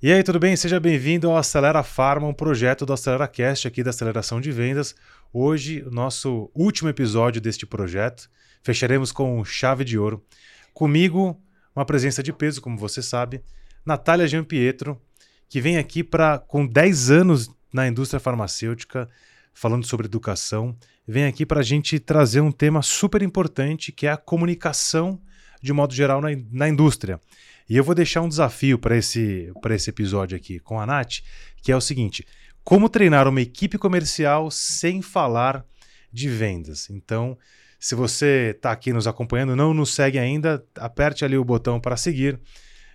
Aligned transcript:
E 0.00 0.12
aí, 0.12 0.22
tudo 0.22 0.38
bem? 0.38 0.54
Seja 0.54 0.78
bem-vindo 0.78 1.28
ao 1.28 1.36
Acelera 1.36 1.82
Pharma, 1.82 2.28
um 2.28 2.32
projeto 2.32 2.86
do 2.86 2.92
AceleraCast 2.92 3.66
aqui 3.66 3.82
da 3.82 3.90
aceleração 3.90 4.40
de 4.40 4.52
vendas. 4.52 4.94
Hoje, 5.32 5.82
o 5.82 5.90
nosso 5.90 6.48
último 6.54 6.88
episódio 6.88 7.40
deste 7.40 7.66
projeto. 7.66 8.30
Fecharemos 8.62 9.10
com 9.10 9.44
chave 9.44 9.82
de 9.84 9.98
ouro. 9.98 10.24
Comigo, 10.72 11.42
uma 11.74 11.84
presença 11.84 12.22
de 12.22 12.32
peso, 12.32 12.60
como 12.60 12.78
você 12.78 13.02
sabe, 13.02 13.42
Natália 13.84 14.28
Giampietro, 14.28 15.02
que 15.48 15.60
vem 15.60 15.78
aqui 15.78 16.04
para 16.04 16.38
com 16.38 16.64
10 16.64 17.10
anos 17.10 17.50
na 17.74 17.88
indústria 17.88 18.20
farmacêutica, 18.20 19.08
falando 19.52 19.84
sobre 19.84 20.06
educação, 20.06 20.76
vem 21.08 21.24
aqui 21.24 21.44
para 21.44 21.58
a 21.58 21.64
gente 21.64 21.98
trazer 21.98 22.40
um 22.40 22.52
tema 22.52 22.82
super 22.82 23.20
importante, 23.20 23.90
que 23.90 24.06
é 24.06 24.12
a 24.12 24.16
comunicação 24.16 25.20
de 25.60 25.72
modo 25.72 25.92
geral 25.92 26.20
na, 26.20 26.28
na 26.52 26.68
indústria. 26.68 27.20
E 27.68 27.76
eu 27.76 27.84
vou 27.84 27.94
deixar 27.94 28.22
um 28.22 28.28
desafio 28.28 28.78
para 28.78 28.96
esse, 28.96 29.52
esse 29.70 29.90
episódio 29.90 30.36
aqui 30.36 30.58
com 30.58 30.80
a 30.80 30.86
Nath, 30.86 31.18
que 31.62 31.70
é 31.70 31.76
o 31.76 31.80
seguinte: 31.80 32.26
como 32.64 32.88
treinar 32.88 33.28
uma 33.28 33.40
equipe 33.40 33.76
comercial 33.78 34.50
sem 34.50 35.02
falar 35.02 35.64
de 36.12 36.28
vendas. 36.28 36.88
Então, 36.90 37.36
se 37.78 37.94
você 37.94 38.54
está 38.56 38.72
aqui 38.72 38.92
nos 38.92 39.06
acompanhando, 39.06 39.54
não 39.54 39.72
nos 39.72 39.94
segue 39.94 40.18
ainda, 40.18 40.64
aperte 40.76 41.24
ali 41.24 41.36
o 41.36 41.44
botão 41.44 41.80
para 41.80 41.96
seguir. 41.96 42.40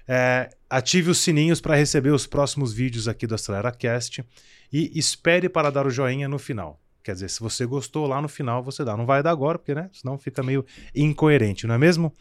É, 0.05 0.49
ative 0.69 1.11
os 1.11 1.19
sininhos 1.19 1.61
para 1.61 1.75
receber 1.75 2.09
os 2.09 2.27
próximos 2.27 2.73
vídeos 2.73 3.07
aqui 3.07 3.25
do 3.25 3.35
AceleraCast 3.35 4.25
e 4.71 4.91
espere 4.99 5.47
para 5.47 5.69
dar 5.69 5.87
o 5.87 5.89
joinha 5.89 6.27
no 6.27 6.37
final. 6.37 6.81
Quer 7.03 7.13
dizer, 7.13 7.29
se 7.29 7.39
você 7.39 7.65
gostou 7.65 8.07
lá 8.07 8.21
no 8.21 8.29
final, 8.29 8.63
você 8.63 8.83
dá. 8.83 8.95
Não 8.95 9.05
vai 9.05 9.21
dar 9.21 9.31
agora, 9.31 9.57
porque 9.57 9.75
né, 9.75 9.89
senão 9.91 10.17
fica 10.17 10.41
meio 10.41 10.65
incoerente, 10.95 11.67
não 11.67 11.75
é 11.75 11.77
mesmo? 11.77 12.13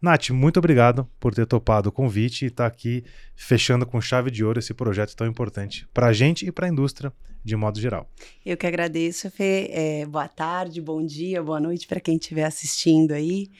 Nath, 0.00 0.30
muito 0.30 0.58
obrigado 0.58 1.06
por 1.20 1.34
ter 1.34 1.46
topado 1.46 1.90
o 1.90 1.92
convite 1.92 2.46
e 2.46 2.48
estar 2.48 2.64
tá 2.64 2.66
aqui 2.66 3.04
fechando 3.36 3.84
com 3.84 4.00
chave 4.00 4.30
de 4.30 4.42
ouro 4.42 4.58
esse 4.58 4.72
projeto 4.72 5.14
tão 5.14 5.26
importante 5.26 5.86
para 5.92 6.06
a 6.06 6.12
gente 6.12 6.46
e 6.46 6.50
para 6.50 6.66
a 6.66 6.70
indústria 6.70 7.12
de 7.44 7.54
modo 7.54 7.78
geral. 7.78 8.10
Eu 8.44 8.56
que 8.56 8.66
agradeço, 8.66 9.30
Fê. 9.30 9.68
É, 9.70 10.06
boa 10.06 10.28
tarde, 10.28 10.80
bom 10.80 11.04
dia, 11.04 11.42
boa 11.42 11.60
noite 11.60 11.86
para 11.86 12.00
quem 12.00 12.16
estiver 12.16 12.44
assistindo 12.44 13.12
aí. 13.12 13.50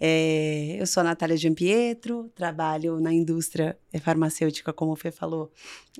É, 0.00 0.76
eu 0.78 0.86
sou 0.86 1.00
a 1.00 1.04
Natália 1.04 1.36
Giampietro, 1.36 2.30
trabalho 2.34 3.00
na 3.00 3.12
indústria 3.12 3.76
farmacêutica, 4.00 4.72
como 4.72 4.92
o 4.92 4.96
Fê 4.96 5.10
falou, 5.10 5.50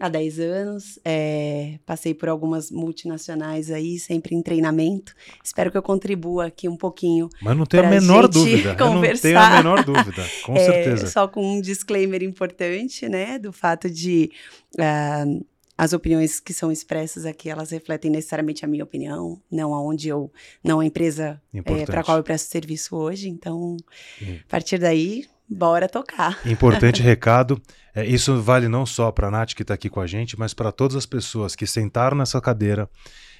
há 0.00 0.08
10 0.08 0.40
anos. 0.40 0.98
É, 1.04 1.78
passei 1.86 2.14
por 2.14 2.28
algumas 2.28 2.70
multinacionais 2.70 3.70
aí, 3.70 3.98
sempre 3.98 4.34
em 4.34 4.42
treinamento. 4.42 5.14
Espero 5.42 5.70
que 5.70 5.78
eu 5.78 5.82
contribua 5.82 6.46
aqui 6.46 6.68
um 6.68 6.76
pouquinho. 6.76 7.28
Mas 7.40 7.56
não 7.56 7.66
tenho 7.66 7.84
a 7.84 7.90
menor 7.90 8.28
dúvida. 8.28 8.74
Conversar. 8.76 9.28
Eu 9.28 9.34
não 9.34 9.40
tenho 9.40 9.52
a 9.52 9.56
menor 9.56 9.84
dúvida, 9.84 10.22
com 10.44 10.56
é, 10.56 10.64
certeza. 10.64 11.06
Só 11.06 11.28
com 11.28 11.56
um 11.56 11.60
disclaimer 11.60 12.22
importante, 12.22 13.08
né, 13.08 13.38
do 13.38 13.52
fato 13.52 13.88
de. 13.88 14.30
Uh, 14.76 15.44
as 15.76 15.92
opiniões 15.92 16.38
que 16.38 16.54
são 16.54 16.70
expressas 16.70 17.26
aqui, 17.26 17.50
elas 17.50 17.70
refletem 17.70 18.10
necessariamente 18.10 18.64
a 18.64 18.68
minha 18.68 18.84
opinião, 18.84 19.40
não 19.50 19.74
aonde 19.74 20.08
eu, 20.08 20.32
não 20.62 20.80
a 20.80 20.86
empresa 20.86 21.40
é, 21.52 21.84
para 21.84 22.04
qual 22.04 22.16
eu 22.16 22.22
presto 22.22 22.50
serviço 22.50 22.96
hoje. 22.96 23.28
Então, 23.28 23.76
hum. 24.22 24.38
a 24.40 24.48
partir 24.48 24.78
daí, 24.78 25.26
bora 25.48 25.88
tocar. 25.88 26.40
Importante 26.46 27.02
recado. 27.02 27.60
É, 27.94 28.06
isso 28.06 28.40
vale 28.40 28.68
não 28.68 28.86
só 28.86 29.10
para 29.10 29.28
a 29.28 29.30
Nath 29.30 29.54
que 29.54 29.62
está 29.62 29.74
aqui 29.74 29.90
com 29.90 30.00
a 30.00 30.06
gente, 30.06 30.38
mas 30.38 30.54
para 30.54 30.70
todas 30.70 30.96
as 30.96 31.06
pessoas 31.06 31.56
que 31.56 31.66
sentaram 31.66 32.16
nessa 32.16 32.40
cadeira 32.40 32.88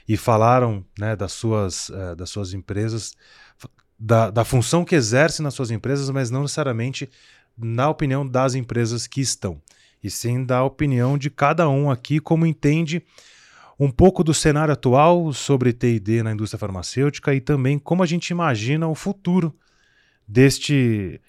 e 0.07 0.17
falaram 0.17 0.85
né, 0.99 1.15
das, 1.15 1.33
suas, 1.33 1.89
uh, 1.89 2.17
das 2.17 2.31
suas 2.31 2.53
empresas, 2.53 3.13
da, 3.99 4.29
da 4.29 4.45
função 4.45 4.85
que 4.85 4.95
exerce 4.95 5.41
nas 5.41 5.55
suas 5.55 5.71
empresas, 5.71 6.11
mas 6.11 6.31
não 6.31 6.43
necessariamente 6.43 7.09
na 7.57 7.89
opinião 7.89 8.27
das 8.27 8.55
empresas 8.57 9.07
que 9.07 9.21
estão 9.21 9.63
e 10.05 10.11
sim 10.11 10.45
da 10.45 10.63
opinião 10.63 11.17
de 11.17 11.31
cada 11.31 11.67
um 11.69 11.91
aqui, 11.91 12.21
como 12.21 12.45
entende 12.45 13.03
um 13.81 13.91
pouco 13.91 14.23
do 14.23 14.35
cenário 14.35 14.73
atual 14.73 15.33
sobre 15.33 15.73
TD 15.73 16.23
na 16.23 16.33
indústria 16.33 16.59
farmacêutica 16.59 17.35
e 17.35 17.41
também 17.41 17.79
como 17.79 18.03
a 18.03 18.07
gente 18.07 18.29
imagina 18.29 18.87
o 18.87 18.95
futuro 18.95 19.53
deste 20.29 21.21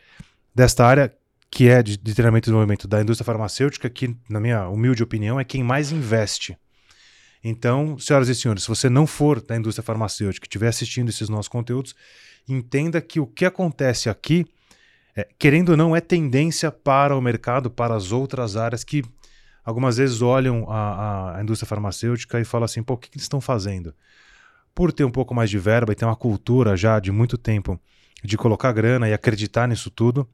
desta 0.53 0.85
área 0.85 1.11
que 1.49 1.69
é 1.69 1.81
de, 1.81 1.97
de 1.97 2.13
treinamento 2.13 2.45
e 2.45 2.47
desenvolvimento 2.47 2.85
da 2.85 3.01
indústria 3.01 3.25
farmacêutica, 3.25 3.89
que, 3.89 4.13
na 4.29 4.41
minha 4.41 4.67
humilde 4.67 5.01
opinião, 5.01 5.39
é 5.39 5.45
quem 5.45 5.63
mais 5.63 5.89
investe. 5.89 6.57
Então, 7.41 7.97
senhoras 7.97 8.27
e 8.27 8.35
senhores, 8.35 8.63
se 8.63 8.69
você 8.69 8.89
não 8.89 9.07
for 9.07 9.41
da 9.41 9.55
indústria 9.55 9.83
farmacêutica 9.83 10.45
e 10.45 10.47
estiver 10.47 10.67
assistindo 10.67 11.09
esses 11.09 11.29
nossos 11.29 11.47
conteúdos, 11.47 11.95
entenda 12.47 12.99
que 12.99 13.21
o 13.21 13.27
que 13.27 13.45
acontece 13.45 14.09
aqui 14.09 14.45
é, 15.15 15.27
querendo 15.39 15.69
ou 15.69 15.77
não, 15.77 15.95
é 15.95 16.01
tendência 16.01 16.71
para 16.71 17.15
o 17.15 17.21
mercado, 17.21 17.71
para 17.71 17.95
as 17.95 18.11
outras 18.11 18.57
áreas 18.57 18.83
que 18.83 19.03
algumas 19.63 19.97
vezes 19.97 20.21
olham 20.21 20.69
a, 20.69 21.37
a 21.37 21.41
indústria 21.41 21.67
farmacêutica 21.67 22.39
e 22.39 22.45
falam 22.45 22.65
assim: 22.65 22.83
pô, 22.83 22.95
o 22.95 22.97
que, 22.97 23.09
que 23.09 23.17
eles 23.17 23.23
estão 23.23 23.39
fazendo? 23.39 23.93
Por 24.73 24.91
ter 24.91 25.05
um 25.05 25.11
pouco 25.11 25.33
mais 25.33 25.49
de 25.49 25.57
verba 25.57 25.93
e 25.93 25.95
ter 25.95 26.05
uma 26.05 26.15
cultura 26.15 26.75
já 26.75 26.99
de 26.99 27.11
muito 27.11 27.37
tempo 27.37 27.79
de 28.23 28.37
colocar 28.37 28.71
grana 28.73 29.07
e 29.07 29.13
acreditar 29.13 29.67
nisso 29.67 29.89
tudo, 29.89 30.27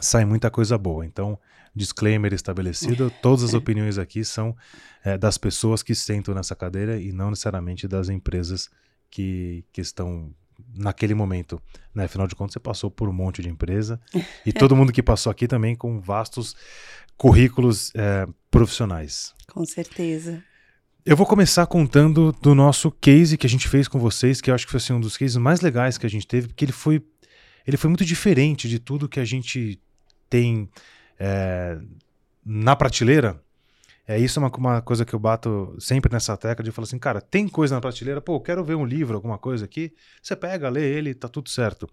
sai 0.00 0.24
muita 0.24 0.50
coisa 0.50 0.78
boa. 0.78 1.04
Então, 1.04 1.36
disclaimer 1.74 2.32
estabelecido: 2.32 3.10
todas 3.20 3.42
as 3.42 3.52
opiniões 3.52 3.98
aqui 3.98 4.24
são 4.24 4.56
é, 5.04 5.18
das 5.18 5.36
pessoas 5.36 5.82
que 5.82 5.94
sentam 5.94 6.34
nessa 6.34 6.54
cadeira 6.54 7.00
e 7.00 7.12
não 7.12 7.30
necessariamente 7.30 7.88
das 7.88 8.08
empresas 8.08 8.70
que, 9.10 9.64
que 9.72 9.80
estão 9.80 10.32
naquele 10.74 11.14
momento. 11.14 11.60
Né? 11.94 12.04
Afinal 12.04 12.26
de 12.26 12.34
contas, 12.34 12.54
você 12.54 12.60
passou 12.60 12.90
por 12.90 13.08
um 13.08 13.12
monte 13.12 13.42
de 13.42 13.48
empresa 13.48 14.00
e 14.44 14.52
todo 14.52 14.76
mundo 14.76 14.92
que 14.92 15.02
passou 15.02 15.30
aqui 15.30 15.46
também 15.46 15.74
com 15.74 16.00
vastos 16.00 16.54
currículos 17.16 17.92
é, 17.94 18.26
profissionais. 18.50 19.34
Com 19.52 19.64
certeza. 19.64 20.42
Eu 21.04 21.16
vou 21.16 21.26
começar 21.26 21.66
contando 21.66 22.32
do 22.42 22.54
nosso 22.54 22.90
case 22.90 23.38
que 23.38 23.46
a 23.46 23.50
gente 23.50 23.66
fez 23.66 23.88
com 23.88 23.98
vocês, 23.98 24.40
que 24.40 24.50
eu 24.50 24.54
acho 24.54 24.66
que 24.66 24.70
foi 24.70 24.78
assim, 24.78 24.92
um 24.92 25.00
dos 25.00 25.16
cases 25.16 25.36
mais 25.36 25.60
legais 25.60 25.96
que 25.96 26.04
a 26.04 26.10
gente 26.10 26.26
teve, 26.26 26.48
porque 26.48 26.64
ele 26.64 26.72
foi, 26.72 27.02
ele 27.66 27.76
foi 27.76 27.88
muito 27.88 28.04
diferente 28.04 28.68
de 28.68 28.78
tudo 28.78 29.08
que 29.08 29.18
a 29.18 29.24
gente 29.24 29.80
tem 30.28 30.68
é, 31.18 31.78
na 32.44 32.76
prateleira 32.76 33.42
é 34.08 34.18
isso 34.18 34.40
é 34.40 34.42
uma, 34.42 34.48
uma 34.56 34.80
coisa 34.80 35.04
que 35.04 35.14
eu 35.14 35.18
bato 35.18 35.76
sempre 35.78 36.10
nessa 36.10 36.34
tecla 36.34 36.64
de 36.64 36.72
falar 36.72 36.86
assim, 36.86 36.98
cara, 36.98 37.20
tem 37.20 37.46
coisa 37.46 37.74
na 37.74 37.80
prateleira, 37.80 38.22
pô, 38.22 38.40
quero 38.40 38.64
ver 38.64 38.74
um 38.74 38.86
livro, 38.86 39.14
alguma 39.14 39.36
coisa 39.36 39.66
aqui, 39.66 39.92
você 40.22 40.34
pega, 40.34 40.70
lê 40.70 40.82
ele, 40.82 41.14
tá 41.14 41.28
tudo 41.28 41.50
certo. 41.50 41.86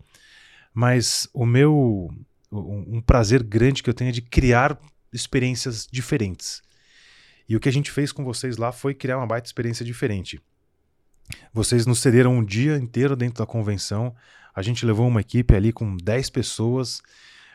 Mas 0.74 1.28
o 1.34 1.46
meu 1.46 2.10
um, 2.50 2.98
um 2.98 3.02
prazer 3.02 3.44
grande 3.44 3.84
que 3.84 3.90
eu 3.90 3.94
tenho 3.94 4.10
é 4.10 4.14
de 4.14 4.22
criar 4.22 4.80
experiências 5.12 5.86
diferentes. 5.92 6.62
E 7.50 7.56
o 7.56 7.60
que 7.60 7.68
a 7.68 7.72
gente 7.72 7.92
fez 7.92 8.14
com 8.14 8.24
vocês 8.24 8.56
lá 8.56 8.72
foi 8.72 8.94
criar 8.94 9.18
uma 9.18 9.28
baita 9.28 9.50
experiência 9.50 9.84
diferente. 9.84 10.42
Vocês 11.54 11.86
nos 11.86 12.00
cederam 12.00 12.38
um 12.38 12.46
dia 12.46 12.78
inteiro 12.78 13.14
dentro 13.14 13.40
da 13.40 13.46
convenção. 13.46 14.16
A 14.56 14.62
gente 14.62 14.86
levou 14.86 15.06
uma 15.06 15.20
equipe 15.20 15.54
ali 15.54 15.74
com 15.74 15.98
10 15.98 16.30
pessoas, 16.30 17.02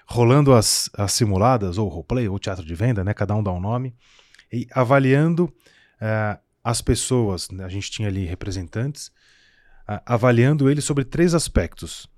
rolando 0.07 0.53
as, 0.53 0.91
as 0.93 1.13
simuladas, 1.13 1.79
ou 1.79 1.89
roleplay, 1.89 2.29
ou 2.29 2.39
teatro 2.39 2.65
de 2.65 2.75
venda, 2.75 3.03
né? 3.03 3.15
Cada 3.15 3.35
um 3.35 3.43
dá 3.43 3.51
um 3.53 3.61
nome 3.61 3.95
e 4.53 4.67
avaliando 4.73 5.45
uh, 5.45 6.41
as 6.63 6.81
pessoas, 6.81 7.51
né? 7.51 7.65
a 7.65 7.69
gente 7.69 7.91
tinha 7.91 8.09
ali 8.09 8.25
representantes, 8.25 9.09
uh, 9.89 10.01
avaliando 10.05 10.71
eles 10.71 10.85
sobre 10.85 11.05
três 11.05 11.35
aspectos: 11.35 12.09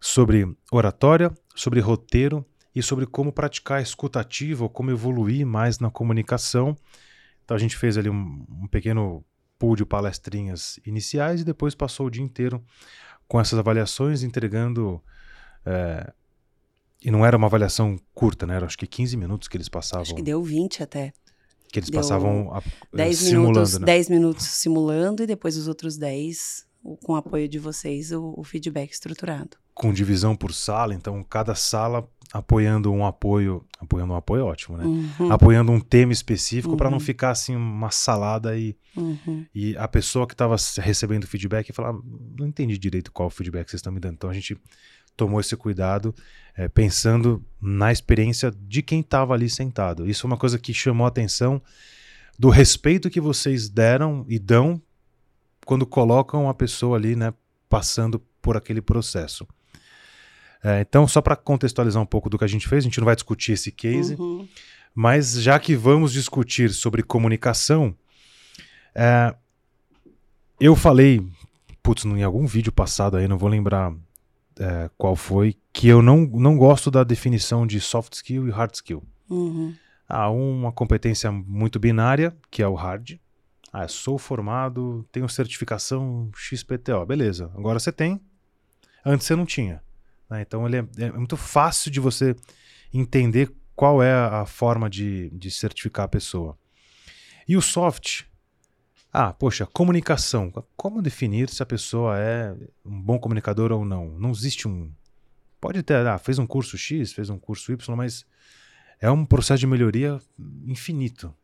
sobre 0.00 0.46
oratória, 0.70 1.32
sobre 1.54 1.80
roteiro 1.80 2.44
e 2.74 2.82
sobre 2.82 3.06
como 3.06 3.32
praticar 3.32 3.78
a 3.78 3.82
escutativa 3.82 4.64
ou 4.64 4.70
como 4.70 4.90
evoluir 4.90 5.46
mais 5.46 5.78
na 5.78 5.90
comunicação. 5.90 6.76
Então 7.44 7.56
a 7.56 7.60
gente 7.60 7.76
fez 7.76 7.98
ali 7.98 8.08
um, 8.08 8.46
um 8.48 8.66
pequeno 8.66 9.24
pool 9.58 9.76
de 9.76 9.84
palestrinhas 9.84 10.80
iniciais 10.84 11.42
e 11.42 11.44
depois 11.44 11.74
passou 11.74 12.06
o 12.06 12.10
dia 12.10 12.22
inteiro 12.22 12.64
com 13.28 13.40
essas 13.40 13.58
avaliações, 13.58 14.22
entregando. 14.22 15.02
É, 15.64 16.12
e 17.00 17.10
não 17.10 17.24
era 17.24 17.36
uma 17.36 17.46
avaliação 17.46 17.98
curta, 18.14 18.46
né? 18.46 18.56
Era 18.56 18.66
acho 18.66 18.76
que 18.76 18.86
15 18.86 19.16
minutos 19.16 19.48
que 19.48 19.56
eles 19.56 19.68
passavam. 19.68 20.02
Acho 20.02 20.14
que 20.14 20.22
deu 20.22 20.42
20 20.42 20.82
até. 20.82 21.12
Que 21.72 21.80
eles 21.80 21.90
Deu 21.90 22.00
passavam 22.00 22.54
a, 22.54 22.62
10 22.94 23.18
simulando, 23.18 23.48
minutos, 23.48 23.78
né? 23.78 23.86
10 23.86 24.08
minutos 24.10 24.46
simulando 24.46 25.22
e 25.22 25.26
depois 25.26 25.56
os 25.56 25.66
outros 25.66 25.96
10 25.96 26.70
com 27.02 27.12
o 27.12 27.16
apoio 27.16 27.48
de 27.48 27.58
vocês, 27.58 28.12
o, 28.12 28.34
o, 28.36 28.44
feedback 28.44 28.90
estruturado. 28.90 29.56
Com 29.72 29.92
divisão 29.92 30.34
por 30.34 30.52
sala, 30.52 30.94
então 30.94 31.22
cada 31.22 31.54
sala 31.54 32.06
apoiando 32.32 32.90
um 32.92 33.06
apoio, 33.06 33.64
apoiando 33.78 34.12
um 34.12 34.16
apoio 34.16 34.46
ótimo, 34.46 34.76
né? 34.76 34.84
Uhum. 34.84 35.32
Apoiando 35.32 35.70
um 35.70 35.80
tema 35.80 36.12
específico 36.12 36.72
uhum. 36.72 36.76
para 36.76 36.90
não 36.90 36.98
ficar 36.98 37.30
assim 37.30 37.54
uma 37.54 37.90
salada 37.90 38.56
e, 38.56 38.76
uhum. 38.96 39.46
e 39.54 39.76
a 39.76 39.86
pessoa 39.86 40.26
que 40.26 40.34
estava 40.34 40.56
recebendo 40.78 41.26
feedback 41.26 41.72
falar, 41.72 41.92
não 42.38 42.46
entendi 42.46 42.76
direito 42.76 43.12
qual 43.12 43.30
feedback 43.30 43.68
vocês 43.68 43.78
estão 43.78 43.92
me 43.92 44.00
dando. 44.00 44.14
Então 44.14 44.30
a 44.30 44.34
gente 44.34 44.58
tomou 45.16 45.40
esse 45.40 45.56
cuidado 45.56 46.14
é, 46.56 46.68
pensando 46.68 47.44
na 47.60 47.92
experiência 47.92 48.50
de 48.50 48.82
quem 48.82 49.00
estava 49.00 49.34
ali 49.34 49.48
sentado. 49.48 50.08
Isso 50.08 50.26
é 50.26 50.28
uma 50.28 50.36
coisa 50.36 50.58
que 50.58 50.74
chamou 50.74 51.04
a 51.04 51.08
atenção 51.08 51.62
do 52.38 52.48
respeito 52.48 53.10
que 53.10 53.20
vocês 53.20 53.68
deram 53.68 54.24
e 54.28 54.38
dão 54.38 54.80
quando 55.64 55.86
colocam 55.86 56.48
a 56.48 56.54
pessoa 56.54 56.96
ali, 56.96 57.14
né, 57.14 57.32
passando 57.68 58.18
por 58.40 58.56
aquele 58.56 58.82
processo. 58.82 59.46
É, 60.64 60.80
então, 60.80 61.06
só 61.06 61.20
para 61.20 61.36
contextualizar 61.36 62.02
um 62.02 62.06
pouco 62.06 62.28
do 62.28 62.38
que 62.38 62.44
a 62.44 62.48
gente 62.48 62.68
fez, 62.68 62.84
a 62.84 62.86
gente 62.86 62.98
não 62.98 63.04
vai 63.04 63.14
discutir 63.14 63.52
esse 63.52 63.70
case, 63.70 64.14
uhum. 64.14 64.46
Mas 64.94 65.40
já 65.40 65.58
que 65.58 65.74
vamos 65.74 66.12
discutir 66.12 66.70
sobre 66.70 67.02
comunicação, 67.02 67.94
é, 68.94 69.34
eu 70.60 70.76
falei, 70.76 71.26
putz, 71.82 72.04
em 72.04 72.22
algum 72.22 72.46
vídeo 72.46 72.70
passado 72.70 73.16
aí, 73.16 73.26
não 73.26 73.38
vou 73.38 73.48
lembrar 73.48 73.92
é, 74.58 74.90
qual 74.96 75.16
foi, 75.16 75.56
que 75.72 75.88
eu 75.88 76.02
não, 76.02 76.18
não 76.20 76.56
gosto 76.56 76.90
da 76.90 77.04
definição 77.04 77.66
de 77.66 77.80
soft 77.80 78.14
skill 78.14 78.46
e 78.48 78.50
hard 78.50 78.74
skill. 78.74 79.02
Uhum. 79.28 79.74
Há 80.08 80.30
uma 80.30 80.72
competência 80.72 81.30
muito 81.32 81.78
binária, 81.78 82.36
que 82.50 82.62
é 82.62 82.68
o 82.68 82.74
hard. 82.74 83.18
Ah, 83.72 83.88
sou 83.88 84.18
formado, 84.18 85.06
tenho 85.10 85.28
certificação 85.28 86.30
XPTO. 86.36 87.06
Beleza, 87.06 87.50
agora 87.56 87.78
você 87.78 87.90
tem. 87.90 88.20
Antes 89.04 89.26
você 89.26 89.34
não 89.34 89.46
tinha. 89.46 89.82
né? 90.28 90.42
Então 90.42 90.66
ele 90.66 90.76
é, 90.76 90.86
é 90.98 91.12
muito 91.12 91.36
fácil 91.36 91.90
de 91.90 91.98
você 91.98 92.36
entender 92.92 93.50
qual 93.74 94.02
é 94.02 94.12
a 94.12 94.44
forma 94.44 94.90
de, 94.90 95.30
de 95.30 95.50
certificar 95.50 96.04
a 96.04 96.08
pessoa. 96.08 96.58
E 97.48 97.56
o 97.56 97.62
soft, 97.62 98.24
ah, 99.12 99.32
poxa, 99.32 99.66
comunicação. 99.66 100.50
Como 100.74 101.02
definir 101.02 101.50
se 101.50 101.62
a 101.62 101.66
pessoa 101.66 102.18
é 102.18 102.56
um 102.84 103.00
bom 103.00 103.18
comunicador 103.18 103.70
ou 103.70 103.84
não? 103.84 104.08
Não 104.18 104.30
existe 104.30 104.66
um. 104.66 104.90
Pode 105.60 105.82
ter, 105.82 106.06
ah, 106.06 106.18
fez 106.18 106.38
um 106.38 106.46
curso 106.46 106.78
X, 106.78 107.12
fez 107.12 107.28
um 107.28 107.38
curso 107.38 107.70
Y, 107.72 107.96
mas 107.96 108.24
é 108.98 109.10
um 109.10 109.24
processo 109.24 109.60
de 109.60 109.66
melhoria 109.66 110.18
infinito. 110.64 111.34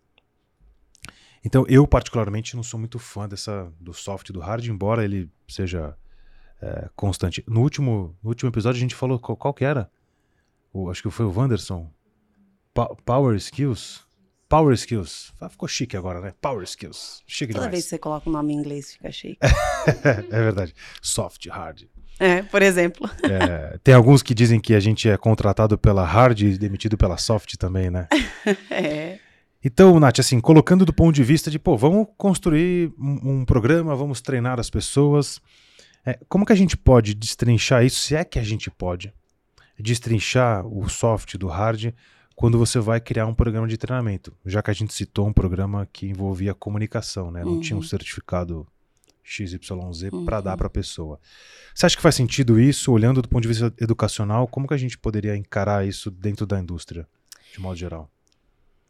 Então, 1.45 1.65
eu 1.69 1.87
particularmente 1.87 2.57
não 2.57 2.63
sou 2.63 2.81
muito 2.81 2.99
fã 2.99 3.29
dessa 3.29 3.73
do 3.79 3.93
soft 3.93 4.31
do 4.33 4.41
hard, 4.41 4.65
embora 4.67 5.05
ele 5.05 5.31
seja 5.47 5.97
é, 6.61 6.89
constante. 6.97 7.45
No 7.47 7.61
último, 7.61 8.17
no 8.23 8.31
último 8.31 8.51
episódio 8.51 8.79
a 8.79 8.81
gente 8.81 8.95
falou 8.95 9.19
qual, 9.19 9.37
qual 9.37 9.55
que 9.55 9.65
era? 9.65 9.91
O, 10.73 10.91
acho 10.91 11.03
que 11.03 11.11
foi 11.11 11.27
o 11.27 11.33
Wanderson. 11.33 11.93
Pa 12.73 12.87
Power 13.05 13.37
Skills. 13.37 14.08
Power 14.49 14.73
Skills. 14.75 15.33
Ficou 15.51 15.69
chique 15.69 15.97
agora, 15.97 16.21
né? 16.21 16.33
Power 16.41 16.63
Skills. 16.65 17.23
Chique 17.27 17.53
Toda 17.53 17.67
demais. 17.67 17.73
vez 17.73 17.85
que 17.85 17.91
você 17.91 17.99
coloca 17.99 18.29
o 18.29 18.33
nome 18.33 18.55
em 18.55 18.57
inglês, 18.57 18.93
fica 18.95 19.13
chique. 19.13 19.39
é 19.45 20.43
verdade. 20.43 20.75
Soft, 21.03 21.47
hard. 21.49 21.83
É, 22.19 22.43
por 22.43 22.63
exemplo. 22.63 23.09
É, 23.23 23.79
tem 23.85 23.95
alguns 23.95 24.23
que 24.23 24.35
dizem 24.35 24.59
que 24.59 24.75
a 24.75 24.81
gente 24.81 25.09
é 25.09 25.17
contratado 25.17 25.79
pela 25.79 26.05
hard 26.05 26.41
e 26.41 26.59
demitido 26.59 26.97
pela 26.97 27.17
soft 27.17 27.57
também, 27.57 27.91
né? 27.91 28.09
É. 28.71 29.19
Então, 29.63 29.99
Nath, 29.99 30.21
assim, 30.21 30.41
colocando 30.41 30.85
do 30.85 30.93
ponto 30.93 31.15
de 31.15 31.23
vista 31.23 31.51
de, 31.51 31.59
pô, 31.59 31.77
vamos 31.77 32.07
construir 32.17 32.93
um, 32.97 33.41
um 33.41 33.45
programa, 33.45 33.95
vamos 33.95 34.21
treinar 34.21 34.59
as 34.59 34.71
pessoas. 34.71 35.41
É, 36.07 36.19
como 36.29 36.47
que 36.47 36.53
a 36.53 36.57
gente 36.57 36.77
pode 36.77 37.13
destrinchar 37.13 37.85
isso, 37.85 38.01
se 38.01 38.15
é 38.15 38.25
que 38.25 38.39
a 38.39 38.43
gente 38.43 38.71
pode, 38.71 39.13
destrinchar 39.79 40.65
o 40.67 40.89
soft 40.89 41.37
do 41.37 41.49
hard 41.49 41.93
quando 42.39 42.57
você 42.57 42.79
vai 42.79 43.01
criar 43.01 43.27
um 43.27 43.35
programa 43.35 43.67
de 43.67 43.77
treinamento? 43.77 44.33
Já 44.47 44.63
que 44.63 44.71
a 44.71 44.75
gente 44.75 44.95
citou 44.95 45.27
um 45.27 45.33
programa 45.33 45.89
que 45.93 46.07
envolvia 46.07 46.55
comunicação, 46.55 47.33
né? 47.33 47.45
Não 47.45 47.55
Uhum. 47.55 47.61
tinha 47.61 47.77
um 47.77 47.83
certificado 47.83 48.65
XYZ 49.25 49.59
para 50.25 50.37
Uhum. 50.39 50.43
dar 50.45 50.57
para 50.57 50.69
a 50.69 50.71
pessoa. 50.71 51.19
Você 51.75 51.85
acha 51.85 51.97
que 51.97 52.03
faz 52.03 52.15
sentido 52.15 52.61
isso, 52.61 52.93
olhando 52.93 53.21
do 53.21 53.29
ponto 53.29 53.43
de 53.43 53.49
vista 53.49 53.75
educacional? 53.81 54.47
Como 54.47 54.69
que 54.69 54.75
a 54.75 54.77
gente 54.79 54.97
poderia 54.97 55.37
encarar 55.37 55.85
isso 55.85 56.13
dentro 56.13 56.47
da 56.47 56.61
indústria, 56.61 57.09
de 57.53 57.61
modo 57.61 57.77
geral? 57.77 58.09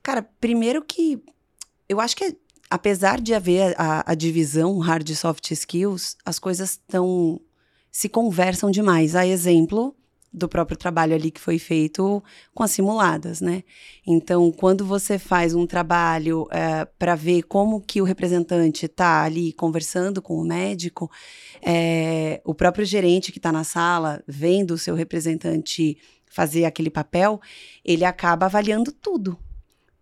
Cara, 0.03 0.23
primeiro 0.39 0.83
que 0.85 1.23
eu 1.89 2.01
acho 2.01 2.15
que 2.17 2.37
apesar 2.69 3.19
de 3.19 3.33
haver 3.33 3.75
a, 3.81 4.13
a 4.13 4.15
divisão 4.15 4.79
hard 4.79 5.09
e 5.09 5.17
soft 5.17 5.51
skills, 5.53 6.17
as 6.23 6.39
coisas 6.39 6.73
estão 6.73 7.41
se 7.91 8.11
conversam 8.11 8.71
demais. 8.71 9.17
A 9.17 9.27
exemplo 9.27 9.97
do 10.33 10.49
próprio 10.49 10.77
trabalho 10.77 11.15
ali 11.15 11.31
que 11.31 11.41
foi 11.41 11.59
feito 11.59 12.23
com 12.55 12.63
as 12.63 12.71
simuladas, 12.71 13.41
né? 13.41 13.65
Então, 14.07 14.53
quando 14.53 14.85
você 14.85 15.19
faz 15.19 15.55
um 15.55 15.67
trabalho 15.67 16.47
para 16.99 17.15
ver 17.15 17.43
como 17.45 17.81
que 17.81 18.01
o 18.01 18.05
representante 18.05 18.87
está 18.87 19.23
ali 19.23 19.53
conversando 19.53 20.21
com 20.21 20.39
o 20.39 20.45
médico, 20.45 21.11
é, 21.63 22.41
o 22.45 22.55
próprio 22.55 22.85
gerente 22.85 23.33
que 23.33 23.39
está 23.39 23.51
na 23.51 23.65
sala 23.65 24.23
vendo 24.27 24.73
o 24.73 24.79
seu 24.79 24.95
representante 24.95 25.99
fazer 26.27 26.65
aquele 26.67 26.91
papel, 26.91 27.41
ele 27.85 28.05
acaba 28.05 28.47
avaliando 28.47 28.93
tudo 28.93 29.39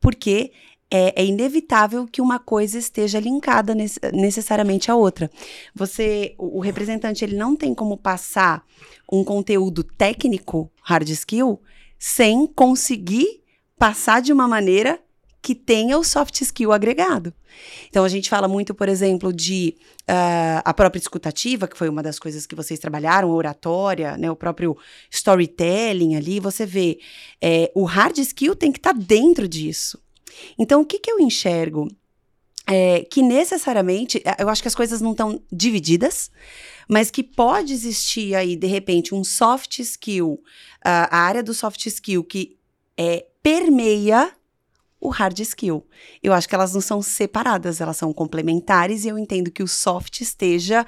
porque 0.07 0.53
é, 0.91 1.21
é, 1.21 1.25
inevitável 1.25 2.07
que 2.07 2.21
uma 2.21 2.39
coisa 2.39 2.79
esteja 2.79 3.19
linkada 3.19 3.75
necessariamente 4.13 4.91
à 4.91 4.95
outra. 4.95 5.31
Você, 5.75 6.35
o, 6.39 6.59
o, 6.59 6.61
representante, 6.61 7.25
ele 7.25 7.37
não 7.37 7.57
tem 7.57 7.75
como 7.75 7.97
passar 7.97 8.65
um 9.11 9.25
conteúdo 9.25 9.83
técnico, 9.83 10.71
hard 10.83 11.09
skill, 11.09 11.61
sem 11.99 12.47
conseguir 12.47 13.43
passar 13.79 14.23
de 14.23 14.33
uma 14.33 14.47
maneira 14.47 15.01
que 15.43 15.55
tenha 15.55 15.97
o 15.97 16.03
soft 16.03 16.41
skill 16.41 16.73
agregado. 16.73 17.33
Então 17.89 18.05
a 18.05 18.09
gente 18.09 18.29
fala 18.29 18.49
muito, 18.49 18.75
por 18.75 18.89
exemplo, 18.89 19.33
de 19.33 19.77
uh, 20.03 20.61
a 20.65 20.75
própria 20.75 20.99
escutativa, 20.99 21.69
que 21.69 21.79
foi 21.79 21.89
uma 21.89 22.03
das 22.03 22.19
coisas 22.19 22.47
que 22.47 22.55
vocês 22.55 22.81
trabalharam, 22.81 23.31
oratória, 23.31 24.17
né, 24.17 24.29
o 24.29 24.35
próprio 24.35 24.77
storytelling 25.09 26.17
ali, 26.17 26.41
você 26.41 26.67
vê, 26.67 26.99
é, 27.41 27.71
o 27.77 27.85
hard 27.85 28.19
skill 28.19 28.57
tem 28.57 28.73
que 28.73 28.79
estar 28.79 28.93
tá 28.93 29.01
dentro 29.01 29.47
disso. 29.47 30.01
Então, 30.59 30.81
o 30.81 30.85
que, 30.85 30.99
que 30.99 31.11
eu 31.11 31.21
enxergo? 31.21 31.89
É, 32.69 33.07
que 33.09 33.23
necessariamente, 33.23 34.21
eu 34.39 34.49
acho 34.49 34.61
que 34.61 34.67
as 34.67 34.75
coisas 34.75 35.01
não 35.01 35.13
estão 35.13 35.41
divididas, 35.53 36.33
mas 36.89 37.13
que 37.13 37.23
pode 37.23 37.73
existir 37.73 38.35
aí, 38.35 38.57
de 38.57 38.67
repente, 38.67 39.15
um 39.15 39.23
soft 39.23 39.79
skill, 39.79 40.41
uh, 40.85 41.07
a 41.11 41.19
área 41.19 41.45
do 41.45 41.55
soft 41.55 41.87
skill 41.87 42.25
que 42.25 42.57
é, 42.97 43.25
permeia 43.41 44.33
o 45.01 45.09
hard 45.09 45.39
skill. 45.41 45.87
Eu 46.23 46.33
acho 46.33 46.49
que 46.49 46.55
elas 46.55 46.75
não 46.75 46.81
são 46.81 47.01
separadas, 47.03 47.81
elas 47.81 47.97
são 47.97 48.13
complementares 48.13 49.05
e 49.05 49.09
eu 49.09 49.19
entendo 49.19 49.51
que 49.51 49.63
o 49.63 49.69
soft 49.69 50.21
esteja 50.21 50.85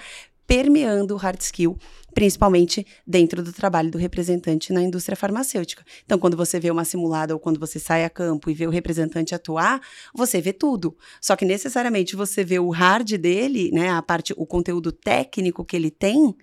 permeando 0.47 1.15
o 1.15 1.19
hard 1.19 1.41
skill, 1.41 1.77
principalmente 2.19 2.85
dentro 3.07 3.45
do 3.45 3.53
trabalho 3.53 3.93
do 3.93 3.97
representante 3.97 4.73
na 4.73 4.83
indústria 4.83 5.15
farmacêutica. 5.15 5.85
Então, 6.05 6.19
quando 6.19 6.37
você 6.37 6.59
vê 6.59 6.69
uma 6.69 6.85
simulada 6.85 7.33
ou 7.33 7.39
quando 7.39 7.61
você 7.61 7.79
sai 7.79 8.05
a 8.05 8.11
campo 8.11 8.51
e 8.51 8.55
vê 8.55 8.67
o 8.67 8.71
representante 8.71 9.37
atuar, 9.37 9.81
você 10.13 10.41
vê 10.41 10.53
tudo. 10.53 10.97
Só 11.21 11.37
que 11.37 11.45
necessariamente 11.45 12.17
você 12.17 12.43
vê 12.43 12.59
o 12.59 12.71
hard 12.71 13.13
dele, 13.19 13.71
né, 13.73 13.91
a 13.91 14.03
parte, 14.03 14.35
o 14.37 14.45
conteúdo 14.45 14.91
técnico 14.91 15.65
que 15.65 15.77
ele 15.77 15.93
tem, 15.93 16.35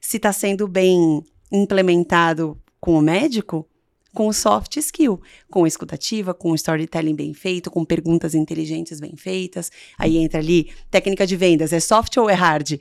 se 0.00 0.16
está 0.16 0.32
sendo 0.32 0.66
bem 0.66 1.22
implementado 1.52 2.60
com 2.80 2.98
o 2.98 3.00
médico, 3.00 3.68
com 4.12 4.26
o 4.26 4.32
soft 4.32 4.78
skill, 4.78 5.20
com 5.48 5.64
escutativa, 5.64 6.34
com 6.34 6.50
o 6.50 6.56
storytelling 6.56 7.14
bem 7.14 7.32
feito, 7.32 7.70
com 7.70 7.84
perguntas 7.84 8.34
inteligentes 8.34 8.98
bem 8.98 9.14
feitas. 9.14 9.70
Aí 9.96 10.16
entra 10.16 10.40
ali 10.40 10.72
técnica 10.90 11.24
de 11.24 11.36
vendas, 11.36 11.72
é 11.72 11.78
soft 11.78 12.16
ou 12.16 12.28
é 12.28 12.34
hard? 12.34 12.80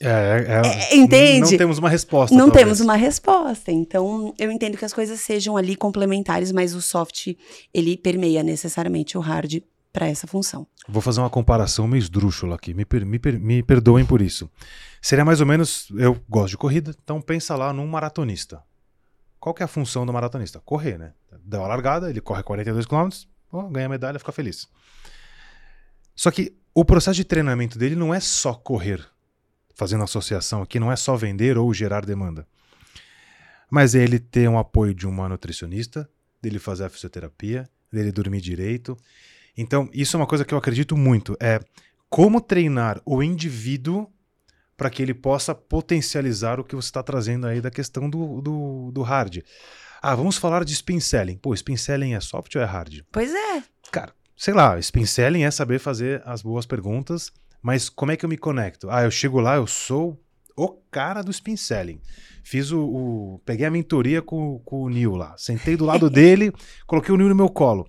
É, 0.00 0.08
é, 0.08 0.92
é, 0.92 0.96
entende? 0.96 1.52
Não 1.52 1.58
temos 1.58 1.78
uma 1.78 1.88
resposta. 1.88 2.34
Não 2.34 2.46
talvez. 2.46 2.64
temos 2.64 2.80
uma 2.80 2.96
resposta. 2.96 3.70
Então, 3.70 4.34
eu 4.38 4.50
entendo 4.50 4.76
que 4.76 4.84
as 4.84 4.92
coisas 4.92 5.20
sejam 5.20 5.56
ali 5.56 5.76
complementares, 5.76 6.52
mas 6.52 6.74
o 6.74 6.80
soft, 6.80 7.34
ele 7.72 7.96
permeia 7.96 8.42
necessariamente 8.42 9.18
o 9.18 9.20
hard 9.20 9.62
para 9.92 10.08
essa 10.08 10.26
função. 10.26 10.66
Vou 10.88 11.02
fazer 11.02 11.20
uma 11.20 11.30
comparação 11.30 11.86
meio 11.86 12.00
esdrúxula 12.00 12.54
aqui, 12.54 12.72
me, 12.72 12.84
per, 12.84 13.04
me, 13.04 13.18
per, 13.18 13.38
me 13.38 13.62
perdoem 13.62 14.04
por 14.04 14.22
isso. 14.22 14.50
Seria 15.00 15.24
mais 15.24 15.40
ou 15.40 15.46
menos, 15.46 15.88
eu 15.96 16.18
gosto 16.28 16.50
de 16.50 16.56
corrida, 16.56 16.94
então 17.02 17.20
pensa 17.20 17.54
lá 17.54 17.72
num 17.72 17.86
maratonista. 17.86 18.62
Qual 19.38 19.54
que 19.54 19.62
é 19.62 19.64
a 19.64 19.68
função 19.68 20.06
do 20.06 20.12
maratonista? 20.12 20.60
Correr, 20.60 20.96
né? 20.98 21.12
Dá 21.44 21.58
uma 21.58 21.68
largada, 21.68 22.08
ele 22.08 22.20
corre 22.20 22.42
42 22.42 22.86
km, 22.86 23.08
oh, 23.50 23.64
ganha 23.64 23.88
medalha, 23.88 24.18
fica 24.18 24.32
feliz. 24.32 24.68
Só 26.14 26.30
que 26.30 26.56
o 26.74 26.84
processo 26.84 27.16
de 27.16 27.24
treinamento 27.24 27.78
dele 27.78 27.96
não 27.96 28.14
é 28.14 28.20
só 28.20 28.54
correr, 28.54 29.04
fazendo 29.74 30.04
associação 30.04 30.62
aqui, 30.62 30.78
não 30.78 30.90
é 30.92 30.96
só 30.96 31.16
vender 31.16 31.56
ou 31.58 31.72
gerar 31.72 32.04
demanda. 32.04 32.46
Mas 33.70 33.94
é 33.94 34.02
ele 34.02 34.18
ter 34.18 34.48
um 34.48 34.58
apoio 34.58 34.94
de 34.94 35.06
uma 35.06 35.28
nutricionista, 35.28 36.08
dele 36.40 36.58
fazer 36.58 36.84
a 36.84 36.90
fisioterapia, 36.90 37.68
dele 37.90 38.12
dormir 38.12 38.40
direito. 38.40 38.96
Então, 39.56 39.88
isso 39.92 40.16
é 40.16 40.20
uma 40.20 40.26
coisa 40.26 40.44
que 40.44 40.52
eu 40.52 40.58
acredito 40.58 40.96
muito, 40.96 41.36
é 41.40 41.60
como 42.08 42.40
treinar 42.40 43.00
o 43.06 43.22
indivíduo 43.22 44.06
para 44.76 44.90
que 44.90 45.02
ele 45.02 45.14
possa 45.14 45.54
potencializar 45.54 46.58
o 46.58 46.64
que 46.64 46.74
você 46.74 46.88
está 46.88 47.02
trazendo 47.02 47.46
aí 47.46 47.60
da 47.60 47.70
questão 47.70 48.10
do, 48.10 48.40
do, 48.40 48.90
do, 48.92 49.02
hard. 49.02 49.38
Ah, 50.02 50.14
vamos 50.14 50.36
falar 50.36 50.64
de 50.64 50.72
spin 50.72 50.98
selling. 50.98 51.36
Pô, 51.36 51.54
spin 51.54 51.76
selling 51.76 52.14
é 52.14 52.20
soft 52.20 52.54
ou 52.56 52.62
é 52.62 52.64
hard? 52.64 53.02
Pois 53.12 53.32
é. 53.32 53.62
Cara, 53.90 54.12
sei 54.36 54.52
lá, 54.52 54.78
spin 54.78 55.06
selling 55.06 55.44
é 55.44 55.50
saber 55.50 55.78
fazer 55.78 56.20
as 56.26 56.42
boas 56.42 56.66
perguntas, 56.66 57.30
mas 57.62 57.88
como 57.88 58.12
é 58.12 58.16
que 58.16 58.24
eu 58.24 58.28
me 58.28 58.36
conecto? 58.36 58.90
Ah, 58.90 59.04
eu 59.04 59.10
chego 59.10 59.40
lá, 59.40 59.56
eu 59.56 59.66
sou 59.66 60.20
o 60.56 60.68
cara 60.90 61.22
do 61.22 61.30
spin 61.30 61.56
selling. 61.56 62.00
Fiz 62.42 62.72
o. 62.72 62.80
o 62.80 63.40
peguei 63.44 63.64
a 63.64 63.70
mentoria 63.70 64.20
com, 64.20 64.58
com 64.64 64.82
o 64.82 64.88
Neil 64.88 65.14
lá. 65.14 65.34
Sentei 65.38 65.76
do 65.76 65.84
lado 65.84 66.10
dele, 66.10 66.52
coloquei 66.86 67.14
o 67.14 67.16
Neil 67.16 67.28
no 67.28 67.36
meu 67.36 67.48
colo. 67.48 67.88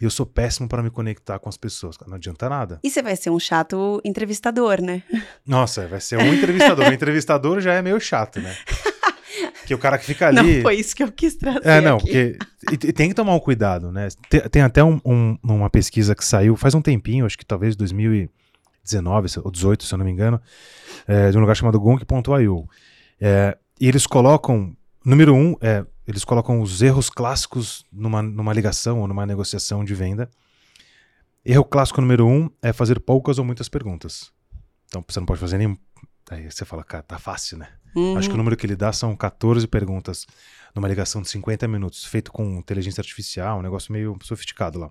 E 0.00 0.04
eu 0.04 0.10
sou 0.10 0.24
péssimo 0.24 0.68
para 0.68 0.82
me 0.82 0.90
conectar 0.90 1.38
com 1.38 1.48
as 1.48 1.56
pessoas. 1.56 1.96
Não 2.06 2.14
adianta 2.14 2.48
nada. 2.48 2.78
E 2.84 2.90
você 2.90 3.02
vai 3.02 3.16
ser 3.16 3.30
um 3.30 3.38
chato 3.38 4.00
entrevistador, 4.04 4.80
né? 4.80 5.02
Nossa, 5.44 5.88
vai 5.88 6.00
ser 6.00 6.18
um 6.18 6.34
entrevistador. 6.34 6.88
o 6.88 6.92
entrevistador 6.92 7.60
já 7.60 7.74
é 7.74 7.82
meio 7.82 7.98
chato, 7.98 8.40
né? 8.40 8.56
que 9.66 9.74
o 9.74 9.78
cara 9.78 9.98
que 9.98 10.06
fica 10.06 10.28
ali. 10.28 10.56
Não 10.56 10.62
foi 10.62 10.76
isso 10.76 10.94
que 10.94 11.02
eu 11.02 11.10
quis 11.10 11.34
trazer. 11.34 11.66
É, 11.66 11.80
não, 11.80 11.96
aqui. 11.96 12.04
porque 12.04 12.38
e 12.86 12.92
tem 12.92 13.08
que 13.08 13.14
tomar 13.14 13.34
um 13.34 13.40
cuidado, 13.40 13.90
né? 13.90 14.08
Tem, 14.28 14.40
tem 14.42 14.62
até 14.62 14.84
um, 14.84 15.00
um, 15.04 15.36
uma 15.42 15.70
pesquisa 15.70 16.14
que 16.14 16.24
saiu 16.24 16.56
faz 16.56 16.74
um 16.74 16.82
tempinho, 16.82 17.26
acho 17.26 17.36
que 17.36 17.44
talvez 17.44 17.74
2019 18.88 19.40
ou 19.44 19.50
18, 19.50 19.84
se 19.84 19.94
eu 19.94 19.98
não 19.98 20.04
me 20.04 20.10
engano, 20.10 20.40
é, 21.06 21.30
de 21.30 21.36
um 21.36 21.40
lugar 21.40 21.54
chamado 21.54 21.78
Gong.io. 21.78 22.68
É, 23.20 23.56
e 23.80 23.86
eles 23.86 24.06
colocam, 24.06 24.76
número 25.04 25.34
um, 25.34 25.54
é, 25.60 25.84
eles 26.06 26.24
colocam 26.24 26.60
os 26.60 26.80
erros 26.80 27.10
clássicos 27.10 27.84
numa, 27.92 28.22
numa 28.22 28.52
ligação 28.52 29.00
ou 29.00 29.06
numa 29.06 29.26
negociação 29.26 29.84
de 29.84 29.94
venda. 29.94 30.30
Erro 31.44 31.64
clássico 31.64 32.00
número 32.00 32.26
um 32.26 32.50
é 32.62 32.72
fazer 32.72 32.98
poucas 33.00 33.38
ou 33.38 33.44
muitas 33.44 33.68
perguntas. 33.68 34.32
Então 34.86 35.04
você 35.06 35.20
não 35.20 35.26
pode 35.26 35.40
fazer 35.40 35.58
nenhum. 35.58 35.76
Aí 36.30 36.50
você 36.50 36.64
fala, 36.64 36.82
cara, 36.82 37.02
tá 37.02 37.18
fácil, 37.18 37.58
né? 37.58 37.68
Uhum. 37.94 38.16
Acho 38.18 38.28
que 38.28 38.34
o 38.34 38.38
número 38.38 38.56
que 38.56 38.66
ele 38.66 38.76
dá 38.76 38.92
são 38.92 39.16
14 39.16 39.66
perguntas 39.66 40.26
numa 40.74 40.88
ligação 40.88 41.22
de 41.22 41.28
50 41.28 41.66
minutos, 41.66 42.04
feito 42.04 42.30
com 42.30 42.58
inteligência 42.58 43.00
artificial, 43.00 43.58
um 43.58 43.62
negócio 43.62 43.92
meio 43.92 44.16
sofisticado 44.22 44.78
lá. 44.78 44.90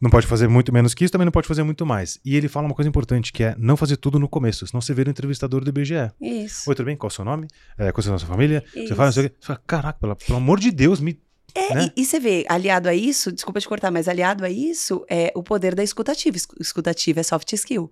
Não 0.00 0.10
pode 0.10 0.26
fazer 0.26 0.46
muito 0.46 0.72
menos 0.72 0.92
que 0.92 1.04
isso, 1.04 1.12
também 1.12 1.24
não 1.24 1.32
pode 1.32 1.48
fazer 1.48 1.62
muito 1.62 1.86
mais. 1.86 2.20
E 2.24 2.36
ele 2.36 2.48
fala 2.48 2.66
uma 2.66 2.74
coisa 2.74 2.88
importante, 2.88 3.32
que 3.32 3.42
é 3.42 3.54
não 3.58 3.76
fazer 3.78 3.96
tudo 3.96 4.18
no 4.18 4.28
começo, 4.28 4.66
senão 4.66 4.80
você 4.80 4.92
vira 4.92 5.08
o 5.08 5.10
entrevistador 5.10 5.64
do 5.64 5.70
IBGE. 5.70 6.10
Isso. 6.20 6.68
Oi, 6.68 6.74
tudo 6.76 6.84
bem? 6.86 6.96
Qual 6.96 7.08
é 7.08 7.12
o 7.12 7.14
seu 7.14 7.24
nome? 7.24 7.46
É, 7.78 7.90
qual 7.92 8.04
é 8.04 8.08
a 8.08 8.12
nossa 8.12 8.26
família? 8.26 8.62
Você 8.72 8.80
Isso. 8.84 8.94
fala, 8.94 9.06
não 9.06 9.12
sei 9.12 9.26
o 9.26 9.30
quê. 9.30 9.36
Você 9.40 9.46
fala, 9.46 9.62
caraca, 9.66 9.98
pelo, 9.98 10.14
pelo 10.16 10.36
amor 10.36 10.60
de 10.60 10.70
Deus, 10.70 11.00
me. 11.00 11.18
É, 11.54 11.74
né? 11.74 11.90
e, 11.96 12.02
e 12.02 12.04
você 12.04 12.20
vê, 12.20 12.44
aliado 12.46 12.86
a 12.90 12.94
isso, 12.94 13.32
desculpa 13.32 13.58
te 13.58 13.66
cortar, 13.66 13.90
mas 13.90 14.06
aliado 14.06 14.44
a 14.44 14.50
isso 14.50 15.06
é 15.08 15.32
o 15.34 15.42
poder 15.42 15.74
da 15.74 15.82
escutativa. 15.82 16.36
Escu- 16.36 16.56
Escutativa 16.60 17.20
é 17.20 17.22
soft 17.22 17.50
skill. 17.54 17.90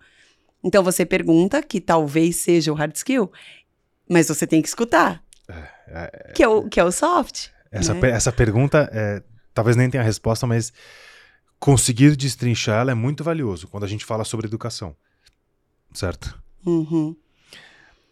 Então 0.63 0.85
você 0.85 1.07
pergunta, 1.07 1.63
que 1.63 1.81
talvez 1.81 2.37
seja 2.37 2.71
o 2.71 2.75
hard 2.75 2.95
skill, 2.95 3.33
mas 4.11 4.29
você 4.29 4.47
tem 4.47 4.61
que 4.61 4.69
escutar, 4.69 5.23
É, 5.89 6.33
que 6.35 6.43
é 6.43 6.49
o, 6.49 6.69
que 6.69 6.79
é 6.79 6.85
o 6.85 6.93
soft. 6.93 7.49
essa, 7.73 7.95
né? 7.95 8.11
essa 8.11 8.31
pergunta, 8.33 8.91
é, 8.93 9.23
talvez 9.55 9.75
nem 9.77 9.89
tenha 9.89 10.03
resposta, 10.03 10.47
mas 10.47 10.71
conseguir 11.65 12.15
destrinchar 12.15 12.83
ela 12.83 12.91
é 12.91 12.95
muito 12.95 13.25
valioso 13.25 13.67
quando 13.69 13.85
a 13.85 13.87
gente 13.87 14.05
fala 14.05 14.23
sobre 14.23 14.47
educação. 14.47 14.95
Certo? 15.95 16.39
Uhum. 16.67 17.17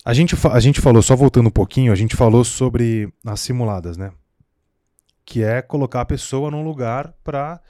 A 0.03 0.15
gente, 0.15 0.35
a 0.51 0.59
gente 0.59 0.81
falou, 0.81 1.03
só 1.03 1.15
voltando 1.15 1.49
um 1.49 1.53
pouquinho, 1.53 1.93
a 1.93 1.95
gente 1.95 2.17
falou 2.17 2.45
sobre 2.45 3.13
as 3.23 3.41
simuladas, 3.41 3.99
né? 3.99 4.11
Que 5.23 5.43
é 5.43 5.61
colocar 5.61 6.01
a 6.01 6.07
pessoa 6.07 6.51
num 6.51 6.65
lugar 6.65 7.13
para 7.23 7.61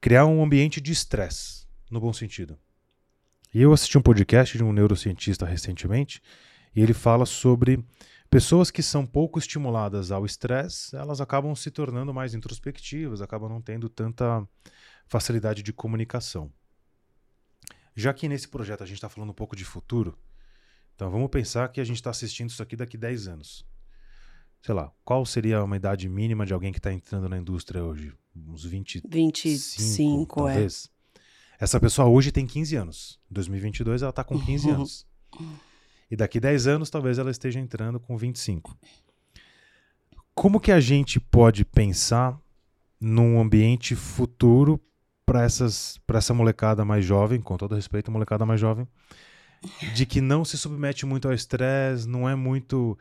criar 0.00 0.26
um 0.26 0.42
ambiente 0.42 0.80
de 0.80 0.90
estresse, 0.90 1.64
no 1.88 2.00
bom 2.00 2.12
sentido. 2.12 2.58
E 3.54 3.62
eu 3.62 3.72
assisti 3.72 3.96
um 3.96 4.02
podcast 4.02 4.58
de 4.58 4.64
um 4.64 4.72
neurocientista 4.72 5.46
recentemente, 5.46 6.20
e 6.74 6.82
ele 6.82 6.92
fala 6.92 7.24
sobre 7.24 7.78
pessoas 8.32 8.70
que 8.70 8.82
são 8.82 9.04
pouco 9.04 9.38
estimuladas 9.38 10.10
ao 10.10 10.24
estresse, 10.24 10.96
elas 10.96 11.20
acabam 11.20 11.54
se 11.54 11.70
tornando 11.70 12.14
mais 12.14 12.32
introspectivas, 12.32 13.20
acabam 13.20 13.46
não 13.46 13.60
tendo 13.60 13.90
tanta 13.90 14.48
facilidade 15.06 15.62
de 15.62 15.70
comunicação. 15.70 16.50
Já 17.94 18.14
que 18.14 18.26
nesse 18.30 18.48
projeto 18.48 18.82
a 18.82 18.86
gente 18.86 18.94
está 18.96 19.10
falando 19.10 19.28
um 19.28 19.34
pouco 19.34 19.54
de 19.54 19.66
futuro, 19.66 20.18
então 20.94 21.10
vamos 21.10 21.28
pensar 21.28 21.68
que 21.68 21.78
a 21.78 21.84
gente 21.84 21.96
está 21.96 22.08
assistindo 22.08 22.48
isso 22.48 22.62
aqui 22.62 22.74
daqui 22.74 22.96
10 22.96 23.28
anos. 23.28 23.66
Sei 24.62 24.74
lá, 24.74 24.90
qual 25.04 25.26
seria 25.26 25.62
uma 25.62 25.76
idade 25.76 26.08
mínima 26.08 26.46
de 26.46 26.54
alguém 26.54 26.72
que 26.72 26.78
está 26.78 26.90
entrando 26.90 27.28
na 27.28 27.36
indústria 27.36 27.84
hoje? 27.84 28.14
Uns 28.34 28.64
25, 28.64 29.08
25, 29.10 30.48
é. 30.48 30.52
talvez. 30.54 30.90
Essa 31.60 31.78
pessoa 31.78 32.08
hoje 32.08 32.32
tem 32.32 32.46
15 32.46 32.76
anos. 32.76 33.20
Em 33.30 33.34
2022 33.34 34.00
ela 34.00 34.08
está 34.08 34.24
com 34.24 34.40
15 34.40 34.68
Uhum. 34.68 34.74
anos. 34.76 35.06
E 36.12 36.16
daqui 36.16 36.38
10 36.38 36.66
anos 36.66 36.90
talvez 36.90 37.16
ela 37.16 37.30
esteja 37.30 37.58
entrando 37.58 37.98
com 37.98 38.18
25. 38.18 38.76
Como 40.34 40.60
que 40.60 40.70
a 40.70 40.78
gente 40.78 41.18
pode 41.18 41.64
pensar 41.64 42.38
num 43.00 43.40
ambiente 43.40 43.96
futuro 43.96 44.78
para 45.24 45.42
essas 45.42 45.96
para 46.06 46.18
essa 46.18 46.34
molecada 46.34 46.84
mais 46.84 47.02
jovem, 47.02 47.40
com 47.40 47.56
todo 47.56 47.74
respeito, 47.74 48.10
molecada 48.10 48.44
mais 48.44 48.60
jovem, 48.60 48.86
de 49.94 50.04
que 50.04 50.20
não 50.20 50.44
se 50.44 50.58
submete 50.58 51.06
muito 51.06 51.28
ao 51.28 51.32
estresse, 51.32 52.06
não 52.06 52.28
é 52.28 52.34
muito 52.34 52.98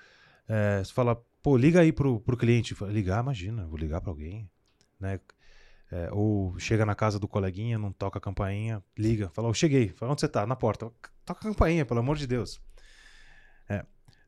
é, 0.48 0.82
fala, 0.86 1.22
pô, 1.44 1.58
liga 1.58 1.82
aí 1.82 1.92
pro, 1.92 2.22
pro 2.22 2.38
cliente, 2.38 2.74
ligar, 2.86 3.22
imagina, 3.22 3.68
vou 3.68 3.78
ligar 3.78 4.00
para 4.00 4.10
alguém, 4.10 4.50
né? 4.98 5.20
É, 5.92 6.08
ou 6.14 6.58
chega 6.58 6.86
na 6.86 6.96
casa 6.96 7.20
do 7.20 7.28
coleguinha, 7.28 7.78
não 7.78 7.92
toca 7.92 8.20
a 8.20 8.22
campainha, 8.22 8.82
liga, 8.98 9.30
fala, 9.34 9.50
eu 9.50 9.54
cheguei, 9.54 9.90
fala, 9.90 10.14
onde 10.14 10.22
você 10.22 10.30
tá? 10.30 10.48
Na 10.48 10.56
porta, 10.56 10.90
toca 11.26 11.42
a 11.42 11.52
campainha, 11.52 11.86
pelo 11.86 12.00
amor 12.00 12.16
de 12.16 12.26
Deus. 12.26 12.62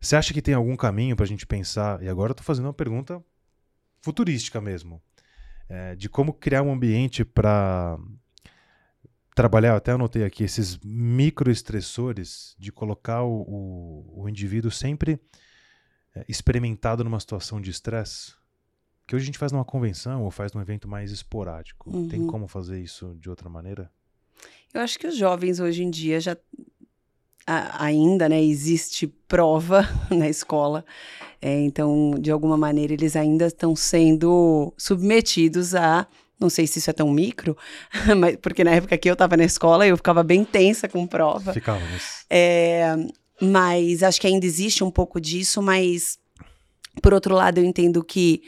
Você 0.03 0.17
acha 0.17 0.33
que 0.33 0.41
tem 0.41 0.53
algum 0.53 0.75
caminho 0.75 1.15
pra 1.15 1.25
gente 1.25 1.47
pensar, 1.47 2.03
e 2.03 2.09
agora 2.09 2.31
eu 2.31 2.35
tô 2.35 2.43
fazendo 2.43 2.65
uma 2.65 2.73
pergunta 2.73 3.23
futurística 4.01 4.59
mesmo, 4.59 5.01
é, 5.69 5.95
de 5.95 6.09
como 6.09 6.33
criar 6.33 6.61
um 6.61 6.73
ambiente 6.73 7.23
para 7.23 7.97
trabalhar, 9.33 9.69
eu 9.69 9.75
até 9.77 9.93
anotei 9.93 10.25
aqui, 10.25 10.43
esses 10.43 10.77
microestressores 10.83 12.53
de 12.59 12.69
colocar 12.69 13.23
o, 13.23 13.43
o, 13.47 14.23
o 14.23 14.29
indivíduo 14.29 14.69
sempre 14.69 15.21
é, 16.13 16.25
experimentado 16.27 17.01
numa 17.01 17.19
situação 17.19 17.61
de 17.61 17.71
estresse, 17.71 18.33
que 19.07 19.15
hoje 19.15 19.23
a 19.23 19.25
gente 19.27 19.37
faz 19.39 19.53
numa 19.53 19.63
convenção 19.63 20.23
ou 20.23 20.31
faz 20.31 20.51
num 20.51 20.61
evento 20.61 20.85
mais 20.85 21.11
esporádico. 21.11 21.89
Tem 22.09 22.19
Uhum. 22.19 22.27
como 22.27 22.47
fazer 22.47 22.81
isso 22.81 23.15
de 23.19 23.29
outra 23.29 23.49
maneira? 23.49 23.89
Eu 24.73 24.81
acho 24.81 24.99
que 24.99 25.07
os 25.07 25.15
jovens 25.15 25.59
hoje 25.59 25.83
em 25.83 25.89
dia 25.89 26.19
já 26.19 26.35
a- 27.45 27.83
ainda, 27.85 28.27
né, 28.29 28.41
existe 28.43 29.07
prova 29.27 29.87
na 30.09 30.27
escola, 30.29 30.83
É, 31.41 31.59
então 31.61 32.15
de 32.19 32.31
alguma 32.31 32.55
maneira 32.57 32.93
eles 32.93 33.15
ainda 33.17 33.47
estão 33.47 33.75
sendo 33.75 34.73
submetidos 34.77 35.75
a, 35.75 36.07
não 36.39 36.49
sei 36.49 36.65
se 36.67 36.79
isso 36.79 36.89
é 36.89 36.93
tão 36.93 37.09
micro, 37.11 37.57
mas 38.17 38.37
porque 38.37 38.63
na 38.63 38.71
época 38.71 38.97
que 38.97 39.09
eu 39.09 39.13
estava 39.13 39.35
na 39.35 39.43
escola 39.43 39.85
eu 39.85 39.97
ficava 39.97 40.23
bem 40.23 40.45
tensa 40.45 40.87
com 40.87 41.05
prova. 41.05 41.51
Ficávamos. 41.53 42.03
É, 42.29 42.95
mas 43.41 44.03
acho 44.03 44.21
que 44.21 44.27
ainda 44.27 44.45
existe 44.45 44.83
um 44.85 44.91
pouco 44.91 45.19
disso, 45.19 45.61
mas 45.61 46.17
por 47.01 47.13
outro 47.13 47.35
lado 47.35 47.57
eu 47.57 47.65
entendo 47.65 48.01
que 48.03 48.41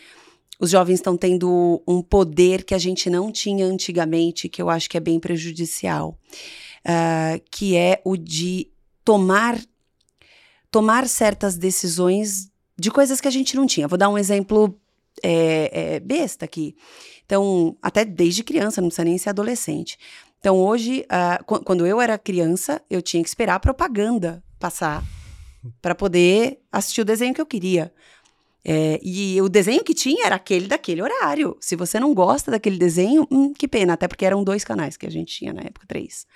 os 0.57 0.69
jovens 0.69 0.95
estão 0.99 1.17
tendo 1.17 1.83
um 1.85 2.01
poder 2.01 2.63
que 2.63 2.73
a 2.73 2.77
gente 2.77 3.09
não 3.09 3.29
tinha 3.29 3.65
antigamente, 3.65 4.47
que 4.47 4.61
eu 4.61 4.69
acho 4.69 4.89
que 4.89 4.95
é 4.95 5.01
bem 5.01 5.19
prejudicial, 5.19 6.17
ah, 6.85 7.37
que 7.51 7.75
é 7.75 8.01
o 8.05 8.15
de 8.15 8.69
tomar 9.05 9.57
tomar 10.71 11.07
certas 11.07 11.55
decisões 11.55 12.51
de 12.77 12.91
coisas 12.91 13.21
que 13.21 13.27
a 13.29 13.31
gente 13.31 13.55
não 13.55 13.65
tinha. 13.65 13.87
Vou 13.87 13.97
dar 13.97 14.09
um 14.09 14.17
exemplo 14.17 14.77
é, 15.23 15.95
é, 15.95 15.99
besta 16.01 16.43
aqui. 16.43 16.75
Então, 17.25 17.77
até 17.81 18.03
desde 18.03 18.43
criança, 18.43 18.81
não 18.81 18.89
precisa 18.89 19.05
nem 19.05 19.17
ser 19.17 19.29
adolescente. 19.29 19.97
Então, 20.39 20.57
hoje, 20.57 21.05
qu- 21.45 21.63
quando 21.63 21.87
eu 21.87 22.01
era 22.01 22.17
criança, 22.17 22.81
eu 22.89 23.01
tinha 23.01 23.23
que 23.23 23.29
esperar 23.29 23.55
a 23.55 23.59
propaganda 23.59 24.43
passar 24.59 25.01
para 25.81 25.95
poder 25.95 26.59
assistir 26.71 27.01
o 27.01 27.05
desenho 27.05 27.33
que 27.33 27.41
eu 27.41 27.45
queria. 27.45 27.93
É, 28.67 28.99
e 29.01 29.41
o 29.41 29.47
desenho 29.47 29.83
que 29.83 29.93
tinha 29.93 30.25
era 30.25 30.35
aquele 30.35 30.67
daquele 30.67 31.01
horário. 31.01 31.55
Se 31.61 31.75
você 31.75 31.99
não 31.99 32.13
gosta 32.13 32.51
daquele 32.51 32.77
desenho, 32.77 33.25
hum, 33.31 33.53
que 33.53 33.67
pena, 33.67 33.93
até 33.93 34.07
porque 34.07 34.25
eram 34.25 34.43
dois 34.43 34.63
canais 34.63 34.97
que 34.97 35.05
a 35.05 35.11
gente 35.11 35.33
tinha 35.33 35.53
na 35.53 35.61
época, 35.61 35.85
três. 35.87 36.27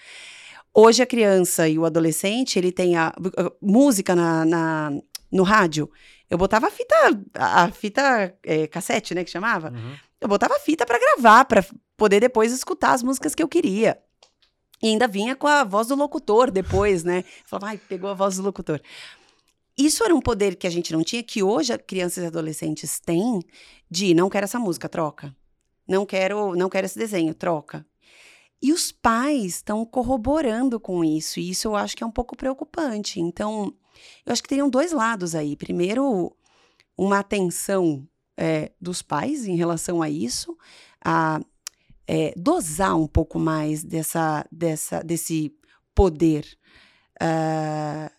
Hoje 0.73 1.01
a 1.01 1.05
criança 1.05 1.67
e 1.67 1.77
o 1.79 1.85
adolescente, 1.85 2.57
ele 2.59 2.71
tem 2.71 2.95
a, 2.95 3.07
a 3.09 3.51
música 3.61 4.15
na, 4.15 4.45
na- 4.45 4.91
no 5.31 5.43
rádio. 5.43 5.89
Eu 6.29 6.38
botava 6.38 6.67
a 6.67 6.71
fita, 6.71 6.95
a, 7.33 7.71
fita 7.71 8.35
é, 8.43 8.67
cassete, 8.67 9.13
né, 9.15 9.23
que 9.23 9.31
chamava. 9.31 9.73
Eu 10.21 10.27
botava 10.27 10.55
a 10.55 10.59
fita 10.59 10.85
pra 10.85 10.99
gravar, 10.99 11.45
pra 11.45 11.65
poder 11.97 12.19
depois 12.19 12.51
escutar 12.53 12.91
as 12.93 13.01
músicas 13.03 13.33
que 13.33 13.41
eu 13.41 13.47
queria. 13.47 13.99
E 14.81 14.88
ainda 14.88 15.07
vinha 15.07 15.35
com 15.35 15.47
a 15.47 15.63
voz 15.63 15.88
do 15.88 15.95
locutor 15.95 16.49
depois, 16.51 17.03
né? 17.03 17.23
Falava, 17.45 17.67
ai, 17.71 17.77
pegou 17.77 18.09
a 18.09 18.13
voz 18.13 18.38
do 18.38 18.43
locutor. 18.43 18.79
Isso 19.77 20.03
era 20.03 20.13
um 20.15 20.21
poder 20.21 20.55
que 20.55 20.67
a 20.67 20.69
gente 20.69 20.91
não 20.93 21.03
tinha, 21.03 21.23
que 21.23 21.41
hoje 21.41 21.73
as 21.73 21.79
crianças 21.85 22.23
e 22.23 22.27
adolescentes 22.27 22.99
têm, 22.99 23.39
de 23.89 24.13
não 24.13 24.29
quero 24.29 24.43
essa 24.45 24.59
música, 24.59 24.88
troca. 24.89 25.35
Não 25.88 26.05
quero, 26.05 26.55
não 26.55 26.69
quero 26.69 26.85
esse 26.85 26.97
desenho, 26.99 27.33
troca. 27.33 27.85
E 28.61 28.73
os 28.73 28.91
pais 28.91 29.55
estão 29.55 29.85
corroborando 29.85 30.79
com 30.79 31.03
isso, 31.03 31.39
e 31.39 31.49
isso 31.51 31.67
eu 31.67 31.75
acho 31.75 31.95
que 31.95 32.03
é 32.03 32.07
um 32.07 32.11
pouco 32.11 32.35
preocupante. 32.35 33.19
Então, 33.19 33.73
eu 34.25 34.33
acho 34.33 34.43
que 34.43 34.49
teriam 34.49 34.69
dois 34.69 34.91
lados 34.91 35.33
aí. 35.33 35.55
Primeiro, 35.55 36.35
uma 36.97 37.19
atenção 37.19 38.05
é, 38.35 38.71
dos 38.79 39.01
pais 39.01 39.47
em 39.47 39.55
relação 39.55 40.01
a 40.01 40.09
isso, 40.09 40.57
a 41.03 41.39
é, 42.05 42.33
dosar 42.35 42.97
um 42.97 43.07
pouco 43.07 43.39
mais 43.39 43.83
dessa, 43.83 44.45
dessa, 44.51 45.01
desse 45.03 45.55
poder 45.93 46.45
ah, 47.19 48.11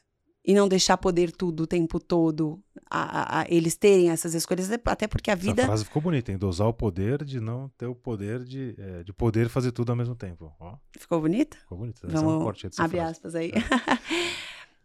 e 0.44 0.54
não 0.54 0.66
deixar 0.68 0.97
poder 0.97 1.30
tudo 1.30 1.64
o 1.64 1.66
tempo 1.66 2.00
todo, 2.00 2.62
a, 2.90 3.38
a- 3.38 3.40
a 3.42 3.47
eles 3.49 3.76
terem 3.76 4.11
essas 4.11 4.35
escolhas, 4.35 4.70
até 4.87 5.06
porque 5.06 5.30
a 5.30 5.35
vida. 5.35 5.62
Essa 5.62 5.68
frase 5.68 5.85
ficou 5.85 6.00
bonita, 6.02 6.32
hein? 6.32 6.38
Dosar 6.38 6.66
o 6.68 6.73
poder 6.73 7.25
de 7.25 7.40
não 7.40 7.68
ter 7.76 7.87
o 7.87 7.94
poder 7.94 8.42
de, 8.44 8.75
é, 8.78 9.02
de 9.04 9.12
poder 9.12 9.49
fazer 9.49 9.70
tudo 9.73 9.90
ao 9.90 9.97
mesmo 9.97 10.14
tempo. 10.14 10.52
Ó, 10.59 10.76
Ficou 10.99 11.20
bonita? 11.20 11.56
ficou 11.59 11.76
bonito. 11.78 12.06
Esse 12.06 12.16
é 12.16 12.20
um 12.20 12.38
Vamos 12.38 12.62
dessa 12.62 12.82
abre 12.82 12.97
frase. 12.99 13.12
aspas 13.12 13.35
aí. 13.35 13.52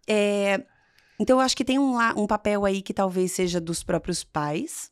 É, 0.08 0.64
então, 1.20 1.38
eu 1.38 1.42
acho 1.42 1.56
que 1.58 1.66
tem 1.66 1.80
um, 1.80 1.98
um 2.18 2.28
papel 2.28 2.66
aí 2.66 2.82
que 2.82 2.94
talvez 2.94 3.32
seja 3.32 3.60
dos 3.60 3.84
próprios 3.84 4.24
pais. 4.24 4.92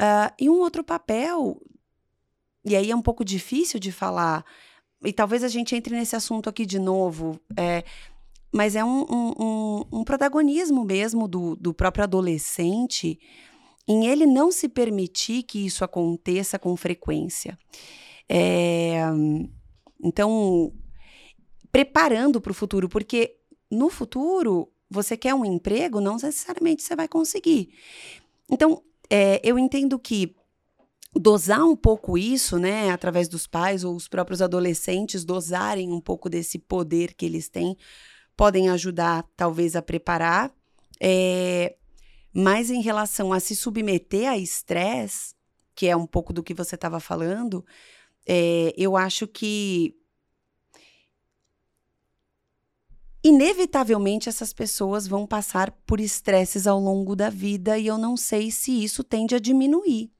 Uh, 0.00 0.30
e 0.38 0.50
um 0.50 0.58
outro 0.60 0.84
papel, 0.84 1.60
e 2.64 2.74
aí 2.76 2.90
é 2.90 2.96
um 2.96 3.02
pouco 3.02 3.24
difícil 3.24 3.78
de 3.80 3.90
falar, 3.92 4.44
e 5.04 5.12
talvez 5.12 5.42
a 5.44 5.48
gente 5.48 5.74
entre 5.74 5.94
nesse 5.96 6.14
assunto 6.16 6.48
aqui 6.50 6.66
de 6.66 6.78
novo, 6.78 7.40
é, 7.56 7.84
mas 8.54 8.76
é 8.76 8.84
um, 8.84 9.04
um, 9.10 9.32
um, 9.36 9.84
um 9.92 10.04
protagonismo 10.04 10.84
mesmo 10.84 11.26
do, 11.26 11.56
do 11.56 11.74
próprio 11.74 12.04
adolescente 12.04 13.18
em 13.86 14.06
ele 14.06 14.26
não 14.26 14.52
se 14.52 14.68
permitir 14.68 15.42
que 15.42 15.66
isso 15.66 15.84
aconteça 15.84 16.56
com 16.56 16.76
frequência. 16.76 17.58
É, 18.28 19.02
então, 20.00 20.72
preparando 21.72 22.40
para 22.40 22.52
o 22.52 22.54
futuro, 22.54 22.88
porque 22.88 23.36
no 23.68 23.90
futuro 23.90 24.70
você 24.88 25.16
quer 25.16 25.34
um 25.34 25.44
emprego, 25.44 26.00
não 26.00 26.14
necessariamente 26.14 26.84
você 26.84 26.94
vai 26.94 27.08
conseguir. 27.08 27.70
Então, 28.48 28.80
é, 29.10 29.40
eu 29.42 29.58
entendo 29.58 29.98
que 29.98 30.32
dosar 31.12 31.64
um 31.64 31.74
pouco 31.74 32.16
isso, 32.16 32.56
né, 32.56 32.90
através 32.90 33.26
dos 33.26 33.48
pais 33.48 33.82
ou 33.82 33.96
os 33.96 34.06
próprios 34.06 34.40
adolescentes 34.40 35.24
dosarem 35.24 35.90
um 35.90 36.00
pouco 36.00 36.30
desse 36.30 36.56
poder 36.56 37.14
que 37.14 37.26
eles 37.26 37.48
têm, 37.48 37.76
podem 38.36 38.68
ajudar, 38.70 39.24
talvez, 39.36 39.76
a 39.76 39.82
preparar. 39.82 40.52
É, 41.00 41.76
mas 42.32 42.70
em 42.70 42.80
relação 42.80 43.32
a 43.32 43.40
se 43.40 43.54
submeter 43.54 44.28
a 44.28 44.36
estresse, 44.36 45.34
que 45.74 45.86
é 45.86 45.96
um 45.96 46.06
pouco 46.06 46.32
do 46.32 46.42
que 46.42 46.54
você 46.54 46.74
estava 46.74 47.00
falando, 47.00 47.64
é, 48.26 48.72
eu 48.76 48.96
acho 48.96 49.26
que 49.26 49.96
inevitavelmente 53.22 54.28
essas 54.28 54.52
pessoas 54.52 55.06
vão 55.06 55.26
passar 55.26 55.70
por 55.86 55.98
estresses 55.98 56.66
ao 56.66 56.78
longo 56.78 57.16
da 57.16 57.30
vida 57.30 57.78
e 57.78 57.86
eu 57.86 57.96
não 57.96 58.16
sei 58.18 58.50
se 58.50 58.84
isso 58.84 59.02
tende 59.02 59.34
a 59.34 59.38
diminuir. 59.38 60.12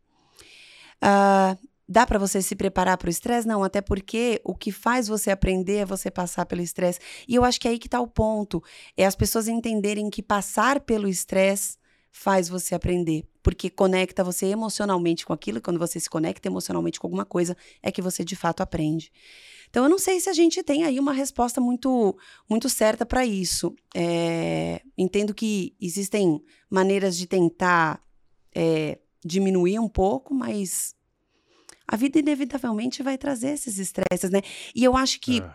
Uh, 1.03 1.69
dá 1.89 2.07
para 2.07 2.19
você 2.19 2.41
se 2.41 2.57
preparar 2.57 2.97
para 2.99 3.09
o 3.09 3.11
estresse? 3.11 3.47
Não, 3.47 3.63
até 3.63 3.81
porque 3.81 4.41
o 4.45 4.55
que 4.55 4.73
faz 4.73 5.07
você 5.09 5.31
aprender 5.31 5.77
é 5.77 5.85
você 5.85 6.11
passar 6.11 6.47
pelo 6.47 6.63
estresse. 6.63 7.01
E 7.29 7.35
eu 7.35 7.45
acho 7.45 7.61
que 7.61 7.69
é 7.69 7.73
aí 7.73 7.79
que 7.79 7.87
está 7.87 8.01
o 8.01 8.07
ponto. 8.07 8.63
É 8.97 9.05
as 9.05 9.15
pessoas 9.15 9.49
entenderem 9.49 10.09
que 10.11 10.23
passar 10.23 10.81
pelo 10.81 11.09
estresse 11.09 11.79
faz 12.11 12.49
você 12.49 12.77
aprender, 12.77 13.25
porque 13.43 13.69
conecta 13.69 14.23
você 14.23 14.47
emocionalmente 14.47 15.27
com 15.27 15.33
aquilo, 15.33 15.59
e 15.59 15.61
quando 15.61 15.81
você 15.81 15.99
se 15.99 16.09
conecta 16.09 16.47
emocionalmente 16.47 17.01
com 17.01 17.09
alguma 17.09 17.25
coisa, 17.25 17.57
é 17.83 17.91
que 17.91 18.01
você 18.01 18.25
de 18.25 18.37
fato 18.37 18.63
aprende. 18.63 19.11
Então, 19.69 19.83
eu 19.83 19.91
não 19.91 19.99
sei 19.99 20.21
se 20.21 20.31
a 20.31 20.33
gente 20.33 20.63
tem 20.63 20.85
aí 20.85 21.01
uma 21.01 21.13
resposta 21.13 21.61
muito, 21.61 22.17
muito 22.49 22.69
certa 22.69 23.05
para 23.05 23.27
isso. 23.27 23.75
É, 23.93 24.81
entendo 24.97 25.35
que 25.35 25.75
existem 25.81 26.41
maneiras 26.71 27.17
de 27.17 27.27
tentar 27.27 28.01
é, 28.55 29.01
diminuir 29.25 29.81
um 29.81 29.89
pouco, 29.89 30.33
mas 30.33 30.95
a 31.87 31.97
vida 31.97 32.19
inevitavelmente 32.19 33.03
vai 33.03 33.19
trazer 33.19 33.51
esses 33.51 33.79
estresses, 33.79 34.31
né? 34.31 34.41
E 34.75 34.83
eu 34.83 34.97
acho 34.97 35.21
que, 35.21 35.41
é. 35.41 35.55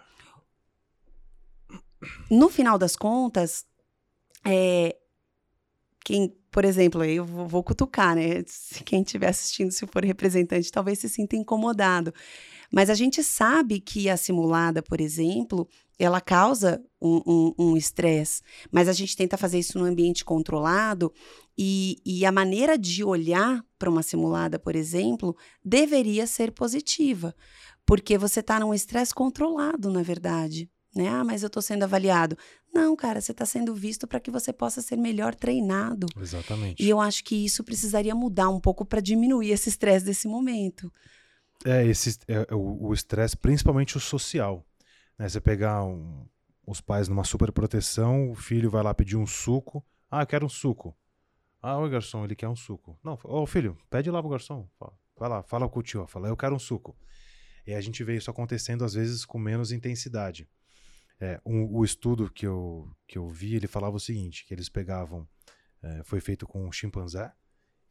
no 2.30 2.50
final 2.50 2.78
das 2.78 2.96
contas, 2.96 3.66
é, 4.46 4.96
quem, 6.04 6.36
por 6.52 6.66
exemplo, 6.66 7.04
eu 7.04 7.26
vou, 7.26 7.48
vou 7.48 7.64
cutucar, 7.64 8.16
né? 8.16 8.44
Quem 8.86 9.02
estiver 9.02 9.30
assistindo, 9.30 9.72
se 9.72 9.86
for 9.88 10.04
representante, 10.04 10.72
talvez 10.72 11.00
se 11.00 11.10
sinta 11.10 11.36
incomodado. 11.36 12.14
Mas 12.72 12.90
a 12.90 12.94
gente 12.94 13.24
sabe 13.24 13.80
que 13.80 14.10
a 14.10 14.16
simulada, 14.16 14.82
por 14.82 15.02
exemplo, 15.02 15.68
ela 15.98 16.22
causa 16.22 16.82
um 17.02 17.76
estresse, 17.76 18.42
um, 18.42 18.46
um 18.46 18.70
mas 18.72 18.88
a 18.88 18.94
gente 18.94 19.18
tenta 19.18 19.38
fazer 19.38 19.60
isso 19.60 19.78
num 19.78 19.86
ambiente 19.86 20.24
controlado 20.24 21.12
e, 21.62 22.02
e 22.06 22.26
a 22.26 22.32
maneira 22.32 22.78
de 22.78 23.04
olhar 23.04 23.62
para 23.78 23.90
uma 23.90 24.02
simulada, 24.02 24.58
por 24.58 24.78
exemplo, 24.78 25.36
deveria 25.64 26.26
ser 26.26 26.54
positiva, 26.54 27.36
porque 27.86 28.18
você 28.18 28.40
está 28.40 28.62
num 28.62 28.74
estresse 28.74 29.14
controlado, 29.14 29.90
na 29.90 30.02
verdade. 30.02 30.72
Né? 30.96 31.10
Ah, 31.10 31.22
mas 31.22 31.44
eu 31.44 31.48
estou 31.48 31.62
sendo 31.62 31.84
avaliado. 31.84 32.38
Não, 32.74 32.96
cara, 32.96 33.20
você 33.20 33.34
está 33.34 33.46
sendo 33.46 33.76
visto 33.76 34.08
para 34.08 34.22
que 34.22 34.32
você 34.32 34.54
possa 34.54 34.82
ser 34.82 34.96
melhor 34.96 35.36
treinado. 35.36 36.08
Exatamente. 36.18 36.82
E 36.82 36.88
eu 36.88 37.02
acho 37.02 37.26
que 37.26 37.36
isso 37.36 37.62
precisaria 37.62 38.16
mudar 38.16 38.48
um 38.48 38.60
pouco 38.62 38.86
para 38.86 39.02
diminuir 39.02 39.52
esse 39.52 39.68
estresse 39.68 40.06
desse 40.06 40.30
momento. 40.30 40.90
É, 41.66 41.86
esse, 41.86 42.20
é, 42.30 42.48
é 42.50 42.56
o 42.56 42.94
estresse, 42.94 43.36
principalmente 43.36 43.98
o 43.98 44.00
social. 44.00 44.66
Né? 45.18 45.28
Você 45.28 45.42
pegar 45.42 45.84
um, 45.84 46.26
os 46.66 46.80
pais 46.80 47.10
numa 47.10 47.26
super 47.26 47.52
proteção, 47.52 48.32
o 48.32 48.36
filho 48.36 48.70
vai 48.70 48.82
lá 48.82 48.94
pedir 48.94 49.18
um 49.18 49.28
suco. 49.28 49.86
Ah, 50.10 50.22
eu 50.22 50.28
quero 50.28 50.46
um 50.46 50.50
suco. 50.50 50.96
Ah, 51.62 51.78
oi, 51.78 51.90
garçom, 51.90 52.24
ele 52.24 52.36
quer 52.36 52.48
um 52.48 52.56
suco. 52.56 52.98
Não, 53.04 53.20
ô 53.24 53.46
filho, 53.46 53.78
pede 53.90 54.10
lá 54.10 54.22
pro 54.22 54.32
garçom. 54.32 54.70
Vai 55.18 55.30
lá, 55.30 55.44
fala 55.44 55.68
com 55.68 55.80
o 55.80 55.84
tio, 55.84 56.08
fala, 56.08 56.30
eu 56.30 56.38
quero 56.38 56.56
um 56.56 56.60
suco. 56.60 56.98
E 57.68 57.74
a 57.74 57.82
gente 57.82 58.04
vê 58.04 58.16
isso 58.16 58.32
acontecendo 58.32 58.86
às 58.86 58.94
vezes 58.94 59.26
com 59.26 59.38
menos 59.38 59.72
intensidade. 59.72 60.50
É, 61.20 61.42
um, 61.46 61.66
o 61.66 61.84
estudo 61.84 62.32
que 62.32 62.48
eu, 62.48 62.90
que 63.06 63.18
eu 63.18 63.28
vi, 63.28 63.56
ele 63.56 63.68
falava 63.68 63.98
o 63.98 64.00
seguinte, 64.00 64.46
que 64.46 64.54
eles 64.54 64.70
pegavam, 64.70 65.28
é, 65.84 66.02
foi 66.04 66.22
feito 66.22 66.48
com 66.48 66.66
um 66.66 66.72
chimpanzé, 66.72 67.32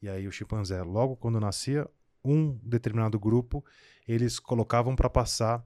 e 0.00 0.08
aí 0.08 0.26
o 0.26 0.32
chimpanzé, 0.32 0.82
logo 0.82 1.16
quando 1.16 1.38
nascia, 1.38 1.86
um 2.24 2.58
determinado 2.62 3.18
grupo, 3.18 3.64
eles 4.06 4.38
colocavam 4.38 4.96
para 4.96 5.10
passar 5.10 5.60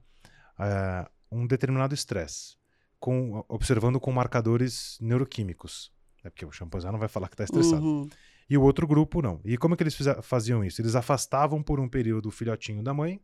uh, 0.59 1.09
um 1.31 1.47
determinado 1.47 1.93
estresse, 1.93 2.57
com, 2.99 3.43
observando 3.47 3.99
com 3.99 4.11
marcadores 4.11 4.97
neuroquímicos. 5.01 5.91
É 6.23 6.29
porque 6.29 6.45
o 6.45 6.51
chimpanzé 6.51 6.91
não 6.91 6.99
vai 6.99 7.09
falar 7.09 7.27
que 7.27 7.33
está 7.33 7.43
estressado. 7.43 7.85
Uhum. 7.85 8.09
E 8.49 8.57
o 8.57 8.61
outro 8.61 8.87
grupo 8.87 9.21
não. 9.21 9.41
E 9.43 9.57
como 9.57 9.73
é 9.73 9.77
que 9.77 9.83
eles 9.83 9.97
faziam 10.21 10.63
isso? 10.63 10.81
Eles 10.81 10.95
afastavam 10.95 11.61
por 11.61 11.79
um 11.79 11.87
período 11.87 12.27
o 12.27 12.31
filhotinho 12.31 12.83
da 12.83 12.93
mãe, 12.93 13.21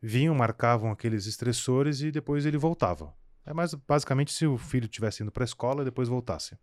vinham, 0.00 0.34
marcavam 0.34 0.90
aqueles 0.90 1.26
estressores 1.26 2.00
e 2.00 2.10
depois 2.10 2.44
ele 2.44 2.58
voltava. 2.58 3.14
É 3.44 3.52
mais 3.52 3.74
basicamente 3.74 4.32
se 4.32 4.46
o 4.46 4.56
filho 4.56 4.84
estivesse 4.84 5.22
indo 5.22 5.32
para 5.32 5.44
a 5.44 5.46
escola 5.46 5.82
e 5.82 5.84
depois 5.84 6.08
voltasse. 6.08 6.56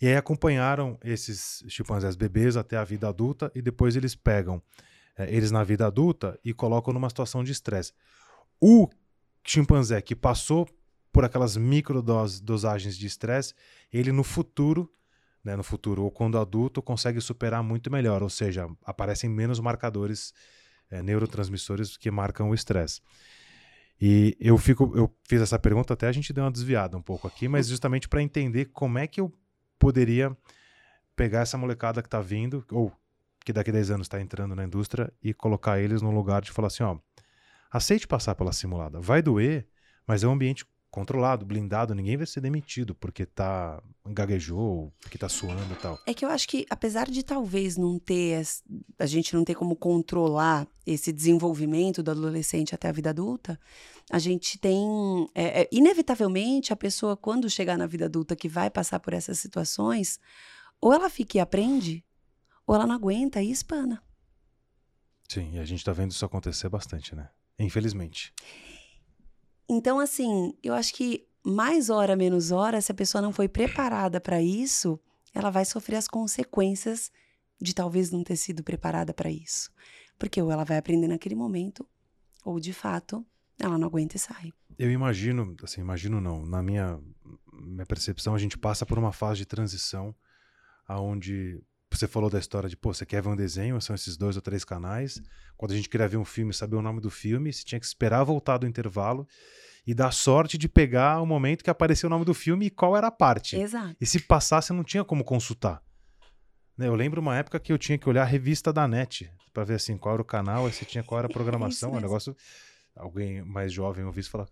E 0.00 0.06
aí 0.06 0.16
acompanharam 0.16 0.98
esses 1.02 1.64
chimpanzés 1.68 2.16
bebês 2.16 2.56
até 2.56 2.76
a 2.76 2.84
vida 2.84 3.08
adulta 3.08 3.50
e 3.54 3.62
depois 3.62 3.96
eles 3.96 4.14
pegam 4.14 4.62
é, 5.16 5.34
eles 5.34 5.50
na 5.50 5.64
vida 5.64 5.86
adulta 5.86 6.38
e 6.44 6.52
colocam 6.52 6.92
numa 6.92 7.08
situação 7.08 7.42
de 7.42 7.52
estresse. 7.52 7.92
O 8.60 8.88
chimpanzé 9.42 10.02
que 10.02 10.14
passou 10.14 10.68
por 11.16 11.24
aquelas 11.24 11.56
microdosagens 11.56 12.94
de 12.94 13.06
estresse, 13.06 13.54
ele 13.90 14.12
no 14.12 14.22
futuro, 14.22 14.92
né, 15.42 15.56
no 15.56 15.62
futuro 15.62 16.04
ou 16.04 16.10
quando 16.10 16.36
adulto, 16.36 16.82
consegue 16.82 17.22
superar 17.22 17.62
muito 17.62 17.90
melhor, 17.90 18.22
ou 18.22 18.28
seja, 18.28 18.68
aparecem 18.84 19.30
menos 19.30 19.58
marcadores 19.58 20.34
é, 20.90 21.00
neurotransmissores 21.02 21.96
que 21.96 22.10
marcam 22.10 22.50
o 22.50 22.54
estresse. 22.54 23.00
E 23.98 24.36
eu 24.38 24.58
fico, 24.58 24.92
eu 24.94 25.10
fiz 25.26 25.40
essa 25.40 25.58
pergunta 25.58 25.94
até 25.94 26.06
a 26.06 26.12
gente 26.12 26.34
deu 26.34 26.44
uma 26.44 26.50
desviada 26.50 26.98
um 26.98 27.02
pouco 27.02 27.26
aqui, 27.26 27.48
mas 27.48 27.66
justamente 27.66 28.10
para 28.10 28.20
entender 28.20 28.66
como 28.66 28.98
é 28.98 29.06
que 29.06 29.18
eu 29.18 29.32
poderia 29.78 30.36
pegar 31.16 31.40
essa 31.40 31.56
molecada 31.56 32.02
que 32.02 32.08
está 32.08 32.20
vindo, 32.20 32.62
ou 32.70 32.92
que 33.42 33.54
daqui 33.54 33.70
a 33.70 33.72
10 33.72 33.90
anos 33.92 34.04
está 34.04 34.20
entrando 34.20 34.54
na 34.54 34.64
indústria, 34.66 35.10
e 35.22 35.32
colocar 35.32 35.80
eles 35.80 36.02
no 36.02 36.10
lugar 36.10 36.42
de 36.42 36.52
falar 36.52 36.66
assim: 36.66 36.82
ó, 36.82 36.98
aceite 37.72 38.06
passar 38.06 38.34
pela 38.34 38.52
simulada. 38.52 39.00
Vai 39.00 39.22
doer, 39.22 39.66
mas 40.06 40.22
é 40.22 40.28
um 40.28 40.32
ambiente 40.32 40.66
controlado, 40.96 41.44
blindado, 41.44 41.94
ninguém 41.94 42.16
vai 42.16 42.26
ser 42.26 42.40
demitido 42.40 42.94
porque 42.94 43.26
tá 43.26 43.82
gaguejou, 44.06 44.90
porque 45.02 45.18
tá 45.18 45.28
suando 45.28 45.70
e 45.70 45.76
tal. 45.76 46.00
É 46.06 46.14
que 46.14 46.24
eu 46.24 46.30
acho 46.30 46.48
que 46.48 46.64
apesar 46.70 47.10
de 47.10 47.22
talvez 47.22 47.76
não 47.76 47.98
ter 47.98 48.42
a 48.98 49.04
gente 49.04 49.34
não 49.34 49.44
ter 49.44 49.54
como 49.54 49.76
controlar 49.76 50.66
esse 50.86 51.12
desenvolvimento 51.12 52.02
do 52.02 52.12
adolescente 52.12 52.74
até 52.74 52.88
a 52.88 52.92
vida 52.92 53.10
adulta, 53.10 53.60
a 54.10 54.18
gente 54.18 54.56
tem 54.56 55.28
é, 55.34 55.64
é, 55.64 55.68
inevitavelmente 55.70 56.72
a 56.72 56.76
pessoa 56.76 57.14
quando 57.14 57.50
chegar 57.50 57.76
na 57.76 57.86
vida 57.86 58.06
adulta 58.06 58.34
que 58.34 58.48
vai 58.48 58.70
passar 58.70 58.98
por 58.98 59.12
essas 59.12 59.38
situações, 59.38 60.18
ou 60.80 60.94
ela 60.94 61.10
fica 61.10 61.36
e 61.36 61.40
aprende, 61.40 62.02
ou 62.66 62.74
ela 62.74 62.86
não 62.86 62.94
aguenta 62.94 63.42
e 63.42 63.50
espana. 63.50 64.02
Sim, 65.28 65.56
e 65.56 65.58
a 65.58 65.64
gente 65.66 65.84
tá 65.84 65.92
vendo 65.92 66.12
isso 66.12 66.24
acontecer 66.24 66.70
bastante, 66.70 67.14
né? 67.14 67.28
Infelizmente. 67.58 68.32
Então, 69.68 69.98
assim, 69.98 70.54
eu 70.62 70.74
acho 70.74 70.94
que 70.94 71.26
mais 71.44 71.90
hora, 71.90 72.16
menos 72.16 72.50
hora, 72.50 72.80
se 72.80 72.90
a 72.90 72.94
pessoa 72.94 73.22
não 73.22 73.32
foi 73.32 73.48
preparada 73.48 74.20
para 74.20 74.42
isso, 74.42 74.98
ela 75.32 75.50
vai 75.50 75.64
sofrer 75.64 75.96
as 75.96 76.08
consequências 76.08 77.10
de 77.60 77.74
talvez 77.74 78.10
não 78.10 78.24
ter 78.24 78.36
sido 78.36 78.62
preparada 78.62 79.14
para 79.14 79.30
isso. 79.30 79.70
Porque 80.18 80.40
ou 80.40 80.50
ela 80.50 80.64
vai 80.64 80.78
aprender 80.78 81.08
naquele 81.08 81.34
momento, 81.34 81.86
ou 82.44 82.58
de 82.58 82.72
fato, 82.72 83.24
ela 83.58 83.78
não 83.78 83.86
aguenta 83.86 84.16
e 84.16 84.18
sai. 84.18 84.52
Eu 84.78 84.90
imagino, 84.90 85.54
assim, 85.62 85.80
imagino 85.80 86.20
não, 86.20 86.44
na 86.44 86.62
minha, 86.62 87.00
minha 87.52 87.86
percepção, 87.86 88.34
a 88.34 88.38
gente 88.38 88.58
passa 88.58 88.84
por 88.84 88.98
uma 88.98 89.12
fase 89.12 89.38
de 89.38 89.46
transição 89.46 90.14
aonde 90.86 91.60
você 91.96 92.06
falou 92.08 92.28
da 92.30 92.38
história 92.38 92.68
de, 92.68 92.76
pô, 92.76 92.92
você 92.94 93.04
quer 93.06 93.22
ver 93.22 93.28
um 93.28 93.36
desenho, 93.36 93.80
são 93.80 93.94
esses 93.94 94.16
dois 94.16 94.36
ou 94.36 94.42
três 94.42 94.64
canais. 94.64 95.20
Quando 95.56 95.72
a 95.72 95.76
gente 95.76 95.88
queria 95.88 96.06
ver 96.08 96.16
um 96.16 96.24
filme, 96.24 96.52
saber 96.52 96.76
o 96.76 96.82
nome 96.82 97.00
do 97.00 97.10
filme, 97.10 97.52
você 97.52 97.64
tinha 97.64 97.78
que 97.80 97.86
esperar 97.86 98.22
voltar 98.24 98.58
do 98.58 98.66
intervalo. 98.66 99.26
e 99.86 99.94
dar 99.94 100.10
sorte 100.12 100.58
de 100.58 100.68
pegar 100.68 101.20
o 101.22 101.26
momento 101.26 101.62
que 101.62 101.70
apareceu 101.70 102.08
o 102.08 102.10
nome 102.10 102.24
do 102.24 102.34
filme 102.34 102.66
e 102.66 102.70
qual 102.70 102.96
era 102.96 103.06
a 103.06 103.10
parte. 103.10 103.56
Exato. 103.56 103.94
E 104.00 104.04
se 104.04 104.18
passasse, 104.18 104.72
não 104.72 104.82
tinha 104.82 105.04
como 105.04 105.22
consultar. 105.22 105.80
Né, 106.76 106.88
Eu 106.88 106.94
lembro 106.96 107.20
uma 107.20 107.36
época 107.36 107.60
que 107.60 107.72
eu 107.72 107.78
tinha 107.78 107.96
que 107.96 108.08
olhar 108.08 108.22
a 108.22 108.24
revista 108.24 108.72
da 108.72 108.88
NET 108.88 109.30
para 109.54 109.62
ver 109.64 109.74
assim 109.74 109.96
qual 109.96 110.14
era 110.14 110.22
o 110.22 110.24
canal, 110.24 110.68
você 110.68 110.84
tinha 110.84 111.04
qual 111.04 111.20
era 111.20 111.28
a 111.28 111.30
programação, 111.32 111.68
Isso 111.70 111.86
o 111.88 111.92
mesmo. 111.92 112.00
negócio. 112.08 112.36
Alguém 112.96 113.42
mais 113.42 113.72
jovem 113.72 114.04
ouvir 114.04 114.20
isso 114.20 114.28
e 114.28 114.32
falar: 114.32 114.48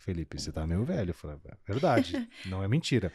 Felipe, 0.00 0.40
você 0.40 0.50
tá 0.50 0.66
meio 0.66 0.84
velho. 0.84 1.10
Eu 1.10 1.14
falei, 1.14 1.36
"É 1.44 1.56
verdade, 1.72 2.28
não 2.46 2.62
é 2.64 2.66
mentira. 2.66 3.12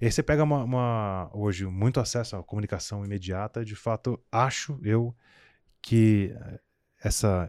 E 0.00 0.04
aí 0.06 0.12
você 0.12 0.22
pega 0.22 0.44
uma, 0.44 0.62
uma- 0.62 1.30
hoje 1.34 1.66
muito 1.66 1.98
acesso 2.00 2.36
à 2.36 2.42
comunicação 2.42 3.04
imediata, 3.04 3.64
de 3.64 3.74
fato, 3.74 4.22
acho 4.30 4.78
eu 4.82 5.14
que 5.82 6.32
eh, 6.36 6.60
essa 7.02 7.48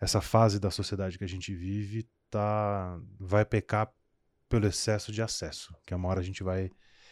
essa 0.00 0.20
fase 0.20 0.58
da 0.58 0.70
sociedade 0.70 1.16
que 1.16 1.24
a 1.24 1.28
gente 1.28 1.54
vive 1.54 2.08
tá 2.30 2.98
vai 3.18 3.44
pecar 3.44 3.92
pelo 4.48 4.66
excesso 4.66 5.12
de 5.12 5.22
acesso, 5.22 5.74
que 5.86 5.94
é 5.94 5.96
uma 5.96 6.08
hora 6.08 6.20
a 6.20 6.24
gente 6.24 6.42
vai, 6.42 6.70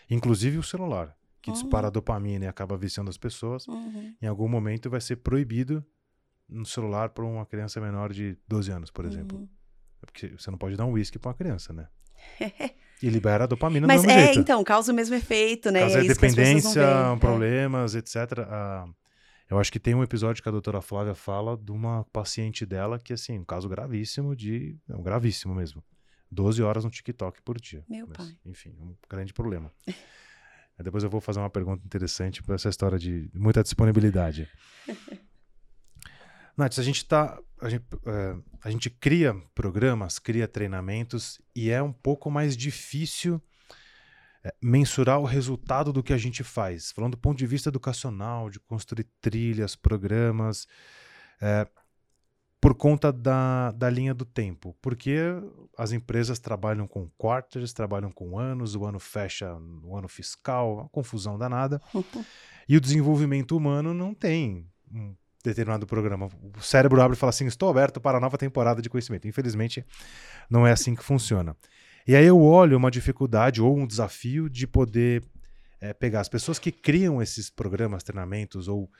inclusive 0.08 0.58
o 0.58 0.62
celular, 0.62 1.16
que 1.40 1.50
Uhum. 1.50 1.54
dispara 1.54 1.86
a 1.86 1.90
dopamina 1.90 2.44
e 2.44 2.48
acaba 2.48 2.76
viciando 2.76 3.08
as 3.10 3.16
pessoas, 3.16 3.66
Uhum. 3.68 4.14
em 4.20 4.26
algum 4.26 4.48
momento 4.48 4.90
vai 4.90 5.00
ser 5.00 5.16
proibido 5.16 5.84
no 6.48 6.66
celular 6.66 7.10
para 7.10 7.24
uma 7.24 7.46
criança 7.46 7.80
menor 7.80 8.12
de 8.12 8.36
12 8.48 8.70
anos, 8.72 8.90
por 8.90 9.04
exemplo. 9.04 9.38
Uhum. 9.38 9.48
Porque 10.00 10.28
você 10.36 10.50
não 10.50 10.58
pode 10.58 10.76
dar 10.76 10.84
um 10.84 10.92
uísque 10.92 11.18
para 11.18 11.28
uma 11.28 11.34
criança, 11.34 11.72
né? 11.72 11.88
E 13.02 13.08
libera 13.08 13.44
a 13.44 13.46
dopamina 13.46 13.86
Mas 13.86 14.04
é, 14.04 14.26
jeito. 14.26 14.40
então, 14.40 14.62
causa 14.62 14.92
o 14.92 14.94
mesmo 14.94 15.14
efeito, 15.14 15.70
né? 15.70 15.80
Caso 15.80 15.98
E 15.98 16.04
é 16.04 16.08
dependência, 16.08 16.86
veem. 16.86 17.12
É. 17.14 17.16
problemas, 17.18 17.94
etc. 17.94 18.16
Ah, 18.48 18.86
eu 19.48 19.58
acho 19.58 19.72
que 19.72 19.80
tem 19.80 19.94
um 19.94 20.02
episódio 20.02 20.42
que 20.42 20.48
a 20.48 20.52
doutora 20.52 20.80
Flávia 20.80 21.14
fala 21.14 21.56
de 21.56 21.72
uma 21.72 22.04
paciente 22.12 22.66
dela 22.66 22.98
que, 22.98 23.12
assim, 23.12 23.38
um 23.38 23.44
caso 23.44 23.68
gravíssimo 23.68 24.36
de. 24.36 24.76
É 24.88 24.94
um 24.94 25.02
gravíssimo 25.02 25.54
mesmo. 25.54 25.82
12 26.30 26.62
horas 26.62 26.84
no 26.84 26.90
TikTok 26.90 27.42
por 27.42 27.60
dia. 27.60 27.84
Meu 27.88 28.06
Mas, 28.06 28.16
pai. 28.16 28.36
Enfim, 28.46 28.76
um 28.80 28.94
grande 29.08 29.32
problema. 29.32 29.72
Depois 30.82 31.04
eu 31.04 31.10
vou 31.10 31.20
fazer 31.20 31.40
uma 31.40 31.50
pergunta 31.50 31.84
interessante 31.84 32.42
para 32.42 32.54
essa 32.54 32.68
história 32.68 32.98
de 32.98 33.30
muita 33.34 33.62
disponibilidade. 33.62 34.48
Nath, 36.56 36.78
a 36.78 36.82
gente 36.82 37.04
tá. 37.06 37.38
A 37.60 37.68
gente, 37.68 37.84
é, 38.06 38.36
a 38.62 38.70
gente 38.70 38.88
cria 38.88 39.34
programas, 39.54 40.18
cria 40.18 40.48
treinamentos 40.48 41.40
e 41.54 41.70
é 41.70 41.82
um 41.82 41.92
pouco 41.92 42.30
mais 42.30 42.56
difícil 42.56 43.40
é, 44.42 44.54
mensurar 44.62 45.20
o 45.20 45.24
resultado 45.24 45.92
do 45.92 46.02
que 46.02 46.12
a 46.12 46.18
gente 46.18 46.42
faz. 46.42 46.92
Falando 46.92 47.12
do 47.12 47.18
ponto 47.18 47.36
de 47.36 47.46
vista 47.46 47.68
educacional, 47.68 48.48
de 48.48 48.58
construir 48.58 49.06
trilhas, 49.20 49.76
programas, 49.76 50.66
é, 51.40 51.66
por 52.60 52.74
conta 52.74 53.12
da, 53.12 53.72
da 53.72 53.88
linha 53.88 54.14
do 54.14 54.24
tempo. 54.24 54.76
Porque 54.80 55.18
as 55.76 55.92
empresas 55.92 56.38
trabalham 56.38 56.86
com 56.86 57.08
quarters, 57.16 57.72
trabalham 57.72 58.10
com 58.10 58.38
anos, 58.38 58.74
o 58.74 58.84
ano 58.84 58.98
fecha 58.98 59.58
no 59.58 59.96
ano 59.96 60.08
fiscal, 60.08 60.74
uma 60.74 60.88
confusão 60.88 61.38
danada. 61.38 61.80
E 62.68 62.76
o 62.76 62.80
desenvolvimento 62.80 63.56
humano 63.56 63.92
não 63.92 64.14
tem 64.14 64.64
um 64.92 65.16
determinado 65.42 65.86
programa. 65.86 66.28
O 66.56 66.62
cérebro 66.62 67.00
abre 67.00 67.16
e 67.16 67.18
fala 67.18 67.30
assim: 67.30 67.46
estou 67.46 67.68
aberto 67.68 68.00
para 68.00 68.18
a 68.18 68.20
nova 68.20 68.36
temporada 68.36 68.82
de 68.82 68.88
conhecimento. 68.88 69.26
Infelizmente, 69.26 69.84
não 70.48 70.66
é 70.66 70.72
assim 70.72 70.94
que 70.94 71.02
funciona. 71.02 71.56
E 72.06 72.16
aí 72.16 72.24
eu 72.24 72.40
olho 72.40 72.76
uma 72.76 72.90
dificuldade 72.90 73.60
ou 73.60 73.76
um 73.76 73.86
desafio 73.86 74.48
de 74.48 74.66
poder 74.66 75.22
eh, 75.80 75.94
pegar 75.94 76.20
as 76.20 76.28
pessoas 76.28 76.58
que 76.58 76.72
criam 76.72 77.22
esses 77.22 77.50
programas, 77.50 78.02
treinamentos, 78.02 78.68
ou, 78.68 78.90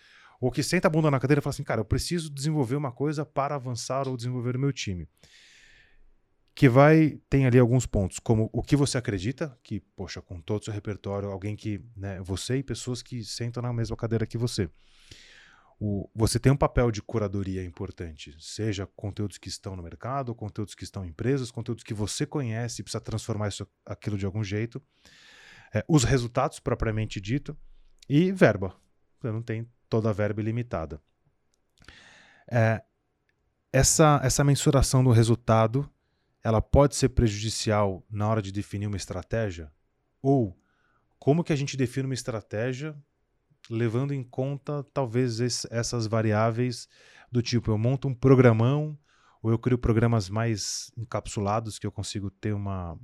ou 0.41 0.51
que 0.51 0.63
senta 0.63 0.89
a 0.89 0.91
bunda 0.91 1.11
na 1.11 1.21
cadeira 1.21 1.41
e 1.41 1.43
fala 1.43 1.53
assim: 1.53 1.65
cara, 1.65 1.81
eu 1.81 1.85
preciso 1.85 2.31
desenvolver 2.31 2.77
uma 2.77 2.93
coisa 2.93 3.25
para 3.25 3.55
avançar 3.55 4.09
ou 4.09 4.17
desenvolver 4.17 4.57
o 4.57 4.61
meu 4.61 4.73
time. 4.73 5.09
Que 6.55 6.69
vai, 6.69 7.19
tem 7.31 7.47
ali 7.47 7.59
alguns 7.59 7.87
pontos, 7.87 8.19
como 8.19 8.51
o 8.53 8.63
que 8.63 8.77
você 8.77 8.99
acredita, 8.99 9.57
que, 9.63 9.81
poxa, 9.97 10.21
com 10.21 10.41
todo 10.41 10.61
o 10.61 10.65
seu 10.65 10.75
repertório, 10.75 11.31
alguém 11.31 11.57
que, 11.57 11.81
né, 11.97 12.21
você 12.21 12.57
e 12.57 12.63
pessoas 12.63 13.01
que 13.03 13.25
sentam 13.25 13.63
na 13.63 13.73
mesma 13.73 13.97
cadeira 13.97 14.27
que 14.27 14.37
você. 14.37 14.69
O, 15.83 16.11
você 16.15 16.39
tem 16.39 16.53
um 16.53 16.57
papel 16.57 16.91
de 16.91 17.01
curadoria 17.01 17.65
importante, 17.65 18.37
seja 18.39 18.87
conteúdos 18.95 19.39
que 19.39 19.49
estão 19.49 19.75
no 19.75 19.83
mercado, 19.83 20.35
conteúdos 20.35 20.75
que 20.75 20.85
estão 20.85 21.07
em 21.07 21.09
empresas, 21.09 21.51
conteúdos 21.51 21.83
que 21.83 21.95
você 21.95 22.27
conhece 22.27 22.83
e 22.83 22.85
precisa 22.85 23.01
transformar 23.01 23.49
isso, 23.49 23.67
aquilo 23.87 24.19
de 24.19 24.27
algum 24.27 24.45
jeito. 24.45 24.83
É, 25.75 25.83
os 25.89 26.05
resultados, 26.05 26.61
propriamente 26.61 27.19
dito, 27.19 27.57
e 28.07 28.31
verba. 28.31 28.77
Você 29.19 29.33
não 29.33 29.41
tem 29.41 29.67
toda 29.89 30.11
a 30.11 30.13
verba 30.13 30.43
ilimitada. 30.43 31.01
É, 32.51 32.83
essa, 33.73 34.21
essa 34.23 34.45
mensuração 34.45 35.03
do 35.03 35.11
resultado, 35.11 35.89
ela 36.43 36.61
pode 36.61 36.95
ser 36.95 37.11
prejudicial 37.11 38.05
na 38.11 38.29
hora 38.29 38.43
de 38.43 38.53
definir 38.53 38.87
uma 38.87 38.97
estratégia? 38.99 39.73
Ou 40.21 40.55
como 41.19 41.43
que 41.43 41.53
a 41.53 41.57
gente 41.57 41.77
define 41.77 42.07
uma 42.07 42.15
estratégia 42.15 42.95
levando 43.69 44.13
em 44.13 44.23
conta 44.23 44.85
talvez 44.95 45.41
esse- 45.41 45.69
essas 45.71 46.07
variáveis 46.07 46.89
do 47.31 47.43
tipo 47.43 47.71
eu 47.71 47.79
monto 47.79 48.09
um 48.09 48.15
programão 48.15 48.99
ou 49.43 49.51
eu 49.51 49.59
crio 49.59 49.79
programas 49.79 50.29
mais 50.29 50.91
encapsulados 50.97 51.79
que 51.79 51.87
eu 51.87 51.93
consigo 51.93 52.31
ter 52.31 52.53
uma 52.53 52.99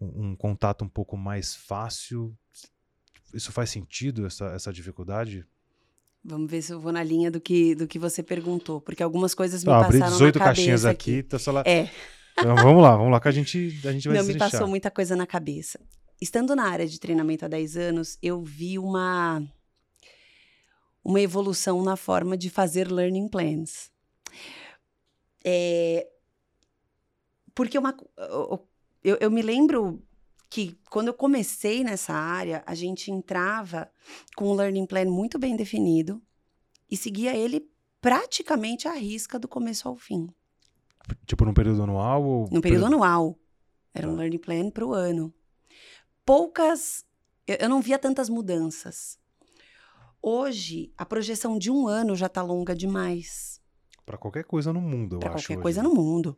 um, 0.00 0.28
um 0.28 0.36
contato 0.36 0.84
um 0.84 0.88
pouco 0.88 1.16
mais 1.16 1.54
fácil. 1.56 2.32
Isso 3.34 3.50
faz 3.50 3.68
sentido 3.70 4.26
essa, 4.26 4.46
essa 4.46 4.72
dificuldade? 4.72 5.44
Vamos 6.24 6.48
ver 6.50 6.62
se 6.62 6.72
eu 6.72 6.78
vou 6.80 6.92
na 6.92 7.02
linha 7.02 7.30
do 7.30 7.40
que, 7.40 7.74
do 7.74 7.86
que 7.88 7.98
você 7.98 8.22
perguntou, 8.22 8.80
porque 8.80 9.02
algumas 9.02 9.34
coisas 9.34 9.64
me 9.64 9.72
Ah, 9.72 9.78
abri 9.80 9.98
passaram 9.98 10.12
18 10.16 10.38
na 10.38 10.44
cabeça 10.44 10.56
caixinhas 10.56 10.84
aqui, 10.84 11.22
tá 11.24 11.38
só 11.38 11.50
lá- 11.50 11.62
É, 11.66 11.88
Então, 12.38 12.54
vamos 12.56 12.80
lá 12.82 12.96
vamos 12.96 13.10
lá 13.10 13.20
que 13.20 13.26
a 13.28 13.32
gente 13.32 13.80
a 13.84 13.90
gente 13.92 14.06
vai 14.08 14.16
não, 14.18 14.24
me 14.24 14.38
passou 14.38 14.68
muita 14.68 14.90
coisa 14.90 15.16
na 15.16 15.26
cabeça. 15.26 15.80
Estando 16.20 16.54
na 16.54 16.64
área 16.68 16.86
de 16.86 17.00
treinamento 17.00 17.44
há 17.44 17.48
10 17.48 17.76
anos, 17.76 18.16
eu 18.22 18.40
vi 18.42 18.78
uma, 18.78 19.42
uma 21.08 21.20
evolução 21.22 21.82
na 21.82 21.96
forma 21.96 22.36
de 22.36 22.50
fazer 22.50 22.92
learning 22.92 23.28
plans. 23.28 23.90
É, 25.42 26.06
porque 27.54 27.78
uma, 27.78 27.96
eu, 29.02 29.16
eu 29.18 29.30
me 29.30 29.40
lembro 29.40 30.02
que 30.50 30.78
quando 30.90 31.08
eu 31.08 31.14
comecei 31.14 31.82
nessa 31.82 32.12
área, 32.12 32.62
a 32.66 32.74
gente 32.74 33.10
entrava 33.10 33.90
com 34.36 34.50
um 34.50 34.54
learning 34.54 34.84
plan 34.84 35.06
muito 35.06 35.38
bem 35.38 35.56
definido 35.56 36.20
e 36.90 36.96
seguia 36.96 37.34
ele 37.34 37.66
praticamente 38.02 38.86
à 38.86 38.92
risca 38.92 39.38
do 39.38 39.48
começo 39.48 39.88
ao 39.88 39.96
fim. 39.96 40.28
tipo 41.26 41.42
num 41.46 41.54
período 41.54 41.82
anual 41.84 42.22
ou 42.22 42.48
No 42.52 42.60
período 42.60 42.84
anual. 42.84 43.38
Era 43.94 44.06
um 44.08 44.12
Tá. 44.12 44.18
learning 44.18 44.38
plan 44.38 44.70
para 44.70 44.86
o 44.86 44.92
ano. 44.92 45.32
Poucas. 46.24 47.02
Eu, 47.46 47.56
eu 47.60 47.68
não 47.68 47.80
via 47.80 47.98
tantas 47.98 48.28
mudanças. 48.28 49.17
Hoje, 50.22 50.92
a 50.96 51.06
projeção 51.06 51.58
de 51.58 51.70
um 51.70 51.86
ano 51.86 52.16
já 52.16 52.26
está 52.26 52.42
longa 52.42 52.74
demais 52.74 53.58
para 54.08 54.16
qualquer 54.16 54.44
coisa 54.44 54.72
no 54.72 54.80
mundo 54.80 55.16
eu 55.16 55.20
para 55.20 55.34
acho 55.34 55.44
qualquer 55.44 55.58
hoje. 55.58 55.62
coisa 55.62 55.82
no 55.82 55.94
mundo. 55.94 56.34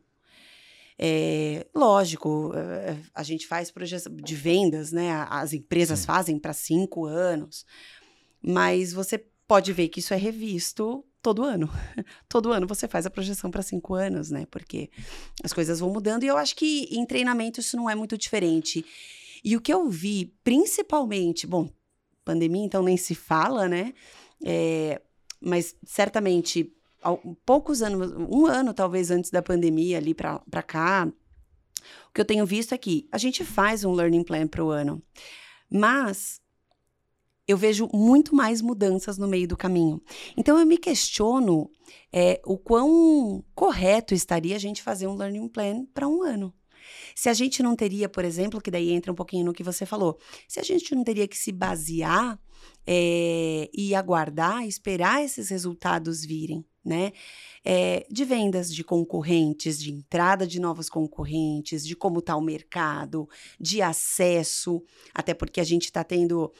É, 0.99 1.65
lógico, 1.73 2.51
é, 2.53 2.97
a 3.15 3.23
gente 3.23 3.47
faz 3.47 3.71
projeção 3.71 4.13
de 4.13 4.35
vendas, 4.35 4.91
né? 4.91 5.09
As 5.29 5.53
empresas 5.53 5.99
Sim. 5.99 6.05
fazem 6.05 6.37
para 6.37 6.51
cinco 6.51 7.05
anos, 7.05 7.65
mas 8.41 8.91
você 8.91 9.25
pode 9.47 9.71
ver 9.71 9.87
que 9.87 10.01
isso 10.01 10.13
é 10.13 10.17
revisto 10.17 11.05
todo 11.21 11.45
ano. 11.45 11.69
todo 12.27 12.51
ano 12.51 12.67
você 12.67 12.89
faz 12.89 13.05
a 13.05 13.09
projeção 13.09 13.49
para 13.49 13.61
cinco 13.61 13.93
anos, 13.93 14.29
né? 14.29 14.45
Porque 14.51 14.91
as 15.41 15.53
coisas 15.53 15.79
vão 15.79 15.93
mudando 15.93 16.23
e 16.23 16.27
eu 16.27 16.35
acho 16.35 16.57
que 16.57 16.89
em 16.91 17.05
treinamento 17.05 17.61
isso 17.61 17.77
não 17.77 17.89
é 17.89 17.95
muito 17.95 18.17
diferente. 18.17 18.85
E 19.43 19.55
o 19.55 19.61
que 19.61 19.73
eu 19.73 19.89
vi, 19.89 20.35
principalmente, 20.43 21.47
bom, 21.47 21.69
pandemia 22.23 22.65
então 22.65 22.83
nem 22.83 22.97
se 22.97 23.15
fala, 23.15 23.67
né? 23.67 23.93
É, 24.43 25.01
mas 25.39 25.75
certamente 25.85 26.73
poucos 27.45 27.81
anos, 27.81 28.11
um 28.29 28.45
ano 28.45 28.73
talvez 28.73 29.09
antes 29.09 29.31
da 29.31 29.41
pandemia 29.41 29.97
ali 29.97 30.13
para 30.13 30.63
cá, 30.63 31.11
o 32.09 32.13
que 32.13 32.21
eu 32.21 32.25
tenho 32.25 32.45
visto 32.45 32.73
é 32.73 32.77
que 32.77 33.07
a 33.11 33.17
gente 33.17 33.43
faz 33.43 33.83
um 33.83 33.93
learning 33.93 34.23
plan 34.23 34.47
para 34.47 34.63
o 34.63 34.69
ano, 34.69 35.01
mas 35.69 36.39
eu 37.47 37.57
vejo 37.57 37.89
muito 37.93 38.35
mais 38.35 38.61
mudanças 38.61 39.17
no 39.17 39.27
meio 39.27 39.47
do 39.47 39.57
caminho. 39.57 40.01
Então 40.37 40.59
eu 40.59 40.65
me 40.65 40.77
questiono 40.77 41.69
é, 42.13 42.41
o 42.45 42.57
quão 42.57 43.43
correto 43.55 44.13
estaria 44.13 44.55
a 44.55 44.59
gente 44.59 44.81
fazer 44.81 45.07
um 45.07 45.15
learning 45.15 45.47
plan 45.47 45.85
para 45.93 46.07
um 46.07 46.21
ano. 46.21 46.53
Se 47.21 47.29
a 47.29 47.33
gente 47.35 47.61
não 47.61 47.75
teria, 47.75 48.09
por 48.09 48.25
exemplo, 48.25 48.59
que 48.59 48.71
daí 48.71 48.89
entra 48.89 49.11
um 49.11 49.15
pouquinho 49.15 49.45
no 49.45 49.53
que 49.53 49.61
você 49.61 49.85
falou, 49.85 50.17
se 50.47 50.59
a 50.59 50.63
gente 50.63 50.95
não 50.95 51.03
teria 51.03 51.27
que 51.27 51.37
se 51.37 51.51
basear 51.51 52.39
é, 52.83 53.69
e 53.71 53.93
aguardar, 53.93 54.65
esperar 54.65 55.23
esses 55.23 55.49
resultados 55.49 56.25
virem, 56.25 56.65
né? 56.83 57.11
É, 57.63 58.07
de 58.09 58.25
vendas 58.25 58.73
de 58.73 58.83
concorrentes, 58.83 59.79
de 59.79 59.91
entrada 59.91 60.47
de 60.47 60.59
novos 60.59 60.89
concorrentes, 60.89 61.85
de 61.85 61.95
como 61.95 62.17
está 62.17 62.35
o 62.35 62.41
mercado, 62.41 63.29
de 63.59 63.83
acesso, 63.83 64.83
até 65.13 65.35
porque 65.35 65.61
a 65.61 65.63
gente 65.63 65.83
está 65.83 66.03
tendo 66.03 66.51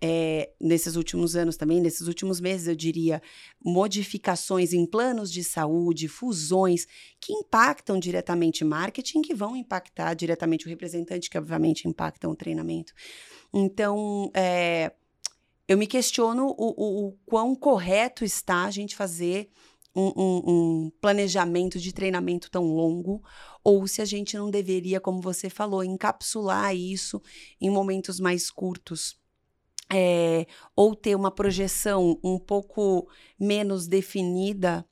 é, 0.00 0.52
nesses 0.60 0.94
últimos 0.94 1.34
anos 1.34 1.56
também, 1.56 1.80
nesses 1.80 2.06
últimos 2.06 2.40
meses, 2.40 2.68
eu 2.68 2.76
diria, 2.76 3.20
modificações 3.64 4.72
em 4.72 4.86
planos 4.86 5.32
de 5.32 5.42
saúde, 5.42 6.06
fusões 6.06 6.86
que 7.20 7.32
impactam 7.32 7.98
diretamente 7.98 8.64
marketing, 8.64 9.22
que 9.22 9.34
vão 9.34 9.56
impactar 9.56 10.14
diretamente 10.14 10.66
o 10.66 10.68
representante, 10.68 11.28
que 11.28 11.38
obviamente 11.38 11.88
impactam 11.88 12.30
o 12.30 12.36
treinamento. 12.36 12.92
Então, 13.52 14.30
é, 14.34 14.92
eu 15.66 15.76
me 15.76 15.86
questiono 15.86 16.46
o, 16.46 16.54
o, 16.56 17.06
o, 17.06 17.12
quão 17.26 17.54
correto 17.56 18.24
está 18.24 18.64
a 18.64 18.70
gente 18.70 18.94
fazer 18.94 19.50
um, 19.96 20.12
um, 20.16 20.42
um 20.46 20.92
planejamento 21.00 21.80
de 21.80 21.92
treinamento 21.92 22.48
tão 22.50 22.72
longo, 22.72 23.20
ou 23.64 23.88
se 23.88 24.00
a 24.00 24.04
gente 24.04 24.36
não 24.36 24.48
deveria, 24.48 25.00
como 25.00 25.20
você 25.20 25.50
falou, 25.50 25.82
encapsular 25.82 26.72
isso 26.74 27.20
em 27.60 27.68
momentos 27.68 28.20
mais 28.20 28.48
curtos 28.48 29.18
é, 29.92 30.46
ou 30.76 30.94
ter 30.94 31.14
uma 31.14 31.30
projeção 31.30 32.18
um 32.22 32.38
pouco 32.38 33.08
menos 33.38 33.86
definida, 33.86 34.86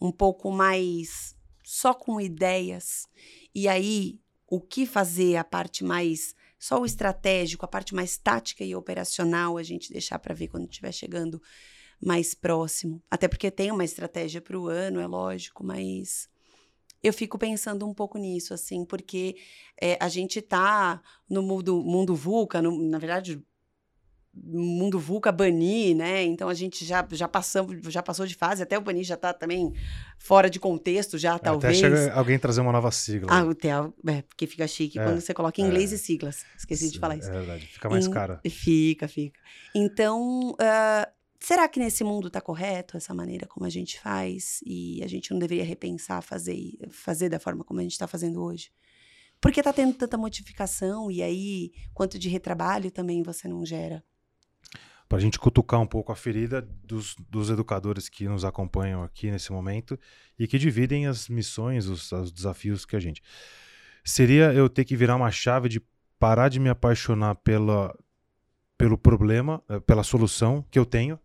um 0.00 0.12
pouco 0.12 0.50
mais 0.50 1.34
só 1.64 1.94
com 1.94 2.20
ideias, 2.20 3.06
e 3.54 3.66
aí 3.68 4.20
o 4.46 4.60
que 4.60 4.86
fazer, 4.86 5.36
a 5.36 5.44
parte 5.44 5.82
mais 5.82 6.34
só 6.58 6.80
o 6.80 6.86
estratégico, 6.86 7.64
a 7.64 7.68
parte 7.68 7.94
mais 7.94 8.16
tática 8.16 8.64
e 8.64 8.74
operacional, 8.74 9.58
a 9.58 9.62
gente 9.62 9.92
deixar 9.92 10.18
para 10.18 10.34
ver 10.34 10.48
quando 10.48 10.68
estiver 10.68 10.92
chegando 10.92 11.42
mais 12.00 12.32
próximo. 12.32 13.02
Até 13.10 13.28
porque 13.28 13.50
tem 13.50 13.70
uma 13.70 13.84
estratégia 13.84 14.40
para 14.40 14.58
o 14.58 14.68
ano, 14.68 14.98
é 14.98 15.06
lógico, 15.06 15.62
mas 15.62 16.28
eu 17.02 17.12
fico 17.12 17.38
pensando 17.38 17.86
um 17.86 17.92
pouco 17.92 18.16
nisso, 18.16 18.54
assim, 18.54 18.82
porque 18.82 19.36
é, 19.78 19.98
a 20.00 20.08
gente 20.08 20.38
está 20.38 21.02
no 21.28 21.42
mundo, 21.42 21.82
mundo 21.82 22.14
VUCA, 22.14 22.62
no, 22.62 22.78
na 22.88 22.98
verdade, 22.98 23.44
mundo 24.36 24.98
VUCA 24.98 25.30
banir, 25.30 25.96
né? 25.96 26.22
Então 26.24 26.48
a 26.48 26.54
gente 26.54 26.84
já, 26.84 27.06
já, 27.12 27.28
passamos, 27.28 27.76
já 27.88 28.02
passou 28.02 28.26
de 28.26 28.34
fase, 28.34 28.62
até 28.62 28.76
o 28.76 28.80
banir 28.80 29.04
já 29.04 29.14
está 29.14 29.32
também 29.32 29.72
fora 30.18 30.50
de 30.50 30.58
contexto, 30.58 31.16
já 31.16 31.34
até 31.34 31.44
talvez. 31.44 31.78
Até 31.78 31.96
chega 31.96 32.12
alguém 32.12 32.38
trazer 32.38 32.60
uma 32.60 32.72
nova 32.72 32.90
sigla. 32.90 33.28
Ah, 33.30 33.50
até, 33.50 33.68
é, 33.68 34.22
porque 34.22 34.46
fica 34.46 34.66
chique 34.66 34.98
é, 34.98 35.04
quando 35.04 35.20
você 35.20 35.32
coloca 35.32 35.60
em 35.60 35.64
inglês 35.64 35.92
é, 35.92 35.94
e 35.94 35.98
siglas. 35.98 36.44
Esqueci 36.56 36.90
de 36.90 36.98
falar 36.98 37.16
isso. 37.16 37.28
É 37.28 37.32
verdade, 37.32 37.66
fica 37.66 37.88
mais 37.88 38.08
cara. 38.08 38.40
Fica, 38.48 39.06
fica. 39.06 39.38
Então, 39.74 40.50
uh, 40.50 41.12
será 41.38 41.68
que 41.68 41.78
nesse 41.78 42.02
mundo 42.02 42.28
está 42.28 42.40
correto 42.40 42.96
essa 42.96 43.14
maneira 43.14 43.46
como 43.46 43.66
a 43.66 43.70
gente 43.70 44.00
faz 44.00 44.60
e 44.66 45.02
a 45.02 45.06
gente 45.06 45.30
não 45.30 45.38
deveria 45.38 45.64
repensar 45.64 46.22
fazer, 46.22 46.72
fazer 46.90 47.28
da 47.28 47.38
forma 47.38 47.64
como 47.64 47.80
a 47.80 47.82
gente 47.82 47.92
está 47.92 48.06
fazendo 48.06 48.42
hoje? 48.42 48.70
Porque 49.40 49.60
está 49.60 49.72
tendo 49.72 49.92
tanta 49.92 50.16
modificação 50.16 51.10
e 51.10 51.22
aí 51.22 51.72
quanto 51.92 52.18
de 52.18 52.28
retrabalho 52.28 52.90
também 52.90 53.22
você 53.22 53.46
não 53.46 53.64
gera 53.64 54.02
para 55.08 55.18
a 55.18 55.20
gente 55.20 55.38
cutucar 55.38 55.80
um 55.80 55.86
pouco 55.86 56.12
a 56.12 56.16
ferida 56.16 56.62
dos, 56.62 57.14
dos, 57.28 57.50
educadores 57.50 58.08
que 58.08 58.26
nos 58.26 58.44
acompanham 58.44 59.02
aqui 59.02 59.30
nesse 59.30 59.52
momento 59.52 59.98
e 60.38 60.46
que 60.46 60.58
dividem 60.58 61.06
as 61.06 61.28
missões, 61.28 61.86
os, 61.86 62.10
os, 62.10 62.32
desafios 62.32 62.84
que 62.84 62.96
a 62.96 63.00
gente. 63.00 63.22
Seria 64.04 64.52
eu 64.52 64.68
ter 64.68 64.84
que 64.84 64.96
virar 64.96 65.16
uma 65.16 65.30
chave 65.30 65.68
de 65.68 65.82
parar 66.18 66.48
de 66.48 66.58
me 66.58 66.68
apaixonar 66.68 67.34
pela, 67.36 67.94
pelo 68.78 68.96
problema, 68.96 69.62
eh, 69.68 69.80
pela 69.80 70.02
solução 70.02 70.64
que 70.70 70.78
eu 70.78 70.86
tenho, 70.86 71.18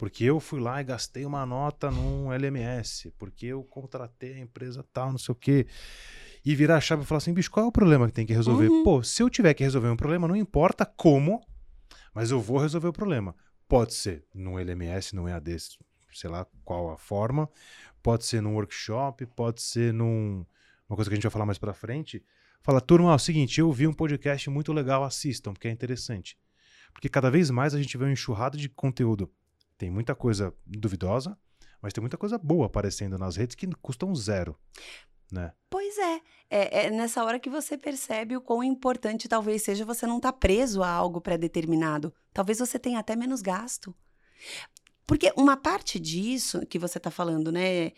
porque 0.00 0.24
eu 0.24 0.40
fui 0.40 0.60
lá 0.60 0.80
e 0.80 0.84
gastei 0.84 1.26
uma 1.26 1.44
nota 1.44 1.90
num 1.90 2.32
LMS, 2.32 3.12
porque 3.18 3.46
eu 3.46 3.62
contratei 3.62 4.32
a 4.32 4.38
empresa 4.38 4.82
tal, 4.94 5.10
não 5.10 5.18
sei 5.18 5.32
o 5.32 5.34
quê. 5.34 5.66
E 6.42 6.54
virar 6.54 6.76
a 6.76 6.80
chave 6.80 7.02
e 7.02 7.04
falar 7.04 7.18
assim, 7.18 7.34
bicho, 7.34 7.50
qual 7.50 7.66
é 7.66 7.68
o 7.68 7.72
problema 7.72 8.06
que 8.06 8.14
tem 8.14 8.24
que 8.24 8.32
resolver? 8.32 8.68
Uhum. 8.68 8.82
Pô, 8.82 9.02
se 9.02 9.22
eu 9.22 9.28
tiver 9.28 9.52
que 9.52 9.62
resolver 9.62 9.90
um 9.90 9.96
problema, 9.96 10.26
não 10.26 10.34
importa 10.34 10.86
como, 10.86 11.46
mas 12.14 12.30
eu 12.30 12.40
vou 12.40 12.58
resolver 12.58 12.88
o 12.88 12.92
problema. 12.92 13.34
Pode 13.68 13.94
ser 13.94 14.24
num 14.34 14.58
LMS, 14.58 15.14
num 15.14 15.28
EAD, 15.28 15.56
sei 16.12 16.28
lá 16.28 16.46
qual 16.64 16.90
a 16.90 16.98
forma, 16.98 17.48
pode 18.02 18.24
ser 18.24 18.40
num 18.42 18.54
workshop, 18.54 19.26
pode 19.26 19.62
ser 19.62 19.92
num 19.92 20.44
uma 20.88 20.96
coisa 20.96 21.08
que 21.08 21.14
a 21.14 21.16
gente 21.16 21.22
vai 21.22 21.30
falar 21.30 21.46
mais 21.46 21.58
para 21.58 21.72
frente. 21.72 22.24
Fala, 22.62 22.80
turma, 22.80 23.12
é 23.12 23.14
o 23.14 23.18
seguinte, 23.18 23.60
eu 23.60 23.70
vi 23.72 23.86
um 23.86 23.92
podcast 23.92 24.50
muito 24.50 24.72
legal, 24.72 25.04
assistam, 25.04 25.52
porque 25.52 25.68
é 25.68 25.70
interessante. 25.70 26.36
Porque 26.92 27.08
cada 27.08 27.30
vez 27.30 27.48
mais 27.48 27.74
a 27.74 27.80
gente 27.80 27.96
vê 27.96 28.04
um 28.04 28.10
enxurrado 28.10 28.58
de 28.58 28.68
conteúdo. 28.68 29.30
Tem 29.78 29.88
muita 29.88 30.14
coisa 30.14 30.52
duvidosa, 30.66 31.38
mas 31.80 31.92
tem 31.92 32.02
muita 32.02 32.18
coisa 32.18 32.36
boa 32.36 32.66
aparecendo 32.66 33.16
nas 33.16 33.36
redes 33.36 33.54
que 33.54 33.66
custam 33.76 34.14
zero 34.14 34.58
né? 35.32 35.52
Pois 35.68 35.96
é. 35.98 36.20
É. 36.50 36.86
é. 36.86 36.90
nessa 36.90 37.24
hora 37.24 37.38
que 37.38 37.48
você 37.48 37.78
percebe 37.78 38.36
o 38.36 38.40
quão 38.40 38.62
importante 38.62 39.28
talvez 39.28 39.62
seja 39.62 39.84
você 39.84 40.06
não 40.06 40.16
estar 40.16 40.32
tá 40.32 40.38
preso 40.38 40.82
a 40.82 40.90
algo 40.90 41.20
pré-determinado. 41.20 42.12
Talvez 42.32 42.58
você 42.58 42.78
tenha 42.78 42.98
até 42.98 43.14
menos 43.14 43.40
gasto. 43.40 43.94
Porque 45.06 45.32
uma 45.36 45.56
parte 45.56 45.98
disso 45.98 46.66
que 46.66 46.78
você 46.78 46.98
está 46.98 47.10
falando, 47.10 47.50
né? 47.50 47.92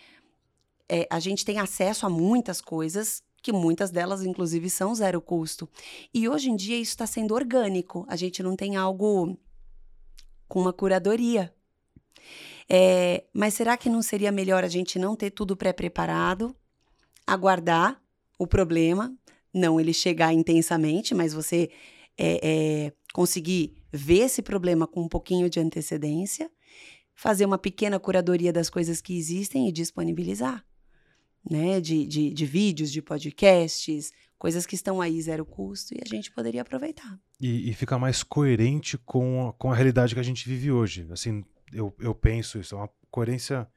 É, 0.88 1.06
a 1.10 1.18
gente 1.18 1.44
tem 1.44 1.58
acesso 1.58 2.04
a 2.04 2.10
muitas 2.10 2.60
coisas 2.60 3.22
que 3.42 3.52
muitas 3.52 3.90
delas, 3.90 4.22
inclusive, 4.22 4.70
são 4.70 4.94
zero 4.94 5.20
custo. 5.20 5.68
E 6.14 6.28
hoje 6.28 6.50
em 6.50 6.56
dia 6.56 6.78
isso 6.78 6.92
está 6.92 7.06
sendo 7.06 7.34
orgânico. 7.34 8.04
A 8.08 8.14
gente 8.14 8.42
não 8.42 8.54
tem 8.54 8.76
algo 8.76 9.36
com 10.46 10.60
uma 10.60 10.72
curadoria. 10.72 11.52
É, 12.68 13.24
mas 13.32 13.54
será 13.54 13.76
que 13.76 13.88
não 13.88 14.00
seria 14.00 14.30
melhor 14.30 14.62
a 14.62 14.68
gente 14.68 14.98
não 14.98 15.16
ter 15.16 15.30
tudo 15.30 15.56
pré-preparado 15.56 16.54
aguardar 17.26 18.01
o 18.38 18.46
problema, 18.46 19.14
não 19.52 19.80
ele 19.80 19.92
chegar 19.92 20.32
intensamente, 20.32 21.14
mas 21.14 21.32
você 21.32 21.70
é, 22.18 22.40
é, 22.86 22.92
conseguir 23.12 23.74
ver 23.92 24.24
esse 24.24 24.42
problema 24.42 24.86
com 24.86 25.02
um 25.02 25.08
pouquinho 25.08 25.48
de 25.48 25.60
antecedência, 25.60 26.50
fazer 27.14 27.44
uma 27.44 27.58
pequena 27.58 27.98
curadoria 28.00 28.52
das 28.52 28.70
coisas 28.70 29.00
que 29.00 29.16
existem 29.16 29.68
e 29.68 29.72
disponibilizar, 29.72 30.64
né? 31.48 31.80
De, 31.80 32.06
de, 32.06 32.30
de 32.32 32.46
vídeos, 32.46 32.90
de 32.90 33.02
podcasts, 33.02 34.12
coisas 34.38 34.66
que 34.66 34.74
estão 34.74 35.00
aí 35.00 35.20
zero 35.20 35.44
custo 35.44 35.94
e 35.94 36.00
a 36.04 36.08
gente 36.08 36.32
poderia 36.32 36.62
aproveitar. 36.62 37.18
E, 37.40 37.70
e 37.70 37.74
ficar 37.74 37.98
mais 37.98 38.22
coerente 38.22 38.96
com 38.98 39.48
a, 39.48 39.52
com 39.52 39.70
a 39.70 39.74
realidade 39.74 40.14
que 40.14 40.20
a 40.20 40.24
gente 40.24 40.48
vive 40.48 40.72
hoje. 40.72 41.06
Assim, 41.10 41.44
eu, 41.72 41.94
eu 41.98 42.14
penso 42.14 42.58
isso, 42.58 42.74
é 42.74 42.78
uma 42.78 42.90
coerência 43.10 43.68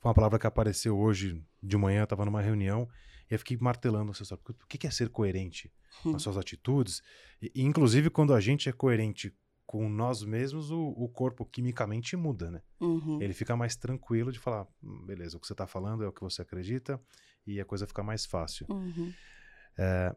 foi 0.00 0.10
uma 0.10 0.14
palavra 0.14 0.38
que 0.38 0.46
apareceu 0.46 0.96
hoje 0.96 1.42
de 1.60 1.76
manhã, 1.76 2.04
estava 2.04 2.24
numa 2.24 2.40
reunião, 2.40 2.88
e 3.30 3.34
eu 3.34 3.38
fiquei 3.38 3.56
martelando 3.60 4.10
essa 4.12 4.22
história. 4.22 4.42
O 4.48 4.66
que 4.66 4.86
é 4.86 4.90
ser 4.90 5.08
coerente 5.08 5.72
hum. 6.04 6.12
nas 6.12 6.22
suas 6.22 6.36
atitudes? 6.36 7.02
E, 7.40 7.50
inclusive, 7.62 8.10
quando 8.10 8.32
a 8.34 8.40
gente 8.40 8.68
é 8.68 8.72
coerente 8.72 9.34
com 9.66 9.88
nós 9.88 10.22
mesmos, 10.22 10.70
o, 10.70 10.94
o 10.96 11.08
corpo 11.08 11.44
quimicamente 11.44 12.16
muda, 12.16 12.50
né? 12.50 12.62
Uhum. 12.80 13.20
Ele 13.20 13.34
fica 13.34 13.56
mais 13.56 13.74
tranquilo 13.74 14.30
de 14.30 14.38
falar, 14.38 14.66
hum, 14.82 15.04
beleza, 15.04 15.36
o 15.36 15.40
que 15.40 15.46
você 15.46 15.54
está 15.54 15.66
falando 15.66 16.04
é 16.04 16.08
o 16.08 16.12
que 16.12 16.20
você 16.20 16.40
acredita, 16.40 17.00
e 17.44 17.60
a 17.60 17.64
coisa 17.64 17.86
fica 17.86 18.02
mais 18.02 18.24
fácil. 18.24 18.64
Uhum. 18.70 19.12
É, 19.76 20.14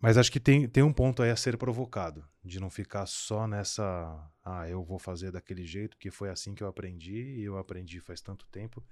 mas 0.00 0.16
acho 0.16 0.30
que 0.30 0.38
tem, 0.38 0.68
tem 0.68 0.84
um 0.84 0.92
ponto 0.92 1.22
aí 1.22 1.30
a 1.30 1.36
ser 1.36 1.58
provocado, 1.58 2.24
de 2.44 2.60
não 2.60 2.70
ficar 2.70 3.04
só 3.06 3.48
nessa, 3.48 4.30
ah, 4.44 4.68
eu 4.68 4.84
vou 4.84 4.98
fazer 4.98 5.32
daquele 5.32 5.66
jeito, 5.66 5.98
que 5.98 6.08
foi 6.08 6.30
assim 6.30 6.54
que 6.54 6.62
eu 6.62 6.68
aprendi, 6.68 7.40
e 7.40 7.42
eu 7.42 7.58
aprendi 7.58 8.00
faz 8.00 8.20
tanto 8.20 8.46
tempo. 8.46 8.84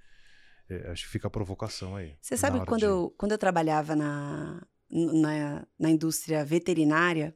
É, 0.69 0.89
acho 0.91 1.05
que 1.05 1.11
fica 1.11 1.27
a 1.27 1.31
provocação 1.31 1.95
aí. 1.95 2.15
Você 2.21 2.35
sabe 2.35 2.65
quando, 2.65 2.81
de... 2.81 2.85
eu, 2.85 3.13
quando 3.17 3.31
eu 3.31 3.37
trabalhava 3.37 3.95
na, 3.95 4.65
na, 4.89 5.67
na 5.79 5.89
indústria 5.89 6.43
veterinária, 6.43 7.35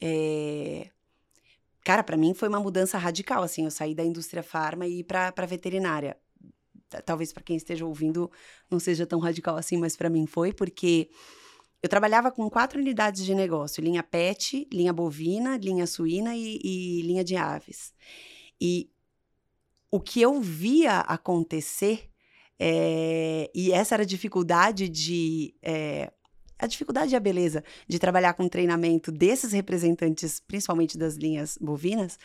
é... 0.00 0.90
cara, 1.84 2.04
para 2.04 2.16
mim 2.16 2.34
foi 2.34 2.48
uma 2.48 2.60
mudança 2.60 2.96
radical, 2.98 3.42
assim, 3.42 3.64
eu 3.64 3.70
saí 3.70 3.94
da 3.94 4.04
indústria 4.04 4.42
farma 4.42 4.86
e 4.86 5.00
ir 5.00 5.04
para 5.04 5.46
veterinária. 5.46 6.16
Talvez 7.04 7.32
para 7.32 7.42
quem 7.42 7.56
esteja 7.56 7.84
ouvindo 7.84 8.30
não 8.70 8.78
seja 8.78 9.06
tão 9.06 9.18
radical 9.18 9.56
assim, 9.56 9.76
mas 9.76 9.94
para 9.94 10.08
mim 10.08 10.26
foi, 10.26 10.54
porque 10.54 11.10
eu 11.82 11.88
trabalhava 11.88 12.30
com 12.30 12.48
quatro 12.50 12.80
unidades 12.80 13.24
de 13.24 13.34
negócio: 13.34 13.82
linha 13.82 14.02
pet, 14.02 14.66
linha 14.72 14.92
bovina, 14.92 15.56
linha 15.56 15.86
suína 15.86 16.34
e, 16.34 16.58
e 16.62 17.02
linha 17.02 17.22
de 17.22 17.36
aves. 17.36 17.92
E 18.60 18.90
o 19.90 20.00
que 20.00 20.20
eu 20.20 20.40
via 20.40 21.00
acontecer, 21.00 22.10
é, 22.58 23.50
e 23.54 23.72
essa 23.72 23.94
era 23.94 24.02
a 24.02 24.06
dificuldade 24.06 24.88
de. 24.88 25.54
É, 25.62 26.10
a 26.58 26.66
dificuldade 26.66 27.12
e 27.12 27.16
a 27.16 27.20
beleza 27.20 27.62
de 27.86 28.00
trabalhar 28.00 28.34
com 28.34 28.48
treinamento 28.48 29.12
desses 29.12 29.52
representantes, 29.52 30.40
principalmente 30.40 30.98
das 30.98 31.14
linhas 31.14 31.56
bovinas, 31.60 32.18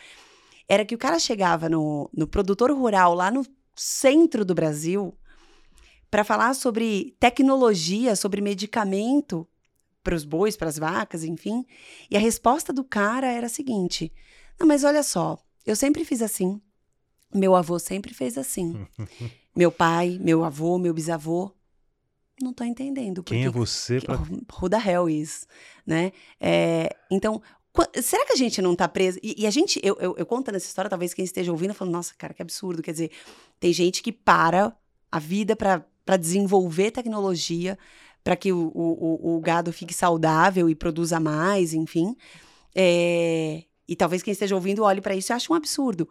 era 0.67 0.83
que 0.83 0.95
o 0.95 0.97
cara 0.97 1.19
chegava 1.19 1.69
no, 1.69 2.09
no 2.11 2.27
produtor 2.27 2.71
rural, 2.71 3.13
lá 3.13 3.29
no 3.29 3.45
centro 3.75 4.43
do 4.43 4.55
Brasil, 4.55 5.15
para 6.09 6.23
falar 6.23 6.55
sobre 6.55 7.15
tecnologia, 7.19 8.15
sobre 8.15 8.41
medicamento 8.41 9.47
para 10.03 10.15
os 10.15 10.25
bois, 10.25 10.57
para 10.57 10.69
as 10.69 10.79
vacas, 10.79 11.23
enfim. 11.23 11.63
E 12.09 12.17
a 12.17 12.19
resposta 12.19 12.73
do 12.73 12.83
cara 12.83 13.31
era 13.31 13.45
a 13.45 13.49
seguinte: 13.49 14.11
Não, 14.59 14.67
mas 14.67 14.83
olha 14.83 15.03
só, 15.03 15.37
eu 15.63 15.75
sempre 15.75 16.03
fiz 16.03 16.23
assim. 16.23 16.59
Meu 17.33 17.55
avô 17.55 17.77
sempre 17.77 18.13
fez 18.15 18.35
assim. 18.37 18.87
meu 19.55 19.71
pai, 19.71 20.17
meu 20.21 20.43
avô, 20.43 20.77
meu 20.77 20.93
bisavô. 20.93 21.51
Não 22.41 22.51
estou 22.51 22.65
entendendo. 22.65 23.23
Quem 23.23 23.45
é 23.45 23.49
você? 23.49 24.01
Pra... 24.01 24.15
Who 24.15 24.69
the 24.69 24.77
hell 24.77 25.09
is? 25.09 25.47
Né? 25.85 26.11
É, 26.39 26.95
então, 27.11 27.41
Será 28.03 28.23
que 28.25 28.33
a 28.33 28.35
gente 28.35 28.61
não 28.61 28.75
tá 28.75 28.87
preso? 28.87 29.17
E, 29.23 29.41
e 29.41 29.47
a 29.47 29.49
gente, 29.49 29.79
eu, 29.83 29.97
eu, 29.99 30.15
eu 30.15 30.25
conto 30.27 30.51
nessa 30.51 30.67
história, 30.67 30.89
talvez 30.89 31.11
quem 31.11 31.25
esteja 31.25 31.51
ouvindo 31.51 31.73
falando, 31.73 31.93
nossa, 31.93 32.13
cara, 32.15 32.31
que 32.31 32.41
absurdo. 32.41 32.83
Quer 32.83 32.91
dizer, 32.91 33.11
tem 33.59 33.73
gente 33.73 34.03
que 34.03 34.11
para 34.11 34.75
a 35.11 35.17
vida 35.17 35.55
para 35.55 36.17
desenvolver 36.17 36.91
tecnologia, 36.91 37.77
para 38.23 38.35
que 38.35 38.53
o, 38.53 38.71
o, 38.75 39.35
o, 39.35 39.41
gado 39.41 39.73
fique 39.73 39.93
saudável 39.93 40.69
e 40.69 40.75
produza 40.75 41.19
mais, 41.19 41.73
enfim. 41.73 42.15
É, 42.75 43.63
e 43.87 43.95
talvez 43.95 44.21
quem 44.21 44.31
esteja 44.31 44.53
ouvindo 44.53 44.83
olhe 44.83 45.01
para 45.01 45.15
isso 45.15 45.31
e 45.31 45.33
ache 45.33 45.51
um 45.51 45.55
absurdo. 45.55 46.07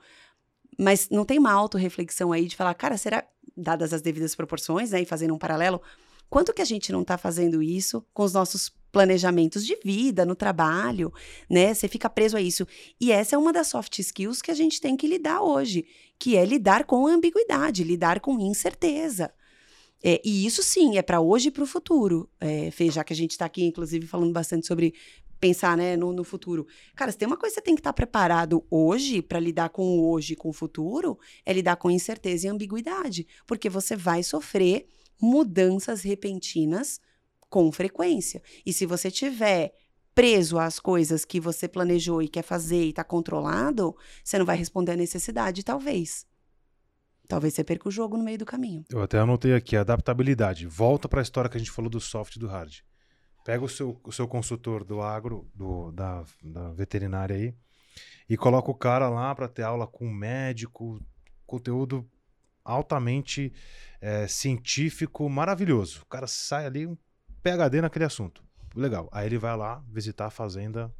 Mas 0.78 1.08
não 1.10 1.24
tem 1.24 1.38
uma 1.38 1.52
autorreflexão 1.52 2.32
aí 2.32 2.46
de 2.46 2.56
falar, 2.56 2.74
cara, 2.74 2.96
será, 2.96 3.24
dadas 3.56 3.92
as 3.92 4.02
devidas 4.02 4.34
proporções, 4.34 4.90
né, 4.90 5.02
e 5.02 5.06
fazendo 5.06 5.34
um 5.34 5.38
paralelo, 5.38 5.80
quanto 6.30 6.52
que 6.52 6.62
a 6.62 6.64
gente 6.64 6.90
não 6.92 7.02
está 7.02 7.18
fazendo 7.18 7.62
isso 7.62 8.04
com 8.12 8.22
os 8.22 8.32
nossos 8.32 8.72
planejamentos 8.90 9.66
de 9.66 9.76
vida, 9.82 10.24
no 10.24 10.34
trabalho, 10.34 11.12
né? 11.48 11.72
Você 11.72 11.88
fica 11.88 12.10
preso 12.10 12.36
a 12.36 12.42
isso. 12.42 12.66
E 13.00 13.10
essa 13.10 13.34
é 13.34 13.38
uma 13.38 13.52
das 13.52 13.68
soft 13.68 13.98
skills 13.98 14.42
que 14.42 14.50
a 14.50 14.54
gente 14.54 14.80
tem 14.80 14.96
que 14.96 15.06
lidar 15.06 15.40
hoje, 15.40 15.86
que 16.18 16.36
é 16.36 16.44
lidar 16.44 16.84
com 16.84 17.06
ambiguidade, 17.06 17.82
lidar 17.82 18.20
com 18.20 18.38
incerteza. 18.38 19.32
É, 20.04 20.20
e 20.24 20.44
isso 20.44 20.62
sim 20.62 20.98
é 20.98 21.02
para 21.02 21.20
hoje 21.20 21.48
e 21.48 21.50
para 21.50 21.62
o 21.62 21.66
futuro. 21.66 22.28
É, 22.40 22.70
Fê, 22.70 22.90
já 22.90 23.04
que 23.04 23.12
a 23.12 23.16
gente 23.16 23.30
está 23.30 23.46
aqui, 23.46 23.64
inclusive, 23.64 24.06
falando 24.06 24.32
bastante 24.32 24.66
sobre 24.66 24.94
pensar 25.42 25.76
né, 25.76 25.96
no, 25.96 26.12
no, 26.12 26.22
futuro. 26.22 26.68
Cara, 26.94 27.10
se 27.10 27.18
tem 27.18 27.26
uma 27.26 27.36
coisa 27.36 27.52
que 27.52 27.60
você 27.60 27.64
tem 27.64 27.74
que 27.74 27.80
estar 27.80 27.90
tá 27.90 27.94
preparado 27.94 28.64
hoje 28.70 29.20
para 29.20 29.40
lidar 29.40 29.70
com 29.70 29.82
o 29.82 30.08
hoje 30.12 30.34
e 30.34 30.36
com 30.36 30.50
o 30.50 30.52
futuro, 30.52 31.18
é 31.44 31.52
lidar 31.52 31.74
com 31.74 31.90
incerteza 31.90 32.46
e 32.46 32.48
ambiguidade. 32.48 33.26
Porque 33.44 33.68
você 33.68 33.96
vai 33.96 34.22
sofrer 34.22 34.86
mudanças 35.20 36.02
repentinas 36.02 37.00
com 37.50 37.72
frequência. 37.72 38.40
E 38.64 38.72
se 38.72 38.86
você 38.86 39.10
tiver 39.10 39.72
preso 40.14 40.60
às 40.60 40.78
coisas 40.78 41.24
que 41.24 41.40
você 41.40 41.66
planejou 41.66 42.22
e 42.22 42.28
quer 42.28 42.42
fazer 42.42 42.84
e 42.84 42.90
está 42.90 43.02
controlado, 43.02 43.96
você 44.22 44.38
não 44.38 44.46
vai 44.46 44.56
responder 44.56 44.92
à 44.92 44.96
necessidade, 44.96 45.64
talvez. 45.64 46.24
Talvez 47.26 47.54
você 47.54 47.64
perca 47.64 47.88
o 47.88 47.92
jogo 47.92 48.16
no 48.16 48.22
meio 48.22 48.38
do 48.38 48.46
caminho. 48.46 48.84
Eu 48.88 49.02
até 49.02 49.18
anotei 49.18 49.54
aqui, 49.54 49.76
adaptabilidade. 49.76 50.66
Volta 50.68 51.08
para 51.08 51.20
a 51.20 51.22
história 51.22 51.50
que 51.50 51.56
a 51.56 51.60
gente 51.60 51.72
falou 51.72 51.90
do 51.90 51.98
soft 51.98 52.36
e 52.36 52.38
do 52.38 52.46
hard. 52.46 52.80
Pega 53.44 53.64
o 53.64 53.68
seu, 53.68 54.00
o 54.04 54.12
seu 54.12 54.28
consultor 54.28 54.84
do 54.84 55.00
agro, 55.00 55.50
do, 55.54 55.90
da, 55.92 56.24
da 56.42 56.72
veterinária 56.72 57.34
aí, 57.34 57.54
e 58.28 58.36
coloca 58.36 58.70
o 58.70 58.74
cara 58.74 59.08
lá 59.08 59.34
para 59.34 59.48
ter 59.48 59.62
aula 59.62 59.86
com 59.86 60.06
um 60.06 60.12
médico, 60.12 61.00
conteúdo 61.46 62.08
altamente 62.64 63.52
é, 64.00 64.26
científico, 64.26 65.28
maravilhoso. 65.28 66.02
O 66.02 66.06
cara 66.06 66.26
sai 66.26 66.66
ali 66.66 66.86
um 66.86 66.96
PhD 67.42 67.80
naquele 67.80 68.04
assunto. 68.04 68.44
Legal. 68.74 69.08
Aí 69.12 69.26
ele 69.26 69.38
vai 69.38 69.56
lá 69.56 69.82
visitar 69.88 70.26
a 70.26 70.30
fazenda 70.30 70.92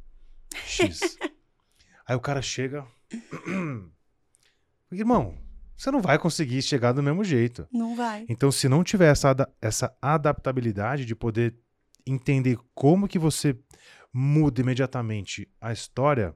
X. 0.53 1.17
Aí 2.05 2.15
o 2.15 2.19
cara 2.19 2.41
chega. 2.41 2.85
Irmão, 4.91 5.37
você 5.75 5.89
não 5.89 6.01
vai 6.01 6.19
conseguir 6.19 6.61
chegar 6.61 6.91
do 6.91 7.01
mesmo 7.01 7.23
jeito. 7.23 7.67
Não 7.71 7.95
vai. 7.95 8.25
Então, 8.29 8.51
se 8.51 8.69
não 8.69 8.83
tiver 8.83 9.11
essa, 9.11 9.35
essa 9.61 9.95
adaptabilidade 10.01 11.05
de 11.05 11.15
poder 11.15 11.55
entender 12.05 12.57
como 12.73 13.07
que 13.07 13.19
você 13.19 13.57
muda 14.13 14.61
imediatamente 14.61 15.49
a 15.59 15.71
história, 15.71 16.35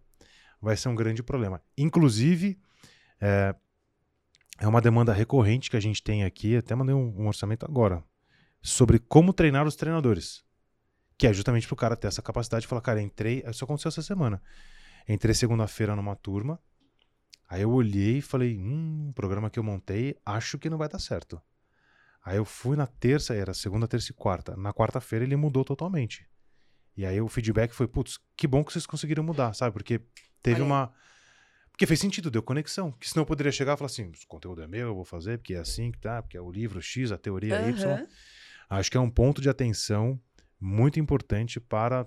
vai 0.61 0.75
ser 0.75 0.89
um 0.89 0.95
grande 0.95 1.21
problema. 1.21 1.61
Inclusive, 1.77 2.59
é, 3.21 3.55
é 4.59 4.67
uma 4.67 4.81
demanda 4.81 5.13
recorrente 5.13 5.69
que 5.69 5.77
a 5.77 5.79
gente 5.79 6.01
tem 6.01 6.23
aqui, 6.23 6.57
até 6.57 6.73
mandei 6.73 6.95
um, 6.95 7.13
um 7.21 7.27
orçamento 7.27 7.65
agora, 7.65 8.03
sobre 8.61 8.99
como 8.99 9.33
treinar 9.33 9.67
os 9.67 9.75
treinadores. 9.75 10.43
Que 11.17 11.27
é 11.27 11.33
justamente 11.33 11.67
para 11.67 11.73
o 11.73 11.77
cara 11.77 11.95
ter 11.95 12.07
essa 12.07 12.21
capacidade 12.21 12.61
de 12.61 12.67
falar, 12.67 12.81
cara, 12.81 13.01
entrei, 13.01 13.43
isso 13.47 13.63
aconteceu 13.63 13.89
essa 13.89 14.01
semana. 14.01 14.41
Entrei 15.07 15.33
segunda-feira 15.33 15.95
numa 15.95 16.15
turma, 16.15 16.59
aí 17.47 17.61
eu 17.61 17.71
olhei 17.71 18.17
e 18.17 18.21
falei, 18.21 18.57
hum, 18.57 19.07
o 19.09 19.13
programa 19.13 19.49
que 19.49 19.57
eu 19.57 19.63
montei, 19.63 20.15
acho 20.25 20.57
que 20.57 20.69
não 20.69 20.77
vai 20.77 20.89
dar 20.89 20.99
certo. 20.99 21.41
Aí 22.27 22.35
eu 22.35 22.43
fui 22.43 22.75
na 22.75 22.85
terça, 22.85 23.33
era 23.33 23.53
segunda, 23.53 23.87
terça 23.87 24.11
e 24.11 24.13
quarta. 24.13 24.53
Na 24.57 24.73
quarta-feira 24.73 25.23
ele 25.23 25.37
mudou 25.37 25.63
totalmente. 25.63 26.27
E 26.97 27.05
aí 27.05 27.21
o 27.21 27.29
feedback 27.29 27.71
foi, 27.71 27.87
putz, 27.87 28.19
que 28.35 28.45
bom 28.45 28.65
que 28.65 28.73
vocês 28.73 28.85
conseguiram 28.85 29.23
mudar, 29.23 29.53
sabe? 29.53 29.71
Porque 29.71 30.01
teve 30.43 30.61
uma 30.61 30.91
porque 31.71 31.85
fez 31.85 32.01
sentido, 32.01 32.29
deu 32.29 32.43
conexão. 32.43 32.91
Que 32.91 33.07
senão 33.07 33.21
eu 33.21 33.25
poderia 33.25 33.51
chegar 33.51 33.75
e 33.75 33.77
falar 33.77 33.85
assim: 33.85 34.07
o 34.07 34.27
conteúdo 34.27 34.61
é 34.61 34.67
meu, 34.67 34.87
eu 34.87 34.95
vou 34.95 35.05
fazer, 35.05 35.37
porque 35.37 35.53
é 35.53 35.59
assim 35.59 35.89
que 35.89 35.99
tá, 35.99 36.21
porque 36.21 36.35
é 36.35 36.41
o 36.41 36.51
livro 36.51 36.81
X, 36.81 37.13
a 37.13 37.17
teoria 37.17 37.61
uhum. 37.61 37.69
Y. 37.69 38.07
Acho 38.69 38.91
que 38.91 38.97
é 38.97 38.99
um 38.99 39.09
ponto 39.09 39.41
de 39.41 39.47
atenção 39.47 40.19
muito 40.59 40.99
importante 40.99 41.61
para, 41.61 42.05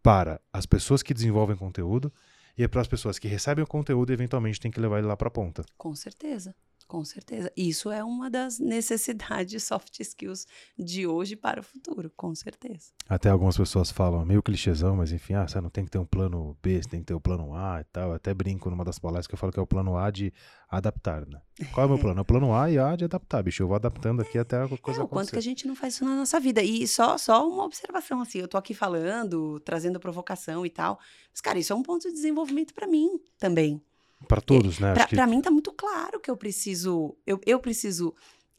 para 0.00 0.40
as 0.52 0.66
pessoas 0.66 1.02
que 1.02 1.12
desenvolvem 1.12 1.56
conteúdo 1.56 2.12
e 2.56 2.68
para 2.68 2.80
as 2.80 2.86
pessoas 2.86 3.18
que 3.18 3.26
recebem 3.26 3.64
o 3.64 3.66
conteúdo 3.66 4.10
e 4.10 4.12
eventualmente 4.12 4.60
tem 4.60 4.70
que 4.70 4.78
levar 4.78 4.98
ele 4.98 5.08
lá 5.08 5.16
para 5.16 5.26
a 5.26 5.32
ponta. 5.32 5.64
Com 5.76 5.96
certeza. 5.96 6.54
Com 6.86 7.04
certeza. 7.04 7.50
Isso 7.56 7.90
é 7.90 8.04
uma 8.04 8.30
das 8.30 8.58
necessidades 8.58 9.62
soft 9.64 10.00
skills 10.00 10.46
de 10.78 11.06
hoje 11.06 11.34
para 11.34 11.60
o 11.60 11.62
futuro, 11.62 12.12
com 12.16 12.34
certeza. 12.34 12.92
Até 13.08 13.30
algumas 13.30 13.56
pessoas 13.56 13.90
falam, 13.90 14.24
meio 14.24 14.42
clichêzão, 14.42 14.96
mas 14.96 15.10
enfim, 15.12 15.34
ah, 15.34 15.46
você 15.46 15.60
não 15.60 15.70
tem 15.70 15.84
que 15.84 15.90
ter 15.90 15.98
um 15.98 16.06
plano 16.06 16.56
B, 16.62 16.82
você 16.82 16.88
tem 16.88 17.00
que 17.00 17.06
ter 17.06 17.14
o 17.14 17.18
um 17.18 17.20
plano 17.20 17.54
A 17.54 17.80
e 17.80 17.84
tal. 17.84 18.10
Eu 18.10 18.14
até 18.14 18.34
brinco 18.34 18.68
numa 18.70 18.84
das 18.84 18.98
palestras 18.98 19.26
que 19.26 19.34
eu 19.34 19.38
falo 19.38 19.52
que 19.52 19.58
é 19.58 19.62
o 19.62 19.66
plano 19.66 19.96
A 19.96 20.10
de 20.10 20.32
adaptar, 20.68 21.26
né? 21.26 21.40
Qual 21.72 21.84
é 21.84 21.86
o 21.86 21.90
meu 21.90 21.98
plano? 21.98 22.18
É 22.18 22.22
o 22.22 22.24
plano 22.24 22.54
A 22.54 22.70
e 22.70 22.78
A 22.78 22.96
de 22.96 23.04
adaptar, 23.04 23.42
bicho. 23.42 23.62
Eu 23.62 23.68
vou 23.68 23.76
adaptando 23.76 24.20
aqui 24.20 24.38
até 24.38 24.62
a 24.62 24.68
coisa 24.78 25.00
é, 25.00 25.04
o 25.04 25.08
quanto 25.08 25.30
que 25.30 25.38
a 25.38 25.42
gente 25.42 25.66
não 25.66 25.76
faz 25.76 25.94
isso 25.94 26.04
na 26.04 26.14
nossa 26.16 26.40
vida. 26.40 26.62
E 26.62 26.86
só, 26.86 27.16
só 27.16 27.48
uma 27.48 27.64
observação, 27.64 28.20
assim, 28.20 28.38
eu 28.38 28.48
tô 28.48 28.56
aqui 28.56 28.74
falando, 28.74 29.60
trazendo 29.60 30.00
provocação 30.00 30.66
e 30.66 30.70
tal. 30.70 30.98
Mas, 31.30 31.40
cara, 31.40 31.58
isso 31.58 31.72
é 31.72 31.76
um 31.76 31.82
ponto 31.82 32.08
de 32.08 32.12
desenvolvimento 32.12 32.74
para 32.74 32.86
mim 32.86 33.20
também. 33.38 33.80
Para 34.24 34.40
todos, 34.40 34.78
né? 34.78 34.92
Para 34.94 35.06
que... 35.06 35.26
mim 35.26 35.40
tá 35.40 35.50
muito 35.50 35.72
claro 35.72 36.20
que 36.20 36.30
eu 36.30 36.36
preciso, 36.36 37.16
eu, 37.26 37.40
eu 37.46 37.58
preciso 37.60 38.14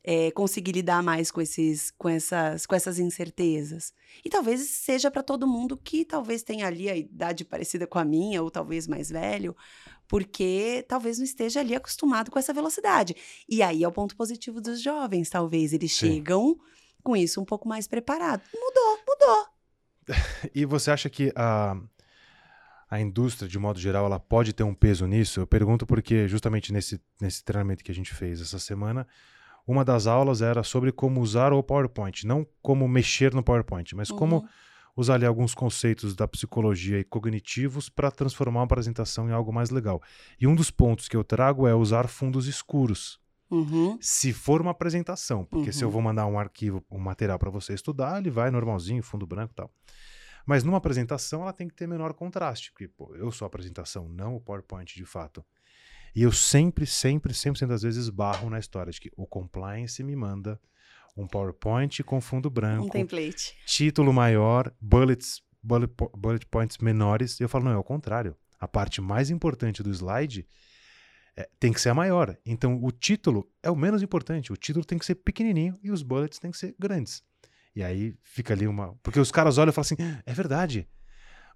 é, 0.08 0.30
conseguir 0.32 0.72
lidar 0.72 1.02
mais 1.02 1.32
com 1.32 1.42
esses, 1.42 1.90
com 1.98 2.08
essas, 2.08 2.68
com 2.68 2.76
essas 2.76 3.00
incertezas. 3.00 3.92
E 4.24 4.30
talvez 4.30 4.62
seja 4.62 5.10
para 5.10 5.24
todo 5.24 5.48
mundo 5.48 5.76
que 5.76 6.06
talvez 6.06 6.44
tenha 6.44 6.68
ali 6.68 6.88
a 6.88 6.96
idade 6.96 7.44
parecida 7.44 7.88
com 7.88 7.98
a 7.98 8.06
minha 8.06 8.44
ou 8.44 8.52
talvez 8.52 8.88
mais 8.88 9.10
velho, 9.10 9.56
porque 10.08 10.86
talvez 10.88 11.18
não 11.18 11.26
esteja 11.26 11.60
ali 11.60 11.74
acostumado 11.74 12.30
com 12.30 12.38
essa 12.38 12.54
velocidade. 12.54 13.16
E 13.50 13.64
aí 13.64 13.84
é 13.84 13.88
o 13.88 13.92
ponto 13.92 14.16
positivo 14.16 14.62
dos 14.62 14.80
jovens, 14.80 15.28
talvez 15.28 15.74
eles 15.74 15.92
Sim. 15.92 16.14
chegam 16.14 16.56
com 17.04 17.18
isso 17.18 17.42
um 17.42 17.46
pouco 17.46 17.68
mais 17.68 17.88
preparado. 17.88 18.44
Mudou, 18.54 19.00
mudou. 19.08 19.46
e 20.54 20.66
você 20.66 20.92
acha 20.92 21.10
que 21.10 21.34
a 21.36 21.74
uh 21.76 21.95
a 22.96 23.02
indústria, 23.02 23.48
de 23.48 23.60
modo 23.60 23.80
geral, 23.80 24.06
ela 24.06 24.20
pode 24.20 24.54
ter 24.54 24.64
um 24.64 24.74
peso 24.74 25.06
nisso? 25.06 25.40
Eu 25.40 25.48
pergunto 25.48 25.86
porque, 25.86 26.28
justamente 26.28 26.72
nesse, 26.74 27.00
nesse 27.20 27.44
treinamento 27.44 27.84
que 27.84 27.92
a 27.92 27.96
gente 27.96 28.14
fez 28.14 28.42
essa 28.42 28.60
semana, 28.60 29.08
uma 29.68 29.84
das 29.84 30.08
aulas 30.08 30.42
era 30.42 30.64
sobre 30.64 30.92
como 30.92 31.22
usar 31.22 31.54
o 31.54 31.62
PowerPoint. 31.62 32.26
Não 32.26 32.46
como 32.62 32.88
mexer 32.88 33.34
no 33.34 33.44
PowerPoint, 33.44 33.96
mas 33.96 34.10
uhum. 34.10 34.18
como 34.18 34.48
usar 34.96 35.16
ali 35.16 35.26
alguns 35.26 35.54
conceitos 35.54 36.16
da 36.16 36.28
psicologia 36.28 37.00
e 37.00 37.04
cognitivos 37.04 37.90
para 37.90 38.10
transformar 38.10 38.60
uma 38.60 38.66
apresentação 38.66 39.30
em 39.30 39.34
algo 39.34 39.52
mais 39.52 39.70
legal. 39.70 40.02
E 40.40 40.48
um 40.48 40.56
dos 40.56 40.72
pontos 40.72 41.08
que 41.08 41.18
eu 41.18 41.24
trago 41.24 41.68
é 41.68 41.76
usar 41.76 42.08
fundos 42.08 42.48
escuros. 42.48 43.20
Uhum. 43.52 43.98
Se 44.02 44.34
for 44.34 44.62
uma 44.62 44.72
apresentação, 44.72 45.46
porque 45.46 45.68
uhum. 45.68 45.74
se 45.74 45.84
eu 45.84 45.90
uhum. 45.90 45.94
vou 45.94 46.02
mandar 46.02 46.26
um 46.26 46.40
arquivo, 46.40 46.84
um 46.90 46.98
material 46.98 47.38
para 47.38 47.50
você 47.50 47.74
estudar, 47.74 48.20
ele 48.20 48.30
vai 48.30 48.50
normalzinho, 48.50 49.04
fundo 49.04 49.28
branco 49.28 49.54
e 49.54 49.56
tal. 49.56 49.72
Mas 50.46 50.64
numa 50.64 50.78
apresentação 50.78 51.42
ela 51.42 51.54
tem 51.54 51.68
que 51.68 51.74
ter 51.74 51.88
menor 51.88 52.14
contraste, 52.14 52.72
porque 52.72 52.88
pô, 52.88 53.16
eu 53.16 53.32
sou 53.32 53.46
a 53.46 53.48
apresentação, 53.48 54.08
não 54.08 54.36
o 54.36 54.42
PowerPoint 54.42 54.96
de 54.96 55.06
fato. 55.06 55.44
E 56.16 56.22
eu 56.22 56.32
sempre, 56.32 56.86
sempre, 56.86 57.34
sempre, 57.34 57.66
das 57.66 57.82
vezes 57.82 58.10
barro 58.10 58.50
na 58.50 58.60
história 58.60 58.92
de 58.92 59.02
que 59.02 59.12
o 59.18 59.28
compliance 59.28 60.02
me 60.02 60.16
manda 60.16 60.60
um 61.18 61.28
PowerPoint 61.28 62.04
com 62.04 62.22
fundo 62.22 62.50
branco, 62.50 62.86
um 62.86 62.90
template, 62.90 63.58
título 63.66 64.14
maior, 64.14 64.74
bullets, 64.80 65.42
bullet, 65.62 65.94
bullet 66.16 66.46
points 66.46 66.78
menores. 66.78 67.40
E 67.40 67.44
eu 67.44 67.50
falo, 67.50 67.66
não, 67.66 67.72
é 67.72 67.78
o 67.78 67.84
contrário. 67.84 68.36
A 68.60 68.68
parte 68.68 69.02
mais 69.02 69.30
importante 69.30 69.84
do 69.84 69.92
slide 69.92 70.48
é, 71.36 71.50
tem 71.60 71.74
que 71.74 71.82
ser 71.82 71.90
a 71.90 71.94
maior. 71.94 72.38
Então, 72.46 72.80
o 72.82 72.92
título 72.92 73.50
é 73.62 73.70
o 73.70 73.76
menos 73.76 74.02
importante. 74.02 74.54
O 74.54 74.58
título 74.58 74.86
tem 74.86 74.98
que 74.98 75.06
ser 75.06 75.16
pequenininho 75.16 75.78
e 75.84 75.92
os 75.92 76.02
bullets 76.02 76.40
têm 76.40 76.52
que 76.52 76.58
ser 76.58 76.76
grandes. 76.80 77.24
E 77.76 77.84
aí 77.84 78.16
fica 78.24 78.54
ali 78.54 78.68
uma. 78.68 78.96
Porque 79.04 79.20
os 79.20 79.32
caras 79.32 79.58
olham 79.58 79.70
e 79.70 79.74
falam 79.74 79.86
assim: 79.86 79.96
é 80.26 80.34
verdade. 80.34 80.88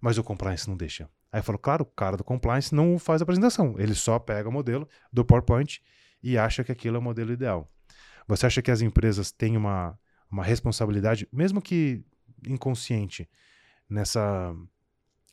Mas 0.02 0.18
o 0.18 0.24
compliance 0.24 0.68
não 0.68 0.78
deixa. 0.78 1.10
Aí 1.32 1.40
eu 1.40 1.44
falo, 1.44 1.58
claro, 1.58 1.84
o 1.84 1.86
cara 1.86 2.18
do 2.18 2.24
compliance 2.24 2.74
não 2.74 2.98
faz 2.98 3.22
a 3.22 3.24
apresentação. 3.24 3.76
Ele 3.78 3.94
só 3.94 4.18
pega 4.18 4.50
o 4.50 4.52
modelo 4.52 4.88
do 5.12 5.24
PowerPoint 5.24 5.82
e 6.24 6.38
acha 6.38 6.64
que 6.64 6.72
aquilo 6.72 6.96
é 6.96 7.00
o 7.00 7.02
modelo 7.02 7.32
ideal. 7.32 7.72
Você 8.28 8.46
acha 8.46 8.62
que 8.62 8.72
as 8.72 8.82
empresas 8.82 9.32
têm 9.32 9.58
uma, 9.58 9.98
uma 10.32 10.44
responsabilidade, 10.44 11.28
mesmo 11.32 11.62
que 11.62 12.04
inconsciente, 12.48 13.30
nessa. 13.90 14.54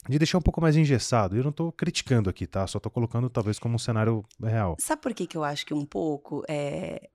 de 0.09 0.19
deixar 0.19 0.39
um 0.39 0.43
pouco 0.43 0.61
mais 0.61 0.77
engessado? 0.77 1.37
Eu 1.37 1.43
não 1.43 1.51
estou 1.51 1.73
criticando 1.73 2.29
aqui, 2.29 2.47
tá? 2.47 2.67
Só 2.67 2.79
estou 2.79 2.91
colocando 2.91 3.31
talvez 3.31 3.59
como 3.59 3.77
um 3.77 3.79
cenário 3.79 4.25
real. 4.43 4.77
Sabe 4.81 5.03
por 5.03 5.15
que, 5.15 5.27
que 5.27 5.37
eu 5.37 5.45
acho 5.45 5.65
que 5.65 5.75
um 5.75 5.85
pouco 5.85 6.43
é, 6.49 7.09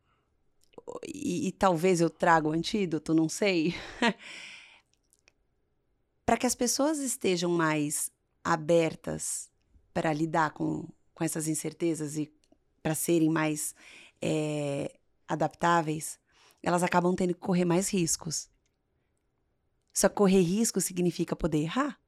e, 1.05 1.47
e 1.47 1.51
talvez 1.51 2.01
eu 2.01 2.09
traga 2.09 2.47
o 2.47 2.51
antídoto, 2.51 3.13
não 3.13 3.29
sei. 3.29 3.75
para 6.25 6.37
que 6.37 6.45
as 6.45 6.55
pessoas 6.55 6.99
estejam 6.99 7.51
mais 7.51 8.11
abertas 8.43 9.49
para 9.93 10.13
lidar 10.13 10.51
com, 10.51 10.87
com 11.13 11.23
essas 11.23 11.47
incertezas 11.47 12.17
e 12.17 12.31
para 12.81 12.95
serem 12.95 13.29
mais 13.29 13.75
é, 14.21 14.97
adaptáveis, 15.27 16.19
elas 16.63 16.83
acabam 16.83 17.15
tendo 17.15 17.33
que 17.33 17.39
correr 17.39 17.65
mais 17.65 17.89
riscos. 17.89 18.49
Só 19.93 20.07
correr 20.07 20.41
risco 20.41 20.79
significa 20.79 21.35
poder 21.35 21.59
errar. 21.59 21.99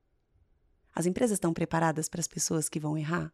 As 0.96 1.06
empresas 1.06 1.36
estão 1.36 1.54
preparadas 1.54 2.08
para 2.08 2.22
as 2.22 2.28
pessoas 2.28 2.70
que 2.70 2.80
vão 2.80 2.98
errar? 2.98 3.34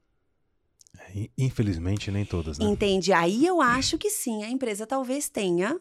É, 0.97 1.29
infelizmente, 1.37 2.11
nem 2.11 2.25
todas, 2.25 2.57
né? 2.57 2.65
Entende? 2.65 3.13
Aí 3.13 3.45
eu 3.45 3.61
acho 3.61 3.97
que 3.97 4.09
sim, 4.09 4.43
a 4.43 4.49
empresa 4.49 4.87
talvez 4.87 5.29
tenha 5.29 5.79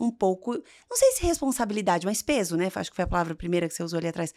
um 0.00 0.10
pouco, 0.10 0.52
não 0.52 0.96
sei 0.96 1.12
se 1.12 1.26
responsabilidade, 1.26 2.06
mas 2.06 2.22
peso, 2.22 2.56
né? 2.56 2.70
Acho 2.74 2.90
que 2.90 2.96
foi 2.96 3.04
a 3.04 3.08
palavra 3.08 3.34
primeira 3.34 3.68
que 3.68 3.74
você 3.74 3.82
usou 3.82 3.98
ali 3.98 4.08
atrás. 4.08 4.34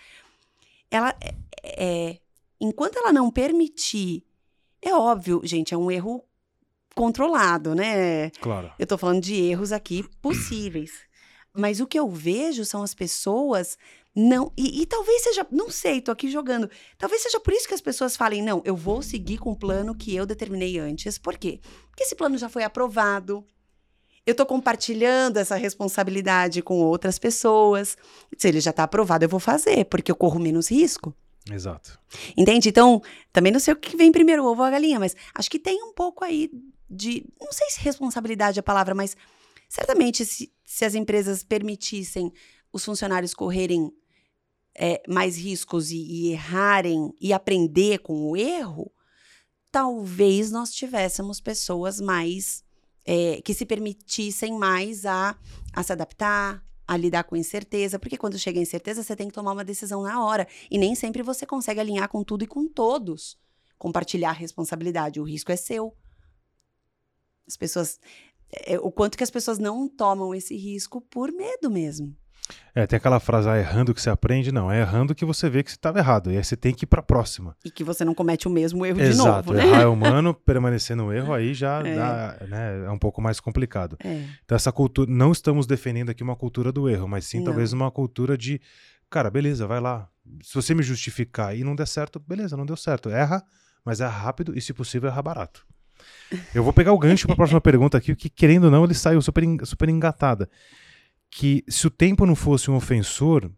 Ela 0.92 1.16
é, 1.22 1.32
é 1.64 2.20
enquanto 2.60 2.98
ela 2.98 3.14
não 3.14 3.32
permitir, 3.32 4.24
é 4.82 4.94
óbvio, 4.94 5.42
gente, 5.44 5.74
é 5.74 5.78
um 5.78 5.90
erro 5.90 6.24
controlado, 6.96 7.74
né? 7.74 8.30
Claro. 8.42 8.72
Eu 8.78 8.86
tô 8.86 8.98
falando 8.98 9.22
de 9.22 9.36
erros 9.36 9.72
aqui 9.72 10.04
possíveis. 10.22 10.92
Mas 11.56 11.80
o 11.80 11.88
que 11.88 12.00
eu 12.00 12.10
vejo 12.10 12.66
são 12.66 12.82
as 12.82 12.94
pessoas 12.96 13.78
não. 14.16 14.52
E, 14.56 14.82
e, 14.82 14.86
talvez 14.86 15.24
seja. 15.24 15.46
Não 15.52 15.70
sei, 15.70 16.00
tô 16.00 16.12
aqui 16.12 16.30
jogando. 16.30 16.70
Talvez 16.98 17.22
seja 17.24 17.40
por 17.40 17.54
isso 17.54 17.68
que 17.68 17.74
as 17.74 17.82
pessoas 17.82 18.16
falem: 18.16 18.42
não, 18.42 18.62
eu 18.64 18.76
vou 18.76 19.02
seguir 19.02 19.38
com 19.38 19.52
o 19.52 19.56
plano 19.56 19.96
que 19.96 20.16
eu 20.16 20.26
determinei 20.26 20.78
antes. 20.78 21.18
Por 21.18 21.38
quê? 21.38 21.60
Porque 21.90 22.04
esse 22.04 22.16
plano 22.16 22.38
já 22.38 22.48
foi 22.48 22.64
aprovado. 22.64 23.46
Eu 24.26 24.36
tô 24.36 24.46
compartilhando 24.46 25.38
essa 25.38 25.56
responsabilidade 25.56 26.62
com 26.62 26.80
outras 26.80 27.20
pessoas. 27.20 27.98
Se 28.38 28.48
ele 28.48 28.62
já 28.62 28.72
tá 28.72 28.84
aprovado, 28.84 29.26
eu 29.26 29.30
vou 29.30 29.40
fazer, 29.40 29.86
porque 29.86 30.12
eu 30.12 30.16
corro 30.16 30.40
menos 30.40 30.72
risco. 30.72 31.14
Exato. 31.52 32.00
Entende? 32.38 32.70
Então, 32.70 33.02
também 33.34 33.52
não 33.52 33.60
sei 33.60 33.74
o 33.74 33.78
que 33.78 33.98
vem 33.98 34.14
primeiro, 34.14 34.44
o 34.44 34.46
ovo 34.48 34.62
ou 34.62 34.68
a 34.68 34.72
galinha, 34.72 35.00
mas 35.00 35.16
acho 35.36 35.52
que 35.52 35.60
tem 35.60 35.84
um 35.84 35.92
pouco 35.92 36.24
aí 36.24 36.50
de. 36.90 37.26
Não 37.42 37.52
sei 37.52 37.70
se 37.72 37.82
responsabilidade 37.82 38.60
é 38.60 38.62
a 38.62 38.64
palavra, 38.64 38.96
mas 38.96 39.18
certamente 39.68 40.24
se, 40.26 40.54
se 40.64 40.86
as 40.86 40.96
empresas 40.96 41.44
permitissem 41.44 42.32
os 42.72 42.86
funcionários 42.86 43.34
correrem 43.34 43.92
é, 44.76 45.02
mais 45.08 45.38
riscos 45.38 45.92
e, 45.92 45.98
e 45.98 46.32
errarem 46.32 47.14
e 47.20 47.32
aprender 47.32 48.00
com 48.00 48.32
o 48.32 48.38
erro, 48.38 48.92
talvez 49.72 50.52
nós 50.52 50.72
tivéssemos 50.72 51.40
pessoas 51.40 52.00
mais. 52.00 52.64
É, 53.06 53.42
que 53.42 53.54
se 53.54 53.66
permitissem 53.66 54.58
mais 54.58 55.06
a, 55.06 55.38
a 55.74 55.84
se 55.84 55.92
adaptar, 55.92 56.64
a 56.88 56.98
lidar 56.98 57.24
com 57.24 57.36
incerteza, 57.36 58.00
porque 58.00 58.18
quando 58.18 58.40
chega 58.40 58.60
a 58.60 58.62
incerteza, 58.62 59.04
você 59.04 59.16
tem 59.16 59.28
que 59.28 59.34
tomar 59.34 59.54
uma 59.54 59.64
decisão 59.66 60.04
na 60.04 60.24
hora. 60.24 60.48
E 60.70 60.78
nem 60.78 60.96
sempre 60.96 61.22
você 61.22 61.46
consegue 61.46 61.80
alinhar 61.80 62.08
com 62.08 62.24
tudo 62.24 62.44
e 62.44 62.48
com 62.48 62.68
todos. 62.68 63.38
Compartilhar 63.78 64.30
a 64.30 64.34
responsabilidade, 64.34 65.20
o 65.20 65.24
risco 65.24 65.52
é 65.52 65.56
seu. 65.56 65.94
As 67.48 67.58
pessoas. 67.58 68.00
É, 68.66 68.80
o 68.80 68.92
quanto 68.92 69.18
que 69.18 69.24
as 69.24 69.32
pessoas 69.32 69.58
não 69.58 69.90
tomam 69.90 70.34
esse 70.34 70.56
risco 70.56 71.02
por 71.02 71.32
medo 71.32 71.70
mesmo. 71.70 72.16
É, 72.76 72.88
tem 72.88 72.98
aquela 72.98 73.20
frase, 73.20 73.48
ah, 73.48 73.58
errando 73.58 73.94
que 73.94 74.02
você 74.02 74.10
aprende. 74.10 74.52
Não, 74.52 74.72
é 74.72 74.82
errando 74.82 75.14
que 75.14 75.24
você 75.24 75.50
vê 75.50 75.62
que 75.62 75.70
você 75.70 75.76
estava 75.76 76.00
errado. 76.00 76.32
E 76.32 76.38
aí 76.38 76.44
você 76.44 76.58
tem 76.58 76.74
que 76.74 76.86
ir 76.86 76.88
para 76.88 77.02
a 77.02 77.04
próxima. 77.04 77.56
E 77.64 77.70
que 77.70 77.84
você 77.84 78.04
não 78.04 78.16
comete 78.16 78.48
o 78.48 78.52
mesmo 78.52 78.86
erro 78.86 79.00
Exato, 79.00 79.52
de 79.52 79.54
novo, 79.54 79.54
né? 79.54 79.68
Errar 79.68 79.82
é 79.82 79.86
humano, 79.86 80.34
permanecer 80.34 80.96
no 80.96 81.14
erro 81.14 81.34
aí 81.34 81.54
já 81.54 81.82
é, 81.86 81.96
dá, 81.96 82.38
né, 82.48 82.86
é 82.86 82.90
um 82.90 82.98
pouco 82.98 83.22
mais 83.22 83.40
complicado. 83.40 83.96
É. 84.04 84.24
Então 84.44 84.56
essa 84.56 84.72
cultura, 84.72 85.10
não 85.10 85.32
estamos 85.32 85.68
defendendo 85.68 86.10
aqui 86.10 86.24
uma 86.24 86.36
cultura 86.36 86.72
do 86.72 86.90
erro, 86.90 87.08
mas 87.08 87.26
sim 87.26 87.38
não. 87.38 87.46
talvez 87.46 87.74
uma 87.74 87.92
cultura 87.92 88.36
de, 88.36 88.60
cara, 89.10 89.30
beleza, 89.30 89.68
vai 89.68 89.80
lá. 89.80 90.10
Se 90.42 90.56
você 90.56 90.74
me 90.74 90.82
justificar 90.82 91.56
e 91.56 91.64
não 91.64 91.76
der 91.76 91.88
certo, 91.88 92.20
beleza, 92.20 92.58
não 92.58 92.66
deu 92.66 92.76
certo. 92.76 93.10
Erra, 93.10 93.44
mas 93.86 94.02
erra 94.02 94.18
rápido 94.18 94.58
e 94.58 94.62
se 94.62 94.74
possível 94.74 95.10
erra 95.10 95.22
barato. 95.22 95.66
Eu 96.56 96.64
vou 96.64 96.74
pegar 96.74 96.92
o 96.92 96.98
gancho 96.98 97.28
para 97.28 97.34
a 97.34 97.38
próxima 97.38 97.62
pergunta 97.62 98.00
aqui, 98.00 98.16
que 98.16 98.30
querendo 98.30 98.66
ou 98.66 98.72
não, 98.72 98.84
ele 98.84 98.96
saiu 98.96 99.22
super, 99.22 99.44
super 99.64 99.90
engatada 99.90 100.50
que 101.34 101.66
se 101.68 101.88
o 101.88 101.90
tempo 101.90 102.28
não 102.28 102.36
fosse 102.36 102.70
um 102.70 102.76
ofensor, 102.76 103.52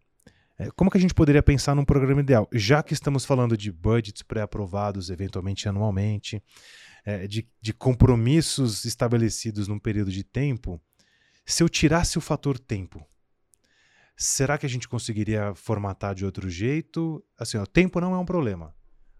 é, 0.58 0.70
como 0.70 0.90
que 0.90 0.96
a 0.96 1.00
gente 1.00 1.12
poderia 1.12 1.42
pensar 1.42 1.74
num 1.74 1.84
programa 1.84 2.22
ideal? 2.22 2.48
Já 2.50 2.82
que 2.82 2.94
estamos 2.94 3.26
falando 3.26 3.54
de 3.54 3.70
budgets 3.70 4.22
pré-aprovados, 4.22 5.10
eventualmente 5.10 5.68
anualmente, 5.68 6.42
é, 7.04 7.26
de, 7.26 7.46
de 7.60 7.74
compromissos 7.74 8.86
estabelecidos 8.86 9.68
num 9.68 9.78
período 9.78 10.10
de 10.10 10.24
tempo, 10.24 10.80
se 11.44 11.62
eu 11.62 11.68
tirasse 11.68 12.16
o 12.16 12.20
fator 12.22 12.58
tempo, 12.58 13.06
será 14.16 14.56
que 14.56 14.64
a 14.64 14.70
gente 14.70 14.88
conseguiria 14.88 15.54
formatar 15.54 16.14
de 16.14 16.24
outro 16.24 16.48
jeito? 16.48 17.22
Assim, 17.38 17.58
o 17.58 17.66
tempo 17.66 18.00
não 18.00 18.14
é 18.14 18.18
um 18.18 18.24
problema. 18.24 18.74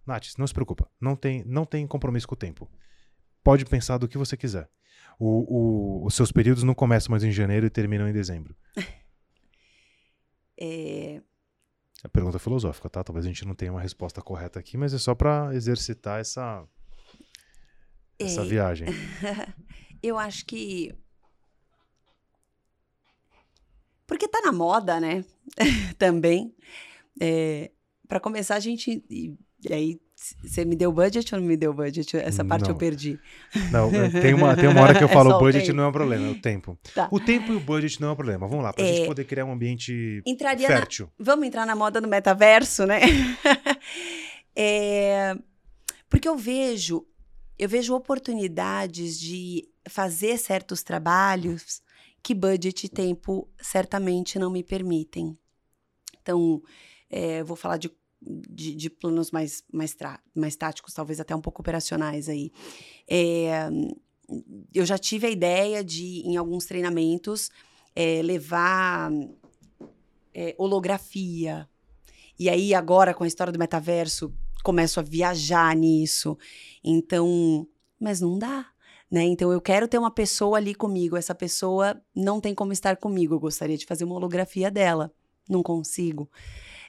Nath, 0.06 0.28
não 0.38 0.46
se 0.46 0.54
preocupa, 0.54 0.88
não 0.98 1.14
tem, 1.14 1.44
não 1.44 1.66
tem 1.66 1.86
compromisso 1.86 2.26
com 2.26 2.34
o 2.34 2.38
tempo. 2.38 2.70
Pode 3.44 3.66
pensar 3.66 3.98
do 3.98 4.08
que 4.08 4.16
você 4.16 4.34
quiser 4.34 4.66
o, 5.18 6.02
o, 6.02 6.06
os 6.06 6.14
seus 6.14 6.30
períodos 6.30 6.62
não 6.62 6.74
começam 6.74 7.10
mais 7.10 7.24
em 7.24 7.32
janeiro 7.32 7.66
e 7.66 7.70
terminam 7.70 8.08
em 8.08 8.12
dezembro? 8.12 8.54
É... 10.58 11.20
É 12.02 12.08
pergunta 12.08 12.38
filosófica, 12.38 12.88
tá? 12.88 13.04
Talvez 13.04 13.26
a 13.26 13.28
gente 13.28 13.44
não 13.44 13.54
tenha 13.54 13.70
uma 13.70 13.80
resposta 13.80 14.22
correta 14.22 14.58
aqui, 14.58 14.78
mas 14.78 14.94
é 14.94 14.98
só 14.98 15.14
para 15.14 15.54
exercitar 15.54 16.18
essa, 16.18 16.66
essa 18.18 18.40
é... 18.40 18.44
viagem. 18.46 18.88
Eu 20.02 20.18
acho 20.18 20.46
que. 20.46 20.94
Porque 24.06 24.26
tá 24.28 24.40
na 24.40 24.52
moda, 24.52 24.98
né? 24.98 25.26
Também. 25.98 26.54
É... 27.20 27.70
Para 28.08 28.20
começar, 28.20 28.54
a 28.54 28.60
gente. 28.60 29.04
E 29.10 29.36
aí 29.70 30.00
você 30.16 30.64
me 30.64 30.74
deu 30.74 30.90
budget 30.90 31.34
ou 31.34 31.40
não 31.40 31.46
me 31.46 31.56
deu 31.58 31.74
budget? 31.74 32.16
Essa 32.16 32.42
parte 32.42 32.64
não. 32.64 32.70
eu 32.70 32.76
perdi. 32.76 33.20
Não, 33.70 33.90
tem 34.10 34.32
uma, 34.32 34.56
tem 34.56 34.66
uma 34.66 34.80
hora 34.80 34.94
que 34.94 35.04
eu 35.04 35.08
é 35.08 35.12
falo 35.12 35.36
é 35.36 35.38
budget 35.38 35.70
não 35.74 35.84
é 35.84 35.88
um 35.88 35.92
problema, 35.92 36.26
é 36.28 36.30
o 36.30 36.40
tempo. 36.40 36.78
Tá. 36.94 37.06
O 37.12 37.20
tempo 37.20 37.52
e 37.52 37.56
o 37.56 37.60
budget 37.60 38.00
não 38.00 38.08
é 38.08 38.12
um 38.12 38.16
problema. 38.16 38.48
Vamos 38.48 38.64
lá, 38.64 38.72
para 38.72 38.82
a 38.82 38.88
é, 38.88 38.94
gente 38.94 39.06
poder 39.06 39.24
criar 39.24 39.44
um 39.44 39.52
ambiente 39.52 40.22
entraria 40.24 40.66
fértil. 40.66 41.10
Na, 41.18 41.24
vamos 41.24 41.46
entrar 41.46 41.66
na 41.66 41.76
moda 41.76 42.00
do 42.00 42.08
metaverso, 42.08 42.86
né? 42.86 43.00
é, 44.56 45.36
porque 46.08 46.26
eu 46.26 46.36
vejo, 46.36 47.06
eu 47.58 47.68
vejo 47.68 47.94
oportunidades 47.94 49.20
de 49.20 49.68
fazer 49.86 50.38
certos 50.38 50.82
trabalhos 50.82 51.82
que 52.22 52.34
budget 52.34 52.86
e 52.86 52.88
tempo 52.88 53.48
certamente 53.60 54.38
não 54.38 54.50
me 54.50 54.64
permitem. 54.64 55.38
Então, 56.22 56.62
é, 57.10 57.44
vou 57.44 57.56
falar 57.56 57.76
de 57.76 57.90
de, 58.26 58.74
de, 58.74 58.90
planos 58.90 59.30
mais, 59.30 59.62
mais, 59.72 59.96
mais 60.34 60.56
táticos, 60.56 60.92
talvez 60.92 61.20
até 61.20 61.34
um 61.34 61.40
pouco 61.40 61.60
operacionais 61.60 62.28
aí. 62.28 62.50
É, 63.08 63.68
eu 64.74 64.84
já 64.84 64.98
tive 64.98 65.26
a 65.26 65.30
ideia 65.30 65.84
de, 65.84 66.22
em 66.26 66.36
alguns 66.36 66.66
treinamentos, 66.66 67.50
é, 67.94 68.20
levar 68.22 69.10
é, 70.34 70.54
holografia. 70.58 71.68
E 72.38 72.50
aí, 72.50 72.74
agora, 72.74 73.14
com 73.14 73.24
a 73.24 73.28
história 73.28 73.52
do 73.52 73.58
metaverso, 73.58 74.32
começo 74.62 74.98
a 74.98 75.02
viajar 75.02 75.74
nisso. 75.76 76.36
Então, 76.82 77.66
mas 77.98 78.20
não 78.20 78.38
dá. 78.38 78.66
Né? 79.10 79.22
Então 79.22 79.52
eu 79.52 79.60
quero 79.60 79.86
ter 79.86 79.98
uma 79.98 80.10
pessoa 80.10 80.58
ali 80.58 80.74
comigo. 80.74 81.16
Essa 81.16 81.34
pessoa 81.34 82.00
não 82.14 82.40
tem 82.40 82.54
como 82.54 82.72
estar 82.72 82.96
comigo. 82.96 83.34
Eu 83.34 83.40
gostaria 83.40 83.78
de 83.78 83.86
fazer 83.86 84.04
uma 84.04 84.16
holografia 84.16 84.70
dela. 84.70 85.12
Não 85.48 85.62
consigo. 85.62 86.28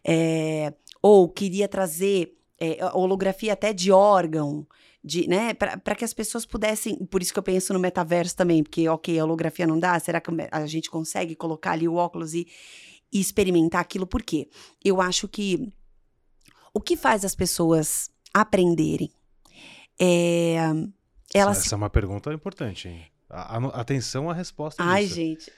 É, 0.03 0.73
ou 1.07 1.29
queria 1.29 1.69
trazer 1.69 2.37
é, 2.59 2.83
holografia 2.93 3.53
até 3.53 3.71
de 3.71 3.93
órgão, 3.93 4.67
de, 5.01 5.25
né, 5.25 5.53
para 5.53 5.95
que 5.95 6.03
as 6.03 6.13
pessoas 6.13 6.45
pudessem, 6.45 6.97
por 7.05 7.21
isso 7.21 7.31
que 7.31 7.39
eu 7.39 7.43
penso 7.43 7.71
no 7.71 7.79
metaverso 7.79 8.35
também, 8.35 8.61
porque, 8.61 8.89
ok, 8.89 9.17
a 9.17 9.23
holografia 9.23 9.65
não 9.65 9.79
dá, 9.79 9.97
será 10.01 10.19
que 10.19 10.29
a 10.51 10.65
gente 10.65 10.89
consegue 10.89 11.33
colocar 11.33 11.71
ali 11.71 11.87
o 11.87 11.93
óculos 11.93 12.33
e, 12.33 12.45
e 13.09 13.21
experimentar 13.21 13.79
aquilo? 13.79 14.05
Por 14.05 14.21
quê? 14.21 14.49
Eu 14.83 14.99
acho 14.99 15.29
que 15.29 15.71
o 16.73 16.81
que 16.81 16.97
faz 16.97 17.23
as 17.23 17.35
pessoas 17.35 18.11
aprenderem 18.33 19.09
é... 19.97 20.57
Elas... 21.33 21.65
Essa 21.65 21.75
é 21.75 21.77
uma 21.77 21.89
pergunta 21.89 22.33
importante, 22.33 22.89
hein? 22.89 23.05
Atenção 23.73 24.29
à 24.29 24.33
resposta. 24.33 24.83
Ai, 24.83 25.03
disso. 25.03 25.15
gente. 25.15 25.53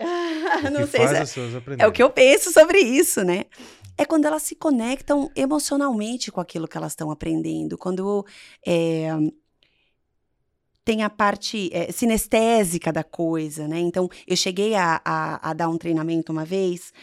não 0.71 0.87
sei 0.87 1.25
se 1.25 1.39
é, 1.39 1.75
é 1.79 1.87
o 1.87 1.91
que 1.91 2.01
eu 2.01 2.09
penso 2.09 2.51
sobre 2.51 2.79
isso, 2.79 3.23
né? 3.23 3.45
é 3.99 4.05
quando 4.05 4.23
elas 4.23 4.43
se 4.43 4.55
conectam 4.55 5.29
emocionalmente 5.35 6.31
com 6.31 6.39
aquilo 6.39 6.69
que 6.69 6.77
elas 6.77 6.93
estão 6.93 7.11
aprendendo, 7.11 7.77
quando 7.77 8.25
é, 8.65 9.09
tem 10.85 11.03
a 11.03 11.09
parte 11.09 11.69
é, 11.73 11.91
sinestésica 11.91 12.93
da 12.93 13.03
coisa, 13.03 13.67
né? 13.67 13.77
Então, 13.77 14.09
eu 14.25 14.37
cheguei 14.37 14.73
a, 14.73 15.01
a, 15.03 15.49
a 15.49 15.53
dar 15.53 15.67
um 15.67 15.77
treinamento 15.77 16.31
uma 16.31 16.45
vez, 16.45 16.93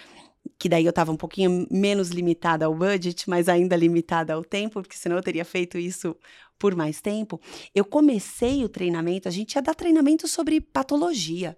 que 0.58 0.70
daí 0.70 0.86
eu 0.86 0.90
estava 0.90 1.12
um 1.12 1.18
pouquinho 1.18 1.66
menos 1.70 2.08
limitada 2.08 2.64
ao 2.64 2.74
budget, 2.74 3.28
mas 3.28 3.46
ainda 3.46 3.76
limitada 3.76 4.32
ao 4.32 4.42
tempo, 4.42 4.80
porque 4.80 4.96
senão 4.96 5.16
eu 5.16 5.22
teria 5.22 5.44
feito 5.44 5.76
isso 5.76 6.16
por 6.58 6.74
mais 6.74 7.02
tempo. 7.02 7.38
Eu 7.74 7.84
comecei 7.84 8.64
o 8.64 8.70
treinamento, 8.70 9.28
a 9.28 9.30
gente 9.30 9.54
ia 9.54 9.60
dar 9.60 9.74
treinamento 9.74 10.26
sobre 10.26 10.62
patologia. 10.62 11.54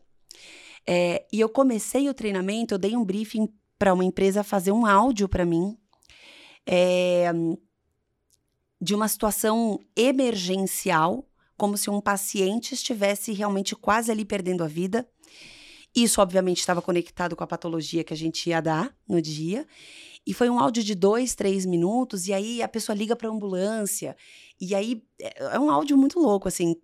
É, 0.90 1.26
e 1.30 1.38
eu 1.38 1.50
comecei 1.50 2.08
o 2.08 2.14
treinamento, 2.14 2.72
eu 2.72 2.78
dei 2.78 2.96
um 2.96 3.04
briefing 3.04 3.46
para 3.78 3.92
uma 3.92 4.06
empresa 4.06 4.42
fazer 4.42 4.72
um 4.72 4.86
áudio 4.86 5.28
para 5.28 5.44
mim. 5.44 5.76
É, 6.66 7.30
de 8.80 8.94
uma 8.94 9.06
situação 9.06 9.78
emergencial, 9.94 11.28
como 11.58 11.76
se 11.76 11.90
um 11.90 12.00
paciente 12.00 12.72
estivesse 12.72 13.32
realmente 13.32 13.76
quase 13.76 14.10
ali 14.10 14.24
perdendo 14.24 14.64
a 14.64 14.66
vida. 14.66 15.06
Isso, 15.94 16.22
obviamente, 16.22 16.60
estava 16.60 16.80
conectado 16.80 17.36
com 17.36 17.44
a 17.44 17.46
patologia 17.46 18.02
que 18.02 18.14
a 18.14 18.16
gente 18.16 18.48
ia 18.48 18.62
dar 18.62 18.96
no 19.06 19.20
dia. 19.20 19.66
E 20.26 20.32
foi 20.32 20.48
um 20.48 20.58
áudio 20.58 20.82
de 20.82 20.94
dois, 20.94 21.34
três 21.34 21.66
minutos, 21.66 22.28
e 22.28 22.32
aí 22.32 22.62
a 22.62 22.68
pessoa 22.68 22.96
liga 22.96 23.14
para 23.14 23.28
a 23.28 23.32
ambulância. 23.32 24.16
E 24.58 24.74
aí 24.74 25.02
é, 25.20 25.54
é 25.54 25.60
um 25.60 25.70
áudio 25.70 25.98
muito 25.98 26.18
louco, 26.18 26.48
assim, 26.48 26.76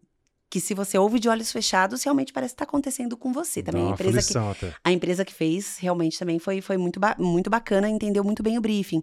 que 0.54 0.60
se 0.60 0.72
você 0.72 0.96
ouve 0.96 1.18
de 1.18 1.28
olhos 1.28 1.50
fechados, 1.50 2.04
realmente 2.04 2.32
parece 2.32 2.52
que 2.52 2.62
está 2.62 2.62
acontecendo 2.62 3.16
com 3.16 3.32
você. 3.32 3.60
Também 3.60 3.88
a 3.88 3.90
empresa, 3.90 4.22
que, 4.22 4.38
até. 4.38 4.72
a 4.84 4.92
empresa 4.92 5.24
que 5.24 5.34
fez 5.34 5.78
realmente 5.78 6.16
também 6.16 6.38
foi, 6.38 6.60
foi 6.60 6.76
muito, 6.76 7.00
ba 7.00 7.16
muito 7.18 7.50
bacana, 7.50 7.88
entendeu 7.88 8.22
muito 8.22 8.40
bem 8.40 8.56
o 8.56 8.60
briefing. 8.60 9.02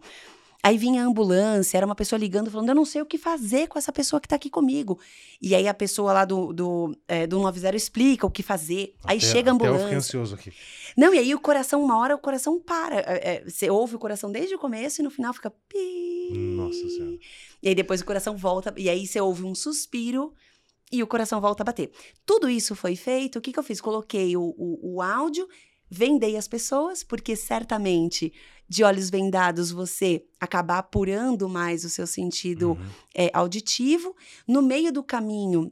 Aí 0.63 0.77
vinha 0.77 1.03
a 1.03 1.05
ambulância, 1.05 1.75
era 1.75 1.85
uma 1.85 1.93
pessoa 1.93 2.17
ligando, 2.17 2.49
falando: 2.49 2.69
Eu 2.69 2.75
não 2.75 2.85
sei 2.85 3.01
o 3.01 3.05
que 3.05 3.17
fazer 3.17 3.67
com 3.67 3.77
essa 3.77 3.91
pessoa 3.91 4.21
que 4.21 4.29
tá 4.29 4.37
aqui 4.37 4.49
comigo. 4.49 4.97
E 5.41 5.53
aí 5.53 5.67
a 5.67 5.73
pessoa 5.73 6.13
lá 6.13 6.23
do, 6.23 6.53
do, 6.53 6.95
é, 7.05 7.27
do 7.27 7.37
90 7.41 7.75
explica 7.75 8.25
o 8.25 8.31
que 8.31 8.41
fazer. 8.41 8.95
Até, 9.03 9.11
aí 9.11 9.19
chega 9.19 9.51
a 9.51 9.53
ambulância. 9.53 9.91
Eu 9.91 9.97
ansioso 9.97 10.35
aqui. 10.35 10.53
Não, 10.95 11.13
e 11.13 11.19
aí 11.19 11.35
o 11.35 11.39
coração, 11.41 11.83
uma 11.83 11.97
hora 11.97 12.15
o 12.15 12.19
coração 12.19 12.61
para. 12.61 12.95
É, 12.95 13.03
é, 13.07 13.43
você 13.45 13.69
ouve 13.69 13.97
o 13.97 13.99
coração 13.99 14.31
desde 14.31 14.55
o 14.55 14.57
começo 14.57 15.01
e 15.01 15.03
no 15.03 15.11
final 15.11 15.33
fica. 15.33 15.51
Pi. 15.67 16.31
Nossa 16.55 16.87
Senhora. 16.87 17.17
E 17.61 17.67
aí 17.67 17.75
depois 17.75 17.99
o 17.99 18.05
coração 18.05 18.37
volta, 18.37 18.73
e 18.77 18.89
aí 18.89 19.05
você 19.05 19.19
ouve 19.19 19.43
um 19.43 19.53
suspiro 19.53 20.33
e 20.91 21.01
o 21.01 21.07
coração 21.07 21.39
volta 21.39 21.63
a 21.63 21.65
bater. 21.65 21.91
Tudo 22.25 22.49
isso 22.49 22.75
foi 22.75 22.95
feito. 22.95 23.39
O 23.39 23.41
que, 23.41 23.53
que 23.53 23.59
eu 23.59 23.63
fiz? 23.63 23.79
Coloquei 23.79 24.35
o, 24.35 24.41
o, 24.57 24.95
o 24.95 25.01
áudio 25.01 25.47
vendei 25.91 26.37
as 26.37 26.47
pessoas, 26.47 27.03
porque 27.03 27.35
certamente 27.35 28.31
de 28.67 28.81
olhos 28.81 29.09
vendados 29.09 29.71
você 29.71 30.23
acaba 30.39 30.77
apurando 30.77 31.49
mais 31.49 31.83
o 31.83 31.89
seu 31.89 32.07
sentido 32.07 32.71
uhum. 32.71 32.89
é, 33.13 33.29
auditivo. 33.33 34.15
No 34.47 34.61
meio 34.61 34.93
do 34.93 35.03
caminho, 35.03 35.69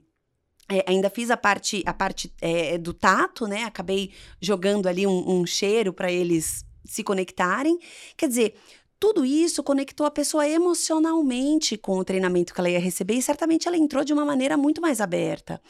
é, 0.70 0.84
ainda 0.86 1.10
fiz 1.10 1.32
a 1.32 1.38
parte, 1.38 1.82
a 1.86 1.94
parte 1.94 2.34
é, 2.42 2.78
do 2.78 2.94
tato, 2.94 3.48
né? 3.48 3.64
Acabei 3.64 4.12
jogando 4.42 4.88
ali 4.88 5.08
um, 5.08 5.40
um 5.40 5.46
cheiro 5.46 5.94
para 5.94 6.12
eles 6.12 6.66
se 6.84 7.02
conectarem. 7.02 7.80
Quer 8.18 8.28
dizer, 8.28 8.56
tudo 9.00 9.26
isso 9.26 9.64
conectou 9.64 10.06
a 10.06 10.12
pessoa 10.12 10.48
emocionalmente 10.48 11.78
com 11.78 11.98
o 11.98 12.04
treinamento 12.04 12.54
que 12.54 12.60
ela 12.60 12.70
ia 12.70 12.80
receber 12.80 13.14
e 13.14 13.22
certamente 13.22 13.68
ela 13.68 13.78
entrou 13.78 14.04
de 14.04 14.12
uma 14.12 14.26
maneira 14.26 14.58
muito 14.58 14.82
mais 14.82 15.00
aberta. 15.00 15.62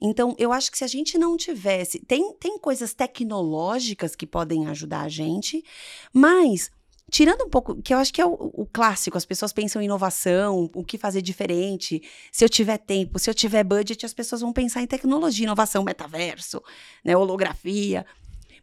Então, 0.00 0.34
eu 0.36 0.52
acho 0.52 0.70
que 0.70 0.78
se 0.78 0.84
a 0.84 0.88
gente 0.88 1.16
não 1.16 1.36
tivesse. 1.36 2.00
Tem, 2.00 2.32
tem 2.34 2.58
coisas 2.58 2.92
tecnológicas 2.92 4.16
que 4.16 4.26
podem 4.26 4.66
ajudar 4.66 5.02
a 5.02 5.08
gente, 5.08 5.64
mas. 6.12 6.70
Tirando 7.10 7.44
um 7.44 7.50
pouco, 7.50 7.82
que 7.82 7.92
eu 7.92 7.98
acho 7.98 8.10
que 8.10 8.22
é 8.22 8.24
o, 8.24 8.32
o, 8.32 8.64
clássico, 8.64 9.18
as 9.18 9.26
pessoas 9.26 9.52
pensam 9.52 9.82
em 9.82 9.84
inovação, 9.84 10.70
o 10.74 10.82
que 10.82 10.96
fazer 10.96 11.20
diferente. 11.20 12.02
Se 12.30 12.42
eu 12.42 12.48
tiver 12.48 12.78
tempo, 12.78 13.18
se 13.18 13.28
eu 13.28 13.34
tiver 13.34 13.62
budget, 13.64 14.06
as 14.06 14.14
pessoas 14.14 14.40
vão 14.40 14.50
pensar 14.50 14.80
em 14.80 14.86
tecnologia, 14.86 15.44
inovação, 15.44 15.84
metaverso, 15.84 16.62
né, 17.04 17.14
holografia. 17.14 18.06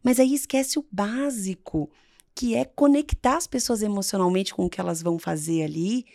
Mas 0.01 0.19
aí 0.19 0.33
esquece 0.33 0.79
o 0.79 0.85
básico 0.91 1.91
que 2.35 2.55
é 2.55 2.65
conectar 2.65 3.37
as 3.37 3.47
pessoas 3.47 3.81
emocionalmente 3.81 4.53
com 4.53 4.65
o 4.65 4.69
que 4.69 4.79
elas 4.79 5.01
vão 5.01 5.19
fazer 5.19 5.63
ali. 5.63 6.05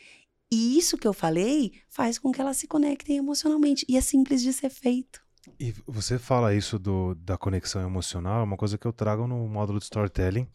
E 0.53 0.79
isso 0.79 0.97
que 0.97 1.07
eu 1.07 1.13
falei 1.13 1.73
faz 1.89 2.19
com 2.19 2.33
que 2.33 2.41
elas 2.41 2.57
se 2.57 2.67
conectem 2.67 3.17
emocionalmente. 3.17 3.85
E 3.89 3.97
é 3.97 4.01
simples 4.01 4.43
de 4.43 4.53
ser 4.53 4.71
feito. 4.71 5.23
E 5.61 5.75
você 5.87 6.19
fala 6.19 6.55
isso 6.55 6.79
do, 6.79 7.15
da 7.15 7.37
conexão 7.37 7.83
emocional, 7.83 8.41
é 8.41 8.45
uma 8.45 8.57
coisa 8.57 8.79
que 8.79 8.87
eu 8.87 8.93
trago 8.93 9.27
no 9.27 9.47
módulo 9.47 9.79
de 9.79 9.85
storytelling, 9.85 10.49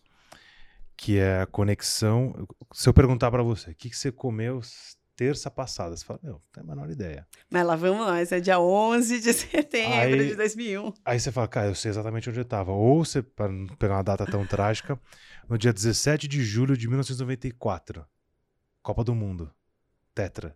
que 0.97 1.19
é 1.19 1.41
a 1.41 1.45
conexão. 1.45 2.47
Se 2.73 2.89
eu 2.89 2.93
perguntar 2.93 3.29
para 3.29 3.43
você, 3.43 3.71
o 3.71 3.75
que, 3.75 3.89
que 3.89 3.97
você 3.97 4.11
comeu 4.11 4.61
terça 5.19 5.51
passada. 5.51 5.97
Você 5.97 6.05
fala, 6.05 6.17
meu, 6.23 6.33
não 6.33 6.41
tem 6.53 6.63
a 6.63 6.65
menor 6.65 6.89
ideia. 6.89 7.27
Mas 7.51 7.65
lá 7.65 7.75
vamos 7.75 8.07
nós, 8.07 8.31
é 8.31 8.39
dia 8.39 8.57
11 8.57 9.19
de 9.19 9.33
setembro 9.35 10.21
aí, 10.21 10.29
de 10.29 10.35
2001. 10.35 10.93
Aí 11.03 11.19
você 11.19 11.29
fala, 11.29 11.45
cara, 11.45 11.67
eu 11.67 11.75
sei 11.75 11.91
exatamente 11.91 12.29
onde 12.29 12.39
eu 12.39 12.43
estava. 12.43 12.71
Ou 12.71 13.03
você, 13.03 13.21
para 13.21 13.49
não 13.49 13.67
pegar 13.75 13.95
uma 13.95 14.03
data 14.03 14.25
tão 14.25 14.45
trágica, 14.47 14.97
no 15.49 15.57
dia 15.57 15.73
17 15.73 16.27
de 16.27 16.43
julho 16.43 16.77
de 16.77 16.87
1994, 16.87 18.05
Copa 18.81 19.03
do 19.03 19.15
Mundo, 19.15 19.51
Tetra. 20.13 20.55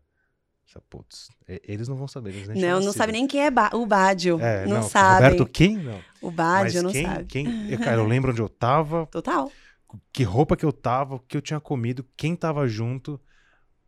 Putz, 0.90 1.30
eles 1.48 1.88
não 1.88 1.96
vão 1.96 2.08
saber. 2.08 2.34
Eles 2.34 2.48
não, 2.48 2.80
não 2.80 2.94
sabe 2.94 3.12
nem 3.12 3.28
quem 3.28 3.46
é 3.46 3.52
ba 3.52 3.70
o 3.74 3.86
Bádio. 3.86 4.40
É, 4.40 4.66
não, 4.66 4.78
não 4.78 4.90
sabe. 4.90 5.26
Roberto 5.26 5.46
quem? 5.46 5.78
Não. 5.78 6.02
O 6.20 6.32
Bádio 6.32 6.82
não 6.82 6.92
quem, 6.92 7.06
sabe. 7.06 7.26
Quem, 7.26 7.78
cara, 7.78 7.98
eu 7.98 8.08
lembro 8.08 8.32
onde 8.32 8.42
eu 8.42 8.50
tava. 8.50 9.06
Total. 9.08 9.52
Que 10.12 10.24
roupa 10.24 10.58
que 10.58 10.66
eu 10.66 10.74
tava, 10.74 11.16
o 11.16 11.20
que 11.20 11.38
eu 11.38 11.42
tinha 11.42 11.60
comido, 11.60 12.04
quem 12.18 12.36
tava 12.36 12.68
junto. 12.68 13.22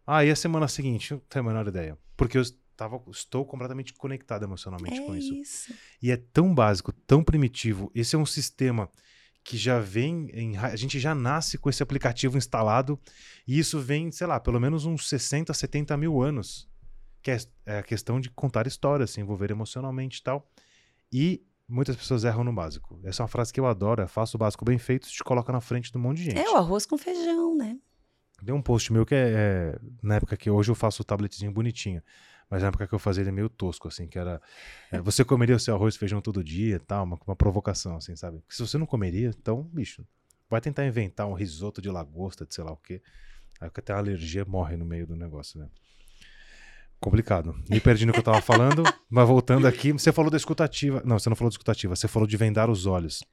Ah, 0.05 0.23
e 0.23 0.29
a 0.29 0.35
semana 0.35 0.67
seguinte? 0.67 1.13
Não 1.13 1.19
tenho 1.27 1.45
a 1.45 1.47
menor 1.47 1.67
ideia. 1.67 1.97
Porque 2.15 2.37
eu 2.37 2.43
tava, 2.77 3.01
estou 3.09 3.45
completamente 3.45 3.91
conectado 3.93 4.43
emocionalmente 4.43 4.99
é 4.99 5.05
com 5.05 5.15
isso. 5.15 5.33
isso. 5.33 5.73
E 5.99 6.11
é 6.11 6.17
tão 6.17 6.53
básico, 6.53 6.91
tão 6.91 7.23
primitivo. 7.23 7.91
Esse 7.95 8.15
é 8.15 8.19
um 8.19 8.25
sistema 8.27 8.89
que 9.45 9.57
já 9.57 9.79
vem 9.79 10.27
em, 10.33 10.57
a 10.57 10.75
gente 10.75 10.99
já 10.99 11.13
nasce 11.13 11.55
com 11.55 11.69
esse 11.69 11.83
aplicativo 11.83 12.35
instalado 12.35 12.99
e 13.47 13.59
isso 13.59 13.79
vem, 13.79 14.11
sei 14.11 14.25
lá, 14.25 14.39
pelo 14.39 14.59
menos 14.59 14.85
uns 14.85 15.07
60, 15.07 15.53
70 15.53 15.95
mil 15.95 16.19
anos, 16.19 16.67
que 17.21 17.29
é, 17.29 17.37
é 17.63 17.77
a 17.77 17.83
questão 17.83 18.19
de 18.19 18.31
contar 18.31 18.65
histórias, 18.65 19.11
se 19.11 19.21
envolver 19.21 19.51
emocionalmente 19.51 20.19
e 20.19 20.23
tal. 20.23 20.49
E 21.13 21.45
muitas 21.69 21.95
pessoas 21.95 22.23
erram 22.23 22.43
no 22.43 22.51
básico. 22.51 22.99
Essa 23.03 23.21
é 23.21 23.23
uma 23.23 23.27
frase 23.27 23.53
que 23.53 23.59
eu 23.59 23.67
adoro, 23.67 24.01
é 24.01 24.07
faça 24.07 24.35
o 24.35 24.39
básico 24.39 24.65
bem 24.65 24.79
feito, 24.79 25.07
te 25.07 25.23
coloca 25.23 25.53
na 25.53 25.61
frente 25.61 25.91
de 25.91 25.97
um 25.99 26.01
monte 26.01 26.17
de 26.17 26.23
gente. 26.23 26.39
É 26.39 26.49
o 26.49 26.55
arroz 26.55 26.87
com 26.87 26.97
feijão, 26.97 27.55
né? 27.55 27.77
Tem 28.43 28.53
um 28.53 28.63
post 28.63 28.91
meu 28.91 29.05
que 29.05 29.13
é, 29.13 29.29
é, 29.29 29.79
na 30.01 30.15
época 30.15 30.35
que 30.35 30.49
hoje 30.49 30.71
eu 30.71 30.75
faço 30.75 31.03
o 31.03 31.05
tabletzinho 31.05 31.51
bonitinho, 31.51 32.01
mas 32.49 32.61
na 32.61 32.69
época 32.69 32.87
que 32.87 32.93
eu 32.93 32.99
fazia 32.99 33.21
ele 33.21 33.29
é 33.29 33.33
meio 33.33 33.49
tosco, 33.49 33.87
assim, 33.87 34.07
que 34.07 34.17
era, 34.17 34.41
é, 34.91 34.99
você 35.01 35.23
comeria 35.23 35.55
o 35.55 35.59
seu 35.59 35.75
arroz 35.75 35.95
e 35.95 35.97
feijão 35.97 36.21
todo 36.21 36.43
dia 36.43 36.79
tal, 36.79 37.03
uma, 37.03 37.17
uma 37.25 37.35
provocação, 37.35 37.95
assim, 37.97 38.15
sabe? 38.15 38.39
Porque 38.39 38.55
se 38.55 38.61
você 38.61 38.77
não 38.77 38.85
comeria, 38.85 39.29
então, 39.29 39.63
bicho, 39.63 40.05
vai 40.49 40.61
tentar 40.61 40.85
inventar 40.85 41.27
um 41.27 41.33
risoto 41.33 41.81
de 41.81 41.89
lagosta, 41.89 42.45
de 42.45 42.53
sei 42.53 42.63
lá 42.63 42.71
o 42.71 42.77
quê, 42.77 43.01
aí 43.59 43.69
que 43.69 43.79
até 43.79 43.93
a 43.93 43.97
alergia 43.97 44.45
morre 44.45 44.77
no 44.77 44.85
meio 44.85 45.07
do 45.07 45.15
negócio, 45.15 45.59
né? 45.59 45.67
Complicado. 46.99 47.55
Me 47.69 47.79
perdi 47.79 48.05
no 48.05 48.13
que 48.13 48.19
eu 48.19 48.23
tava 48.23 48.41
falando, 48.41 48.83
mas 49.09 49.27
voltando 49.27 49.67
aqui, 49.67 49.91
você 49.91 50.11
falou 50.11 50.31
da 50.31 50.37
escutativa. 50.37 51.01
Não, 51.05 51.19
você 51.19 51.29
não 51.29 51.35
falou 51.35 51.49
da 51.49 51.53
escutativa, 51.53 51.95
você 51.95 52.07
falou 52.07 52.27
de 52.27 52.37
vendar 52.37 52.69
os 52.69 52.85
olhos. 52.85 53.23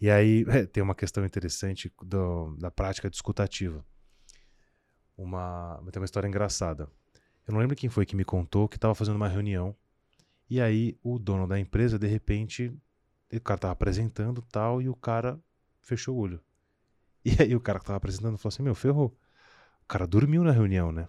E 0.00 0.10
aí 0.10 0.44
é, 0.48 0.64
tem 0.66 0.82
uma 0.82 0.94
questão 0.94 1.24
interessante 1.24 1.92
do, 2.02 2.56
da 2.56 2.70
prática 2.70 3.10
de 3.10 3.16
escutativa 3.16 3.84
uma. 5.18 5.82
Tem 5.90 6.00
uma 6.00 6.04
história 6.04 6.28
engraçada. 6.28 6.88
Eu 7.48 7.54
não 7.54 7.60
lembro 7.60 7.74
quem 7.74 7.88
foi 7.88 8.04
que 8.04 8.14
me 8.14 8.26
contou 8.26 8.68
que 8.68 8.76
estava 8.76 8.94
fazendo 8.94 9.16
uma 9.16 9.26
reunião. 9.26 9.74
E 10.50 10.60
aí 10.60 10.98
o 11.02 11.18
dono 11.18 11.48
da 11.48 11.58
empresa, 11.58 11.98
de 11.98 12.06
repente, 12.06 12.70
o 13.32 13.40
cara 13.40 13.58
tava 13.58 13.72
apresentando 13.72 14.42
tal, 14.42 14.82
e 14.82 14.88
o 14.88 14.94
cara 14.94 15.40
fechou 15.80 16.14
o 16.14 16.18
olho. 16.18 16.40
E 17.24 17.42
aí 17.42 17.54
o 17.54 17.60
cara 17.60 17.78
que 17.78 17.84
tava 17.84 17.96
apresentando 17.96 18.38
falou 18.38 18.54
assim: 18.54 18.62
Meu, 18.62 18.74
ferrou. 18.74 19.08
O 19.82 19.86
cara 19.86 20.06
dormiu 20.06 20.44
na 20.44 20.52
reunião, 20.52 20.92
né? 20.92 21.08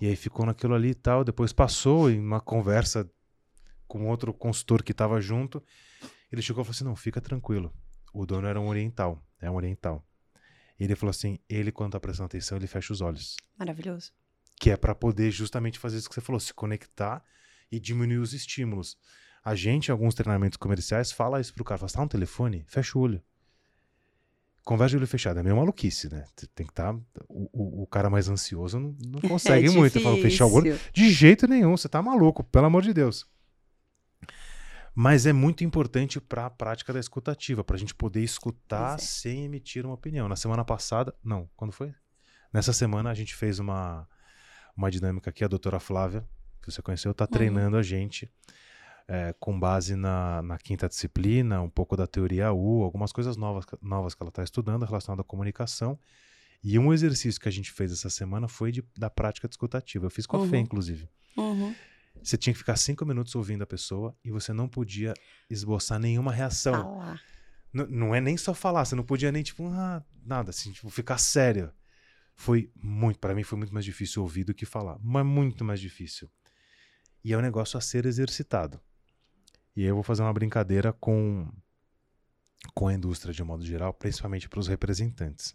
E 0.00 0.06
aí 0.06 0.16
ficou 0.16 0.46
naquilo 0.46 0.74
ali 0.74 0.90
e 0.90 0.94
tal. 0.94 1.22
Depois 1.22 1.52
passou 1.52 2.10
em 2.10 2.18
uma 2.18 2.40
conversa 2.40 3.08
com 3.86 4.08
outro 4.08 4.32
consultor 4.32 4.82
que 4.82 4.92
estava 4.92 5.20
junto. 5.20 5.62
Ele 6.32 6.40
chegou 6.40 6.62
e 6.62 6.64
falou 6.64 6.74
assim: 6.74 6.84
Não, 6.84 6.96
fica 6.96 7.20
tranquilo. 7.20 7.72
O 8.12 8.24
dono 8.24 8.48
era 8.48 8.60
um 8.60 8.68
oriental. 8.68 9.22
É 9.40 9.50
um 9.50 9.54
oriental. 9.54 10.04
E 10.80 10.84
ele 10.84 10.96
falou 10.96 11.10
assim: 11.10 11.38
ele, 11.48 11.70
quando 11.70 11.92
tá 11.92 12.00
prestando 12.00 12.26
atenção, 12.26 12.56
ele 12.56 12.66
fecha 12.66 12.92
os 12.92 13.00
olhos. 13.00 13.36
Maravilhoso. 13.56 14.12
Que 14.58 14.70
é 14.70 14.76
para 14.76 14.94
poder 14.94 15.30
justamente 15.30 15.78
fazer 15.78 15.98
isso 15.98 16.08
que 16.08 16.14
você 16.14 16.20
falou, 16.20 16.40
se 16.40 16.54
conectar 16.54 17.22
e 17.70 17.78
diminuir 17.78 18.18
os 18.18 18.32
estímulos. 18.32 18.96
A 19.44 19.54
gente, 19.54 19.88
em 19.88 19.92
alguns 19.92 20.14
treinamentos 20.14 20.56
comerciais, 20.56 21.12
fala 21.12 21.40
isso 21.40 21.54
pro 21.54 21.64
cara: 21.64 21.78
fala, 21.78 21.92
tá 21.92 22.00
no 22.02 22.08
telefone? 22.08 22.64
Fecha 22.66 22.98
o 22.98 23.02
olho. 23.02 23.22
Conversa 24.64 24.90
de 24.90 24.96
olho 24.96 25.06
fechado. 25.06 25.38
É 25.38 25.42
meio 25.44 25.56
maluquice, 25.56 26.12
né? 26.12 26.24
Tem 26.52 26.66
que 26.66 26.72
estar. 26.72 26.92
Tá, 26.92 27.00
o, 27.28 27.82
o, 27.82 27.86
cara 27.86 28.10
mais 28.10 28.28
ansioso 28.28 28.80
não, 28.80 28.96
não 29.06 29.20
é 29.22 29.28
consegue 29.28 29.68
é 29.68 29.70
muito. 29.70 30.00
Fala, 30.00 30.16
fechar 30.16 30.46
o 30.46 30.52
olho. 30.52 30.76
De 30.92 31.10
jeito 31.10 31.46
nenhum, 31.46 31.76
você 31.76 31.88
tá 31.88 32.02
maluco, 32.02 32.42
pelo 32.42 32.66
amor 32.66 32.82
de 32.82 32.92
Deus. 32.92 33.24
Mas 34.92 35.26
é 35.26 35.32
muito 35.32 35.62
importante 35.62 36.20
para 36.20 36.46
a 36.46 36.50
prática 36.50 36.92
da 36.92 36.98
escutativa, 36.98 37.62
para 37.62 37.76
a 37.76 37.78
gente 37.78 37.94
poder 37.94 38.24
escutar 38.24 38.96
é. 38.96 38.98
sem 38.98 39.44
emitir 39.44 39.84
uma 39.84 39.94
opinião. 39.94 40.26
Na 40.26 40.34
semana 40.34 40.64
passada, 40.64 41.14
não, 41.22 41.48
quando 41.54 41.70
foi? 41.70 41.94
Nessa 42.52 42.72
semana 42.72 43.10
a 43.10 43.14
gente 43.14 43.36
fez 43.36 43.60
uma, 43.60 44.08
uma 44.76 44.90
dinâmica 44.90 45.32
que 45.32 45.44
a 45.44 45.48
doutora 45.48 45.80
Flávia, 45.80 46.26
que 46.62 46.70
você 46.70 46.82
conheceu, 46.82 47.12
está 47.12 47.24
uhum. 47.24 47.30
treinando 47.30 47.76
a 47.76 47.82
gente 47.82 48.30
é, 49.08 49.34
com 49.38 49.58
base 49.58 49.94
na, 49.94 50.42
na, 50.42 50.58
quinta 50.58 50.88
disciplina, 50.88 51.60
um 51.62 51.70
pouco 51.70 51.96
da 51.96 52.06
teoria 52.06 52.52
U, 52.52 52.82
algumas 52.82 53.12
coisas 53.12 53.36
novas, 53.36 53.64
novas 53.80 54.14
que 54.14 54.22
ela 54.22 54.30
está 54.30 54.42
estudando 54.42 54.84
relacionadas 54.84 55.24
à 55.24 55.26
comunicação. 55.26 55.98
E 56.62 56.78
um 56.78 56.92
exercício 56.92 57.40
que 57.40 57.48
a 57.48 57.52
gente 57.52 57.70
fez 57.70 57.92
essa 57.92 58.10
semana 58.10 58.48
foi 58.48 58.72
de, 58.72 58.84
da 58.96 59.08
prática 59.08 59.46
discutativa. 59.46 60.06
Eu 60.06 60.10
fiz 60.10 60.26
com 60.26 60.36
a 60.36 60.40
uhum. 60.40 60.48
Fê, 60.48 60.58
inclusive. 60.58 61.08
Uhum. 61.36 61.74
Você 62.22 62.36
tinha 62.36 62.52
que 62.52 62.58
ficar 62.58 62.76
cinco 62.76 63.04
minutos 63.06 63.34
ouvindo 63.36 63.62
a 63.62 63.66
pessoa 63.66 64.16
e 64.24 64.30
você 64.30 64.52
não 64.52 64.66
podia 64.66 65.14
esboçar 65.48 66.00
nenhuma 66.00 66.32
reação. 66.32 67.00
Não 67.72 68.14
é 68.14 68.20
nem 68.20 68.36
só 68.36 68.54
falar, 68.54 68.84
você 68.84 68.96
não 68.96 69.04
podia 69.04 69.30
nem, 69.30 69.42
tipo, 69.42 69.68
ah, 69.68 70.02
nada, 70.24 70.50
assim, 70.50 70.72
tipo, 70.72 70.88
ficar 70.88 71.18
sério. 71.18 71.70
Foi 72.36 72.70
muito, 72.76 73.18
para 73.18 73.34
mim 73.34 73.42
foi 73.42 73.58
muito 73.58 73.72
mais 73.72 73.84
difícil 73.84 74.22
ouvir 74.22 74.44
do 74.44 74.54
que 74.54 74.66
falar, 74.66 74.98
mas 75.02 75.24
muito 75.24 75.64
mais 75.64 75.80
difícil. 75.80 76.30
E 77.24 77.32
é 77.32 77.38
um 77.38 77.40
negócio 77.40 77.76
a 77.78 77.80
ser 77.80 78.04
exercitado. 78.06 78.80
E 79.74 79.82
aí 79.82 79.88
eu 79.88 79.94
vou 79.94 80.04
fazer 80.04 80.22
uma 80.22 80.32
brincadeira 80.32 80.92
com 80.92 81.50
com 82.74 82.88
a 82.88 82.94
indústria 82.94 83.32
de 83.32 83.42
um 83.42 83.46
modo 83.46 83.64
geral, 83.64 83.92
principalmente 83.94 84.48
para 84.48 84.58
os 84.58 84.66
representantes. 84.66 85.54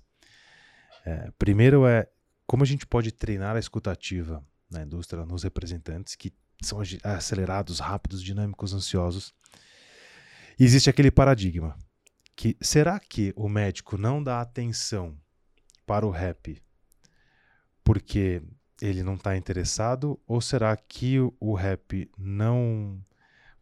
É, 1.05 1.31
primeiro 1.37 1.85
é 1.85 2.07
como 2.45 2.63
a 2.63 2.65
gente 2.65 2.85
pode 2.85 3.11
treinar 3.11 3.55
a 3.55 3.59
escutativa 3.59 4.45
na 4.69 4.81
indústria, 4.81 5.25
nos 5.25 5.43
representantes 5.43 6.15
que 6.15 6.33
são 6.61 6.79
acelerados, 7.03 7.79
rápidos, 7.79 8.23
dinâmicos, 8.23 8.73
ansiosos. 8.73 9.33
E 10.59 10.63
existe 10.63 10.89
aquele 10.89 11.11
paradigma 11.11 11.77
que 12.35 12.55
será 12.61 12.99
que 12.99 13.33
o 13.35 13.49
médico 13.49 13.97
não 13.97 14.23
dá 14.23 14.41
atenção 14.41 15.17
para 15.85 16.05
o 16.05 16.11
rap 16.11 16.61
porque 17.83 18.41
ele 18.81 19.03
não 19.03 19.15
está 19.15 19.37
interessado 19.37 20.19
ou 20.27 20.41
será 20.41 20.75
que 20.75 21.17
o 21.39 21.53
rap 21.53 22.09
não 22.17 22.99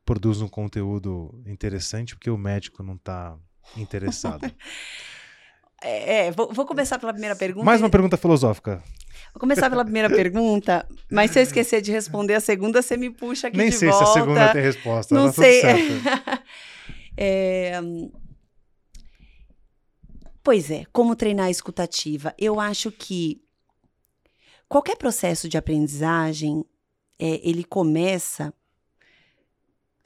produz 0.05 0.41
um 0.41 0.47
conteúdo 0.47 1.41
interessante 1.45 2.15
porque 2.15 2.30
o 2.30 2.38
médico 2.38 2.82
não 2.82 2.95
está 2.95 3.38
interessado? 3.76 4.49
é, 5.84 6.28
é 6.28 6.32
vou, 6.32 6.53
vou, 6.53 6.65
começar 6.65 6.97
pela 6.97 7.11
primeira 7.11 7.36
pergunta. 7.36 7.65
Mais 7.65 7.82
uma 7.82 7.89
pergunta 7.89 8.17
filosófica. 8.17 8.82
Vou 9.34 9.39
começar 9.39 9.70
pela 9.70 9.84
primeira 9.84 10.09
pergunta, 10.09 10.88
mas 11.11 11.32
se 11.32 11.39
eu 11.39 11.43
esquecer 11.43 11.82
de 11.82 11.91
responder 11.91 12.36
a 12.36 12.39
segunda, 12.39 12.82
você 12.82 12.97
me 12.97 13.09
puxa 13.09 13.47
aqui 13.47 13.57
Nem 13.57 13.70
de 13.70 13.76
sei 13.76 13.89
volta. 13.89 14.05
se 14.05 14.11
a 14.11 14.13
segunda 14.13 14.53
tem 14.53 14.61
resposta. 14.61 15.15
Não 15.15 15.28
tá 15.28 15.34
sei. 15.34 15.61
É... 17.22 17.74
Pois 20.41 20.72
é, 20.72 20.86
como 20.93 21.17
treinar 21.17 21.47
a 21.47 21.51
escutativa? 21.51 22.34
Eu 22.38 22.61
acho 22.61 22.91
que 22.93 23.41
qualquer 24.70 24.95
processo 24.95 25.49
de 25.49 25.57
aprendizagem, 25.57 26.63
é, 27.17 27.41
ele 27.47 27.63
começa 27.63 28.53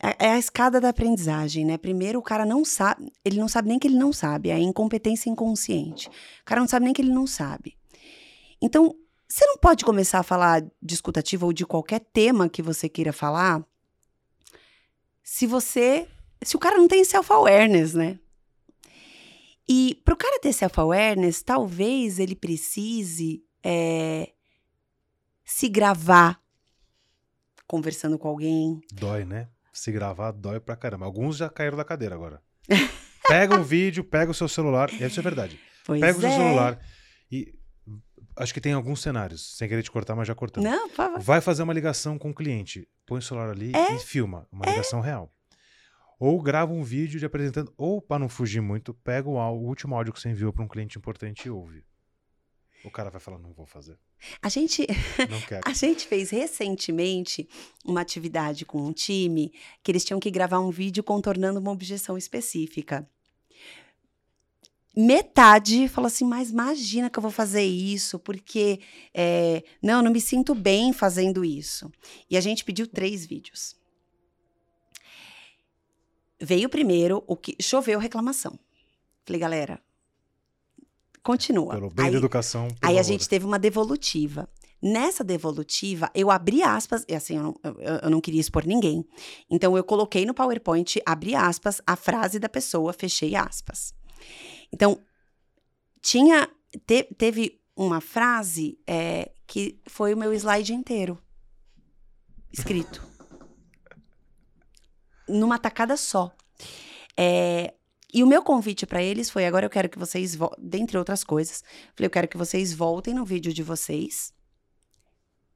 é, 0.02 0.28
é 0.28 0.30
a 0.32 0.40
escada 0.40 0.82
da 0.82 0.90
aprendizagem, 0.90 1.66
né? 1.66 1.78
Primeiro, 1.78 2.20
o 2.20 2.24
cara 2.24 2.46
não 2.46 2.66
sabe, 2.66 3.12
ele 3.24 3.40
não 3.40 3.48
sabe 3.48 3.70
nem 3.70 3.78
que 3.78 3.88
ele 3.88 3.98
não 3.98 4.12
sabe, 4.12 4.50
é 4.50 4.54
a 4.54 4.60
incompetência 4.60 5.30
inconsciente. 5.30 6.08
O 6.08 6.46
cara 6.46 6.60
não 6.60 6.68
sabe 6.68 6.86
nem 6.86 6.94
que 6.94 7.02
ele 7.02 7.14
não 7.14 7.28
sabe. 7.28 7.78
Então, 8.62 8.96
você 9.28 9.46
não 9.46 9.58
pode 9.58 9.86
começar 9.86 10.20
a 10.20 10.24
falar 10.24 10.62
de 10.82 11.00
ou 11.42 11.54
de 11.54 11.66
qualquer 11.66 12.00
tema 12.00 12.50
que 12.50 12.62
você 12.62 12.90
queira 12.90 13.14
falar 13.14 13.66
se 15.24 15.48
você. 15.48 16.08
Se 16.42 16.58
o 16.58 16.60
cara 16.60 16.78
não 16.78 16.90
tem 16.90 17.06
self-awareness, 17.06 17.94
né? 17.94 18.20
E 19.68 20.02
para 20.04 20.14
o 20.14 20.18
cara 20.18 20.42
ter 20.42 20.52
self-awareness, 20.52 21.42
talvez 21.42 22.20
ele 22.20 22.36
precise 22.36 23.42
é, 23.64 24.33
se 25.44 25.68
gravar 25.70 26.40
conversando 27.68 28.18
com 28.18 28.28
alguém. 28.28 28.80
Dói, 28.94 29.26
né? 29.26 29.50
Se 29.72 29.92
gravar 29.92 30.32
dói 30.32 30.60
pra 30.60 30.76
caramba. 30.76 31.06
Alguns 31.06 31.38
já 31.38 31.50
caíram 31.50 31.78
da 31.78 31.84
cadeira 31.84 32.16
agora. 32.16 32.42
Pega 33.28 33.56
um 33.56 33.64
vídeo, 33.64 34.04
pega 34.04 34.30
o 34.32 34.34
seu 34.34 34.50
celular, 34.50 34.92
isso 34.94 35.18
é 35.20 35.24
verdade. 35.24 35.58
Pois 35.86 36.00
pega 36.02 36.18
o 36.18 36.22
seu 36.22 36.30
é. 36.30 36.36
celular 36.36 36.80
e 37.32 37.54
acho 38.36 38.54
que 38.54 38.60
tem 38.60 38.74
alguns 38.74 39.02
cenários, 39.02 39.56
sem 39.58 39.68
querer 39.70 39.82
te 39.82 39.90
cortar, 39.90 40.14
mas 40.14 40.28
já 40.28 40.36
cortando. 40.36 40.66
Não, 40.66 40.90
por 40.90 40.96
favor. 40.96 41.20
Vai 41.22 41.40
fazer 41.40 41.64
uma 41.64 41.72
ligação 41.74 42.20
com 42.20 42.32
o 42.32 42.36
cliente, 42.36 42.86
põe 43.06 43.20
o 43.20 43.22
celular 43.22 43.50
ali 43.50 43.72
É. 43.74 43.96
e 43.96 44.00
filma 44.00 44.46
uma 44.52 44.66
ligação 44.66 45.00
real. 45.00 45.32
Ou 46.20 46.42
grava 46.42 46.74
um 46.74 46.84
vídeo 46.84 47.18
de 47.18 47.26
apresentando, 47.26 47.74
ou 47.78 48.02
para 48.02 48.20
não 48.20 48.28
fugir 48.28 48.60
muito, 48.62 48.94
pega 48.94 49.30
o, 49.30 49.38
au- 49.38 49.58
o 49.58 49.66
último 49.68 49.96
áudio 49.96 50.12
que 50.12 50.20
você 50.20 50.30
enviou 50.30 50.52
para 50.52 50.64
um 50.64 50.68
cliente 50.68 50.98
importante 50.98 51.46
e 51.48 51.50
ouve. 51.50 51.86
O 52.84 52.92
cara 52.92 53.10
vai 53.10 53.22
falar, 53.22 53.40
não 53.40 53.54
vou 53.54 53.66
fazer, 53.66 53.98
A 54.42 54.50
gente, 54.50 54.86
a 55.66 55.74
gente 55.74 56.06
fez 56.06 56.30
recentemente 56.30 57.48
uma 57.86 58.02
atividade 58.02 58.66
com 58.66 58.82
um 58.82 58.92
time 58.92 59.54
que 59.82 59.92
eles 59.92 60.04
tinham 60.04 60.20
que 60.20 60.30
gravar 60.30 60.60
um 60.60 60.70
vídeo 60.70 61.04
contornando 61.04 61.60
uma 61.60 61.72
objeção 61.72 62.18
específica. 62.18 63.10
Metade 64.96 65.88
falou 65.88 66.08
assim, 66.08 66.26
mas 66.26 66.52
imagina 66.52 67.10
que 67.10 67.18
eu 67.18 67.22
vou 67.22 67.32
fazer 67.32 67.64
isso, 67.64 68.20
porque 68.20 68.80
é, 69.12 69.64
não, 69.82 69.98
eu 69.98 70.04
não 70.04 70.12
me 70.12 70.22
sinto 70.22 70.54
bem 70.54 70.94
fazendo 70.94 71.44
isso. 71.44 71.92
E 72.30 72.38
a 72.38 72.42
gente 72.42 72.64
pediu 72.64 72.86
três 72.86 73.26
vídeos. 73.26 73.76
Veio 76.40 76.70
primeiro 76.70 77.24
o 77.26 77.36
que 77.36 77.56
choveu 77.60 77.98
reclamação. 77.98 78.60
Falei, 79.26 79.40
galera, 79.40 79.82
continua. 81.24 81.76
Pelo 81.76 81.90
bem 81.90 82.06
Aí- 82.06 82.12
da 82.12 82.18
educação. 82.18 82.68
Aí 82.82 83.00
a 83.00 83.04
gente 83.04 83.28
teve 83.30 83.46
uma 83.46 83.58
devolutiva. 83.58 84.50
Nessa 84.82 85.24
devolutiva, 85.24 86.12
eu 86.14 86.30
abri 86.30 86.62
aspas, 86.62 87.06
e 87.08 87.16
assim, 87.16 87.38
eu 87.38 87.44
não, 87.44 87.56
eu- 87.64 87.74
eu 88.04 88.10
não 88.10 88.20
queria 88.20 88.42
expor 88.42 88.66
ninguém. 88.66 89.06
Então, 89.50 89.78
eu 89.78 89.84
coloquei 89.84 90.26
no 90.26 90.34
PowerPoint, 90.34 91.02
abri 91.06 91.34
aspas, 91.36 91.82
a 91.88 91.96
frase 91.96 92.38
da 92.38 92.50
pessoa, 92.50 92.92
fechei 92.92 93.34
aspas. 93.34 93.94
Então, 94.74 95.00
tinha, 96.02 96.50
te- 96.86 97.08
teve 97.18 97.62
uma 97.78 98.02
frase 98.02 98.78
é, 98.86 99.32
que 99.48 99.80
foi 99.88 100.14
o 100.14 100.18
meu 100.18 100.34
slide 100.34 100.74
inteiro, 100.74 101.18
escrito. 102.52 103.02
Numa 105.28 105.58
tacada 105.58 105.96
só. 105.96 106.32
É, 107.18 107.74
e 108.14 108.24
o 108.24 108.28
meu 108.28 108.44
convite 108.44 108.86
para 108.86 109.02
eles 109.02 109.30
foi: 109.30 109.46
agora 109.46 109.66
eu 109.66 109.70
quero 109.70 109.90
que 109.90 109.98
vocês, 109.98 110.36
vo- 110.36 110.56
dentre 110.58 110.98
outras 110.98 111.24
coisas, 111.24 111.64
Falei, 111.96 112.08
eu 112.08 112.12
quero 112.12 112.28
que 112.28 112.38
vocês 112.38 112.74
voltem 112.74 113.14
no 113.14 113.26
vídeo 113.26 113.54
de 113.54 113.64
vocês, 113.64 114.34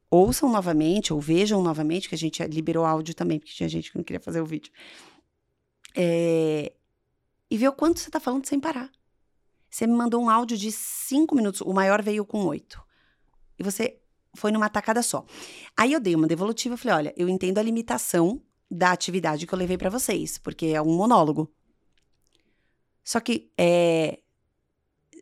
ouçam 0.10 0.52
novamente, 0.52 1.14
ou 1.14 1.22
vejam 1.22 1.62
novamente, 1.62 2.10
que 2.10 2.16
a 2.16 2.18
gente 2.18 2.44
liberou 2.46 2.86
áudio 2.86 3.14
também, 3.14 3.40
porque 3.40 3.54
tinha 3.54 3.70
gente 3.70 3.92
que 3.92 3.98
não 3.98 4.04
queria 4.04 4.20
fazer 4.20 4.42
o 4.42 4.46
vídeo. 4.46 4.72
É, 5.96 6.74
e 7.50 7.58
ver 7.58 7.68
o 7.70 7.74
quanto 7.74 8.00
você 8.00 8.10
tá 8.10 8.20
falando 8.20 8.46
sem 8.46 8.60
parar. 8.60 8.92
Você 9.70 9.86
me 9.86 9.94
mandou 9.94 10.22
um 10.22 10.30
áudio 10.30 10.58
de 10.58 10.72
cinco 10.72 11.36
minutos, 11.36 11.62
o 11.62 11.74
maior 11.74 12.02
veio 12.02 12.26
com 12.26 12.46
oito. 12.46 12.82
E 13.60 13.64
você 13.64 14.00
foi 14.36 14.52
numa 14.52 14.70
tacada 14.70 15.02
só. 15.02 15.26
Aí 15.76 15.94
eu 15.94 16.00
dei 16.00 16.16
uma 16.16 16.28
devolutiva 16.28 16.78
falei: 16.78 16.96
olha, 16.98 17.14
eu 17.18 17.28
entendo 17.28 17.58
a 17.58 17.64
limitação 17.64 18.42
da 18.70 18.92
atividade 18.92 19.46
que 19.46 19.54
eu 19.54 19.60
levei 19.60 19.78
para 19.78 19.90
vocês, 19.90 20.38
porque 20.38 20.68
é 20.68 20.82
um 20.82 20.96
monólogo. 20.96 21.52
Só 23.08 23.22
que 23.22 23.50
é, 23.58 24.20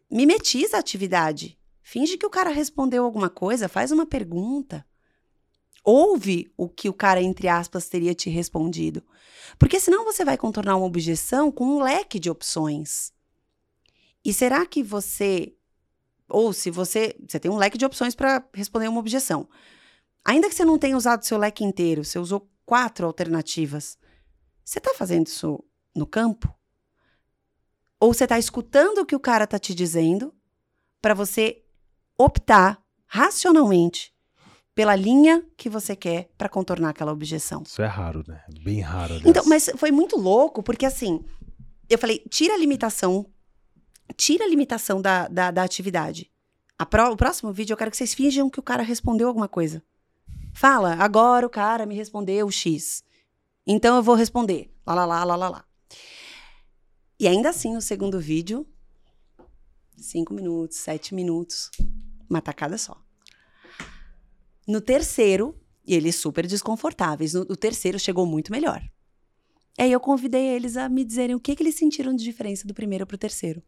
mimetiza 0.10 0.76
a 0.76 0.80
atividade. 0.80 1.56
Finge 1.84 2.18
que 2.18 2.26
o 2.26 2.32
cara 2.32 2.50
respondeu 2.50 3.06
alguma 3.06 3.30
coisa, 3.30 3.70
faz 3.70 3.92
uma 3.92 4.08
pergunta. 4.08 4.84
Ouve 5.84 6.52
o 6.58 6.68
que 6.68 6.90
o 6.90 6.94
cara, 6.94 7.22
entre 7.22 7.48
aspas, 7.48 7.88
teria 7.88 8.16
te 8.16 8.28
respondido. 8.28 9.04
Porque 9.60 9.80
senão 9.80 10.04
você 10.04 10.26
vai 10.26 10.36
contornar 10.36 10.78
uma 10.78 10.88
objeção 10.88 11.52
com 11.52 11.64
um 11.64 11.80
leque 11.80 12.20
de 12.20 12.28
opções. 12.28 13.14
E 14.24 14.34
será 14.34 14.66
que 14.66 14.82
você. 14.82 15.54
Ou 16.28 16.54
se 16.54 16.72
você. 16.72 17.16
Você 17.30 17.40
tem 17.40 17.52
um 17.52 17.58
leque 17.58 17.78
de 17.78 17.86
opções 17.86 18.16
para 18.16 18.44
responder 18.52 18.88
uma 18.88 19.00
objeção. 19.00 19.48
Ainda 20.26 20.50
que 20.50 20.56
você 20.56 20.66
não 20.66 20.80
tenha 20.80 20.98
usado 20.98 21.24
seu 21.24 21.38
leque 21.38 21.64
inteiro, 21.64 22.04
você 22.04 22.18
usou 22.18 22.50
quatro 22.66 23.06
alternativas. 23.06 23.96
Você 24.64 24.80
está 24.80 24.92
fazendo 24.96 25.28
isso 25.28 25.64
no 25.96 26.08
campo? 26.08 26.52
Ou 28.00 28.14
você 28.14 28.26
está 28.26 28.38
escutando 28.38 29.00
o 29.00 29.06
que 29.06 29.16
o 29.16 29.20
cara 29.20 29.46
está 29.46 29.58
te 29.58 29.74
dizendo 29.74 30.34
para 31.02 31.14
você 31.14 31.64
optar 32.18 32.82
racionalmente 33.06 34.14
pela 34.74 34.96
linha 34.96 35.44
que 35.56 35.70
você 35.70 35.96
quer 35.96 36.30
para 36.38 36.50
contornar 36.50 36.90
aquela 36.90 37.12
objeção. 37.14 37.64
Isso 37.66 37.82
é 37.82 37.86
raro, 37.88 38.24
né? 38.28 38.44
Bem 38.62 38.82
raro. 38.82 39.14
aliás. 39.14 39.26
Então, 39.26 39.44
mas 39.46 39.70
foi 39.78 39.92
muito 39.92 40.18
louco, 40.18 40.62
porque 40.62 40.86
assim, 40.86 41.24
eu 41.90 41.98
falei, 41.98 42.20
tira 42.30 42.54
a 42.54 42.58
limitação, 42.58 43.26
tira 44.18 44.44
a 44.44 44.48
limitação 44.48 45.02
da, 45.02 45.28
da, 45.30 45.52
da 45.52 45.64
atividade. 45.64 46.30
A 46.78 46.86
pró- 46.86 47.12
o 47.12 47.16
próximo 47.18 47.54
vídeo 47.54 47.74
eu 47.74 47.78
quero 47.78 47.90
que 47.92 47.96
vocês 47.98 48.14
finjam 48.14 48.50
que 48.50 48.60
o 48.60 48.64
cara 48.64 48.84
respondeu 48.84 49.28
alguma 49.30 49.48
coisa. 49.48 49.82
Fala, 50.54 50.96
agora 50.96 51.46
o 51.46 51.50
cara 51.50 51.86
me 51.86 51.96
respondeu 51.96 52.50
X. 52.52 53.02
Então 53.66 53.96
eu 53.96 54.04
vou 54.04 54.16
responder. 54.16 54.74
Lá, 54.86 54.94
lá, 54.94 55.06
lá, 55.06 55.24
lá, 55.24 55.36
lá, 55.36 55.50
lá. 55.50 55.65
E 57.20 57.28
ainda 57.28 57.50
assim, 57.50 57.74
no 57.74 57.82
segundo 57.82 58.20
vídeo, 58.20 58.68
cinco 59.98 60.34
minutos, 60.34 60.78
sete 60.78 61.16
minutos, 61.16 61.72
uma 62.30 62.42
tacada 62.42 62.78
só. 62.78 63.02
No 64.68 64.82
terceiro, 64.82 65.58
e 65.86 65.96
eles 65.96 66.16
super 66.16 66.46
desconfortáveis, 66.46 67.34
no, 67.34 67.42
o 67.42 67.56
terceiro 67.56 67.98
chegou 67.98 68.26
muito 68.26 68.52
melhor. 68.52 68.82
Aí 69.78 69.92
eu 69.92 70.00
convidei 70.00 70.48
eles 70.48 70.76
a 70.76 70.90
me 70.90 71.06
dizerem 71.06 71.36
o 71.36 71.40
que, 71.40 71.56
que 71.56 71.64
eles 71.64 71.76
sentiram 71.76 72.16
de 72.16 72.24
diferença 72.24 72.68
do 72.68 72.74
primeiro 72.74 73.06
pro 73.06 73.18
terceiro. 73.18 73.64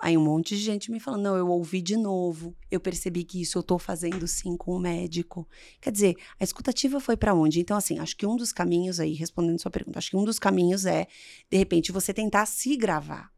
Aí 0.00 0.16
um 0.16 0.24
monte 0.24 0.56
de 0.56 0.62
gente 0.62 0.90
me 0.90 1.00
falando, 1.00 1.22
não, 1.22 1.36
eu 1.36 1.48
ouvi 1.48 1.80
de 1.80 1.96
novo, 1.96 2.54
eu 2.70 2.80
percebi 2.80 3.24
que 3.24 3.40
isso 3.40 3.58
eu 3.58 3.62
tô 3.62 3.78
fazendo 3.78 4.26
sim 4.26 4.56
com 4.56 4.72
o 4.72 4.78
médico. 4.78 5.48
Quer 5.80 5.90
dizer, 5.90 6.16
a 6.38 6.44
escutativa 6.44 7.00
foi 7.00 7.16
para 7.16 7.34
onde? 7.34 7.60
Então, 7.60 7.76
assim, 7.76 7.98
acho 7.98 8.16
que 8.16 8.26
um 8.26 8.36
dos 8.36 8.52
caminhos 8.52 9.00
aí, 9.00 9.14
respondendo 9.14 9.60
sua 9.60 9.70
pergunta, 9.70 9.98
acho 9.98 10.10
que 10.10 10.16
um 10.16 10.24
dos 10.24 10.38
caminhos 10.38 10.84
é, 10.84 11.06
de 11.50 11.56
repente, 11.56 11.92
você 11.92 12.12
tentar 12.12 12.46
se 12.46 12.76
gravar. 12.76 13.32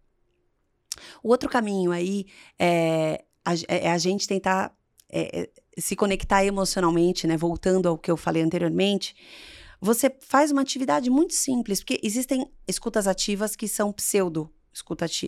O 1.23 1.29
outro 1.29 1.49
caminho 1.49 1.93
aí 1.93 2.27
é 2.59 3.25
a, 3.45 3.55
é, 3.55 3.87
é 3.87 3.91
a 3.91 3.99
gente 3.99 4.27
tentar 4.27 4.75
é, 5.09 5.43
é, 5.43 5.51
se 5.79 5.95
conectar 5.95 6.45
emocionalmente, 6.45 7.27
né? 7.27 7.37
Voltando 7.37 7.89
ao 7.89 7.99
que 7.99 8.11
eu 8.11 8.17
falei 8.17 8.43
anteriormente, 8.43 9.15
você 9.81 10.11
faz 10.21 10.51
uma 10.51 10.63
atividade 10.63 11.11
muito 11.11 11.35
simples, 11.35 11.81
porque 11.81 12.01
existem 12.03 12.51
escutas 12.67 13.07
ativas 13.07 13.55
que 13.55 13.69
são 13.69 13.93
pseudo 13.93 14.51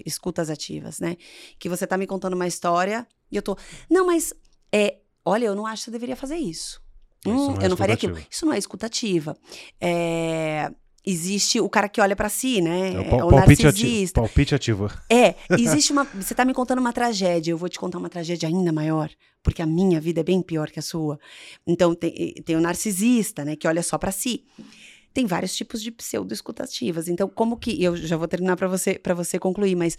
escutas 0.05 0.51
ativas, 0.51 1.01
né? 1.01 1.17
Que 1.59 1.69
você 1.69 1.87
tá 1.87 1.97
me 1.97 2.07
contando 2.07 2.35
uma 2.35 2.47
história 2.47 3.07
e 3.31 3.37
eu 3.37 3.43
tô, 3.43 3.57
não, 3.91 4.07
mas 4.07 4.33
é, 4.73 4.99
olha, 5.25 5.47
eu 5.47 5.55
não 5.55 5.67
acho 5.67 5.83
que 5.83 5.85
você 5.87 5.91
deveria 5.91 6.17
fazer 6.17 6.37
isso. 6.37 6.81
isso 7.25 7.35
hum, 7.35 7.55
não 7.55 7.61
é 7.61 7.65
eu 7.65 7.69
não 7.71 7.77
faria 7.77 7.95
aquilo. 7.95 8.19
Isso 8.31 8.47
não 8.47 8.53
é 8.53 8.59
escutativa. 8.59 9.37
É, 9.81 10.71
existe 11.05 11.61
o 11.61 11.69
cara 11.69 11.89
que 11.89 12.01
olha 12.01 12.15
para 12.15 12.29
si, 12.29 12.61
né? 12.61 12.93
É 12.93 12.99
o, 12.99 13.03
é 13.03 13.25
o 13.25 13.29
palpite 13.31 13.65
narcisista. 13.65 14.21
Ativo, 14.21 14.29
palpite 14.29 14.55
ativo. 14.55 14.91
É, 15.11 15.35
existe 15.59 15.93
uma. 15.93 16.05
Você 16.05 16.35
tá 16.35 16.45
me 16.45 16.55
contando 16.55 16.79
uma 16.79 16.93
tragédia, 16.93 17.53
eu 17.53 17.59
vou 17.59 17.69
te 17.69 17.79
contar 17.79 17.99
uma 17.99 18.09
tragédia 18.09 18.49
ainda 18.49 18.73
maior, 18.73 19.11
porque 19.43 19.63
a 19.63 19.67
minha 19.67 20.01
vida 20.01 20.21
é 20.21 20.25
bem 20.25 20.43
pior 20.43 20.71
que 20.71 20.79
a 20.79 20.83
sua. 20.83 21.19
Então 21.67 21.95
tem, 21.95 22.35
tem 22.45 22.57
o 22.57 22.61
narcisista, 22.61 23.45
né, 23.45 23.57
que 23.57 23.67
olha 23.67 23.83
só 23.83 23.97
para 23.99 24.13
si. 24.13 24.45
Tem 25.19 25.27
vários 25.27 25.57
tipos 25.57 25.83
de 25.83 25.91
pseudo-escutativas. 25.91 27.09
Então, 27.09 27.29
como 27.29 27.57
que. 27.57 27.83
Eu 27.83 27.97
já 27.97 28.17
vou 28.17 28.29
terminar 28.29 28.57
para 28.57 28.69
você, 28.69 28.97
pra 28.97 29.15
você 29.15 29.37
concluir, 29.37 29.75
mas 29.75 29.99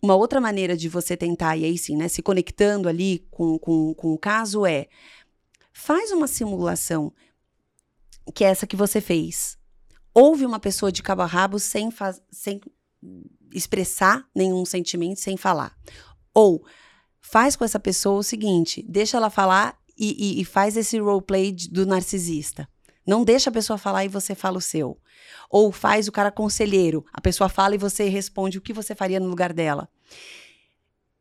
uma 0.00 0.14
outra 0.14 0.40
maneira 0.40 0.76
de 0.76 0.88
você 0.88 1.16
tentar, 1.16 1.56
e 1.56 1.64
aí 1.64 1.76
sim, 1.76 1.96
né, 1.96 2.06
se 2.06 2.22
conectando 2.22 2.88
ali 2.88 3.26
com, 3.30 3.58
com, 3.58 3.92
com 3.94 4.12
o 4.12 4.18
caso 4.18 4.64
é. 4.64 4.86
Faz 5.72 6.12
uma 6.12 6.28
simulação 6.28 7.12
que 8.34 8.44
é 8.44 8.48
essa 8.48 8.66
que 8.66 8.76
você 8.76 9.00
fez 9.00 9.58
ouve 10.14 10.44
uma 10.44 10.60
pessoa 10.60 10.92
de 10.92 11.02
cabo 11.02 11.22
a 11.22 11.26
rabo 11.26 11.58
sem, 11.58 11.90
sem 12.30 12.60
expressar 13.52 14.28
nenhum 14.34 14.64
sentimento, 14.64 15.20
sem 15.20 15.36
falar. 15.36 15.76
Ou 16.34 16.64
faz 17.20 17.56
com 17.56 17.64
essa 17.64 17.80
pessoa 17.80 18.18
o 18.18 18.22
seguinte: 18.22 18.84
deixa 18.88 19.16
ela 19.16 19.30
falar 19.30 19.78
e, 19.96 20.38
e, 20.38 20.40
e 20.40 20.44
faz 20.44 20.76
esse 20.76 20.98
roleplay 20.98 21.52
do 21.70 21.86
narcisista. 21.86 22.68
Não 23.06 23.24
deixa 23.24 23.50
a 23.50 23.52
pessoa 23.52 23.78
falar 23.78 24.04
e 24.04 24.08
você 24.08 24.34
fala 24.34 24.58
o 24.58 24.60
seu. 24.60 24.98
Ou 25.50 25.72
faz 25.72 26.08
o 26.08 26.12
cara 26.12 26.30
conselheiro. 26.30 27.04
A 27.12 27.20
pessoa 27.20 27.48
fala 27.48 27.74
e 27.74 27.78
você 27.78 28.08
responde 28.08 28.58
o 28.58 28.60
que 28.60 28.72
você 28.72 28.94
faria 28.94 29.18
no 29.18 29.28
lugar 29.28 29.52
dela. 29.52 29.88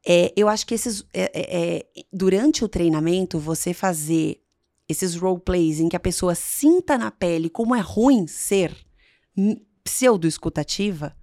É, 0.07 0.34
eu 0.36 0.47
acho 0.47 0.65
que 0.65 0.73
esses. 0.73 1.03
É, 1.13 1.32
é, 1.34 1.77
é 1.77 1.86
durante 2.11 2.63
o 2.63 2.69
treinamento, 2.69 3.39
você 3.39 3.73
fazer 3.73 4.41
esses 4.88 5.15
roleplays 5.15 5.79
em 5.79 5.88
que 5.88 5.95
a 5.95 5.99
pessoa 5.99 6.36
sinta 6.36 6.97
na 6.97 7.09
pele 7.09 7.49
como 7.49 7.75
é 7.75 7.79
ruim 7.79 8.27
ser 8.27 8.75
pseudo-escutativa, 9.84 11.15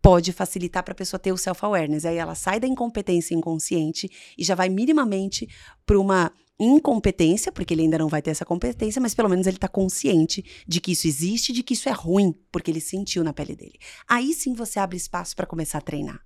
pode 0.00 0.32
facilitar 0.32 0.82
para 0.82 0.92
a 0.92 0.96
pessoa 0.96 1.20
ter 1.20 1.32
o 1.32 1.36
self-awareness. 1.36 2.04
Aí 2.04 2.16
ela 2.16 2.34
sai 2.34 2.58
da 2.58 2.66
incompetência 2.66 3.34
inconsciente 3.34 4.10
e 4.38 4.44
já 4.44 4.54
vai 4.54 4.68
minimamente 4.68 5.48
para 5.84 5.98
uma 5.98 6.32
incompetência, 6.60 7.50
porque 7.50 7.72
ele 7.72 7.82
ainda 7.82 7.98
não 7.98 8.08
vai 8.08 8.20
ter 8.20 8.30
essa 8.30 8.44
competência, 8.44 9.00
mas 9.00 9.14
pelo 9.14 9.28
menos 9.28 9.46
ele 9.46 9.56
está 9.56 9.68
consciente 9.68 10.44
de 10.66 10.80
que 10.80 10.92
isso 10.92 11.06
existe, 11.06 11.52
de 11.52 11.62
que 11.62 11.72
isso 11.74 11.88
é 11.88 11.92
ruim, 11.92 12.34
porque 12.52 12.70
ele 12.70 12.80
sentiu 12.80 13.24
na 13.24 13.32
pele 13.32 13.56
dele. 13.56 13.78
Aí 14.06 14.34
sim 14.34 14.52
você 14.52 14.78
abre 14.78 14.96
espaço 14.96 15.34
para 15.34 15.46
começar 15.46 15.78
a 15.78 15.82
treinar. 15.82 16.20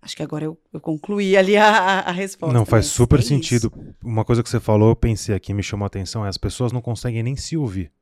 Acho 0.00 0.16
que 0.16 0.22
agora 0.22 0.44
eu, 0.44 0.58
eu 0.72 0.80
concluí 0.80 1.36
ali 1.36 1.56
a, 1.56 2.00
a 2.00 2.12
resposta. 2.12 2.56
Não, 2.56 2.64
faz 2.64 2.86
super 2.86 3.18
é 3.18 3.22
sentido. 3.22 3.72
Isso. 3.74 3.94
Uma 4.02 4.24
coisa 4.24 4.42
que 4.42 4.48
você 4.48 4.60
falou, 4.60 4.90
eu 4.90 4.96
pensei 4.96 5.34
aqui, 5.34 5.52
me 5.52 5.62
chamou 5.62 5.84
a 5.84 5.88
atenção, 5.88 6.24
é 6.24 6.28
as 6.28 6.38
pessoas 6.38 6.72
não 6.72 6.80
conseguem 6.80 7.22
nem 7.22 7.36
se 7.36 7.56
ouvir. 7.56 7.92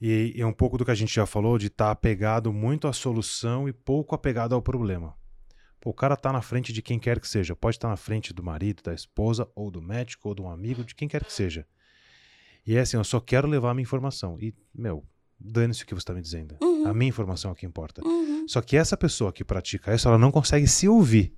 E, 0.00 0.34
é 0.36 0.46
um 0.46 0.52
pouco 0.52 0.78
do 0.78 0.84
que 0.84 0.90
a 0.90 0.94
gente 0.94 1.14
já 1.14 1.26
falou, 1.26 1.58
de 1.58 1.66
estar 1.66 1.86
tá 1.86 1.90
apegado 1.90 2.52
muito 2.52 2.88
à 2.88 2.92
solução 2.92 3.68
e 3.68 3.72
pouco 3.72 4.14
apegado 4.14 4.54
ao 4.54 4.62
problema. 4.62 5.14
Pô, 5.80 5.90
o 5.90 5.94
cara 5.94 6.14
está 6.14 6.30
na 6.30 6.42
frente 6.42 6.72
de 6.72 6.82
quem 6.82 6.98
quer 6.98 7.18
que 7.18 7.26
seja. 7.26 7.56
Pode 7.56 7.76
estar 7.76 7.88
tá 7.88 7.92
na 7.92 7.96
frente 7.96 8.34
do 8.34 8.42
marido, 8.42 8.82
da 8.82 8.92
esposa, 8.92 9.48
ou 9.54 9.70
do 9.70 9.80
médico, 9.80 10.28
ou 10.28 10.34
de 10.34 10.42
um 10.42 10.50
amigo, 10.50 10.84
de 10.84 10.94
quem 10.94 11.08
quer 11.08 11.24
que 11.24 11.32
seja. 11.32 11.66
E 12.66 12.76
é 12.76 12.80
assim, 12.80 12.98
eu 12.98 13.04
só 13.04 13.18
quero 13.18 13.48
levar 13.48 13.70
a 13.70 13.74
minha 13.74 13.82
informação. 13.82 14.38
E, 14.38 14.54
meu, 14.74 15.02
dane-se 15.38 15.82
o 15.82 15.86
que 15.86 15.94
você 15.94 16.02
está 16.02 16.12
me 16.12 16.20
dizendo. 16.20 16.56
Uhum. 16.62 16.86
A 16.86 16.92
minha 16.92 17.08
informação 17.08 17.50
é 17.50 17.52
o 17.52 17.56
que 17.56 17.64
importa. 17.64 18.06
Uhum. 18.06 18.46
Só 18.46 18.60
que 18.60 18.76
essa 18.76 18.94
pessoa 18.94 19.32
que 19.32 19.42
pratica 19.42 19.94
isso, 19.94 20.06
ela 20.06 20.18
não 20.18 20.30
consegue 20.30 20.66
se 20.66 20.86
ouvir. 20.86 21.34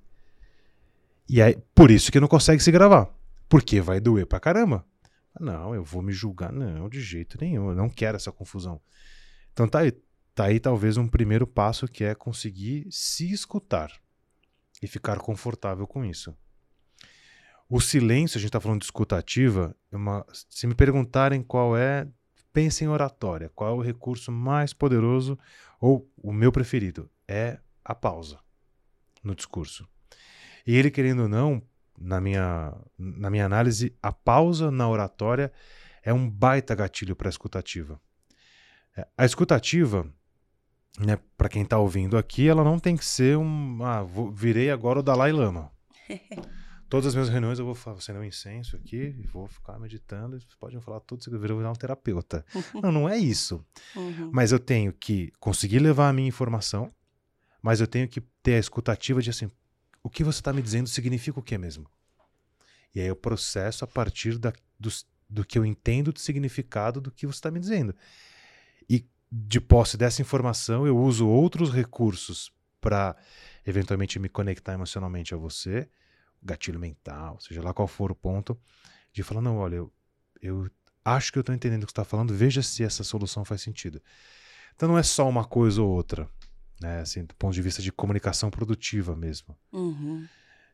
E 1.29 1.41
aí, 1.41 1.57
por 1.73 1.89
isso 1.89 2.11
que 2.11 2.19
não 2.19 2.27
consegue 2.27 2.61
se 2.61 2.71
gravar. 2.71 3.09
Porque 3.47 3.79
vai 3.79 4.01
doer 4.01 4.25
pra 4.25 4.41
caramba. 4.41 4.85
Não, 5.39 5.73
eu 5.73 5.85
vou 5.85 6.01
me 6.01 6.11
julgar. 6.11 6.51
Não, 6.51 6.89
de 6.89 6.99
jeito 6.99 7.37
nenhum. 7.39 7.69
Eu 7.69 7.75
não 7.75 7.89
quero 7.89 8.17
essa 8.17 8.31
confusão. 8.31 8.81
Então 9.53 9.69
tá 9.69 9.79
aí, 9.79 9.93
tá 10.35 10.45
aí 10.45 10.59
talvez 10.59 10.97
um 10.97 11.07
primeiro 11.07 11.47
passo 11.47 11.87
que 11.87 12.03
é 12.03 12.13
conseguir 12.13 12.87
se 12.91 13.31
escutar 13.31 14.02
e 14.83 14.87
ficar 14.87 15.17
confortável 15.19 15.87
com 15.87 16.03
isso. 16.03 16.35
O 17.69 17.79
silêncio, 17.79 18.37
a 18.37 18.41
gente 18.41 18.49
está 18.49 18.59
falando 18.59 18.81
de 18.81 18.85
escutativa, 18.85 19.73
é 19.89 19.95
uma, 19.95 20.25
se 20.49 20.67
me 20.67 20.75
perguntarem 20.75 21.41
qual 21.41 21.77
é, 21.77 22.05
pense 22.51 22.83
em 22.83 22.87
oratória. 22.89 23.49
Qual 23.55 23.69
é 23.69 23.73
o 23.73 23.81
recurso 23.81 24.31
mais 24.31 24.73
poderoso 24.73 25.39
ou 25.79 26.11
o 26.17 26.33
meu 26.33 26.51
preferido? 26.51 27.09
É 27.25 27.59
a 27.83 27.95
pausa 27.95 28.39
no 29.23 29.33
discurso. 29.33 29.87
E 30.67 30.75
ele, 30.75 30.91
querendo 30.91 31.23
ou 31.23 31.29
não, 31.29 31.63
na 31.97 32.19
minha, 32.19 32.75
na 32.97 33.29
minha 33.29 33.45
análise, 33.45 33.97
a 34.01 34.11
pausa 34.11 34.69
na 34.69 34.87
oratória 34.87 35.51
é 36.03 36.13
um 36.13 36.29
baita 36.29 36.75
gatilho 36.75 37.15
para 37.15 37.29
a 37.29 37.31
escutativa. 37.31 37.99
É, 38.95 39.07
a 39.17 39.25
escutativa, 39.25 40.13
né, 40.99 41.17
para 41.37 41.49
quem 41.49 41.63
está 41.63 41.77
ouvindo 41.77 42.17
aqui, 42.17 42.47
ela 42.47 42.63
não 42.63 42.79
tem 42.79 42.95
que 42.95 43.05
ser 43.05 43.37
um. 43.37 43.83
Ah, 43.83 44.03
vou, 44.03 44.31
virei 44.31 44.69
agora 44.69 44.99
o 44.99 45.03
Dalai 45.03 45.31
Lama. 45.31 45.71
Todas 46.89 47.07
as 47.07 47.15
minhas 47.15 47.29
reuniões 47.29 47.57
eu 47.57 47.65
vou 47.65 47.73
fazer 47.73 48.15
um 48.15 48.23
incenso 48.23 48.75
aqui 48.75 49.15
e 49.17 49.25
vou 49.25 49.47
ficar 49.47 49.79
meditando. 49.79 50.39
Vocês 50.39 50.53
podem 50.53 50.79
falar 50.79 50.99
tudo, 50.99 51.23
você 51.23 51.35
virar 51.35 51.71
um 51.71 51.73
terapeuta. 51.73 52.45
não, 52.83 52.91
não 52.91 53.09
é 53.09 53.17
isso. 53.17 53.65
Uhum. 53.95 54.29
Mas 54.31 54.51
eu 54.51 54.59
tenho 54.59 54.93
que 54.93 55.31
conseguir 55.39 55.79
levar 55.79 56.09
a 56.09 56.13
minha 56.13 56.27
informação, 56.27 56.93
mas 57.63 57.81
eu 57.81 57.87
tenho 57.87 58.07
que 58.07 58.21
ter 58.43 58.55
a 58.55 58.59
escutativa 58.59 59.23
de 59.23 59.31
assim, 59.31 59.49
o 60.03 60.09
que 60.09 60.23
você 60.23 60.39
está 60.39 60.53
me 60.53 60.61
dizendo 60.61 60.87
significa 60.87 61.39
o 61.39 61.43
que 61.43 61.57
mesmo? 61.57 61.89
E 62.93 63.01
aí 63.01 63.07
eu 63.07 63.15
processo 63.15 63.83
a 63.83 63.87
partir 63.87 64.37
da, 64.37 64.53
do, 64.79 64.89
do 65.27 65.43
que 65.43 65.57
eu 65.57 65.65
entendo 65.65 66.13
do 66.13 66.19
significado 66.19 67.01
do 67.01 67.09
que 67.09 67.25
você 67.25 67.37
está 67.37 67.49
me 67.49 67.59
dizendo. 67.59 67.95
E 68.87 69.03
de 69.35 69.59
posse 69.59 69.97
dessa 69.97 70.21
informação, 70.21 70.85
eu 70.85 70.97
uso 70.97 71.27
outros 71.27 71.71
recursos 71.71 72.51
para 72.79 73.15
eventualmente 73.65 74.19
me 74.19 74.29
conectar 74.29 74.73
emocionalmente 74.73 75.33
a 75.33 75.37
você, 75.37 75.89
gatilho 76.41 76.79
mental, 76.79 77.39
seja 77.39 77.61
lá 77.61 77.73
qual 77.73 77.87
for 77.87 78.11
o 78.11 78.15
ponto, 78.15 78.59
de 79.11 79.23
falar: 79.23 79.41
não, 79.41 79.57
olha, 79.57 79.75
eu, 79.77 79.93
eu 80.41 80.69
acho 81.03 81.31
que 81.31 81.39
eu 81.39 81.41
estou 81.41 81.55
entendendo 81.55 81.83
o 81.83 81.85
que 81.85 81.91
você 81.91 82.01
está 82.01 82.05
falando, 82.05 82.33
veja 82.33 82.61
se 82.61 82.83
essa 82.83 83.03
solução 83.03 83.43
faz 83.43 83.61
sentido. 83.61 84.01
Então 84.75 84.89
não 84.89 84.97
é 84.97 85.03
só 85.03 85.27
uma 85.27 85.45
coisa 85.45 85.81
ou 85.81 85.89
outra 85.89 86.29
né? 86.83 86.99
Assim, 86.99 87.23
do 87.23 87.33
ponto 87.35 87.53
de 87.53 87.61
vista 87.61 87.81
de 87.81 87.91
comunicação 87.91 88.51
produtiva 88.51 89.15
mesmo. 89.15 89.57
Uhum. 89.71 90.27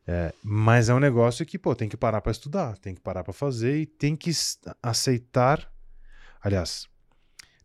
É, 0.07 0.33
mas 0.43 0.89
é 0.89 0.93
um 0.93 0.99
negócio 0.99 1.45
que, 1.45 1.59
pô, 1.59 1.75
tem 1.75 1.87
que 1.87 1.95
parar 1.95 2.19
para 2.19 2.31
estudar, 2.31 2.77
tem 2.79 2.95
que 2.95 3.01
parar 3.01 3.23
para 3.23 3.31
fazer 3.31 3.79
e 3.79 3.85
tem 3.85 4.15
que 4.15 4.31
aceitar. 4.81 5.71
Aliás, 6.41 6.89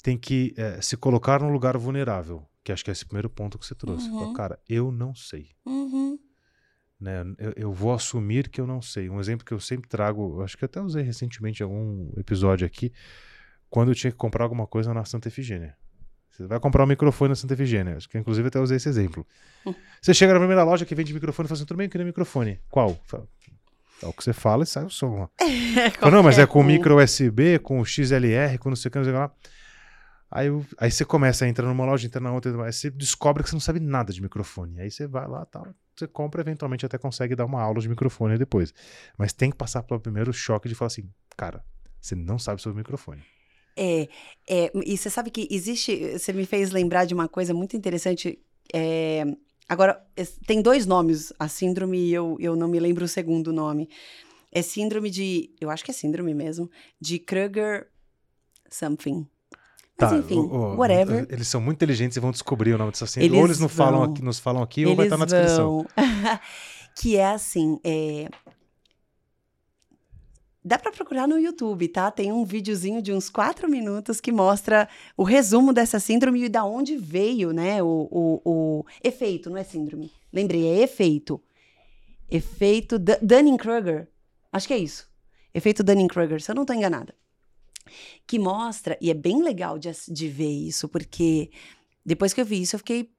tem 0.04 0.18
que 0.18 0.52
é, 0.58 0.82
se 0.82 0.98
colocar 0.98 1.40
num 1.40 1.50
lugar 1.50 1.78
vulnerável, 1.78 2.46
que 2.62 2.70
acho 2.70 2.84
que 2.84 2.90
é 2.90 2.92
esse 2.92 3.06
primeiro 3.06 3.30
ponto 3.30 3.58
que 3.58 3.64
você 3.64 3.74
trouxe. 3.74 4.06
Uhum. 4.10 4.20
Fala, 4.20 4.34
cara, 4.34 4.58
eu 4.68 4.92
não 4.92 5.14
sei. 5.14 5.48
Uhum. 5.64 6.18
Né? 7.00 7.24
Eu, 7.38 7.52
eu, 7.56 7.72
vou 7.72 7.90
assumir 7.90 8.50
que 8.50 8.60
eu 8.60 8.66
não 8.66 8.82
sei. 8.82 9.08
Um 9.08 9.18
exemplo 9.18 9.46
que 9.46 9.54
eu 9.54 9.58
sempre 9.58 9.88
trago, 9.88 10.42
acho 10.42 10.58
que 10.58 10.64
até 10.66 10.78
usei 10.78 11.02
recentemente 11.02 11.62
em 11.62 11.64
algum 11.64 12.12
episódio 12.18 12.66
aqui, 12.66 12.92
quando 13.70 13.92
eu 13.92 13.94
tinha 13.94 14.10
que 14.10 14.16
comprar 14.18 14.44
alguma 14.44 14.66
coisa 14.66 14.92
na 14.92 15.06
Santa 15.06 15.28
Efigênia. 15.28 15.74
Você 16.30 16.46
vai 16.46 16.60
comprar 16.60 16.84
um 16.84 16.86
microfone 16.86 17.30
na 17.30 17.34
Santa 17.34 17.54
Efigênia. 17.54 17.96
Acho 17.96 18.06
que 18.06 18.18
inclusive 18.18 18.48
até 18.48 18.60
usei 18.60 18.76
esse 18.76 18.88
exemplo. 18.90 19.26
Você 20.02 20.12
chega 20.12 20.34
na 20.34 20.38
primeira 20.38 20.64
loja 20.64 20.84
que 20.84 20.94
vende 20.94 21.14
microfone 21.14 21.46
e 21.46 21.48
fala 21.48 21.56
assim: 21.56 21.64
tudo 21.64 21.78
bem, 21.78 21.86
eu 21.86 21.90
queria 21.90 22.04
microfone. 22.04 22.60
Qual? 22.68 23.00
É 24.02 24.06
o 24.06 24.12
que 24.12 24.22
você 24.22 24.34
fala 24.34 24.64
e 24.64 24.66
sai 24.66 24.84
o 24.84 24.90
som. 24.90 25.30
fala, 25.98 26.12
não, 26.12 26.22
mas 26.22 26.38
é 26.38 26.46
com 26.46 26.62
micro 26.62 27.02
USB, 27.02 27.58
com 27.60 27.82
XLR, 27.82 28.58
com 28.58 28.68
não 28.68 28.76
sei 28.76 28.90
o 28.90 28.92
que, 28.92 28.98
não 28.98 29.04
sei 29.04 29.14
o 29.14 29.16
que 29.16 29.20
lá. 29.20 29.32
Aí, 30.34 30.48
aí 30.78 30.90
você 30.90 31.04
começa 31.04 31.44
a 31.44 31.48
entrar 31.48 31.64
numa 31.68 31.84
loja, 31.84 32.08
entra 32.08 32.20
na 32.20 32.32
outra, 32.32 32.50
aí 32.64 32.72
você 32.72 32.90
descobre 32.90 33.40
que 33.44 33.48
você 33.48 33.54
não 33.54 33.60
sabe 33.60 33.78
nada 33.78 34.12
de 34.12 34.20
microfone. 34.20 34.80
Aí 34.80 34.90
você 34.90 35.06
vai 35.06 35.28
lá, 35.28 35.46
tal, 35.46 35.64
você 35.96 36.08
compra, 36.08 36.40
eventualmente 36.40 36.84
até 36.84 36.98
consegue 36.98 37.36
dar 37.36 37.44
uma 37.44 37.62
aula 37.62 37.80
de 37.80 37.88
microfone 37.88 38.36
depois. 38.36 38.74
Mas 39.16 39.32
tem 39.32 39.52
que 39.52 39.56
passar 39.56 39.84
pelo 39.84 40.00
primeiro 40.00 40.32
choque 40.32 40.68
de 40.68 40.74
falar 40.74 40.88
assim, 40.88 41.08
cara, 41.36 41.64
você 42.00 42.16
não 42.16 42.36
sabe 42.36 42.60
sobre 42.60 42.78
microfone. 42.78 43.22
É, 43.76 44.08
é, 44.50 44.72
e 44.84 44.96
você 44.96 45.08
sabe 45.08 45.30
que 45.30 45.46
existe. 45.52 46.18
Você 46.18 46.32
me 46.32 46.44
fez 46.44 46.72
lembrar 46.72 47.04
de 47.04 47.14
uma 47.14 47.28
coisa 47.28 47.54
muito 47.54 47.76
interessante. 47.76 48.36
É, 48.74 49.24
agora, 49.68 50.04
tem 50.48 50.60
dois 50.60 50.84
nomes, 50.84 51.32
a 51.38 51.46
síndrome, 51.46 52.08
e 52.08 52.12
eu, 52.12 52.36
eu 52.40 52.56
não 52.56 52.66
me 52.66 52.80
lembro 52.80 53.04
o 53.04 53.08
segundo 53.08 53.52
nome. 53.52 53.88
É 54.50 54.62
síndrome 54.62 55.10
de. 55.10 55.54
Eu 55.60 55.70
acho 55.70 55.84
que 55.84 55.92
é 55.92 55.94
síndrome 55.94 56.34
mesmo. 56.34 56.68
De 57.00 57.20
Kruger 57.20 57.88
something. 58.68 59.28
Mas 60.00 60.10
tá, 60.10 60.16
enfim, 60.18 60.38
o, 60.38 60.46
o, 60.46 60.76
whatever. 60.76 61.26
Eles 61.30 61.46
são 61.46 61.60
muito 61.60 61.76
inteligentes 61.76 62.16
e 62.16 62.20
vão 62.20 62.30
descobrir 62.30 62.74
o 62.74 62.78
nome 62.78 62.90
dessa 62.90 63.06
síndrome. 63.06 63.28
Eles 63.28 63.38
ou 63.38 63.46
eles 63.46 63.58
não 63.60 63.68
falam 63.68 64.02
aqui, 64.02 64.22
nos 64.22 64.38
falam 64.38 64.62
aqui, 64.62 64.84
ou 64.86 64.96
vai 64.96 65.06
estar 65.06 65.16
na 65.16 65.24
descrição. 65.24 65.86
que 66.98 67.16
é 67.16 67.26
assim: 67.26 67.78
é, 67.84 68.28
Dá 70.66 70.78
para 70.78 70.90
procurar 70.90 71.28
no 71.28 71.38
YouTube, 71.38 71.86
tá? 71.88 72.10
Tem 72.10 72.32
um 72.32 72.42
videozinho 72.42 73.02
de 73.02 73.12
uns 73.12 73.28
quatro 73.28 73.68
minutos 73.68 74.18
que 74.18 74.32
mostra 74.32 74.88
o 75.14 75.22
resumo 75.22 75.74
dessa 75.74 76.00
síndrome 76.00 76.42
e 76.42 76.48
da 76.48 76.64
onde 76.64 76.96
veio, 76.96 77.52
né? 77.52 77.82
O, 77.82 78.08
o, 78.10 78.40
o 78.42 78.84
efeito, 79.02 79.50
não 79.50 79.58
é 79.58 79.62
síndrome. 79.62 80.10
Lembrei, 80.32 80.66
é 80.66 80.82
efeito. 80.82 81.38
Efeito 82.30 82.98
Dunning-Kruger. 82.98 84.08
Acho 84.50 84.66
que 84.66 84.72
é 84.72 84.78
isso. 84.78 85.06
Efeito 85.52 85.84
Dunning-Kruger, 85.84 86.40
se 86.40 86.50
eu 86.50 86.54
não 86.54 86.62
estou 86.62 86.74
enganada. 86.74 87.14
Que 88.26 88.38
mostra, 88.38 88.96
e 89.00 89.10
é 89.10 89.14
bem 89.14 89.42
legal 89.42 89.78
de, 89.78 89.90
de 90.08 90.28
ver 90.28 90.50
isso, 90.50 90.88
porque 90.88 91.50
depois 92.04 92.32
que 92.32 92.40
eu 92.40 92.44
vi 92.44 92.62
isso, 92.62 92.76
eu 92.76 92.78
fiquei 92.78 93.10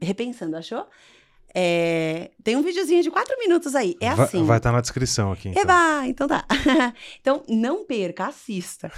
repensando, 0.00 0.56
achou? 0.56 0.86
É, 1.58 2.32
tem 2.44 2.54
um 2.54 2.62
videozinho 2.62 3.02
de 3.02 3.10
quatro 3.10 3.34
minutos 3.38 3.74
aí. 3.74 3.96
É 3.98 4.08
assim. 4.08 4.44
Vai 4.44 4.58
estar 4.58 4.68
tá 4.68 4.76
na 4.76 4.82
descrição 4.82 5.32
aqui. 5.32 5.48
Então. 5.48 5.62
Eba, 5.62 6.06
então 6.06 6.28
tá. 6.28 6.44
então, 7.18 7.42
não 7.48 7.82
perca, 7.86 8.26
assista. 8.26 8.92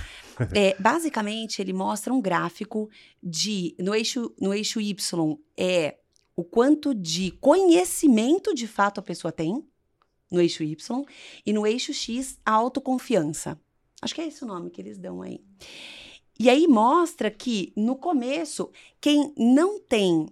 É, 0.53 0.75
basicamente, 0.83 1.63
ele 1.63 1.73
mostra 1.73 2.13
um 2.13 2.21
gráfico 2.21 2.91
de. 3.23 3.77
No 3.79 3.95
eixo, 3.95 4.35
no 4.41 4.53
eixo 4.53 4.81
Y 4.81 5.39
é 5.57 5.99
o 6.35 6.43
quanto 6.43 6.93
de 6.93 7.31
conhecimento 7.41 8.53
de 8.53 8.67
fato 8.67 8.99
a 8.99 9.03
pessoa 9.05 9.31
tem, 9.31 9.65
no 10.29 10.41
eixo 10.41 10.65
Y, 10.65 11.05
e 11.47 11.53
no 11.53 11.65
eixo 11.65 11.95
X, 11.95 12.41
a 12.45 12.53
autoconfiança. 12.53 13.57
Acho 14.01 14.15
que 14.15 14.21
é 14.21 14.27
esse 14.29 14.45
o 14.45 14.47
nome 14.47 14.71
que 14.71 14.81
eles 14.81 14.99
dão 14.99 15.23
aí. 15.23 15.41
E 16.39 16.49
aí 16.49 16.69
mostra 16.69 17.31
que, 17.31 17.73
no 17.77 17.97
começo, 17.97 18.71
quem 19.01 19.33
não 19.37 19.81
tem. 19.81 20.29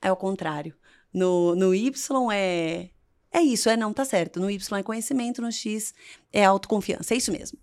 É 0.00 0.10
o 0.10 0.16
contrário. 0.16 0.74
No, 1.12 1.54
no 1.54 1.74
Y 1.74 2.32
é. 2.32 2.90
É 3.30 3.42
isso, 3.42 3.68
é 3.68 3.76
não, 3.76 3.92
tá 3.92 4.04
certo. 4.04 4.40
No 4.40 4.50
Y 4.50 4.78
é 4.78 4.82
conhecimento, 4.82 5.42
no 5.42 5.52
X 5.52 5.92
é 6.32 6.44
autoconfiança. 6.44 7.12
É 7.12 7.18
isso 7.18 7.30
mesmo. 7.30 7.58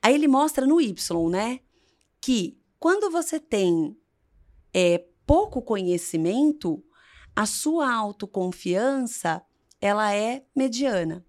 Aí 0.00 0.14
ele 0.14 0.26
mostra 0.26 0.66
no 0.66 0.80
Y, 0.80 1.28
né? 1.30 1.60
Que 2.20 2.58
quando 2.78 3.10
você 3.10 3.38
tem 3.38 3.94
é, 4.72 5.04
pouco 5.26 5.60
conhecimento, 5.60 6.82
a 7.36 7.44
sua 7.44 7.92
autoconfiança 7.92 9.42
ela 9.80 10.14
é 10.14 10.44
mediana. 10.56 11.24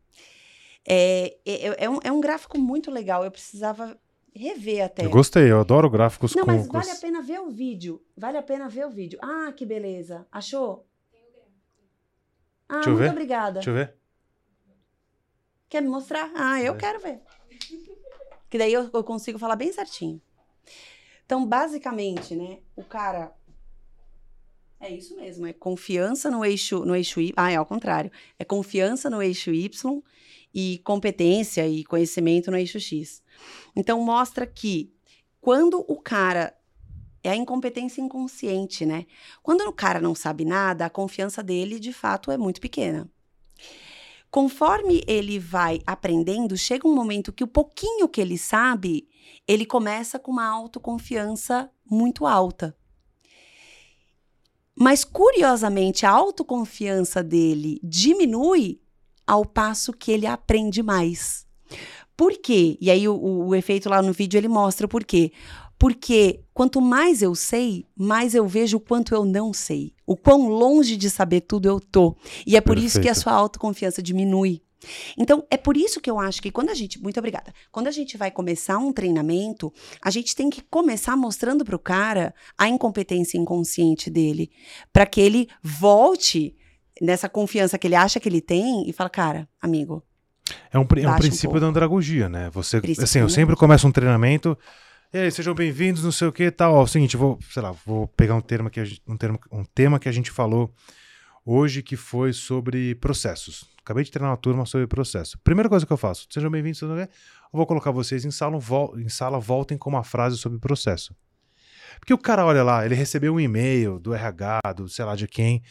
É, 0.88 1.38
é, 1.46 1.86
é, 1.86 1.90
um, 1.90 2.00
é 2.04 2.12
um 2.12 2.20
gráfico 2.20 2.58
muito 2.58 2.90
legal. 2.90 3.24
Eu 3.24 3.32
precisava 3.32 3.98
rever 4.34 4.86
até. 4.86 5.06
Eu 5.06 5.10
gostei, 5.10 5.52
eu 5.52 5.60
adoro 5.60 5.90
gráficos 5.90 6.36
Não, 6.36 6.46
com... 6.46 6.52
mas 6.52 6.68
vale 6.68 6.92
a 6.92 6.96
pena 6.96 7.22
ver 7.22 7.40
o 7.40 7.50
vídeo. 7.50 8.02
Vale 8.18 8.38
a 8.38 8.44
pena 8.44 8.68
ver 8.68 8.86
o 8.86 8.90
vídeo. 8.90 9.20
Ah, 9.22 9.52
que 9.56 9.66
beleza. 9.66 10.26
Achou? 10.32 10.88
Ah, 12.68 12.76
Deixa 12.76 12.90
muito 12.92 13.12
obrigada. 13.12 13.54
Deixa 13.54 13.70
eu 13.70 13.74
ver. 13.76 13.96
Quer 15.68 15.82
me 15.82 15.90
mostrar? 15.90 16.32
Ah, 16.36 16.62
eu 16.62 16.74
é. 16.74 16.78
quero 16.78 17.00
ver. 17.00 17.22
Que 18.50 18.58
daí 18.58 18.74
eu, 18.74 18.90
eu 18.94 19.04
consigo 19.04 19.40
falar 19.40 19.56
bem 19.56 19.72
certinho. 19.72 20.22
Então, 21.26 21.46
basicamente, 21.46 22.36
né, 22.36 22.60
o 22.76 22.84
cara 22.84 23.34
é 24.82 24.90
isso 24.90 25.16
mesmo, 25.16 25.46
é 25.46 25.54
confiança 25.54 26.30
no 26.30 26.44
eixo, 26.44 26.84
no 26.84 26.96
eixo 26.96 27.22
Y. 27.22 27.34
Ah, 27.38 27.52
é 27.52 27.56
ao 27.56 27.66
contrário. 27.66 28.12
É 28.38 28.44
confiança 28.44 29.10
no 29.10 29.22
eixo 29.22 29.52
Y 29.52 30.04
e 30.54 30.80
competência 30.84 31.68
e 31.68 31.84
conhecimento 31.84 32.52
no 32.52 32.58
eixo 32.58 32.80
X. 32.80 33.22
Então 33.76 34.02
mostra 34.02 34.45
que 34.45 34.93
quando 35.39 35.84
o 35.88 35.97
cara 35.97 36.56
é 37.24 37.32
a 37.32 37.36
incompetência 37.36 38.02
inconsciente, 38.02 38.86
né? 38.86 39.06
Quando 39.43 39.62
o 39.62 39.74
cara 39.74 40.02
não 40.02 40.16
sabe 40.16 40.43
nada, 40.43 40.86
a 40.86 40.89
confiança 40.89 41.43
dele, 41.43 41.80
de 41.80 41.93
fato, 41.93 42.32
é 42.32 42.38
muito 42.38 42.60
pequena. 42.60 43.10
Conforme 44.30 45.04
ele 45.08 45.38
vai 45.38 45.82
aprendendo, 45.86 46.58
chega 46.58 46.88
um 46.88 46.95
momento 46.95 47.34
que 47.34 47.43
o 47.43 47.47
pouquinho 47.47 48.08
que 48.08 48.22
ele 48.22 48.38
sabe, 48.38 49.08
ele 49.47 49.66
começa 49.66 50.18
com 50.18 50.32
uma 50.32 50.47
autoconfiança 50.47 51.70
muito 51.86 52.26
alta. 52.26 52.76
Mas, 54.74 55.04
curiosamente, 55.04 56.06
a 56.06 56.12
autoconfiança 56.12 57.22
dele 57.22 57.80
diminui 57.84 58.82
ao 59.32 59.46
passo 59.46 59.94
que 59.94 60.12
ele 60.12 60.28
aprende 60.28 60.84
mais. 60.84 61.46
Por 62.18 62.34
quê? 62.34 62.78
E 62.82 62.92
aí, 62.92 63.08
o, 63.08 63.16
o 63.16 63.56
efeito 63.56 63.88
lá 63.88 64.02
no 64.02 64.12
vídeo 64.12 64.38
ele 64.38 64.50
mostra 64.50 64.90
por 64.90 65.06
quê. 65.06 65.32
Porque 65.80 66.42
quanto 66.54 66.82
mais 66.82 67.22
eu 67.22 67.34
sei, 67.34 67.86
mais 67.96 68.36
eu 68.36 68.46
vejo 68.46 68.76
o 68.76 68.80
quanto 68.82 69.16
eu 69.16 69.24
não 69.24 69.54
sei. 69.54 69.94
O 70.06 70.18
quão 70.18 70.50
longe 70.50 70.98
de 70.98 71.10
saber 71.10 71.42
tudo 71.42 71.66
eu 71.66 71.80
tô. 71.80 72.18
E 72.46 72.58
é 72.58 72.62
por 72.62 72.74
Perfeito. 72.74 72.88
isso 72.88 73.02
que 73.02 73.08
a 73.08 73.16
sua 73.16 73.32
autoconfiança 73.32 74.04
diminui. 74.04 74.62
Então, 75.18 75.46
é 75.50 75.56
por 75.56 75.78
isso 75.78 76.02
que 76.02 76.12
eu 76.12 76.20
acho 76.20 76.42
que 76.42 76.52
quando 76.52 76.70
a 76.70 76.74
gente. 76.74 77.02
Muito 77.02 77.18
obrigada. 77.18 77.54
Quando 77.72 77.88
a 77.88 77.92
gente 77.92 78.18
vai 78.18 78.32
começar 78.32 78.78
um 78.80 78.92
treinamento, 78.92 79.72
a 80.02 80.12
gente 80.12 80.36
tem 80.36 80.50
que 80.50 80.62
começar 80.62 81.16
mostrando 81.16 81.64
para 81.64 81.76
o 81.78 81.80
cara 81.80 82.36
a 82.58 82.68
incompetência 82.68 83.38
inconsciente 83.38 84.10
dele. 84.10 84.52
para 84.92 85.06
que 85.06 85.22
ele 85.22 85.48
volte 85.64 86.54
nessa 87.02 87.28
confiança 87.28 87.80
que 87.80 87.88
ele 87.88 87.95
acha 87.95 88.20
que 88.20 88.30
ele 88.30 88.39
tem 88.39 88.88
e 88.88 88.93
fala, 88.93 89.10
cara, 89.10 89.49
amigo. 89.60 90.04
É 90.72 90.78
um, 90.78 90.86
é 90.97 91.10
um 91.10 91.16
princípio 91.16 91.58
um 91.58 91.60
da 91.60 91.66
andragogia, 91.66 92.30
né? 92.30 92.49
Você, 92.52 92.80
assim, 93.02 93.20
eu 93.20 93.30
sempre 93.30 93.56
começo 93.56 93.88
um 93.88 93.91
treinamento. 93.91 94.58
E 95.12 95.18
aí, 95.18 95.32
sejam 95.32 95.56
bem-vindos, 95.56 96.04
não 96.04 96.12
sei 96.12 96.28
o 96.28 96.32
que 96.32 96.52
tal. 96.52 96.76
Ó, 96.76 96.82
é 96.82 96.84
o 96.84 96.88
seguinte, 96.88 97.18
vou, 97.18 97.39
sei 97.49 97.62
lá, 97.62 97.74
vou 97.86 98.08
pegar 98.08 98.36
um 98.36 98.41
termo 98.41 98.70
que 98.70 98.86
gente, 98.86 99.02
um, 99.08 99.18
termo, 99.18 99.39
um 99.52 99.66
tema 99.66 99.99
que 99.99 100.08
a 100.08 100.12
gente 100.12 100.30
falou 100.30 100.74
hoje 101.45 101.82
que 101.82 101.95
foi 101.95 102.32
sobre 102.34 102.95
processos. 102.95 103.66
Acabei 103.84 104.04
de 104.04 104.12
treinar 104.12 104.32
uma 104.32 104.38
turma 104.38 104.66
sobre 104.66 104.86
processo. 104.86 105.39
Primeira 105.43 105.68
coisa 105.68 105.86
que 105.86 105.91
eu 105.91 105.97
faço, 105.97 106.28
sejam 106.30 106.52
bem-vindos, 106.52 106.82
eu 106.82 107.08
vou 107.52 107.66
colocar 107.66 107.89
vocês 107.89 108.24
em 108.24 108.32
sala, 108.32 108.58
em 108.97 109.10
sala, 109.10 109.39
voltem 109.39 109.78
com 109.78 109.89
uma 109.89 110.04
frase 110.04 110.38
sobre 110.38 110.60
processo. 110.60 111.16
Porque 111.99 112.14
o 112.14 112.18
cara 112.18 112.45
olha 112.45 112.64
lá, 112.64 112.86
ele 112.86 112.95
recebeu 112.95 113.34
um 113.34 113.39
e-mail 113.39 113.99
do 113.99 114.14
RH, 114.14 114.60
do 114.76 114.88
sei 114.88 115.04
lá 115.04 115.16
de 115.16 115.28
quem, 115.28 115.62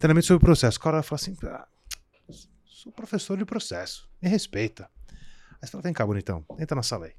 treinamento 0.00 0.26
sobre 0.26 0.44
processo. 0.44 0.78
O 0.78 0.80
cara 0.80 1.02
fala 1.02 1.20
assim, 1.20 1.36
ah, 1.44 1.68
sou 2.64 2.90
professor 2.90 3.36
de 3.36 3.44
processo, 3.44 4.08
me 4.20 4.28
respeita. 4.28 4.90
Aí 5.08 5.68
você 5.68 5.68
fala, 5.68 5.82
vem 5.82 5.92
cá, 5.92 6.06
bonitão, 6.06 6.44
entra 6.58 6.74
na 6.74 6.82
sala 6.82 7.06
aí. 7.06 7.12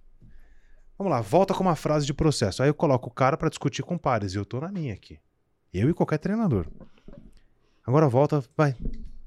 Vamos 0.97 1.11
lá, 1.11 1.21
volta 1.21 1.53
com 1.53 1.61
uma 1.61 1.75
frase 1.75 2.05
de 2.05 2.13
processo. 2.13 2.61
Aí 2.61 2.69
eu 2.69 2.73
coloco 2.73 3.09
o 3.09 3.13
cara 3.13 3.37
para 3.37 3.49
discutir 3.49 3.83
com 3.83 3.97
pares 3.97 4.33
e 4.33 4.37
eu 4.37 4.45
tô 4.45 4.59
na 4.59 4.71
minha 4.71 4.93
aqui. 4.93 5.19
Eu 5.73 5.89
e 5.89 5.93
qualquer 5.93 6.17
treinador. 6.17 6.67
Agora 7.85 8.09
volta, 8.09 8.43
vai. 8.57 8.75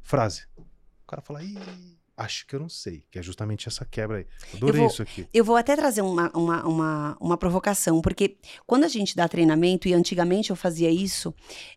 Frase. 0.02 0.46
O 0.56 1.06
cara 1.06 1.22
fala, 1.22 1.42
Ih, 1.42 1.93
acho 2.16 2.46
que 2.46 2.54
eu 2.54 2.60
não 2.60 2.68
sei, 2.68 3.04
que 3.10 3.18
é 3.18 3.22
justamente 3.22 3.68
essa 3.68 3.84
quebra 3.84 4.18
aí. 4.18 4.26
Adorei 4.54 4.80
vou, 4.80 4.88
isso 4.88 5.02
aqui. 5.02 5.26
Eu 5.32 5.44
vou 5.44 5.56
até 5.56 5.74
trazer 5.74 6.02
uma, 6.02 6.30
uma, 6.34 6.66
uma, 6.66 7.16
uma, 7.20 7.36
provocação, 7.36 8.00
porque 8.00 8.36
quando 8.66 8.84
a 8.84 8.88
gente 8.88 9.16
dá 9.16 9.28
treinamento, 9.28 9.88
e 9.88 9.94
antigamente 9.94 10.50
eu 10.50 10.56
fazia 10.56 10.90
isso, 10.90 11.34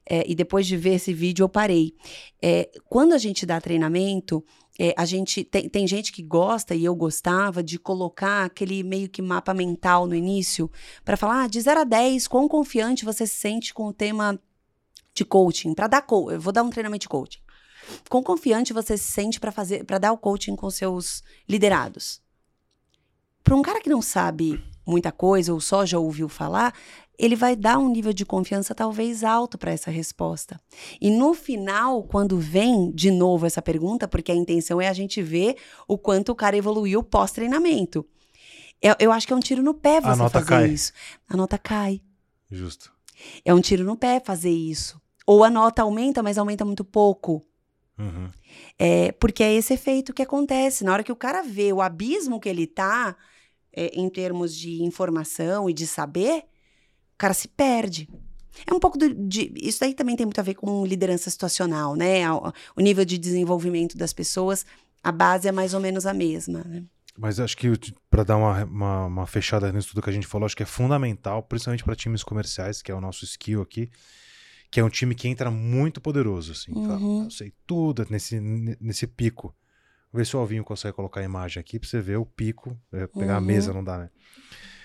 é, 0.08 0.24
e 0.30 0.36
depois 0.36 0.68
de 0.68 0.78
ver 0.78 0.96
esse 0.96 1.14
vídeo 1.14 1.44
eu 1.44 1.50
parei. 1.50 1.96
É, 2.42 2.70
quando 2.86 3.14
a 3.14 3.18
gente 3.18 3.46
dá 3.46 3.60
treinamento, 3.60 4.44
é, 4.80 4.94
a 4.96 5.06
gente 5.06 5.44
tem, 5.44 5.68
tem 5.68 5.88
gente 5.88 6.12
que 6.12 6.22
gosta 6.22 6.76
e 6.76 6.86
eu 6.86 6.96
gostava 6.96 7.64
de 7.64 7.80
colocar 7.80 8.46
aquele 8.46 8.84
meio 8.84 9.10
que 9.10 9.22
mapa 9.22 9.54
mental 9.54 10.06
no 10.06 10.14
início 10.14 10.70
para 11.04 11.18
falar 11.18 11.44
ah, 11.44 11.48
de 11.48 11.60
0 11.60 11.82
a 11.82 11.84
10, 11.84 12.28
quão 12.28 12.48
confiante 12.48 13.04
você 13.04 13.26
se 13.26 13.36
sente 13.36 13.74
com 13.74 13.88
o 13.88 13.94
tema 13.94 14.40
de 15.16 15.26
coaching, 15.26 15.74
para 15.74 15.88
dar 15.88 16.06
eu 16.32 16.40
vou 16.40 16.54
dar 16.54 16.62
um 16.62 16.70
treinamento 16.70 17.02
de 17.02 17.10
coaching. 17.10 17.40
Quão 18.10 18.24
confiante 18.24 18.74
você 18.74 18.98
se 18.98 19.12
sente 19.12 19.40
para 19.40 19.52
fazer 19.52 19.84
para 19.84 19.98
dar 19.98 20.12
o 20.12 20.18
coaching 20.18 20.56
com 20.56 20.70
seus 20.70 21.24
liderados? 21.48 22.22
Para 23.44 23.56
um 23.56 23.62
cara 23.62 23.82
que 23.82 23.90
não 23.90 24.02
sabe 24.02 24.64
muita 24.86 25.12
coisa 25.12 25.54
ou 25.54 25.60
só 25.60 25.86
já 25.86 26.00
ouviu 26.00 26.30
falar, 26.30 26.74
ele 27.18 27.36
vai 27.36 27.56
dar 27.56 27.78
um 27.78 27.90
nível 27.90 28.14
de 28.14 28.26
confiança 28.26 28.76
talvez 28.76 29.24
alto 29.24 29.58
para 29.58 29.72
essa 29.72 29.90
resposta. 29.90 30.60
E 31.02 31.10
no 31.10 31.34
final, 31.34 32.04
quando 32.04 32.38
vem 32.38 32.92
de 32.92 33.10
novo 33.10 33.46
essa 33.46 33.62
pergunta, 33.62 34.08
porque 34.08 34.32
a 34.32 34.36
intenção 34.36 34.80
é 34.80 34.88
a 34.88 34.94
gente 34.94 35.22
ver 35.22 35.58
o 35.88 35.98
quanto 35.98 36.32
o 36.32 36.36
cara 36.36 36.56
evoluiu 36.56 37.04
pós-treinamento. 37.04 38.06
Eu, 38.82 38.96
eu, 39.00 39.12
acho 39.12 39.26
que 39.26 39.34
é 39.34 39.36
um 39.36 39.42
tiro 39.42 39.64
no 39.64 39.74
pé 39.74 40.00
você 40.00 40.30
fazer 40.30 40.46
cai. 40.46 40.68
isso. 40.70 40.94
A 41.28 41.36
nota 41.36 41.58
cai. 41.58 42.02
Justo. 42.50 42.94
É 43.44 43.54
um 43.54 43.60
tiro 43.60 43.84
no 43.84 43.98
pé 43.98 44.20
fazer 44.24 44.52
isso. 44.52 45.02
Ou 45.26 45.44
a 45.44 45.50
nota 45.50 45.82
aumenta, 45.82 46.22
mas 46.22 46.38
aumenta 46.38 46.64
muito 46.64 46.86
pouco. 46.86 47.44
Uhum. 47.98 48.30
É, 48.78 49.12
porque 49.14 49.44
é 49.44 49.54
esse 49.54 49.74
efeito 49.74 50.14
que 50.14 50.22
acontece. 50.22 50.84
Na 50.84 50.94
hora 50.94 51.04
que 51.04 51.12
o 51.12 51.16
cara 51.16 51.42
vê 51.42 51.74
o 51.74 51.82
abismo 51.82 52.40
que 52.40 52.50
ele 52.50 52.68
tá, 52.68 53.16
é, 53.74 53.88
em 53.94 54.10
termos 54.10 54.56
de 54.56 54.84
informação 54.84 55.70
e 55.70 55.74
de 55.74 55.88
saber, 55.88 56.44
o 57.14 57.18
cara 57.18 57.34
se 57.34 57.48
perde. 57.48 58.08
É 58.66 58.74
um 58.74 58.80
pouco 58.80 58.98
do, 58.98 59.14
de. 59.14 59.52
Isso 59.56 59.80
daí 59.80 59.94
também 59.94 60.16
tem 60.16 60.26
muito 60.26 60.40
a 60.40 60.44
ver 60.44 60.56
com 60.56 60.86
liderança 60.86 61.30
situacional, 61.30 61.96
né? 61.96 62.32
O, 62.32 62.52
o 62.76 62.82
nível 62.82 63.06
de 63.06 63.18
desenvolvimento 63.18 63.98
das 63.98 64.14
pessoas, 64.14 64.66
a 65.04 65.12
base 65.12 65.48
é 65.48 65.52
mais 65.52 65.74
ou 65.74 65.80
menos 65.80 66.06
a 66.06 66.14
mesma, 66.14 66.64
né? 66.64 66.84
Mas 67.18 67.40
acho 67.40 67.58
que 67.58 67.72
para 68.12 68.24
dar 68.24 68.38
uma, 68.38 68.64
uma, 68.64 69.06
uma, 69.06 69.28
fechada 69.28 69.72
nisso 69.72 69.90
tudo 69.90 70.04
que 70.04 70.10
a 70.10 70.14
gente 70.14 70.28
falou, 70.28 70.46
acho 70.46 70.56
que 70.56 70.62
é 70.62 70.68
fundamental, 70.68 71.42
principalmente 71.42 71.84
para 71.84 71.96
times 71.96 72.24
comerciais, 72.24 72.82
que 72.84 72.92
é 72.92 72.96
o 72.96 73.02
nosso 73.02 73.26
skill 73.26 73.62
aqui, 73.62 73.90
que 74.70 74.80
é 74.80 74.84
um 74.84 74.90
time 74.90 75.16
que 75.16 75.28
entra 75.28 75.50
muito 75.52 76.00
poderoso, 76.02 76.52
assim. 76.52 76.74
Uhum. 76.74 76.84
Fala, 76.86 77.24
eu 77.26 77.32
sei 77.32 77.54
tudo 77.66 78.06
nesse, 78.10 78.40
nesse 78.40 79.08
pico. 79.08 79.56
Vê 80.14 80.24
se 80.26 80.36
o 80.36 80.40
Alvinho 80.40 80.64
consegue 80.64 80.96
colocar 80.96 81.20
a 81.22 81.24
imagem 81.24 81.60
aqui 81.60 81.80
pra 81.80 81.88
você 81.88 82.00
ver 82.02 82.18
o 82.18 82.26
pico. 82.26 82.78
É, 82.92 83.08
pegar 83.08 83.36
a 83.36 83.40
Uhum. 83.40 83.46
mesa 83.46 83.74
não 83.74 83.84
dá, 83.84 83.98
né? 83.98 84.10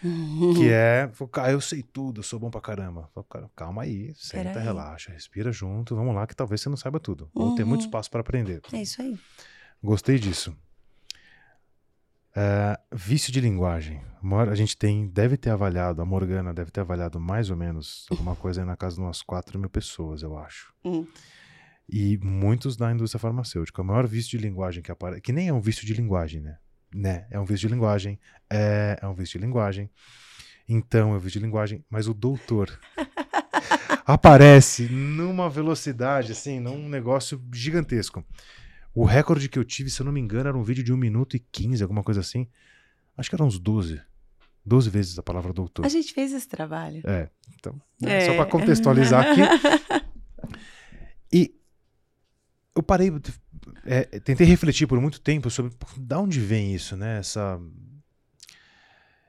Que 0.56 0.68
é, 0.70 1.10
cara, 1.30 1.52
eu 1.52 1.60
sei 1.60 1.82
tudo, 1.82 2.18
eu 2.18 2.22
sou 2.24 2.38
bom 2.38 2.50
pra 2.50 2.60
caramba. 2.60 3.08
Falo, 3.14 3.24
cara, 3.24 3.50
calma 3.54 3.82
aí, 3.82 4.12
senta, 4.16 4.58
relaxa, 4.60 5.12
respira 5.12 5.52
junto, 5.52 5.94
vamos 5.94 6.14
lá, 6.14 6.26
que 6.26 6.34
talvez 6.34 6.60
você 6.60 6.68
não 6.68 6.76
saiba 6.76 6.98
tudo. 6.98 7.30
Ou 7.34 7.54
tem 7.54 7.64
muito 7.64 7.82
Uhum. 7.82 7.86
espaço 7.86 8.10
pra 8.10 8.20
aprender. 8.20 8.60
É 8.72 8.82
isso 8.82 9.00
aí. 9.00 9.16
Gostei 9.82 10.18
disso. 10.18 10.56
É, 12.34 12.78
vício 12.92 13.32
de 13.32 13.40
linguagem. 13.40 14.00
A 14.50 14.54
gente 14.54 14.76
tem, 14.76 15.06
deve 15.06 15.36
ter 15.36 15.50
avaliado, 15.50 16.00
a 16.00 16.04
Morgana 16.04 16.54
deve 16.54 16.70
ter 16.70 16.80
avaliado 16.80 17.20
mais 17.20 17.50
ou 17.50 17.56
menos 17.56 18.06
alguma 18.10 18.34
coisa 18.34 18.62
aí 18.62 18.66
na 18.66 18.76
casa 18.76 18.96
de 18.96 19.02
umas 19.02 19.20
4 19.22 19.58
mil 19.58 19.68
pessoas, 19.68 20.22
eu 20.22 20.38
acho. 20.38 20.72
Hum. 20.84 21.06
E 21.88 22.18
muitos 22.22 22.76
da 22.76 22.90
indústria 22.90 23.18
farmacêutica. 23.18 23.82
O 23.82 23.84
maior 23.84 24.06
vício 24.06 24.38
de 24.38 24.38
linguagem 24.38 24.82
que 24.82 24.90
aparece, 24.90 25.20
que 25.20 25.32
nem 25.32 25.48
é 25.48 25.52
um 25.52 25.60
vício 25.60 25.86
de 25.86 25.92
linguagem, 25.92 26.40
né? 26.40 26.56
Né? 26.94 27.26
É 27.30 27.38
um 27.38 27.44
vício 27.44 27.68
de 27.68 27.74
linguagem, 27.74 28.18
é, 28.50 28.98
é 29.00 29.06
um 29.06 29.14
vício 29.14 29.38
de 29.38 29.44
linguagem. 29.44 29.90
Então, 30.68 31.12
é 31.12 31.16
um 31.16 31.18
vício 31.18 31.40
de 31.40 31.46
linguagem, 31.46 31.84
mas 31.90 32.06
o 32.06 32.14
doutor 32.14 32.78
aparece 34.06 34.88
numa 34.88 35.50
velocidade, 35.50 36.32
assim, 36.32 36.60
num 36.60 36.88
negócio 36.88 37.42
gigantesco. 37.52 38.24
O 38.94 39.04
recorde 39.04 39.48
que 39.48 39.58
eu 39.58 39.64
tive, 39.64 39.90
se 39.90 40.00
eu 40.00 40.04
não 40.06 40.12
me 40.12 40.20
engano, 40.20 40.48
era 40.48 40.56
um 40.58 40.62
vídeo 40.62 40.84
de 40.84 40.92
1 40.92 40.96
minuto 40.96 41.36
e 41.36 41.40
15, 41.40 41.82
alguma 41.82 42.02
coisa 42.02 42.20
assim. 42.20 42.46
Acho 43.16 43.28
que 43.30 43.34
eram 43.36 43.46
uns 43.46 43.58
12. 43.58 44.00
12 44.64 44.90
vezes 44.90 45.18
a 45.18 45.22
palavra 45.22 45.52
doutor. 45.52 45.84
A 45.84 45.88
gente 45.88 46.12
fez 46.12 46.32
esse 46.32 46.46
trabalho. 46.46 47.02
É, 47.04 47.28
então, 47.58 47.80
né, 48.00 48.18
É. 48.18 48.26
só 48.26 48.34
para 48.36 48.46
contextualizar 48.46 49.26
aqui. 49.26 49.40
E 51.34 51.54
eu 52.76 52.82
parei, 52.82 53.10
é, 53.86 54.02
tentei 54.20 54.46
refletir 54.46 54.86
por 54.86 55.00
muito 55.00 55.18
tempo 55.18 55.48
sobre 55.48 55.72
da 55.96 56.20
onde 56.20 56.38
vem 56.38 56.74
isso, 56.74 56.94
né? 56.94 57.20
Essa, 57.20 57.58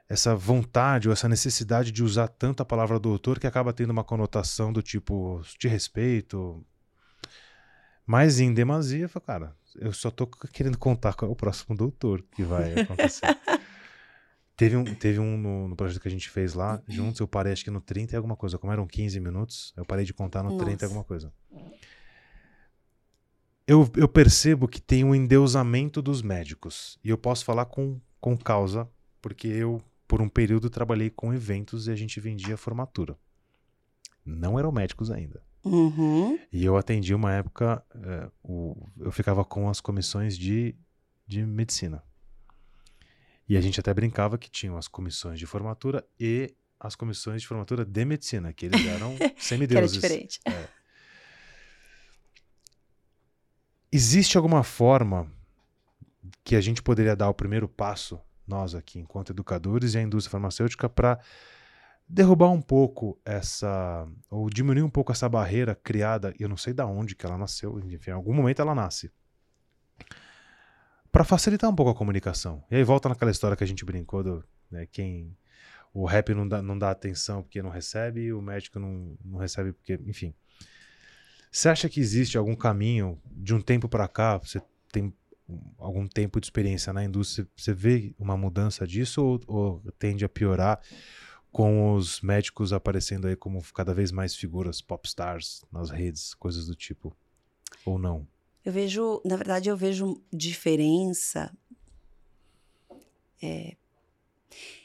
essa 0.10 0.36
vontade 0.36 1.08
ou 1.08 1.14
essa 1.14 1.30
necessidade 1.30 1.94
de 1.94 2.04
usar 2.04 2.28
tanto 2.28 2.62
a 2.62 2.66
palavra 2.66 3.00
doutor 3.00 3.40
que 3.40 3.48
acaba 3.48 3.72
tendo 3.72 3.92
uma 3.92 4.04
conotação 4.04 4.74
do 4.74 4.82
tipo, 4.82 5.42
te 5.58 5.70
respeito. 5.70 6.62
Mas 8.06 8.40
em 8.40 8.54
demasia, 8.54 9.06
eu 9.06 9.10
falei, 9.10 9.26
cara, 9.26 9.56
eu 9.76 9.94
só 9.94 10.12
tô 10.12 10.28
querendo 10.28 10.78
contar 10.78 11.14
qual 11.14 11.30
é 11.30 11.32
o 11.32 11.36
próximo 11.36 11.76
doutor 11.76 12.24
que 12.36 12.44
vai 12.44 12.74
acontecer. 12.82 13.26
Teve 14.56 14.78
um, 14.78 14.84
teve 14.84 15.20
um 15.20 15.36
no, 15.36 15.68
no 15.70 15.76
projeto 15.76 16.00
que 16.00 16.08
a 16.08 16.12
gente 16.12 16.30
fez 16.30 16.54
lá, 16.54 16.82
juntos, 16.88 17.20
eu 17.20 17.28
parei 17.28 17.52
acho 17.52 17.64
que 17.64 17.72
no 17.72 17.82
30 17.82 18.14
e 18.14 18.16
alguma 18.16 18.36
coisa. 18.36 18.58
Como 18.58 18.72
eram 18.72 18.86
15 18.86 19.20
minutos, 19.20 19.74
eu 19.76 19.84
parei 19.84 20.06
de 20.06 20.14
contar 20.14 20.44
no 20.44 20.58
30 20.58 20.70
e 20.70 20.72
Nossa. 20.72 20.86
alguma 20.86 21.04
coisa. 21.04 21.34
Eu, 23.66 23.90
eu 23.96 24.08
percebo 24.08 24.68
que 24.68 24.80
tem 24.80 25.04
um 25.04 25.16
endeusamento 25.16 26.02
dos 26.02 26.22
médicos. 26.22 27.00
E 27.04 27.10
eu 27.10 27.18
posso 27.18 27.44
falar 27.44 27.66
com, 27.66 28.00
com 28.22 28.38
causa, 28.38 28.88
porque 29.22 29.48
eu, 29.48 29.82
por 30.08 30.22
um 30.22 30.30
período, 30.30 30.70
trabalhei 30.70 31.10
com 31.10 31.34
eventos 31.34 31.88
e 31.88 31.92
a 31.92 31.96
gente 31.96 32.20
vendia 32.20 32.56
formatura. 32.56 33.18
Não 34.24 34.60
eram 34.60 34.72
médicos 34.72 35.10
ainda. 35.10 35.42
Uhum. 35.64 36.38
E 36.52 36.64
eu 36.66 36.76
atendi 36.78 37.14
uma 37.16 37.32
época, 37.34 37.84
eh, 37.96 38.30
o- 38.44 38.76
eu 39.00 39.12
ficava 39.12 39.46
com 39.46 39.70
as 39.70 39.80
comissões 39.80 40.38
de, 40.38 40.76
de 41.26 41.46
medicina. 41.46 42.04
E 43.48 43.56
a 43.58 43.62
gente 43.62 43.80
até 43.80 43.94
brincava 43.94 44.38
que 44.38 44.50
tinham 44.50 44.78
as 44.78 44.88
comissões 44.88 45.40
de 45.40 45.46
formatura 45.46 46.06
e 46.20 46.54
as 46.80 46.96
comissões 46.96 47.42
de 47.42 47.48
formatura 47.48 47.86
de 47.86 48.06
medicina, 48.06 48.52
que 48.54 48.66
eles 48.66 48.86
eram 48.86 49.16
Que 49.18 49.24
era 49.24 49.34
semideuses. 49.40 49.94
diferente. 49.94 50.40
Existe 53.92 54.38
alguma 54.38 54.64
forma 54.64 55.32
que 56.44 56.56
a 56.56 56.62
gente 56.62 56.82
poderia 56.82 57.16
dar 57.16 57.30
o 57.30 57.34
primeiro 57.34 57.68
passo, 57.70 58.20
nós 58.48 58.74
aqui, 58.76 59.00
enquanto 59.00 59.30
educadores 59.32 59.94
e 59.94 59.98
a 59.98 60.02
indústria 60.02 60.32
farmacêutica, 60.32 60.90
para 60.90 61.20
derrubar 62.08 62.50
um 62.50 62.62
pouco 62.62 63.20
essa, 63.26 64.08
ou 64.30 64.50
diminuir 64.50 64.84
um 64.84 64.90
pouco 64.90 65.12
essa 65.12 65.28
barreira 65.28 65.76
criada, 65.76 66.34
eu 66.40 66.50
não 66.50 66.58
sei 66.58 66.74
da 66.74 66.86
onde 66.86 67.16
que 67.16 67.26
ela 67.26 67.38
nasceu, 67.38 67.80
enfim, 67.80 68.12
em 68.12 68.14
algum 68.14 68.34
momento 68.34 68.62
ela 68.62 68.76
nasce, 68.76 69.12
para 71.12 71.24
facilitar 71.24 71.70
um 71.70 71.76
pouco 71.76 71.92
a 71.92 71.96
comunicação. 71.96 72.64
E 72.70 72.76
aí 72.76 72.84
volta 72.84 73.10
naquela 73.10 73.32
história 73.32 73.56
que 73.56 73.64
a 73.64 73.68
gente 73.68 73.86
brincou 73.86 74.24
do, 74.24 74.44
né, 74.70 74.88
quem 74.92 75.36
o 75.94 76.06
rap 76.06 76.34
não 76.34 76.48
dá, 76.48 76.62
não 76.62 76.78
dá 76.78 76.90
atenção 76.90 77.44
porque 77.44 77.62
não 77.62 77.70
recebe, 77.70 78.34
o 78.34 78.42
médico 78.42 78.80
não, 78.80 79.16
não 79.24 79.38
recebe 79.38 79.72
porque, 79.72 80.00
enfim. 80.06 80.34
Você 81.52 81.70
acha 81.70 81.88
que 81.88 82.00
existe 82.00 82.36
algum 82.36 82.56
caminho 82.56 83.22
de 83.28 83.54
um 83.54 83.62
tempo 83.62 83.88
para 83.88 84.08
cá? 84.08 84.38
Você 84.38 84.60
tem 84.92 85.14
algum 85.78 86.08
tempo 86.08 86.40
de 86.40 86.48
experiência 86.48 86.92
na 86.92 87.04
indústria? 87.04 87.48
Você 87.56 87.74
vê 87.74 88.16
uma 88.18 88.36
mudança 88.36 88.88
disso 88.88 89.24
ou, 89.24 89.40
ou 89.46 89.92
tende 90.00 90.26
a 90.26 90.30
piorar 90.30 90.82
com 91.54 91.94
os 91.94 92.20
médicos 92.22 92.74
aparecendo 92.74 93.28
aí 93.28 93.36
como 93.36 93.62
cada 93.74 93.94
vez 93.94 94.12
mais 94.12 94.36
figuras 94.36 94.82
popstars 94.82 95.64
nas 95.72 95.90
redes, 95.92 96.34
coisas 96.34 96.66
do 96.66 96.76
tipo? 96.76 97.16
Ou 97.86 97.98
não? 98.00 98.28
Eu 98.66 98.74
vejo, 98.74 99.22
na 99.24 99.36
verdade, 99.36 99.70
eu 99.70 99.78
vejo 99.78 100.20
diferença. 100.32 101.52
É, 103.42 103.76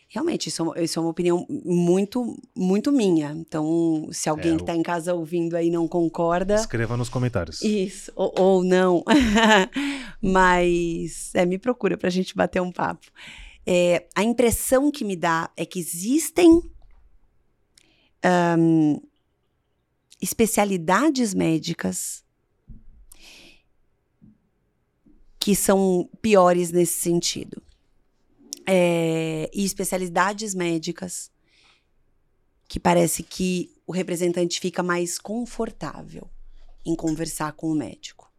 realmente, 0.08 0.48
isso 0.48 0.62
é, 0.62 0.64
uma, 0.64 0.80
isso 0.82 0.98
é 0.98 1.02
uma 1.02 1.10
opinião 1.10 1.46
muito, 1.48 2.36
muito 2.56 2.90
minha. 2.92 3.30
Então, 3.32 4.08
se 4.10 4.28
alguém 4.28 4.54
É, 4.54 4.56
que 4.56 4.62
está 4.62 4.74
em 4.74 4.82
casa 4.82 5.14
ouvindo 5.14 5.56
aí 5.56 5.70
não 5.70 5.86
concorda, 5.86 6.56
Escreva 6.56 6.96
nos 6.96 7.08
comentários. 7.08 7.62
isso, 7.62 8.12
ou, 8.16 8.34
ou 8.36 8.64
não. 8.64 9.04
Mas 10.20 11.32
é, 11.34 11.46
me 11.46 11.58
procura 11.58 11.96
para 11.96 12.08
a 12.08 12.10
gente 12.12 12.34
bater 12.34 12.60
um 12.60 12.72
papo. 12.72 13.06
É, 13.70 14.08
a 14.14 14.22
impressão 14.22 14.90
que 14.90 15.04
me 15.04 15.14
dá 15.14 15.50
é 15.54 15.66
que 15.66 15.78
existem 15.78 16.62
ahn, 18.22 18.98
especialidades 20.22 21.34
médicas 21.34 22.24
que 25.38 25.54
são 25.54 26.08
piores 26.22 26.72
nesse 26.72 26.98
sentido. 26.98 27.62
É, 28.66 29.50
e 29.52 29.62
especialidades 29.66 30.54
médicas 30.54 31.30
que 32.66 32.80
parece 32.80 33.22
que 33.22 33.70
o 33.86 33.92
representante 33.92 34.60
fica 34.60 34.82
mais 34.82 35.18
confortável 35.18 36.26
em 36.86 36.96
conversar 36.96 37.52
com 37.52 37.70
o 37.70 37.74
médico. 37.74 38.32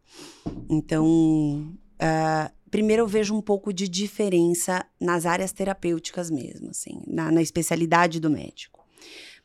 Então, 0.68 1.72
ah, 2.00 2.50
primeiro 2.70 3.02
eu 3.02 3.06
vejo 3.06 3.34
um 3.34 3.40
pouco 3.42 3.72
de 3.72 3.88
diferença 3.88 4.84
nas 5.00 5.26
áreas 5.26 5.52
terapêuticas 5.52 6.30
mesmo, 6.30 6.70
assim, 6.70 7.02
na, 7.06 7.30
na 7.30 7.42
especialidade 7.42 8.20
do 8.20 8.30
médico. 8.30 8.86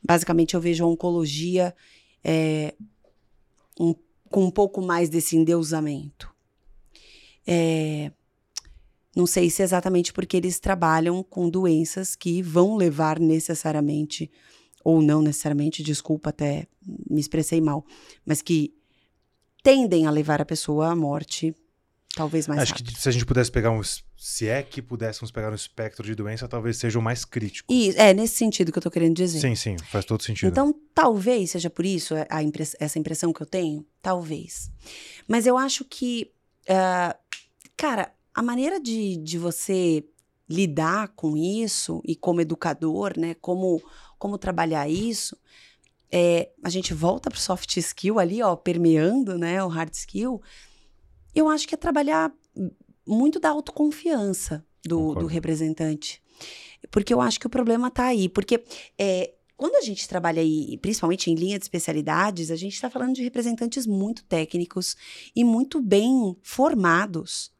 Basicamente, 0.02 0.54
eu 0.54 0.60
vejo 0.60 0.84
a 0.84 0.86
oncologia 0.88 1.74
é, 2.22 2.74
um- 3.78 3.94
com 4.30 4.44
um 4.44 4.50
pouco 4.50 4.80
mais 4.82 5.08
desse 5.08 5.36
endeusamento. 5.36 6.34
É, 7.46 8.10
não 9.14 9.26
sei 9.26 9.48
se 9.48 9.62
é 9.62 9.64
exatamente 9.64 10.12
porque 10.12 10.36
eles 10.36 10.58
trabalham 10.60 11.22
com 11.22 11.48
doenças 11.48 12.14
que 12.14 12.42
vão 12.42 12.76
levar 12.76 13.18
necessariamente, 13.18 14.30
ou 14.84 15.00
não 15.00 15.22
necessariamente, 15.22 15.82
desculpa, 15.82 16.30
até 16.30 16.66
me 17.08 17.20
expressei 17.20 17.60
mal, 17.60 17.84
mas 18.24 18.42
que 18.42 18.74
tendem 19.62 20.06
a 20.06 20.10
levar 20.10 20.40
a 20.40 20.44
pessoa 20.44 20.88
à 20.88 20.96
morte, 20.96 21.54
talvez 22.16 22.48
mais 22.48 22.62
Acho 22.62 22.72
rápido. 22.72 22.92
que 22.92 23.00
se 23.00 23.08
a 23.08 23.12
gente 23.12 23.24
pudesse 23.24 23.52
pegar 23.52 23.70
um. 23.70 23.80
Se 24.16 24.48
é 24.48 24.62
que 24.62 24.82
pudéssemos 24.82 25.30
pegar 25.30 25.52
um 25.52 25.54
espectro 25.54 26.04
de 26.04 26.14
doença, 26.16 26.48
talvez 26.48 26.78
seja 26.78 26.98
o 26.98 27.02
mais 27.02 27.24
crítico. 27.24 27.72
E 27.72 27.90
é 27.90 28.12
nesse 28.12 28.34
sentido 28.36 28.72
que 28.72 28.78
eu 28.78 28.82
tô 28.82 28.90
querendo 28.90 29.14
dizer. 29.14 29.38
Sim, 29.38 29.54
sim, 29.54 29.76
faz 29.78 30.04
todo 30.04 30.22
sentido. 30.22 30.48
Então, 30.50 30.74
talvez 30.94 31.50
seja 31.52 31.70
por 31.70 31.84
isso 31.86 32.14
a- 32.28 32.42
impress- 32.42 32.74
essa 32.80 32.98
impressão 32.98 33.32
que 33.32 33.40
eu 33.42 33.46
tenho. 33.46 33.86
Talvez. 34.02 34.70
Mas 35.28 35.46
eu 35.46 35.56
acho 35.56 35.84
que, 35.84 36.32
ah, 36.68 37.14
cara, 37.76 38.10
a 38.34 38.42
maneira 38.42 38.80
de, 38.80 39.16
de 39.18 39.38
você 39.38 40.04
lidar 40.48 41.08
com 41.08 41.36
isso 41.36 42.00
e 42.04 42.16
como 42.16 42.40
educador, 42.40 43.12
né? 43.18 43.34
Como, 43.40 43.82
como 44.18 44.38
trabalhar 44.38 44.88
isso. 44.88 45.36
É, 46.10 46.50
a 46.62 46.70
gente 46.70 46.94
volta 46.94 47.28
pro 47.28 47.38
soft 47.38 47.76
skill 47.76 48.18
ali, 48.18 48.40
ó, 48.42 48.54
permeando, 48.56 49.36
né? 49.36 49.62
O 49.62 49.68
hard 49.68 49.92
skill. 49.92 50.40
Eu 51.36 51.48
acho 51.48 51.68
que 51.68 51.74
é 51.74 51.78
trabalhar 51.78 52.32
muito 53.06 53.38
da 53.38 53.50
autoconfiança 53.50 54.64
do, 54.84 55.14
do 55.14 55.26
representante. 55.26 56.22
Porque 56.90 57.12
eu 57.12 57.20
acho 57.20 57.38
que 57.38 57.46
o 57.46 57.50
problema 57.50 57.90
tá 57.90 58.06
aí. 58.06 58.28
Porque 58.28 58.64
é, 58.98 59.34
quando 59.56 59.76
a 59.76 59.82
gente 59.82 60.08
trabalha 60.08 60.40
aí, 60.40 60.78
principalmente 60.78 61.30
em 61.30 61.34
linha 61.34 61.58
de 61.58 61.64
especialidades, 61.64 62.50
a 62.50 62.56
gente 62.56 62.74
está 62.74 62.90
falando 62.90 63.14
de 63.14 63.22
representantes 63.22 63.86
muito 63.86 64.24
técnicos 64.24 64.96
e 65.34 65.44
muito 65.44 65.80
bem 65.80 66.36
formados 66.42 67.52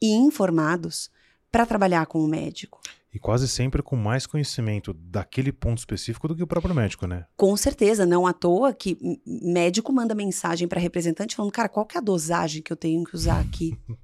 e 0.00 0.12
informados 0.12 1.10
para 1.50 1.64
trabalhar 1.64 2.06
com 2.06 2.18
o 2.18 2.28
médico. 2.28 2.80
E 3.14 3.18
quase 3.20 3.46
sempre 3.46 3.80
com 3.80 3.94
mais 3.94 4.26
conhecimento 4.26 4.92
daquele 4.92 5.52
ponto 5.52 5.78
específico 5.78 6.26
do 6.26 6.34
que 6.34 6.42
o 6.42 6.46
próprio 6.48 6.74
médico, 6.74 7.06
né? 7.06 7.24
Com 7.36 7.56
certeza, 7.56 8.04
não 8.04 8.26
à 8.26 8.32
toa 8.32 8.74
que 8.74 8.98
médico 9.24 9.92
manda 9.92 10.16
mensagem 10.16 10.66
para 10.66 10.80
representante 10.80 11.36
falando, 11.36 11.52
cara, 11.52 11.68
qual 11.68 11.86
que 11.86 11.96
é 11.96 12.00
a 12.00 12.02
dosagem 12.02 12.60
que 12.60 12.72
eu 12.72 12.76
tenho 12.76 13.04
que 13.04 13.14
usar 13.14 13.38
aqui? 13.38 13.78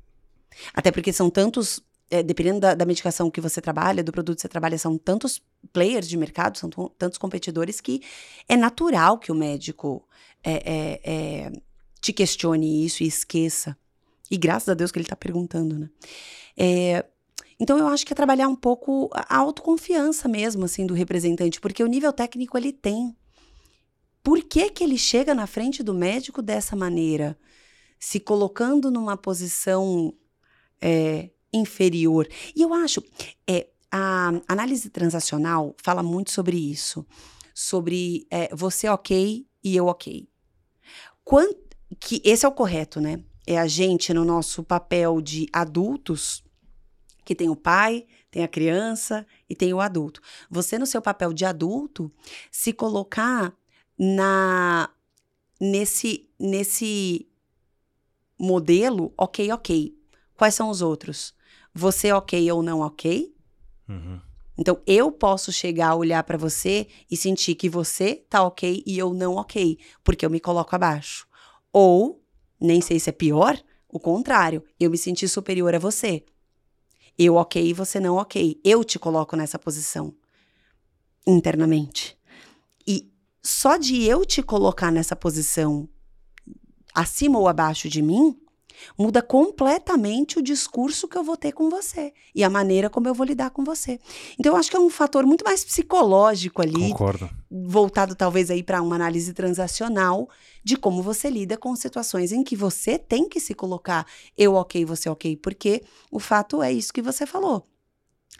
Até 0.72 0.92
porque 0.92 1.12
são 1.12 1.28
tantos 1.28 1.82
é, 2.11 2.22
dependendo 2.22 2.61
da, 2.61 2.74
da, 2.74 2.84
medicação 2.84 3.30
que 3.30 3.40
você 3.40 3.61
trabalha, 3.61 4.02
do 4.02 4.12
produto 4.12 4.36
que 4.36 4.42
você 4.42 4.48
trabalha, 4.48 4.76
são 4.76 4.98
tantos 4.98 5.40
players 5.72 6.08
de 6.08 6.16
mercado, 6.16 6.58
são 6.58 6.68
tantos 6.98 7.18
competidores 7.18 7.80
que 7.80 8.02
é 8.48 8.56
natural 8.56 9.18
que 9.18 9.30
o 9.30 9.34
médico 9.34 10.04
é, 10.42 10.52
é, 10.52 11.00
é, 11.04 11.52
te 12.00 12.12
questione 12.12 12.84
isso 12.84 13.02
e 13.02 13.06
esqueça. 13.06 13.76
E 14.30 14.36
graças 14.36 14.68
a 14.68 14.74
Deus 14.74 14.90
que 14.90 14.98
ele 14.98 15.04
está 15.04 15.16
perguntando, 15.16 15.78
né? 15.78 15.90
É, 16.56 17.04
então 17.61 17.76
eu 17.78 17.86
acho 17.86 18.06
que 18.06 18.14
é 18.14 18.16
trabalhar 18.16 18.48
um 18.48 18.56
pouco 18.56 19.11
a 19.12 19.36
autoconfiança 19.36 20.26
mesmo, 20.26 20.64
assim, 20.64 20.86
do 20.86 20.94
representante, 20.94 21.61
porque 21.61 21.84
o 21.84 21.86
nível 21.86 22.11
técnico 22.11 22.56
ele 22.56 22.72
tem. 22.72 23.14
Por 24.22 24.42
que, 24.42 24.70
que 24.70 24.82
ele 24.82 24.96
chega 24.96 25.34
na 25.34 25.46
frente 25.46 25.82
do 25.82 25.92
médico 25.92 26.40
dessa 26.40 26.74
maneira? 26.74 27.38
Se 27.98 28.18
colocando 28.18 28.90
numa 28.90 29.14
posição 29.14 30.14
é, 30.80 31.30
inferior. 31.52 32.26
E 32.56 32.62
eu 32.62 32.72
acho, 32.72 33.04
é, 33.46 33.68
a 33.90 34.32
análise 34.48 34.88
transacional 34.88 35.74
fala 35.82 36.02
muito 36.02 36.30
sobre 36.30 36.56
isso, 36.56 37.06
sobre 37.54 38.26
é, 38.30 38.54
você 38.54 38.88
ok 38.88 39.46
e 39.62 39.76
eu 39.76 39.86
ok. 39.86 40.26
Quanto, 41.22 41.58
que 41.98 42.22
esse 42.24 42.46
é 42.46 42.48
o 42.48 42.52
correto, 42.52 43.00
né? 43.00 43.22
É 43.46 43.58
a 43.58 43.66
gente 43.66 44.14
no 44.14 44.24
nosso 44.24 44.62
papel 44.62 45.20
de 45.20 45.46
adultos, 45.52 46.42
que 47.25 47.35
tem 47.35 47.49
o 47.49 47.57
pai, 47.57 48.07
tem 48.31 48.43
a 48.43 48.49
criança 48.49 49.27
e 49.49 49.55
tem 49.55 49.73
o 49.75 49.81
adulto. 49.81 50.21
Você 50.51 50.79
no 50.79 50.87
seu 50.87 51.03
papel 51.03 51.33
de 51.33 51.45
adulto 51.45 52.12
se 52.51 52.73
colocar 52.73 53.55
na 53.99 54.91
nesse 55.61 56.29
nesse 56.39 57.29
modelo, 58.39 59.12
ok, 59.16 59.53
ok. 59.53 59.95
Quais 60.37 60.55
são 60.55 60.71
os 60.71 60.81
outros? 60.81 61.35
você 61.75 62.12
ok 62.12 62.51
ou 62.53 62.62
não 62.62 62.81
ok. 62.81 63.35
Uhum. 63.89 64.21
Então, 64.59 64.81
eu 64.87 65.11
posso 65.11 65.51
chegar 65.51 65.89
a 65.89 65.95
olhar 65.95 66.23
para 66.25 66.37
você 66.37 66.87
e 67.11 67.16
sentir 67.16 67.55
que 67.55 67.68
você 67.68 68.16
tá 68.29 68.43
ok 68.43 68.83
e 68.87 68.99
eu 68.99 69.14
não 69.14 69.37
ok, 69.37 69.79
porque 70.05 70.25
eu 70.27 70.31
me 70.31 70.41
coloco 70.41 70.75
abaixo. 70.75 71.27
Ou, 71.73 72.23
nem 72.61 72.81
sei 72.81 73.01
se 73.01 73.09
é 73.09 73.12
pior, 73.12 73.59
o 73.89 73.99
contrário, 73.99 74.62
eu 74.79 74.91
me 74.91 74.99
sentir 74.99 75.29
superior 75.29 75.75
a 75.75 75.79
você. 75.79 76.25
Eu 77.23 77.35
ok 77.35 77.62
e 77.62 77.75
você 77.75 78.01
não 78.01 78.16
ok. 78.16 78.59
Eu 78.64 78.83
te 78.83 78.99
coloco 78.99 79.37
nessa 79.37 79.59
posição 79.59 80.14
internamente. 81.27 82.16
E 82.87 83.12
só 83.43 83.77
de 83.77 84.05
eu 84.05 84.25
te 84.25 84.43
colocar 84.43 84.91
nessa 84.91 85.14
posição 85.14 85.87
acima 86.95 87.39
ou 87.39 87.47
abaixo 87.47 87.91
de 87.91 88.01
mim, 88.01 88.41
muda 88.99 89.22
completamente 89.22 90.39
o 90.39 90.43
discurso 90.43 91.09
que 91.09 91.16
eu 91.16 91.24
vou 91.24 91.37
ter 91.37 91.53
com 91.53 91.68
você 91.68 92.12
e 92.35 92.45
a 92.45 92.51
maneira 92.51 92.91
como 92.91 93.09
eu 93.09 93.14
vou 93.14 93.26
lidar 93.26 93.51
com 93.51 93.64
você. 93.64 93.99
Então 94.39 94.53
eu 94.53 94.57
acho 94.57 94.70
que 94.70 94.76
é 94.76 94.81
um 94.81 94.91
fator 94.91 95.26
muito 95.26 95.45
mais 95.45 95.64
psicológico 95.64 96.62
ali, 96.62 96.91
Concordo. 96.91 97.31
voltado 97.51 98.14
talvez 98.14 98.51
aí 98.51 98.62
para 98.62 98.83
uma 98.83 98.97
análise 98.97 99.33
transacional 99.33 100.28
de 100.62 100.76
como 100.76 101.03
você 101.03 101.31
lida 101.31 101.57
com 101.57 101.74
situações 101.74 102.33
em 102.33 102.43
que 102.43 102.57
você 102.57 102.99
tem 102.99 103.28
que 103.28 103.41
se 103.41 103.55
colocar 103.55 104.07
eu 104.37 104.55
ok, 104.55 104.85
você 104.85 105.09
ok, 105.09 105.37
porque 105.37 105.83
o 106.11 106.18
fato 106.18 106.62
é 106.62 106.72
isso 106.72 106.93
que 106.93 107.03
você 107.03 107.26
falou. 107.26 107.64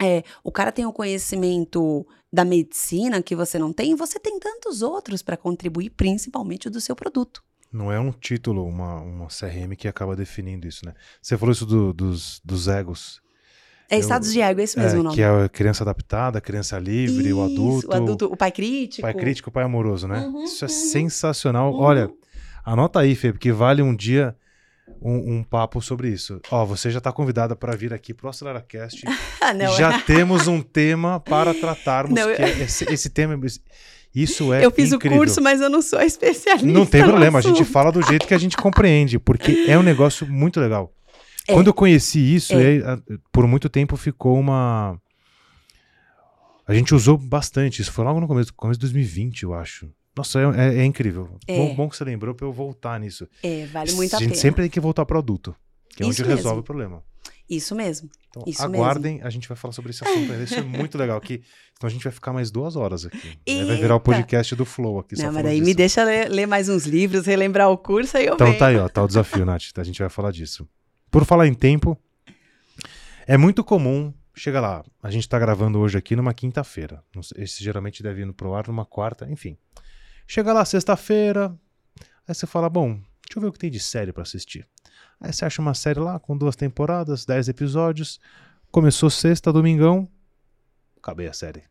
É, 0.01 0.23
o 0.43 0.51
cara 0.51 0.73
tem 0.73 0.87
o 0.87 0.93
conhecimento 0.93 2.07
da 2.33 2.45
medicina 2.45 3.23
que 3.23 3.35
você 3.35 3.59
não 3.59 3.73
tem, 3.73 3.91
e 3.91 3.95
você 3.95 4.19
tem 4.19 4.39
tantos 4.39 4.83
outros 4.83 5.23
para 5.23 5.37
contribuir, 5.37 5.91
principalmente 5.91 6.69
o 6.69 6.71
do 6.71 6.81
seu 6.81 6.95
produto. 6.95 7.43
Não 7.73 7.93
é 7.93 8.01
um 8.01 8.11
título, 8.11 8.67
uma, 8.67 9.01
uma 9.01 9.27
CRM 9.29 9.77
que 9.77 9.87
acaba 9.87 10.17
definindo 10.17 10.67
isso, 10.67 10.85
né? 10.85 10.93
Você 11.23 11.39
falou 11.39 11.53
isso 11.53 11.65
do, 11.65 11.93
dos, 11.93 12.41
dos 12.45 12.67
egos. 12.67 13.21
É 13.89 13.97
eu, 13.97 14.01
estados 14.01 14.33
de 14.33 14.41
ego, 14.41 14.61
é 14.61 14.65
esse 14.65 14.79
mesmo 14.79 14.99
é, 14.99 15.01
o 15.01 15.03
nome. 15.03 15.17
Que 15.17 15.23
é 15.23 15.45
a 15.45 15.49
criança 15.49 15.83
adaptada, 15.83 16.39
a 16.39 16.41
criança 16.41 16.79
livre, 16.79 17.29
isso, 17.29 17.39
o 17.39 17.43
adulto. 17.43 17.89
O 17.89 17.95
adulto, 17.95 18.27
o 18.27 18.37
pai 18.37 18.53
crítico. 18.53 19.01
O 19.01 19.13
pai 19.13 19.15
crítico, 19.15 19.51
o 19.51 19.53
pai 19.53 19.65
amoroso, 19.65 20.07
né? 20.07 20.21
Uhum, 20.21 20.45
isso 20.45 20.65
é 20.65 20.69
uhum. 20.69 20.75
sensacional. 20.75 21.73
Uhum. 21.73 21.81
Olha, 21.81 22.11
anota 22.65 23.01
aí, 23.01 23.15
Fê, 23.15 23.33
porque 23.33 23.51
vale 23.51 23.83
um 23.83 23.95
dia 23.95 24.37
um, 25.03 25.39
um 25.39 25.43
papo 25.43 25.81
sobre 25.81 26.09
isso. 26.09 26.41
Ó, 26.51 26.65
você 26.65 26.91
já 26.91 26.99
está 26.99 27.13
convidada 27.13 27.57
para 27.57 27.75
vir 27.77 27.93
aqui 27.93 28.15
pro 28.15 28.29
AceleraCast. 28.29 29.03
Não, 29.57 29.77
já 29.77 29.95
é. 29.95 30.01
temos 30.03 30.47
um 30.47 30.63
tema 30.63 31.19
para 31.21 31.55
tratarmos, 31.55 32.15
Não, 32.19 32.27
que 32.35 32.41
eu... 32.41 32.47
é 32.47 32.51
esse, 32.61 32.85
esse 32.93 33.11
tema... 33.11 33.39
Isso 34.15 34.53
é 34.53 34.65
Eu 34.65 34.71
fiz 34.71 34.93
incrível. 34.93 35.19
o 35.19 35.21
curso, 35.21 35.41
mas 35.41 35.61
eu 35.61 35.71
não 35.71 35.81
sou 35.81 36.01
especialista. 36.01 36.67
Não 36.67 36.85
tem 36.85 37.03
problema, 37.03 37.39
a 37.39 37.43
gente 37.43 37.65
fala 37.65 37.93
do 37.93 38.03
jeito 38.03 38.27
que 38.27 38.35
a 38.35 38.39
gente 38.39 38.57
compreende, 38.57 39.19
porque 39.19 39.67
é 39.69 39.79
um 39.79 39.83
negócio 39.83 40.27
muito 40.27 40.59
legal. 40.59 40.93
É. 41.47 41.53
Quando 41.53 41.69
eu 41.69 41.75
conheci 41.75 42.35
isso, 42.35 42.55
é. 42.55 42.81
por 43.33 43.47
muito 43.47 43.69
tempo 43.69 43.97
ficou 43.97 44.39
uma. 44.39 45.01
A 46.67 46.75
gente 46.75 46.95
usou 46.95 47.17
bastante. 47.19 47.83
Isso 47.83 47.93
foi 47.93 48.05
logo 48.05 48.21
no 48.21 48.29
começo, 48.29 48.53
começo 48.55 48.79
de 48.79 48.87
2020, 48.87 49.43
eu 49.43 49.55
acho. 49.55 49.89
Nossa, 50.17 50.41
é, 50.41 50.45
é, 50.45 50.79
é 50.81 50.85
incrível. 50.85 51.39
É. 51.47 51.57
Bom, 51.57 51.75
bom, 51.75 51.89
que 51.89 51.97
você 51.97 52.05
lembrou 52.05 52.35
para 52.35 52.47
eu 52.47 52.53
voltar 52.53 52.99
nisso. 53.01 53.29
É, 53.43 53.67
vale 53.67 53.93
muito 53.93 54.15
a, 54.15 54.19
a 54.19 54.21
gente 54.21 54.31
pena. 54.31 54.41
sempre 54.41 54.63
tem 54.63 54.71
que 54.71 54.81
voltar 54.81 55.07
para 55.07 55.17
o 55.17 55.19
adulto, 55.19 55.55
que 55.89 56.03
é 56.03 56.07
isso 56.07 56.21
onde 56.21 56.29
mesmo. 56.29 56.37
resolve 56.37 56.61
o 56.61 56.65
problema. 56.65 57.03
Isso 57.49 57.75
mesmo. 57.75 58.09
Então, 58.31 58.45
isso 58.47 58.63
aguardem, 58.63 59.15
mesmo. 59.15 59.27
a 59.27 59.31
gente 59.31 59.49
vai 59.49 59.57
falar 59.57 59.73
sobre 59.73 59.91
esse 59.91 60.05
assunto 60.05 60.33
ainda. 60.33 60.45
Isso 60.45 60.55
é 60.55 60.63
muito 60.63 60.97
legal. 60.97 61.19
Aqui, 61.19 61.43
então 61.77 61.89
a 61.89 61.91
gente 61.91 62.05
vai 62.05 62.13
ficar 62.13 62.33
mais 62.33 62.51
duas 62.51 62.77
horas 62.77 63.05
aqui. 63.05 63.39
Né? 63.49 63.65
Vai 63.65 63.77
virar 63.77 63.97
o 63.97 64.01
podcast 64.01 64.55
do 64.55 64.65
Flow 64.65 65.01
aqui. 65.01 65.17
Não, 65.21 65.33
mas 65.33 65.43
daí 65.43 65.57
disso. 65.57 65.67
me 65.67 65.75
deixa 65.75 66.05
ler, 66.05 66.29
ler, 66.31 66.47
mais 66.47 66.69
uns 66.69 66.87
livros, 66.87 67.27
relembrar 67.27 67.69
o 67.71 67.77
curso, 67.77 68.17
aí 68.17 68.27
eu 68.27 68.35
Então 68.35 68.47
venho. 68.47 68.59
tá 68.59 68.69
aí, 68.69 68.77
ó, 68.79 68.89
tá 68.89 69.03
o 69.03 69.07
desafio, 69.09 69.45
Nath. 69.45 69.77
A 69.77 69.83
gente 69.83 69.99
vai 69.99 70.09
falar 70.09 70.31
disso. 70.31 70.69
Por 71.11 71.25
falar 71.25 71.49
em 71.49 71.55
tempo, 71.55 71.99
é 73.27 73.37
muito 73.37 73.65
comum. 73.65 74.13
Chega 74.33 74.61
lá, 74.61 74.85
a 75.03 75.11
gente 75.11 75.29
tá 75.29 75.37
gravando 75.39 75.81
hoje 75.81 75.99
aqui 75.99 76.15
numa 76.15 76.33
quinta-feira. 76.33 77.03
Esse 77.37 77.65
geralmente 77.65 78.01
deve 78.03 78.23
ir 78.23 78.33
pro 78.33 78.55
ar 78.55 78.69
numa 78.69 78.87
quarta, 78.87 79.29
enfim. 79.29 79.59
Chega 80.27 80.53
lá 80.53 80.65
sexta-feira, 80.65 81.53
aí 82.29 82.35
você 82.35 82.47
fala, 82.47 82.71
bom, 82.71 82.93
deixa 82.95 83.37
eu 83.37 83.41
ver 83.43 83.49
o 83.49 83.53
que 83.53 83.59
tem 83.59 83.71
de 83.71 83.81
série 83.81 84.13
para 84.13 84.23
assistir. 84.23 84.67
Aí 85.21 85.33
você 85.33 85.45
acha 85.45 85.61
uma 85.61 85.75
série 85.75 86.01
lá 86.01 86.19
com 86.19 86.37
duas 86.37 86.57
temporadas, 86.57 87.27
dez 87.27 87.49
episódios. 87.49 88.19
Começou 88.71 89.11
sexta, 89.11 89.53
domingão. 89.53 90.09
Acabei 90.97 91.29
a 91.29 91.33
série. 91.33 91.63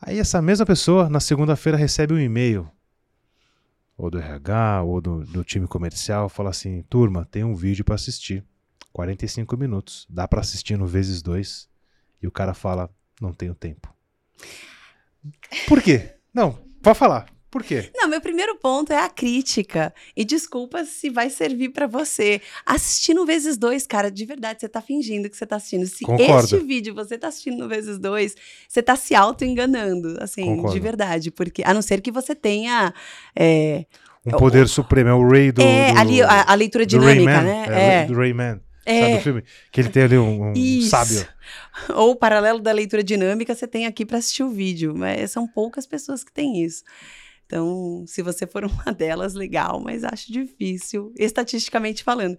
Aí 0.00 0.18
essa 0.18 0.42
mesma 0.42 0.66
pessoa, 0.66 1.08
na 1.08 1.20
segunda-feira, 1.20 1.78
recebe 1.78 2.12
um 2.12 2.18
e-mail. 2.18 2.68
Ou 3.96 4.10
do 4.10 4.18
RH, 4.18 4.82
ou 4.82 5.00
do, 5.00 5.24
do 5.24 5.44
time 5.44 5.68
comercial, 5.68 6.28
fala 6.28 6.50
assim: 6.50 6.82
turma, 6.82 7.26
tem 7.30 7.44
um 7.44 7.54
vídeo 7.54 7.84
para 7.84 7.94
assistir. 7.94 8.44
45 8.92 9.56
minutos. 9.56 10.06
Dá 10.10 10.26
para 10.26 10.40
assistir 10.40 10.76
no 10.76 10.86
vezes 10.86 11.22
dois. 11.22 11.68
E 12.20 12.26
o 12.26 12.30
cara 12.30 12.54
fala: 12.54 12.90
não 13.20 13.32
tenho 13.32 13.54
tempo. 13.54 13.94
Por 15.68 15.80
quê? 15.80 16.16
Não, 16.32 16.52
pode 16.82 16.98
falar. 16.98 17.33
Por 17.54 17.62
quê? 17.62 17.88
Não, 17.94 18.08
meu 18.08 18.20
primeiro 18.20 18.56
ponto 18.56 18.92
é 18.92 18.98
a 18.98 19.08
crítica. 19.08 19.94
E 20.16 20.24
desculpa 20.24 20.84
se 20.84 21.08
vai 21.08 21.30
servir 21.30 21.68
para 21.68 21.86
você. 21.86 22.40
Assistindo 22.66 23.24
vezes 23.24 23.56
dois, 23.56 23.86
cara, 23.86 24.10
de 24.10 24.24
verdade, 24.24 24.58
você 24.58 24.68
tá 24.68 24.82
fingindo 24.82 25.30
que 25.30 25.36
você 25.36 25.46
tá 25.46 25.54
assistindo. 25.54 25.86
Se 25.86 26.02
Concordo. 26.02 26.42
este 26.42 26.58
vídeo 26.58 26.92
você 26.92 27.16
tá 27.16 27.28
assistindo 27.28 27.58
no 27.58 27.68
vezes 27.68 27.96
dois, 27.96 28.34
você 28.68 28.82
tá 28.82 28.96
se 28.96 29.14
auto-enganando, 29.14 30.16
assim, 30.20 30.46
Concordo. 30.46 30.72
de 30.72 30.80
verdade. 30.80 31.30
Porque, 31.30 31.62
a 31.64 31.72
não 31.72 31.80
ser 31.80 32.00
que 32.00 32.10
você 32.10 32.34
tenha. 32.34 32.92
É, 33.36 33.84
um 34.26 34.32
poder 34.32 34.64
o, 34.64 34.68
supremo, 34.68 35.10
é 35.10 35.14
o 35.14 35.24
Ray 35.24 35.52
do. 35.52 35.62
É, 35.62 35.92
do, 35.92 35.98
ali 36.00 36.22
a, 36.22 36.50
a 36.50 36.54
leitura 36.56 36.84
dinâmica, 36.84 37.40
né? 37.40 37.66
É, 37.68 38.02
é. 38.02 38.04
do 38.06 38.14
Rayman. 38.14 38.60
É. 38.84 39.00
Sabe 39.00 39.14
o 39.14 39.20
filme? 39.20 39.44
Que 39.70 39.80
ele 39.80 39.90
tem 39.90 40.02
ali 40.02 40.18
um, 40.18 40.50
um 40.50 40.80
sábio. 40.82 41.24
Ou 41.94 42.10
o 42.10 42.16
paralelo 42.16 42.58
da 42.58 42.72
leitura 42.72 43.04
dinâmica 43.04 43.54
você 43.54 43.68
tem 43.68 43.86
aqui 43.86 44.04
para 44.04 44.18
assistir 44.18 44.42
o 44.42 44.50
vídeo. 44.50 44.92
Mas 44.92 45.30
são 45.30 45.46
poucas 45.46 45.86
pessoas 45.86 46.24
que 46.24 46.32
têm 46.32 46.64
isso. 46.64 46.82
Então, 47.46 48.04
se 48.06 48.22
você 48.22 48.46
for 48.46 48.64
uma 48.66 48.92
delas, 48.92 49.34
legal, 49.34 49.80
mas 49.80 50.04
acho 50.04 50.32
difícil, 50.32 51.12
estatisticamente 51.16 52.02
falando. 52.02 52.38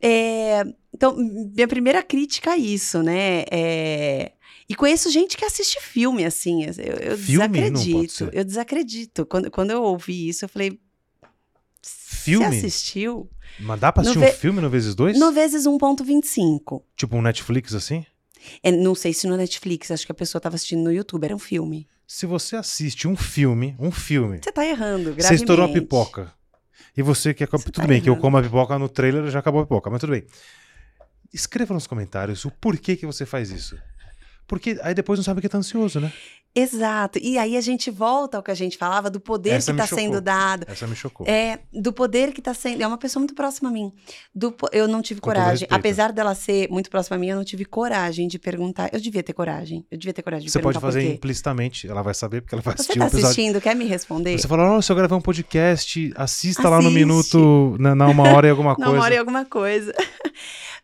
É, 0.00 0.62
então, 0.92 1.16
minha 1.16 1.68
primeira 1.68 2.02
crítica 2.02 2.52
é 2.52 2.58
isso, 2.58 3.02
né? 3.02 3.44
É, 3.50 4.32
e 4.68 4.74
conheço 4.74 5.10
gente 5.10 5.36
que 5.36 5.44
assiste 5.44 5.80
filme, 5.80 6.24
assim. 6.24 6.64
Eu, 6.64 6.94
eu 6.96 7.18
filme 7.18 7.48
desacredito. 7.48 8.30
Eu 8.32 8.44
desacredito. 8.44 9.26
Quando, 9.26 9.50
quando 9.50 9.70
eu 9.70 9.82
ouvi 9.82 10.28
isso, 10.28 10.44
eu 10.44 10.48
falei. 10.48 10.78
Filme? 11.82 12.46
Você 12.46 12.66
assistiu? 12.66 13.30
Mas 13.60 13.80
dá 13.80 13.92
pra 13.92 14.02
assistir 14.02 14.18
no 14.18 14.26
um 14.26 14.32
filme 14.32 14.60
no 14.60 14.68
vezes 14.68 14.94
dois? 14.94 15.18
No 15.18 15.32
vezes 15.32 15.64
1.25. 15.66 16.82
Tipo 16.96 17.16
um 17.16 17.22
Netflix 17.22 17.74
assim? 17.74 18.04
É, 18.62 18.72
não 18.72 18.94
sei 18.94 19.12
se 19.12 19.26
no 19.26 19.36
Netflix, 19.36 19.90
acho 19.90 20.04
que 20.04 20.12
a 20.12 20.14
pessoa 20.14 20.40
estava 20.40 20.56
assistindo 20.56 20.82
no 20.82 20.92
YouTube, 20.92 21.24
era 21.24 21.34
um 21.34 21.38
filme. 21.38 21.86
Se 22.06 22.24
você 22.24 22.56
assiste 22.56 23.08
um 23.08 23.16
filme, 23.16 23.74
um 23.78 23.90
filme. 23.90 24.38
Você 24.42 24.52
tá 24.52 24.64
errando, 24.64 25.04
gravemente. 25.04 25.24
Você 25.24 25.34
estourou 25.34 25.66
a 25.66 25.72
pipoca. 25.72 26.32
E 26.96 27.02
você 27.02 27.34
quer. 27.34 27.48
Você 27.48 27.64
tudo 27.64 27.74
tá 27.74 27.82
bem, 27.82 27.96
errando. 27.96 28.04
que 28.04 28.10
eu 28.10 28.16
como 28.16 28.36
a 28.38 28.42
pipoca 28.42 28.78
no 28.78 28.88
trailer 28.88 29.28
já 29.30 29.40
acabou 29.40 29.60
a 29.60 29.64
pipoca, 29.64 29.90
mas 29.90 30.00
tudo 30.00 30.12
bem. 30.12 30.24
Escreva 31.32 31.74
nos 31.74 31.86
comentários 31.86 32.44
o 32.44 32.50
porquê 32.50 32.96
que 32.96 33.04
você 33.04 33.26
faz 33.26 33.50
isso. 33.50 33.76
Porque 34.46 34.78
aí 34.82 34.94
depois 34.94 35.18
não 35.18 35.24
sabe 35.24 35.40
que 35.40 35.48
tá 35.48 35.58
ansioso, 35.58 35.98
né? 35.98 36.12
Exato. 36.56 37.18
E 37.22 37.36
aí 37.36 37.54
a 37.54 37.60
gente 37.60 37.90
volta 37.90 38.38
ao 38.38 38.42
que 38.42 38.50
a 38.50 38.54
gente 38.54 38.78
falava 38.78 39.10
do 39.10 39.20
poder 39.20 39.50
Essa 39.50 39.74
que 39.74 39.80
está 39.80 39.94
sendo 39.94 40.20
dado. 40.22 40.64
Essa 40.66 40.86
me 40.86 40.96
chocou. 40.96 41.26
É, 41.28 41.58
do 41.70 41.92
poder 41.92 42.32
que 42.32 42.40
está 42.40 42.54
sendo. 42.54 42.82
É 42.82 42.86
uma 42.86 42.96
pessoa 42.96 43.20
muito 43.20 43.34
próxima 43.34 43.68
a 43.68 43.72
mim. 43.72 43.92
Do, 44.34 44.54
eu 44.72 44.88
não 44.88 45.02
tive 45.02 45.20
Com 45.20 45.28
coragem. 45.28 45.68
Apesar 45.70 46.12
dela 46.12 46.34
ser 46.34 46.68
muito 46.70 46.88
próxima 46.88 47.16
a 47.16 47.20
mim, 47.20 47.28
eu 47.28 47.36
não 47.36 47.44
tive 47.44 47.66
coragem 47.66 48.26
de 48.26 48.38
perguntar. 48.38 48.88
Eu 48.92 48.98
devia 49.00 49.22
ter 49.22 49.34
coragem. 49.34 49.84
Eu 49.90 49.98
devia 49.98 50.14
ter 50.14 50.22
coragem 50.22 50.46
de 50.46 50.52
Você 50.52 50.58
pode 50.60 50.80
fazer 50.80 51.02
implicitamente, 51.12 51.86
ela 51.86 52.02
vai 52.02 52.14
saber 52.14 52.40
porque 52.40 52.54
ela 52.54 52.62
vai 52.62 52.74
Você 52.74 52.82
assistir 52.82 52.98
tá 52.98 53.04
o 53.04 53.08
episódio. 53.08 53.26
assistindo, 53.26 53.60
quer 53.60 53.76
me 53.76 53.84
responder? 53.84 54.38
Você 54.38 54.48
fala, 54.48 54.66
nossa, 54.66 54.90
eu 54.92 54.96
gravei 54.96 55.16
um 55.18 55.20
podcast, 55.20 56.10
assista 56.16 56.68
lá 56.70 56.76
no 56.80 56.88
Assiste. 56.88 56.94
minuto, 56.94 57.76
na, 57.78 57.94
na 57.94 58.06
uma 58.08 58.30
hora 58.32 58.46
e 58.46 58.50
alguma 58.50 58.74
coisa. 58.76 58.90
uma 58.90 59.02
hora 59.02 59.14
em 59.14 59.18
alguma 59.18 59.44
coisa. 59.44 59.92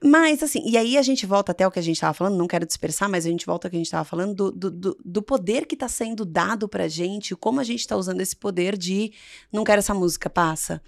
Mas, 0.05 0.43
assim, 0.43 0.63
e 0.67 0.77
aí 0.77 0.99
a 0.99 1.03
gente 1.03 1.25
volta 1.27 1.53
até 1.53 1.67
o 1.67 1.71
que 1.71 1.79
a 1.79 1.83
gente 1.83 1.97
estava 1.97 2.13
falando, 2.13 2.37
não 2.37 2.49
quero 2.49 2.67
dispersar, 2.67 3.09
mas 3.09 3.25
a 3.25 3.29
gente 3.31 3.47
volta 3.47 3.69
ao 3.69 3.71
que 3.71 3.77
a 3.77 3.79
gente 3.79 3.87
estava 3.87 4.05
falando 4.05 4.35
do, 4.35 4.51
do, 4.51 4.71
do- 4.71 4.99
do 5.05 5.23
poder 5.23 5.65
que 5.67 5.75
está 5.75 5.89
sendo 5.89 6.25
dado 6.25 6.69
pra 6.69 6.89
gente, 6.89 7.37
como 7.37 7.61
a 7.61 7.65
gente 7.65 7.81
está 7.81 7.97
usando 7.97 8.21
esse 8.21 8.35
poder 8.35 8.77
de 8.77 9.13
não 9.53 9.63
quero 9.63 9.79
essa 9.79 9.95
música, 9.95 10.29
passa. 10.29 10.83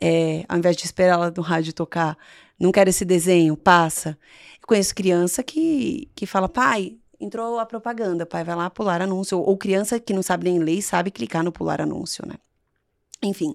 É, 0.00 0.44
ao 0.48 0.58
invés 0.58 0.76
de 0.76 0.84
esperar 0.84 1.14
ela 1.14 1.32
no 1.36 1.42
rádio 1.42 1.72
tocar, 1.72 2.16
não 2.58 2.72
quero 2.72 2.90
esse 2.90 3.04
desenho, 3.04 3.56
passa. 3.56 4.18
Eu 4.60 4.66
conheço 4.66 4.94
criança 4.94 5.42
que, 5.42 6.08
que 6.14 6.24
fala, 6.26 6.48
pai, 6.48 6.96
entrou 7.20 7.58
a 7.58 7.66
propaganda, 7.66 8.24
pai, 8.26 8.42
vai 8.42 8.56
lá 8.56 8.70
pular 8.70 9.02
anúncio. 9.02 9.38
Ou, 9.38 9.50
ou 9.50 9.56
criança 9.58 10.00
que 10.00 10.12
não 10.14 10.22
sabe 10.22 10.44
nem 10.44 10.58
ler 10.58 10.80
sabe 10.82 11.10
clicar 11.10 11.44
no 11.44 11.52
pular 11.52 11.80
anúncio, 11.80 12.26
né? 12.26 12.34
Enfim. 13.22 13.54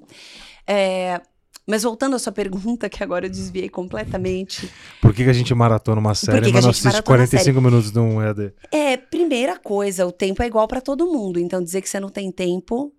É, 0.65 1.21
mas 1.69 1.83
voltando 1.83 2.15
à 2.15 2.19
sua 2.19 2.31
pergunta, 2.31 2.89
que 2.89 3.03
agora 3.03 3.27
eu 3.27 3.29
desviei 3.29 3.69
completamente. 3.69 4.69
Por 5.01 5.13
que, 5.13 5.23
que 5.23 5.29
a 5.29 5.33
gente 5.33 5.53
maratona 5.53 6.01
uma 6.01 6.15
série, 6.15 6.47
que 6.47 6.51
mas 6.51 6.63
não 6.63 6.71
assiste 6.71 6.85
maratona 6.85 7.23
a 7.23 7.27
45 7.27 7.61
minutos 7.61 7.91
de 7.91 7.99
um 7.99 8.21
EAD? 8.21 8.53
É, 8.71 8.97
primeira 8.97 9.57
coisa, 9.59 10.05
o 10.07 10.11
tempo 10.11 10.41
é 10.41 10.47
igual 10.47 10.67
pra 10.67 10.81
todo 10.81 11.05
mundo. 11.05 11.39
Então, 11.39 11.61
dizer 11.63 11.81
que 11.81 11.87
você 11.89 11.99
não 11.99 12.09
tem 12.09 12.31
tempo, 12.31 12.91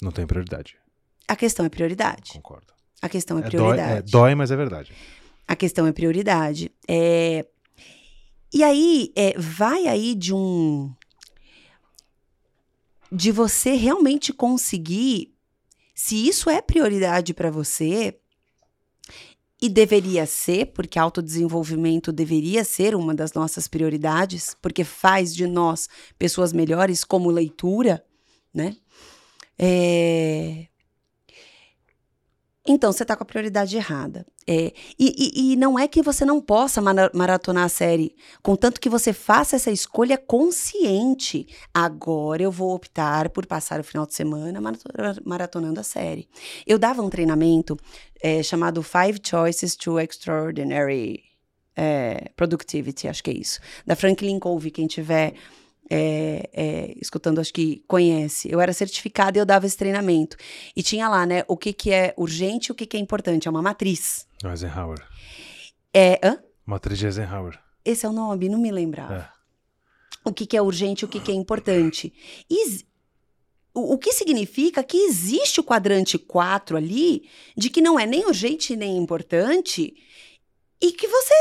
Não 0.00 0.10
tem 0.10 0.26
prioridade. 0.26 0.76
a 1.28 1.36
questão 1.36 1.66
é 1.66 1.68
prioridade. 1.68 2.32
Concordo. 2.32 2.72
A 3.02 3.08
questão 3.08 3.36
é 3.36 3.40
É 3.40 3.42
dói, 3.42 3.50
prioridade. 3.50 3.98
é, 3.98 4.02
dói, 4.10 4.34
mas 4.34 4.50
é 4.50 4.56
verdade. 4.56 4.92
A 5.46 5.54
questão 5.54 5.86
é 5.86 5.92
prioridade. 5.92 6.72
É... 6.88 7.44
E 8.52 8.62
aí, 8.64 9.12
é, 9.14 9.34
vai 9.36 9.86
aí 9.86 10.14
de 10.14 10.32
um. 10.32 10.90
De 13.12 13.30
você 13.30 13.72
realmente 13.74 14.32
conseguir. 14.32 15.33
Se 15.94 16.26
isso 16.26 16.50
é 16.50 16.60
prioridade 16.60 17.32
para 17.32 17.50
você, 17.50 18.18
e 19.62 19.68
deveria 19.68 20.26
ser, 20.26 20.66
porque 20.72 20.98
autodesenvolvimento 20.98 22.12
deveria 22.12 22.64
ser 22.64 22.94
uma 22.94 23.14
das 23.14 23.32
nossas 23.32 23.66
prioridades, 23.66 24.54
porque 24.60 24.84
faz 24.84 25.34
de 25.34 25.46
nós 25.46 25.88
pessoas 26.18 26.52
melhores, 26.52 27.02
como 27.02 27.30
leitura, 27.30 28.04
né? 28.52 28.76
É, 29.58 30.66
Então, 32.66 32.90
você 32.90 33.04
tá 33.04 33.14
com 33.14 33.22
a 33.22 33.26
prioridade 33.26 33.76
errada. 33.76 34.24
É, 34.46 34.72
e, 34.98 35.50
e- 35.50 35.52
e 35.52 35.56
não 35.56 35.78
é 35.78 35.86
que 35.88 36.02
você 36.02 36.24
não 36.24 36.40
possa 36.40 36.80
mara- 36.80 37.10
maratonar 37.14 37.64
a 37.64 37.68
série, 37.68 38.14
contanto 38.42 38.78
que 38.80 38.88
você 38.90 39.12
faça 39.12 39.56
essa 39.56 39.70
escolha 39.70 40.16
consciente. 40.18 41.46
Agora 41.72 42.42
eu 42.42 42.50
vou 42.50 42.74
optar 42.74 43.28
por 43.30 43.46
passar 43.46 43.80
o 43.80 43.84
final 43.84 44.06
de 44.06 44.14
semana 44.14 44.60
marato- 44.60 45.22
maratonando 45.24 45.80
a 45.80 45.82
série. 45.82 46.28
Eu 46.66 46.78
dava 46.78 47.02
um 47.02 47.10
treinamento 47.10 47.76
é, 48.22 48.42
chamado 48.42 48.82
Five 48.82 49.18
Choices 49.22 49.76
to 49.76 49.98
Extraordinary 50.00 51.22
é, 51.76 52.30
Productivity, 52.36 53.08
acho 53.08 53.22
que 53.22 53.30
é 53.30 53.34
isso, 53.34 53.60
da 53.86 53.96
Franklin 53.96 54.38
Covey, 54.38 54.70
quem 54.70 54.86
tiver 54.86 55.34
é, 55.90 56.50
é, 56.52 56.94
escutando, 57.00 57.40
acho 57.40 57.52
que 57.52 57.84
conhece. 57.86 58.50
Eu 58.50 58.60
era 58.60 58.72
certificada 58.72 59.38
e 59.38 59.40
eu 59.40 59.46
dava 59.46 59.66
esse 59.66 59.76
treinamento. 59.76 60.36
E 60.74 60.82
tinha 60.82 61.08
lá, 61.08 61.26
né, 61.26 61.44
o 61.46 61.56
que, 61.56 61.72
que 61.72 61.92
é 61.92 62.14
urgente 62.16 62.68
e 62.68 62.72
o 62.72 62.74
que, 62.74 62.86
que 62.86 62.96
é 62.96 63.00
importante. 63.00 63.48
É 63.48 63.50
uma 63.50 63.62
matriz. 63.62 64.26
Eisenhower. 64.42 64.98
É, 65.92 66.18
hã? 66.22 66.38
Matriz 66.66 66.98
de 66.98 67.06
Eisenhower. 67.06 67.58
Esse 67.84 68.06
é 68.06 68.08
o 68.08 68.12
nome, 68.12 68.48
não 68.48 68.58
me 68.58 68.70
lembrava. 68.70 69.14
É. 69.14 69.34
O 70.24 70.32
que, 70.32 70.46
que 70.46 70.56
é 70.56 70.62
urgente 70.62 71.02
e 71.02 71.04
o 71.04 71.08
que, 71.08 71.20
que 71.20 71.30
é 71.30 71.34
importante. 71.34 72.12
O, 73.74 73.94
o 73.94 73.98
que 73.98 74.12
significa 74.12 74.82
que 74.82 74.96
existe 74.96 75.60
o 75.60 75.64
quadrante 75.64 76.16
4 76.16 76.76
ali, 76.76 77.28
de 77.56 77.68
que 77.68 77.82
não 77.82 77.98
é 77.98 78.06
nem 78.06 78.24
urgente 78.24 78.74
nem 78.74 78.96
importante, 78.96 79.94
e 80.80 80.92
que 80.92 81.06
você. 81.06 81.34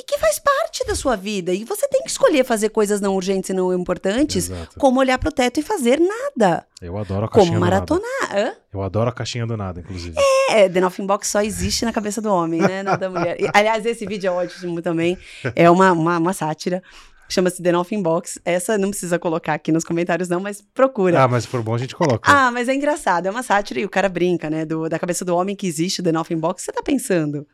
E 0.00 0.02
que 0.02 0.16
faz 0.18 0.38
parte 0.38 0.82
da 0.86 0.94
sua 0.94 1.14
vida. 1.14 1.52
E 1.52 1.62
você 1.62 1.86
tem 1.86 2.00
que 2.02 2.08
escolher 2.08 2.42
fazer 2.42 2.70
coisas 2.70 3.02
não 3.02 3.14
urgentes 3.14 3.50
e 3.50 3.52
não 3.52 3.70
importantes, 3.74 4.48
Exato. 4.48 4.78
como 4.78 4.98
olhar 4.98 5.18
pro 5.18 5.30
teto 5.30 5.60
e 5.60 5.62
fazer 5.62 6.00
nada. 6.00 6.66
Eu 6.80 6.96
adoro 6.96 7.26
a 7.26 7.28
caixinha 7.28 7.52
Como 7.52 7.58
do 7.58 7.60
nada. 7.60 7.76
maratonar. 7.76 8.30
Hã? 8.34 8.52
Eu 8.72 8.82
adoro 8.82 9.10
a 9.10 9.12
caixinha 9.12 9.46
do 9.46 9.58
nada, 9.58 9.80
inclusive. 9.80 10.16
É, 10.48 10.70
The 10.70 10.80
Nothing 10.80 11.04
Box 11.04 11.28
só 11.28 11.42
existe 11.42 11.84
na 11.84 11.92
cabeça 11.92 12.22
do 12.22 12.32
homem, 12.32 12.62
né? 12.62 12.82
Não 12.82 12.96
da 12.96 13.10
mulher. 13.10 13.36
E, 13.38 13.46
aliás, 13.52 13.84
esse 13.84 14.06
vídeo 14.06 14.28
é 14.28 14.30
ótimo 14.30 14.80
também. 14.80 15.18
É 15.54 15.70
uma, 15.70 15.92
uma, 15.92 16.16
uma 16.16 16.32
sátira. 16.32 16.82
Chama-se 17.28 17.62
The 17.62 17.70
Nothing 17.70 18.02
Box. 18.02 18.40
Essa 18.42 18.78
não 18.78 18.88
precisa 18.88 19.18
colocar 19.18 19.52
aqui 19.52 19.70
nos 19.70 19.84
comentários, 19.84 20.30
não, 20.30 20.40
mas 20.40 20.64
procura. 20.72 21.22
Ah, 21.22 21.28
mas 21.28 21.44
for 21.44 21.62
bom 21.62 21.74
a 21.74 21.78
gente 21.78 21.94
coloca. 21.94 22.32
Ah, 22.32 22.50
mas 22.50 22.70
é 22.70 22.74
engraçado. 22.74 23.26
É 23.26 23.30
uma 23.30 23.42
sátira 23.42 23.80
e 23.80 23.84
o 23.84 23.88
cara 23.90 24.08
brinca, 24.08 24.48
né? 24.48 24.64
Do, 24.64 24.88
da 24.88 24.98
cabeça 24.98 25.26
do 25.26 25.36
homem 25.36 25.54
que 25.54 25.66
existe 25.66 26.00
o 26.00 26.02
The 26.04 26.10
Nothing 26.10 26.38
Box. 26.38 26.62
Você 26.62 26.72
tá 26.72 26.82
pensando? 26.82 27.46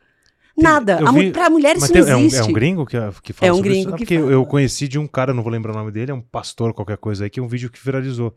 Nada. 0.57 0.97
eu 1.01 1.07
A 1.07 1.11
mu- 1.11 1.19
vi- 1.19 1.31
pra 1.31 1.49
mulher 1.49 1.75
Mas 1.75 1.83
isso 1.83 1.93
tem- 1.93 2.01
não 2.01 2.09
é, 2.09 2.15
um, 2.15 2.19
existe. 2.21 2.39
é 2.41 2.43
um 2.43 2.53
gringo 2.53 2.85
que, 2.85 2.97
que 3.23 3.33
fala 3.33 3.49
É 3.49 3.53
um 3.53 3.57
sobre 3.57 3.69
gringo 3.69 3.87
isso? 3.89 3.95
Ah, 3.95 3.97
que 3.97 4.05
porque 4.05 4.19
fala. 4.19 4.31
eu 4.31 4.45
conheci 4.45 4.87
de 4.87 4.97
um 4.97 5.07
cara, 5.07 5.33
não 5.33 5.43
vou 5.43 5.51
lembrar 5.51 5.73
o 5.73 5.77
nome 5.77 5.91
dele, 5.91 6.11
é 6.11 6.13
um 6.13 6.21
pastor, 6.21 6.73
qualquer 6.73 6.97
coisa 6.97 7.23
aí, 7.25 7.29
que 7.29 7.39
é 7.39 7.43
um 7.43 7.47
vídeo 7.47 7.69
que 7.69 7.79
viralizou. 7.83 8.33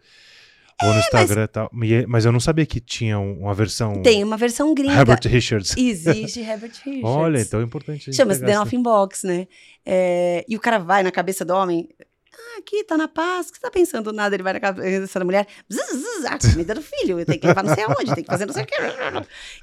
Ou 0.83 0.95
no 0.95 0.99
Instagram 0.99 1.43
e 1.45 1.47
tal. 1.49 1.71
É- 1.83 2.07
Mas 2.07 2.25
eu 2.25 2.33
não 2.33 2.41
sabia 2.41 2.65
que 2.65 2.81
tinha 2.81 3.19
um- 3.19 3.41
uma 3.41 3.53
versão 3.53 4.01
Tem 4.01 4.25
uma 4.25 4.39
versão 4.39 4.73
gringa. 4.75 4.95
Herbert 4.95 5.21
Richards. 5.27 5.75
Existe 5.77 6.41
Herbert 6.41 6.73
Richards. 6.85 7.03
Olha, 7.05 7.39
então 7.41 7.61
é 7.61 7.63
importante. 7.65 8.11
Chama-se 8.15 8.41
The 8.41 8.55
Nothing 8.57 8.83
Box, 8.83 9.27
né? 9.27 9.47
É, 9.85 10.43
e 10.49 10.57
o 10.57 10.61
cara 10.61 10.79
vai 10.79 11.03
na 11.03 11.11
cabeça 11.11 11.45
do 11.45 11.53
homem. 11.55 11.87
Ah, 12.33 12.59
aqui, 12.59 12.85
tá 12.85 12.97
na 12.97 13.09
paz. 13.09 13.49
O 13.49 13.53
que 13.53 13.59
você 13.59 13.63
tá 13.63 13.71
pensando 13.71 14.13
nada? 14.13 14.35
Ele 14.37 14.43
vai 14.43 14.53
na 14.53 14.61
cabeça 14.61 15.19
da 15.19 15.25
mulher. 15.25 15.47
Zzz, 15.73 15.91
zzz, 16.01 16.25
ah, 16.27 16.39
comida 16.39 16.75
do 16.75 16.83
filho. 16.83 17.25
Tem 17.27 17.39
que 17.39 17.47
levar 17.47 17.65
não 17.65 17.75
sei 17.75 17.85
aonde, 17.85 18.15
tem 18.15 18.23
que 18.25 18.31
fazer 18.31 18.47
não 18.47 18.55
sei 18.55 18.63
o 18.63 18.67
que. 18.67 18.75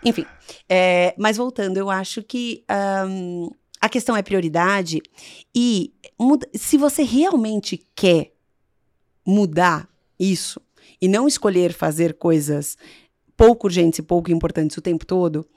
Enfim. 0.03 0.25
é, 0.67 1.15
mas 1.17 1.37
voltando, 1.37 1.77
eu 1.77 1.89
acho 1.89 2.21
que 2.21 2.63
ahn, 2.67 3.49
a 3.79 3.87
questão 3.89 4.15
é 4.17 4.21
prioridade. 4.21 5.01
E 5.55 5.93
muda- 6.19 6.47
se 6.53 6.77
você 6.77 7.03
realmente 7.03 7.81
quer 7.95 8.33
mudar 9.25 9.87
isso 10.19 10.61
e 11.01 11.07
não 11.07 11.27
escolher 11.27 11.73
fazer 11.73 12.15
coisas 12.15 12.77
pouco 13.35 13.67
urgentes 13.67 13.99
e 13.99 14.03
pouco 14.03 14.31
importantes 14.31 14.75
o 14.77 14.81
tempo 14.81 15.05
todo, 15.05 15.47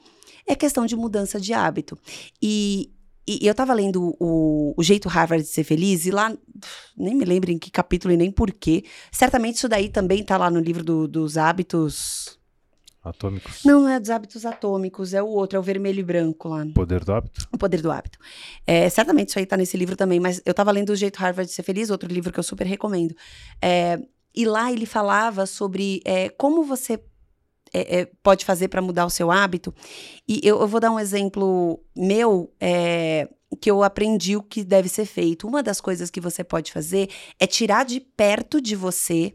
é 0.47 0.55
questão 0.55 0.85
de 0.85 0.95
mudança 0.95 1.39
de 1.39 1.53
hábito. 1.53 1.97
E, 2.41 2.91
e 3.27 3.45
eu 3.47 3.53
tava 3.55 3.73
lendo 3.73 4.15
o, 4.19 4.73
o 4.75 4.83
Jeito 4.83 5.07
Harvard 5.07 5.43
de 5.43 5.49
Ser 5.49 5.63
Feliz, 5.63 6.05
e 6.05 6.11
lá, 6.11 6.35
nem 6.97 7.15
me 7.15 7.25
lembro 7.25 7.51
em 7.51 7.57
que 7.57 7.69
capítulo 7.71 8.13
e 8.13 8.17
nem 8.17 8.31
porquê. 8.31 8.83
Certamente 9.11 9.55
isso 9.57 9.69
daí 9.69 9.89
também 9.89 10.23
tá 10.23 10.37
lá 10.37 10.49
no 10.49 10.59
livro 10.59 10.83
do- 10.83 11.07
dos 11.07 11.37
hábitos. 11.37 12.39
Atômicos. 13.03 13.61
Não, 13.65 13.81
não 13.81 13.89
é 13.89 13.99
dos 13.99 14.11
hábitos 14.11 14.45
atômicos, 14.45 15.13
é 15.13 15.23
o 15.23 15.27
outro, 15.27 15.57
é 15.57 15.59
o 15.59 15.63
vermelho 15.63 15.99
e 15.99 16.03
branco 16.03 16.49
lá. 16.49 16.63
Poder 16.73 17.03
do 17.03 17.13
hábito. 17.13 17.47
O 17.51 17.57
Poder 17.57 17.81
do 17.81 17.91
Hábito. 17.91 18.19
É, 18.65 18.87
certamente 18.89 19.29
isso 19.29 19.39
aí 19.39 19.45
tá 19.45 19.57
nesse 19.57 19.75
livro 19.75 19.95
também, 19.95 20.19
mas 20.19 20.39
eu 20.45 20.53
tava 20.53 20.71
lendo 20.71 20.91
O 20.91 20.95
Jeito 20.95 21.17
Harvard 21.17 21.49
de 21.49 21.55
Ser 21.55 21.63
Feliz, 21.63 21.89
outro 21.89 22.07
livro 22.07 22.31
que 22.31 22.39
eu 22.39 22.43
super 22.43 22.67
recomendo. 22.67 23.15
É, 23.59 23.99
e 24.35 24.45
lá 24.45 24.71
ele 24.71 24.85
falava 24.85 25.45
sobre 25.47 25.99
é, 26.05 26.29
como 26.29 26.63
você 26.63 26.99
é, 27.73 27.99
é, 27.99 28.05
pode 28.21 28.45
fazer 28.45 28.67
para 28.67 28.81
mudar 28.81 29.05
o 29.05 29.09
seu 29.09 29.31
hábito. 29.31 29.73
E 30.27 30.39
eu, 30.43 30.59
eu 30.59 30.67
vou 30.67 30.79
dar 30.79 30.91
um 30.91 30.99
exemplo 30.99 31.79
meu 31.95 32.51
é, 32.59 33.29
que 33.59 33.69
eu 33.69 33.83
aprendi 33.83 34.35
o 34.35 34.43
que 34.43 34.63
deve 34.63 34.89
ser 34.89 35.05
feito. 35.05 35.47
Uma 35.47 35.63
das 35.63 35.81
coisas 35.81 36.09
que 36.09 36.21
você 36.21 36.43
pode 36.43 36.71
fazer 36.71 37.09
é 37.39 37.47
tirar 37.47 37.85
de 37.85 37.99
perto 37.99 38.61
de 38.61 38.75
você 38.75 39.33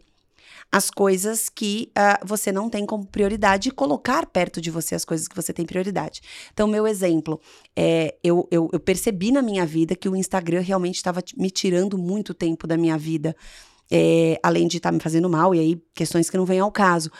as 0.70 0.90
coisas 0.90 1.48
que 1.48 1.90
ah, 1.94 2.20
você 2.24 2.50
não 2.50 2.68
tem 2.68 2.84
como 2.84 3.06
prioridade 3.06 3.68
e 3.68 3.72
colocar 3.72 4.26
perto 4.26 4.60
de 4.60 4.70
você 4.70 4.94
as 4.94 5.04
coisas 5.04 5.28
que 5.28 5.36
você 5.36 5.52
tem 5.52 5.64
prioridade. 5.64 6.20
Então, 6.52 6.66
meu 6.66 6.86
exemplo, 6.86 7.40
é, 7.74 8.16
eu, 8.22 8.48
eu, 8.50 8.68
eu 8.72 8.80
percebi 8.80 9.30
na 9.30 9.42
minha 9.42 9.64
vida 9.64 9.94
que 9.94 10.08
o 10.08 10.16
Instagram 10.16 10.60
realmente 10.60 10.96
estava 10.96 11.22
me 11.36 11.50
tirando 11.50 11.96
muito 11.96 12.34
tempo 12.34 12.66
da 12.66 12.76
minha 12.76 12.98
vida, 12.98 13.34
é, 13.90 14.38
além 14.42 14.66
de 14.66 14.78
estar 14.78 14.90
me 14.90 15.00
fazendo 15.00 15.30
mal, 15.30 15.54
e 15.54 15.60
aí 15.60 15.82
questões 15.94 16.28
que 16.28 16.36
não 16.36 16.44
vêm 16.44 16.60
ao 16.60 16.72
caso. 16.72 17.10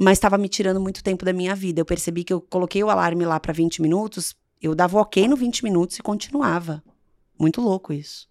Mas 0.00 0.18
estava 0.18 0.36
me 0.38 0.48
tirando 0.48 0.80
muito 0.80 1.02
tempo 1.04 1.24
da 1.24 1.32
minha 1.32 1.54
vida. 1.54 1.80
Eu 1.80 1.84
percebi 1.84 2.24
que 2.24 2.32
eu 2.32 2.40
coloquei 2.40 2.82
o 2.82 2.90
alarme 2.90 3.24
lá 3.24 3.38
para 3.38 3.52
20 3.52 3.80
minutos, 3.82 4.34
eu 4.60 4.74
dava 4.74 4.98
ok 4.98 5.28
no 5.28 5.36
20 5.36 5.62
minutos 5.64 5.98
e 5.98 6.02
continuava. 6.02 6.82
Muito 7.38 7.60
louco 7.60 7.92
isso. 7.92 8.26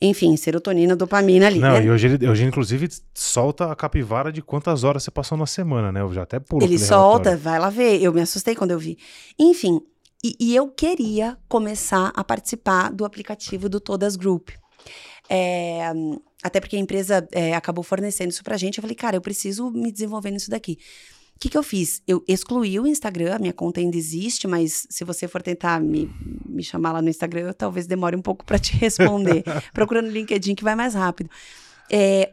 Enfim, 0.00 0.36
serotonina, 0.36 0.94
dopamina 0.94 1.46
ali, 1.46 1.58
Não, 1.58 1.72
né? 1.72 1.84
e 1.86 1.90
hoje 1.90 2.06
ele, 2.06 2.28
hoje, 2.28 2.44
inclusive, 2.44 2.86
solta 3.14 3.72
a 3.72 3.74
capivara 3.76 4.30
de 4.30 4.42
quantas 4.42 4.84
horas 4.84 5.02
você 5.02 5.10
passou 5.10 5.38
na 5.38 5.46
semana, 5.46 5.90
né? 5.90 6.02
Eu 6.02 6.12
já 6.12 6.22
até 6.22 6.38
pulo 6.38 6.62
Ele 6.62 6.78
solta, 6.78 7.30
relatório. 7.30 7.38
vai 7.38 7.58
lá 7.58 7.70
ver. 7.70 8.02
Eu 8.02 8.12
me 8.12 8.20
assustei 8.20 8.54
quando 8.54 8.72
eu 8.72 8.78
vi. 8.78 8.98
Enfim, 9.38 9.80
e, 10.22 10.36
e 10.38 10.54
eu 10.54 10.68
queria 10.68 11.38
começar 11.48 12.12
a 12.14 12.22
participar 12.22 12.92
do 12.92 13.06
aplicativo 13.06 13.70
do 13.70 13.80
Todas 13.80 14.16
Group. 14.16 14.50
É, 15.28 15.92
até 16.42 16.60
porque 16.60 16.76
a 16.76 16.78
empresa 16.78 17.26
é, 17.32 17.54
acabou 17.54 17.82
fornecendo 17.82 18.30
isso 18.30 18.44
pra 18.44 18.56
gente. 18.56 18.78
Eu 18.78 18.82
falei, 18.82 18.96
cara, 18.96 19.16
eu 19.16 19.20
preciso 19.20 19.70
me 19.70 19.90
desenvolver 19.90 20.30
nisso 20.30 20.50
daqui. 20.50 20.78
O 21.36 21.38
que, 21.38 21.50
que 21.50 21.58
eu 21.58 21.62
fiz? 21.62 22.02
Eu 22.08 22.24
excluí 22.26 22.80
o 22.80 22.86
Instagram, 22.86 23.34
a 23.34 23.38
minha 23.38 23.52
conta 23.52 23.78
ainda 23.78 23.96
existe, 23.96 24.48
mas 24.48 24.86
se 24.88 25.04
você 25.04 25.28
for 25.28 25.42
tentar 25.42 25.78
me, 25.78 26.10
me 26.46 26.62
chamar 26.62 26.92
lá 26.92 27.02
no 27.02 27.10
Instagram, 27.10 27.48
eu 27.48 27.54
talvez 27.54 27.86
demore 27.86 28.16
um 28.16 28.22
pouco 28.22 28.42
para 28.44 28.58
te 28.58 28.74
responder. 28.78 29.44
Procurando 29.74 30.06
no 30.06 30.12
LinkedIn 30.12 30.54
que 30.54 30.64
vai 30.64 30.74
mais 30.74 30.94
rápido. 30.94 31.28
É, 31.90 32.32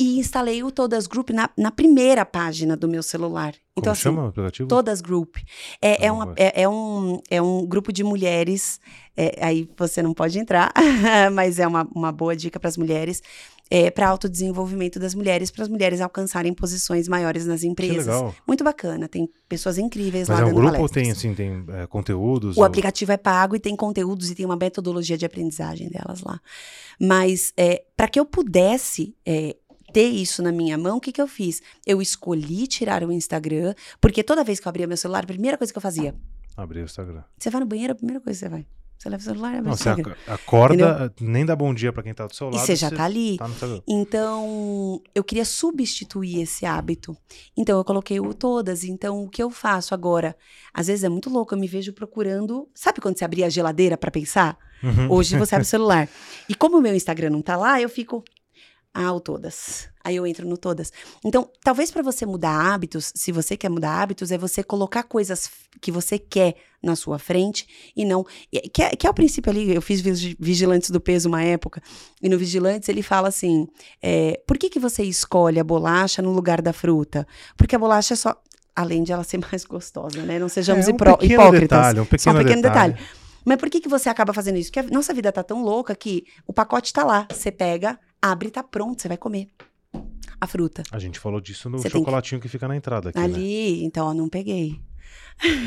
e 0.00 0.18
instalei 0.18 0.64
o 0.64 0.70
Todas 0.70 1.06
Group 1.06 1.28
na, 1.28 1.50
na, 1.54 1.70
primeira 1.70 2.24
página 2.24 2.74
do 2.74 2.88
meu 2.88 3.02
celular. 3.02 3.54
Então, 3.72 3.82
Como 3.82 3.92
assim, 3.92 4.00
chama 4.00 4.24
o 4.24 4.28
aplicativo? 4.28 4.66
Todas 4.66 5.02
Group. 5.02 5.36
É, 5.80 6.06
é, 6.06 6.10
uma, 6.10 6.32
é, 6.36 6.62
é, 6.62 6.68
um, 6.68 7.20
é 7.30 7.42
um 7.42 7.66
grupo 7.66 7.92
de 7.92 8.02
mulheres, 8.02 8.80
é, 9.14 9.36
aí 9.44 9.68
você 9.76 10.02
não 10.02 10.14
pode 10.14 10.38
entrar, 10.38 10.72
mas 11.34 11.58
é 11.58 11.66
uma, 11.66 11.86
uma 11.94 12.10
boa 12.10 12.34
dica 12.34 12.58
para 12.58 12.68
as 12.68 12.78
mulheres 12.78 13.22
é, 13.70 13.88
para 13.88 14.08
autodesenvolvimento 14.08 14.98
das 14.98 15.14
mulheres, 15.14 15.50
para 15.50 15.62
as 15.62 15.68
mulheres 15.68 16.00
alcançarem 16.00 16.52
posições 16.52 17.06
maiores 17.06 17.46
nas 17.46 17.62
empresas. 17.62 18.04
Que 18.04 18.10
legal. 18.10 18.34
Muito 18.46 18.64
bacana, 18.64 19.06
tem 19.06 19.30
pessoas 19.48 19.78
incríveis 19.78 20.28
Mas 20.28 20.40
lá 20.40 20.44
é 20.44 20.48
um 20.48 20.54
grupo 20.54 20.72
palestras. 20.72 20.90
ou 20.90 21.02
tem, 21.02 21.12
assim, 21.12 21.34
tem 21.34 21.64
é, 21.68 21.86
conteúdos? 21.86 22.56
O 22.56 22.60
ou... 22.60 22.66
aplicativo 22.66 23.12
é 23.12 23.16
pago 23.16 23.54
e 23.54 23.60
tem 23.60 23.76
conteúdos 23.76 24.28
e 24.28 24.34
tem 24.34 24.44
uma 24.44 24.56
metodologia 24.56 25.16
de 25.16 25.24
aprendizagem 25.24 25.88
delas 25.88 26.20
lá. 26.22 26.40
Mas 26.98 27.52
é, 27.56 27.84
para 27.96 28.08
que 28.08 28.18
eu 28.18 28.24
pudesse 28.24 29.14
é, 29.24 29.54
ter 29.90 30.08
isso 30.08 30.42
na 30.42 30.52
minha 30.52 30.78
mão, 30.78 30.96
o 30.96 31.00
que, 31.00 31.12
que 31.12 31.20
eu 31.20 31.28
fiz? 31.28 31.60
Eu 31.86 32.00
escolhi 32.00 32.66
tirar 32.66 33.02
o 33.04 33.12
Instagram, 33.12 33.74
porque 34.00 34.22
toda 34.22 34.42
vez 34.44 34.58
que 34.60 34.66
eu 34.66 34.70
abria 34.70 34.86
meu 34.86 34.96
celular, 34.96 35.24
a 35.24 35.26
primeira 35.26 35.58
coisa 35.58 35.72
que 35.72 35.78
eu 35.78 35.82
fazia. 35.82 36.14
Abrir 36.56 36.80
o 36.80 36.84
Instagram. 36.84 37.22
Você 37.38 37.50
vai 37.50 37.60
no 37.60 37.66
banheiro, 37.66 37.92
a 37.92 37.96
primeira 37.96 38.20
coisa 38.20 38.38
que 38.38 38.44
você 38.46 38.48
vai. 38.50 38.66
Você 38.98 39.08
leva 39.08 39.22
o 39.22 39.24
celular 39.24 39.54
e 39.54 39.56
abre 39.56 39.66
Não, 39.68 39.72
o 39.72 39.76
você 39.78 39.88
Instagram. 39.88 40.12
ac- 40.12 40.30
acorda, 40.30 40.74
Entendeu? 40.74 41.32
nem 41.34 41.46
dá 41.46 41.56
bom 41.56 41.72
dia 41.72 41.90
pra 41.90 42.02
quem 42.02 42.12
tá 42.12 42.26
do 42.26 42.34
seu 42.34 42.48
E 42.50 42.54
lado. 42.56 42.66
você 42.66 42.76
já 42.76 42.90
tá 42.90 43.04
ali. 43.04 43.38
Tá. 43.38 43.48
Então, 43.88 45.00
eu 45.14 45.22
queria 45.24 45.44
substituir 45.44 46.42
esse 46.42 46.66
hábito. 46.66 47.16
Então, 47.56 47.78
eu 47.78 47.84
coloquei 47.84 48.20
o 48.20 48.34
todas. 48.34 48.84
Então, 48.84 49.22
o 49.22 49.28
que 49.30 49.42
eu 49.42 49.50
faço 49.50 49.94
agora? 49.94 50.36
Às 50.74 50.88
vezes 50.88 51.04
é 51.04 51.08
muito 51.08 51.30
louco, 51.30 51.54
eu 51.54 51.58
me 51.58 51.66
vejo 51.66 51.92
procurando. 51.92 52.68
Sabe 52.74 53.00
quando 53.00 53.16
você 53.18 53.24
abria 53.24 53.46
a 53.46 53.48
geladeira 53.48 53.96
pra 53.96 54.10
pensar? 54.10 54.58
Uhum. 54.82 55.10
Hoje 55.12 55.38
você 55.38 55.54
abre 55.54 55.64
o 55.64 55.68
celular. 55.68 56.08
E 56.48 56.54
como 56.54 56.78
o 56.78 56.80
meu 56.82 56.94
Instagram 56.94 57.30
não 57.30 57.42
tá 57.42 57.56
lá, 57.56 57.80
eu 57.80 57.88
fico. 57.88 58.22
Ah, 58.92 59.12
o 59.12 59.20
todas. 59.20 59.88
Aí 60.02 60.16
eu 60.16 60.26
entro 60.26 60.48
no 60.48 60.56
todas. 60.56 60.92
Então, 61.24 61.48
talvez 61.62 61.90
para 61.92 62.02
você 62.02 62.26
mudar 62.26 62.72
hábitos, 62.74 63.12
se 63.14 63.30
você 63.30 63.56
quer 63.56 63.68
mudar 63.68 64.00
hábitos, 64.02 64.32
é 64.32 64.38
você 64.38 64.64
colocar 64.64 65.04
coisas 65.04 65.48
que 65.80 65.92
você 65.92 66.18
quer 66.18 66.56
na 66.82 66.96
sua 66.96 67.18
frente 67.18 67.68
e 67.94 68.04
não. 68.04 68.24
Que 68.72 68.82
é, 68.82 68.90
que 68.96 69.06
é 69.06 69.10
o 69.10 69.14
princípio 69.14 69.50
ali. 69.52 69.72
Eu 69.72 69.80
fiz 69.80 70.00
Vigi- 70.00 70.36
Vigilantes 70.40 70.90
do 70.90 71.00
Peso 71.00 71.28
uma 71.28 71.42
época, 71.42 71.80
e 72.20 72.28
no 72.28 72.36
Vigilantes 72.36 72.88
ele 72.88 73.02
fala 73.02 73.28
assim: 73.28 73.68
é, 74.02 74.40
por 74.46 74.58
que, 74.58 74.68
que 74.68 74.80
você 74.80 75.04
escolhe 75.04 75.60
a 75.60 75.64
bolacha 75.64 76.20
no 76.20 76.32
lugar 76.32 76.60
da 76.60 76.72
fruta? 76.72 77.24
Porque 77.56 77.76
a 77.76 77.78
bolacha 77.78 78.14
é 78.14 78.16
só. 78.16 78.34
Além 78.74 79.02
de 79.04 79.12
ela 79.12 79.22
ser 79.24 79.38
mais 79.50 79.64
gostosa, 79.64 80.22
né? 80.22 80.38
Não 80.38 80.48
sejamos 80.48 80.88
É 80.88 80.92
um 80.92 80.96
pequeno 80.96 81.22
hipócritas. 81.34 81.60
detalhe, 81.60 82.00
um 82.00 82.04
Só 82.04 82.08
um 82.08 82.08
pequeno 82.08 82.38
pequeno 82.38 82.62
detalhe. 82.62 82.92
detalhe. 82.94 83.10
Mas 83.44 83.56
por 83.56 83.70
que, 83.70 83.80
que 83.80 83.88
você 83.88 84.08
acaba 84.08 84.32
fazendo 84.32 84.56
isso? 84.58 84.70
Porque 84.72 84.80
a 84.88 84.92
nossa 84.94 85.12
vida 85.14 85.30
tá 85.30 85.42
tão 85.42 85.62
louca 85.62 85.94
que 85.94 86.24
o 86.46 86.52
pacote 86.52 86.92
tá 86.92 87.04
lá. 87.04 87.26
Você 87.30 87.50
pega, 87.50 87.98
abre, 88.20 88.50
tá 88.50 88.62
pronto, 88.62 89.00
você 89.00 89.08
vai 89.08 89.16
comer 89.16 89.48
a 90.40 90.46
fruta. 90.46 90.82
A 90.90 90.98
gente 90.98 91.18
falou 91.18 91.40
disso 91.40 91.68
no 91.68 91.78
Você 91.78 91.84
tem 91.84 91.92
que- 91.92 91.98
chocolatinho 91.98 92.40
que... 92.40 92.48
fica 92.48 92.66
na 92.66 92.76
entrada 92.76 93.10
aqui, 93.10 93.18
né? 93.18 93.24
Ali, 93.24 93.84
então, 93.84 94.06
ó, 94.06 94.14
não 94.14 94.28
peguei. 94.28 94.80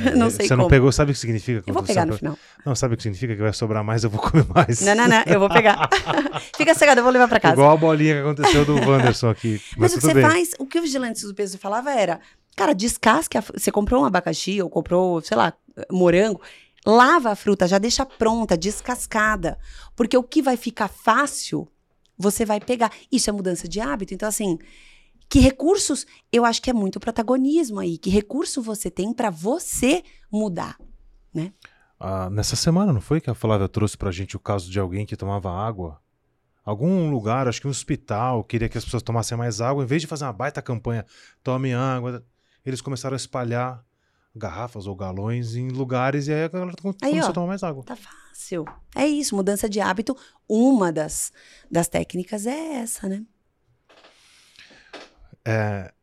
É, 0.05 0.11
não 0.15 0.29
sei 0.29 0.47
Você 0.47 0.53
não 0.55 0.63
como. 0.65 0.69
pegou, 0.69 0.91
sabe 0.91 1.11
o 1.11 1.13
que 1.13 1.19
significa? 1.19 1.63
Eu 1.65 1.73
vou 1.73 1.83
pegar 1.83 2.05
no 2.05 2.17
final. 2.17 2.37
Não, 2.65 2.75
sabe 2.75 2.93
o 2.93 2.97
que 2.97 3.03
significa? 3.03 3.35
Que 3.35 3.41
vai 3.41 3.53
sobrar 3.53 3.83
mais, 3.83 4.03
eu 4.03 4.09
vou 4.09 4.21
comer 4.21 4.45
mais. 4.47 4.81
Não, 4.81 4.95
não, 4.95 5.07
não, 5.07 5.21
eu 5.25 5.39
vou 5.39 5.49
pegar. 5.49 5.89
Fica 6.55 6.73
cegado, 6.75 6.99
eu 6.99 7.03
vou 7.03 7.11
levar 7.11 7.27
pra 7.27 7.39
casa. 7.39 7.53
Igual 7.53 7.71
a 7.71 7.77
bolinha 7.77 8.15
que 8.15 8.21
aconteceu 8.21 8.65
do 8.65 8.75
Wanderson 8.75 9.29
aqui. 9.29 9.61
Mas, 9.77 9.77
Mas 9.77 9.93
o 9.93 9.95
que 9.95 10.01
você 10.05 10.13
bem. 10.13 10.23
faz, 10.23 10.51
o 10.59 10.65
que 10.65 10.79
o 10.79 10.81
Vigilantes 10.81 11.23
do 11.23 11.33
Peso 11.35 11.57
falava 11.57 11.91
era, 11.91 12.19
cara, 12.55 12.73
descasque, 12.73 13.37
a, 13.37 13.41
você 13.41 13.71
comprou 13.71 14.01
um 14.03 14.05
abacaxi 14.05 14.61
ou 14.61 14.69
comprou, 14.69 15.21
sei 15.21 15.35
lá, 15.37 15.53
morango, 15.91 16.39
lava 16.85 17.31
a 17.31 17.35
fruta, 17.35 17.67
já 17.67 17.77
deixa 17.79 18.05
pronta, 18.05 18.55
descascada. 18.57 19.57
Porque 19.95 20.15
o 20.17 20.23
que 20.23 20.41
vai 20.41 20.55
ficar 20.55 20.87
fácil, 20.87 21.67
você 22.17 22.45
vai 22.45 22.59
pegar. 22.59 22.91
Isso 23.11 23.29
é 23.29 23.33
mudança 23.33 23.67
de 23.67 23.79
hábito. 23.79 24.13
Então, 24.13 24.27
assim, 24.27 24.57
que 25.29 25.39
recursos, 25.39 26.05
eu 26.31 26.45
acho 26.45 26.61
que 26.61 26.69
é 26.69 26.73
muito 26.73 26.99
protagonismo 26.99 27.79
aí. 27.79 27.97
Que 27.97 28.09
recurso 28.09 28.61
você 28.61 28.91
tem 28.91 29.13
pra 29.13 29.29
você 29.29 30.03
mudar? 30.31 30.77
Ah, 31.99 32.29
nessa 32.29 32.55
semana, 32.55 32.93
não 32.93 33.01
foi 33.01 33.21
que 33.21 33.29
a 33.29 33.33
Flávia 33.33 33.67
trouxe 33.67 33.97
pra 33.97 34.11
gente 34.11 34.35
o 34.35 34.39
caso 34.39 34.69
de 34.69 34.79
alguém 34.79 35.05
que 35.05 35.15
tomava 35.15 35.49
água? 35.51 35.99
Algum 36.65 37.09
lugar, 37.09 37.47
acho 37.47 37.59
que 37.59 37.67
um 37.67 37.71
hospital, 37.71 38.43
queria 38.43 38.69
que 38.69 38.77
as 38.77 38.85
pessoas 38.85 39.03
tomassem 39.03 39.37
mais 39.37 39.59
água. 39.59 39.83
Em 39.83 39.87
vez 39.87 40.01
de 40.01 40.07
fazer 40.07 40.25
uma 40.25 40.33
baita 40.33 40.61
campanha, 40.61 41.05
tome 41.43 41.73
água, 41.73 42.23
eles 42.65 42.81
começaram 42.81 43.15
a 43.15 43.17
espalhar 43.17 43.83
garrafas 44.35 44.87
ou 44.87 44.95
galões 44.95 45.55
em 45.55 45.69
lugares 45.69 46.27
e 46.27 46.33
aí 46.33 46.43
a 46.43 46.47
galera 46.47 46.73
Aí, 47.01 47.11
começou 47.11 47.29
a 47.29 47.33
tomar 47.33 47.47
mais 47.47 47.63
água. 47.63 47.83
Tá 47.83 47.95
fácil. 47.95 48.65
É 48.95 49.05
isso, 49.05 49.35
mudança 49.35 49.69
de 49.69 49.79
hábito. 49.79 50.17
Uma 50.47 50.91
das, 50.91 51.31
das 51.69 51.87
técnicas 51.87 52.47
é 52.47 52.75
essa, 52.75 53.07
né? 53.07 53.23
É, 55.45 55.93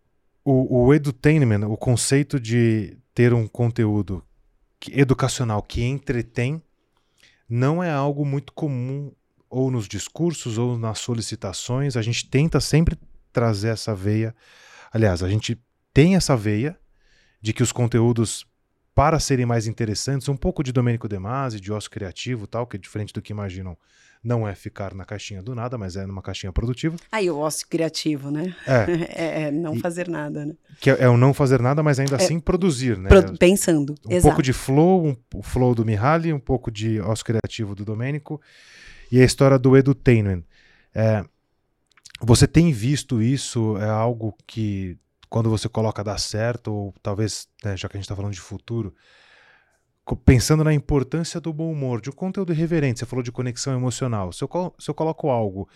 o, 0.45 0.85
o 0.87 0.95
edutainment, 0.95 1.67
o 1.67 1.77
conceito 1.77 2.39
de 2.39 2.97
ter 3.15 3.33
um 3.35 3.49
conteúdo 3.49 4.25
que- 4.79 4.99
educacional 4.99 5.63
que 5.63 5.83
entretém, 5.83 6.63
não 7.49 7.83
é 7.83 7.91
algo 7.91 8.25
muito 8.25 8.53
comum 8.53 9.13
ou 9.49 9.71
nos 9.71 9.89
discursos 9.89 10.57
ou 10.57 10.79
nas 10.79 11.01
solicitações. 11.01 11.97
A 11.97 12.03
gente 12.03 12.29
tenta 12.29 12.61
sempre 12.61 12.97
trazer 13.33 13.69
essa 13.71 13.95
veia. 13.95 14.35
Aliás, 14.93 15.23
a 15.23 15.29
gente 15.29 15.61
tem 15.93 16.15
essa 16.15 16.37
veia 16.37 16.79
de 17.41 17.53
que 17.53 17.63
os 17.63 17.73
conteúdos, 17.73 18.47
para 18.95 19.19
serem 19.19 19.47
mais 19.47 19.67
interessantes, 19.67 20.29
um 20.29 20.37
pouco 20.37 20.63
de 20.63 20.73
Domênico 20.73 21.09
De 21.09 21.19
Masi, 21.19 21.61
de 21.61 21.73
ócio 21.73 21.91
criativo 21.91 22.45
e 22.45 22.47
tal, 22.47 22.67
que 22.67 22.77
é 22.77 22.81
diferente 22.81 23.13
do 23.13 23.23
que 23.23 23.33
imaginam, 23.33 23.77
não 24.23 24.47
é 24.47 24.55
ficar 24.55 24.95
na 24.95 25.05
caixinha 25.07 25.43
do 25.43 25.55
nada, 25.55 25.79
mas 25.79 25.97
é 25.97 26.05
numa 26.05 26.21
caixinha 26.21 26.53
produtiva. 26.53 26.97
Aí 27.11 27.31
o 27.31 27.39
ócio 27.39 27.67
criativo, 27.67 28.31
né? 28.31 28.55
É, 28.67 28.85
É, 29.25 29.43
é 29.45 29.51
não 29.51 29.75
E- 29.75 29.81
fazer 29.81 30.09
nada, 30.09 30.45
né? 30.45 30.55
que 30.79 30.91
é, 30.91 31.05
é 31.05 31.09
o 31.09 31.17
não 31.17 31.33
fazer 31.33 31.61
nada, 31.63 31.83
mas 31.83 31.99
ainda 31.99 32.17
assim 32.17 32.39
produzir, 32.39 32.99
né? 32.99 33.09
Pro- 33.09 33.37
pensando. 33.39 33.95
um 34.07 34.13
Exato. 34.13 34.23
pouco 34.23 34.43
de 34.43 34.53
flow, 34.53 35.07
um, 35.07 35.17
o 35.35 35.43
flow 35.43 35.75
do 35.75 35.85
Mihaly, 35.87 36.33
um 36.35 36.39
pouco 36.41 36.71
de 36.71 37.01
ócio 37.01 37.25
criativo 37.25 37.75
do 37.75 37.85
Domênico 37.85 38.41
e 39.11 39.19
a 39.21 39.25
história 39.25 39.59
do 39.59 39.75
edutainment. 39.77 40.43
É, 40.95 41.25
você 42.21 42.47
tem 42.47 42.71
visto 42.73 43.23
isso? 43.23 43.79
É 43.79 43.89
algo 43.89 44.37
que 44.47 44.99
quando 45.31 45.49
você 45.49 45.69
coloca 45.69 46.05
dá 46.05 46.19
certo 46.19 46.73
ou 46.73 46.95
talvez, 47.03 47.49
né, 47.65 47.77
já 47.77 47.89
que 47.89 47.97
a 47.97 47.99
gente 47.99 48.05
está 48.05 48.17
falando 48.17 48.33
de 48.35 48.41
futuro, 48.41 48.95
pensando 50.25 50.65
na 50.65 50.75
importância 50.75 51.41
do 51.41 51.53
bom 51.53 51.71
humor, 51.71 52.01
de 52.01 52.11
um 52.11 52.13
conteúdo 52.13 52.53
irreverente, 52.53 52.99
você 52.99 53.07
falou 53.07 53.23
de 53.23 53.31
conexão 53.31 53.73
emocional. 53.73 54.33
Se 54.33 54.43
eu, 54.43 54.49
colo- 54.49 54.75
se 54.79 54.91
eu 54.91 54.95
coloco 54.95 55.31
algo 55.31 55.69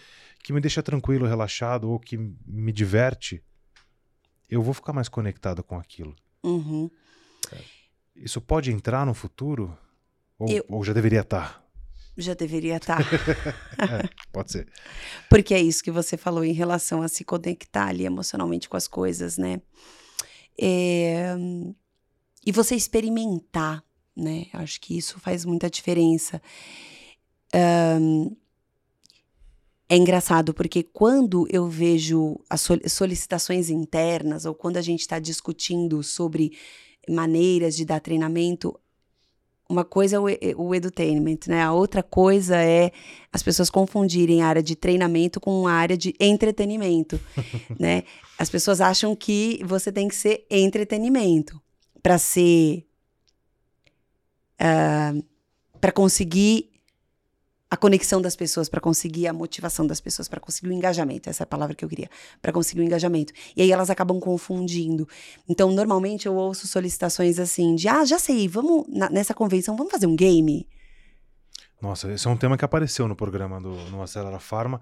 que 0.42 0.52
me 0.52 0.60
deixa 0.60 0.82
tranquilo, 0.82 1.26
relaxado 1.26 1.88
ou 1.88 2.00
que 2.00 2.16
me 2.18 2.72
diverte, 2.72 3.42
eu 4.50 4.60
vou 4.60 4.74
ficar 4.74 4.92
mais 4.92 5.08
conectado 5.08 5.62
com 5.62 5.78
aquilo. 5.78 6.14
Uhum. 6.42 6.90
Isso 8.14 8.40
pode 8.40 8.70
entrar 8.72 9.06
no 9.06 9.14
futuro? 9.14 9.76
Ou, 10.38 10.48
Eu- 10.48 10.64
ou 10.68 10.84
já 10.84 10.92
deveria 10.92 11.20
estar? 11.20 11.63
Já 12.16 12.34
deveria 12.34 12.76
estar. 12.76 12.98
Pode 14.32 14.52
ser. 14.52 14.68
Porque 15.28 15.52
é 15.54 15.60
isso 15.60 15.82
que 15.82 15.90
você 15.90 16.16
falou 16.16 16.44
em 16.44 16.52
relação 16.52 17.02
a 17.02 17.08
se 17.08 17.24
conectar 17.24 17.86
ali 17.88 18.04
emocionalmente 18.04 18.68
com 18.68 18.76
as 18.76 18.86
coisas, 18.86 19.36
né? 19.36 19.60
É, 20.58 21.34
E 22.46 22.52
você 22.52 22.76
experimentar, 22.76 23.82
né? 24.16 24.46
Acho 24.52 24.80
que 24.80 24.96
isso 24.96 25.18
faz 25.18 25.44
muita 25.44 25.68
diferença. 25.68 26.40
Ahn, 27.52 28.30
É 29.88 29.96
engraçado, 29.96 30.54
porque 30.54 30.82
quando 30.82 31.46
eu 31.50 31.68
vejo 31.68 32.40
as 32.48 32.60
sol- 32.62 32.88
solicitações 32.88 33.68
internas, 33.68 34.44
ou 34.46 34.54
quando 34.54 34.76
a 34.78 34.82
gente 34.82 35.00
está 35.00 35.18
discutindo 35.18 36.02
sobre 36.02 36.56
maneiras 37.08 37.76
de 37.76 37.84
dar 37.84 38.00
treinamento, 38.00 38.78
uma 39.68 39.84
coisa 39.84 40.16
é 40.16 40.18
o, 40.18 40.24
o 40.66 40.74
edutainment, 40.74 41.40
né? 41.46 41.62
A 41.62 41.72
outra 41.72 42.02
coisa 42.02 42.56
é 42.56 42.92
as 43.32 43.42
pessoas 43.42 43.70
confundirem 43.70 44.42
a 44.42 44.46
área 44.46 44.62
de 44.62 44.76
treinamento 44.76 45.40
com 45.40 45.66
a 45.66 45.72
área 45.72 45.96
de 45.96 46.14
entretenimento, 46.20 47.20
né? 47.78 48.04
As 48.38 48.50
pessoas 48.50 48.80
acham 48.80 49.14
que 49.16 49.60
você 49.64 49.90
tem 49.90 50.08
que 50.08 50.14
ser 50.14 50.46
entretenimento 50.50 51.60
para 52.02 52.18
ser 52.18 52.84
para 55.80 55.92
conseguir 55.92 56.70
a 57.74 57.76
conexão 57.76 58.22
das 58.22 58.36
pessoas, 58.36 58.68
para 58.68 58.80
conseguir 58.80 59.26
a 59.26 59.32
motivação 59.32 59.84
das 59.84 60.00
pessoas, 60.00 60.28
para 60.28 60.38
conseguir 60.38 60.68
o 60.68 60.72
engajamento, 60.72 61.28
essa 61.28 61.42
é 61.42 61.44
a 61.44 61.46
palavra 61.46 61.74
que 61.74 61.84
eu 61.84 61.88
queria, 61.88 62.08
para 62.40 62.52
conseguir 62.52 62.80
o 62.80 62.84
engajamento. 62.84 63.32
E 63.56 63.62
aí 63.62 63.72
elas 63.72 63.90
acabam 63.90 64.20
confundindo. 64.20 65.08
Então, 65.48 65.72
normalmente 65.72 66.26
eu 66.26 66.36
ouço 66.36 66.68
solicitações 66.68 67.40
assim 67.40 67.74
de: 67.74 67.88
"Ah, 67.88 68.04
já 68.04 68.16
sei, 68.16 68.46
vamos 68.46 68.86
na- 68.88 69.10
nessa 69.10 69.34
convenção, 69.34 69.76
vamos 69.76 69.90
fazer 69.90 70.06
um 70.06 70.14
game?" 70.14 70.68
Nossa, 71.82 72.12
esse 72.12 72.26
é 72.28 72.30
um 72.30 72.36
tema 72.36 72.56
que 72.56 72.64
apareceu 72.64 73.08
no 73.08 73.16
programa 73.16 73.60
do 73.60 73.74
no 73.90 74.00
Acelera 74.00 74.38
Pharma. 74.38 74.80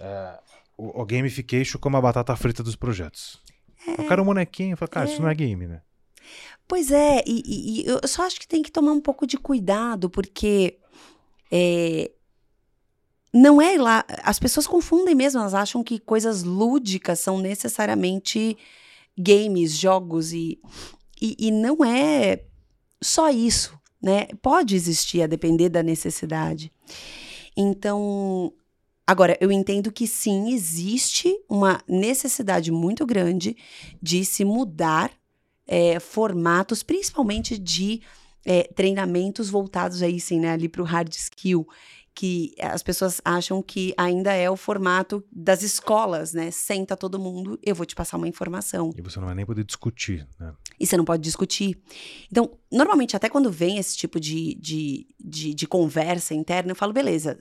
É, 0.00 0.38
o, 0.76 1.02
o 1.02 1.06
gamification 1.06 1.78
como 1.78 1.96
a 1.96 2.00
batata 2.00 2.34
frita 2.34 2.60
dos 2.60 2.74
projetos. 2.74 3.40
É, 3.86 4.02
o 4.02 4.06
cara 4.08 4.20
é 4.20 4.22
um 4.22 4.26
bonequinho, 4.26 4.76
fala, 4.76 4.88
cara, 4.88 5.08
é. 5.08 5.12
isso 5.12 5.22
não 5.22 5.28
é 5.28 5.34
game, 5.34 5.64
né? 5.64 5.80
Pois 6.66 6.90
é, 6.90 7.22
e, 7.24 7.42
e, 7.46 7.82
e, 7.82 7.86
eu 7.86 8.00
só 8.08 8.26
acho 8.26 8.40
que 8.40 8.48
tem 8.48 8.64
que 8.64 8.72
tomar 8.72 8.90
um 8.90 9.00
pouco 9.00 9.28
de 9.28 9.36
cuidado, 9.36 10.10
porque 10.10 10.76
é, 11.50 12.10
não 13.36 13.60
é 13.60 13.76
lá. 13.76 14.04
As 14.22 14.38
pessoas 14.38 14.66
confundem 14.66 15.14
mesmo, 15.14 15.40
elas 15.40 15.54
acham 15.54 15.84
que 15.84 15.98
coisas 15.98 16.42
lúdicas 16.42 17.20
são 17.20 17.38
necessariamente 17.38 18.56
games, 19.16 19.76
jogos, 19.76 20.32
e, 20.32 20.58
e, 21.20 21.36
e 21.38 21.50
não 21.50 21.84
é 21.84 22.42
só 23.02 23.30
isso, 23.30 23.78
né? 24.02 24.26
Pode 24.40 24.74
existir 24.74 25.22
a 25.22 25.26
depender 25.26 25.68
da 25.68 25.82
necessidade. 25.82 26.72
Então, 27.56 28.52
Agora, 29.08 29.38
eu 29.40 29.52
entendo 29.52 29.92
que 29.92 30.04
sim, 30.04 30.52
existe 30.52 31.32
uma 31.48 31.80
necessidade 31.86 32.72
muito 32.72 33.06
grande 33.06 33.56
de 34.02 34.24
se 34.24 34.44
mudar 34.44 35.12
é, 35.64 36.00
formatos, 36.00 36.82
principalmente 36.82 37.56
de 37.56 38.02
é, 38.44 38.64
treinamentos 38.64 39.48
voltados 39.48 40.02
aí, 40.02 40.18
sim, 40.18 40.40
né, 40.40 40.50
ali 40.50 40.68
para 40.68 40.82
o 40.82 40.84
hard 40.84 41.12
skill, 41.12 41.68
que 42.16 42.54
as 42.58 42.82
pessoas 42.82 43.20
acham 43.22 43.62
que 43.62 43.92
ainda 43.94 44.32
é 44.32 44.50
o 44.50 44.56
formato 44.56 45.22
das 45.30 45.62
escolas, 45.62 46.32
né? 46.32 46.50
Senta 46.50 46.96
todo 46.96 47.18
mundo, 47.18 47.58
eu 47.62 47.74
vou 47.74 47.84
te 47.84 47.94
passar 47.94 48.16
uma 48.16 48.26
informação. 48.26 48.90
E 48.96 49.02
você 49.02 49.20
não 49.20 49.26
vai 49.26 49.34
nem 49.34 49.44
poder 49.44 49.62
discutir, 49.62 50.26
né? 50.40 50.54
E 50.80 50.86
você 50.86 50.96
não 50.96 51.04
pode 51.04 51.22
discutir. 51.22 51.78
Então, 52.32 52.50
normalmente, 52.72 53.14
até 53.14 53.28
quando 53.28 53.52
vem 53.52 53.76
esse 53.76 53.94
tipo 53.94 54.18
de, 54.18 54.54
de, 54.54 55.06
de, 55.22 55.52
de 55.52 55.66
conversa 55.66 56.34
interna, 56.34 56.70
eu 56.70 56.76
falo, 56.76 56.94
beleza, 56.94 57.38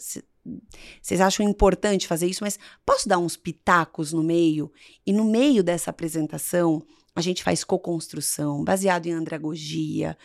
vocês 1.01 1.21
acham 1.21 1.47
importante 1.47 2.05
fazer 2.05 2.27
isso, 2.27 2.43
mas 2.43 2.59
posso 2.85 3.07
dar 3.07 3.17
uns 3.17 3.37
pitacos 3.37 4.11
no 4.11 4.21
meio? 4.21 4.69
E 5.07 5.13
no 5.13 5.23
meio 5.23 5.63
dessa 5.63 5.89
apresentação, 5.89 6.85
a 7.15 7.21
gente 7.21 7.43
faz 7.43 7.63
co-construção, 7.63 8.61
baseado 8.61 9.05
em 9.05 9.13
andragogia. 9.13 10.17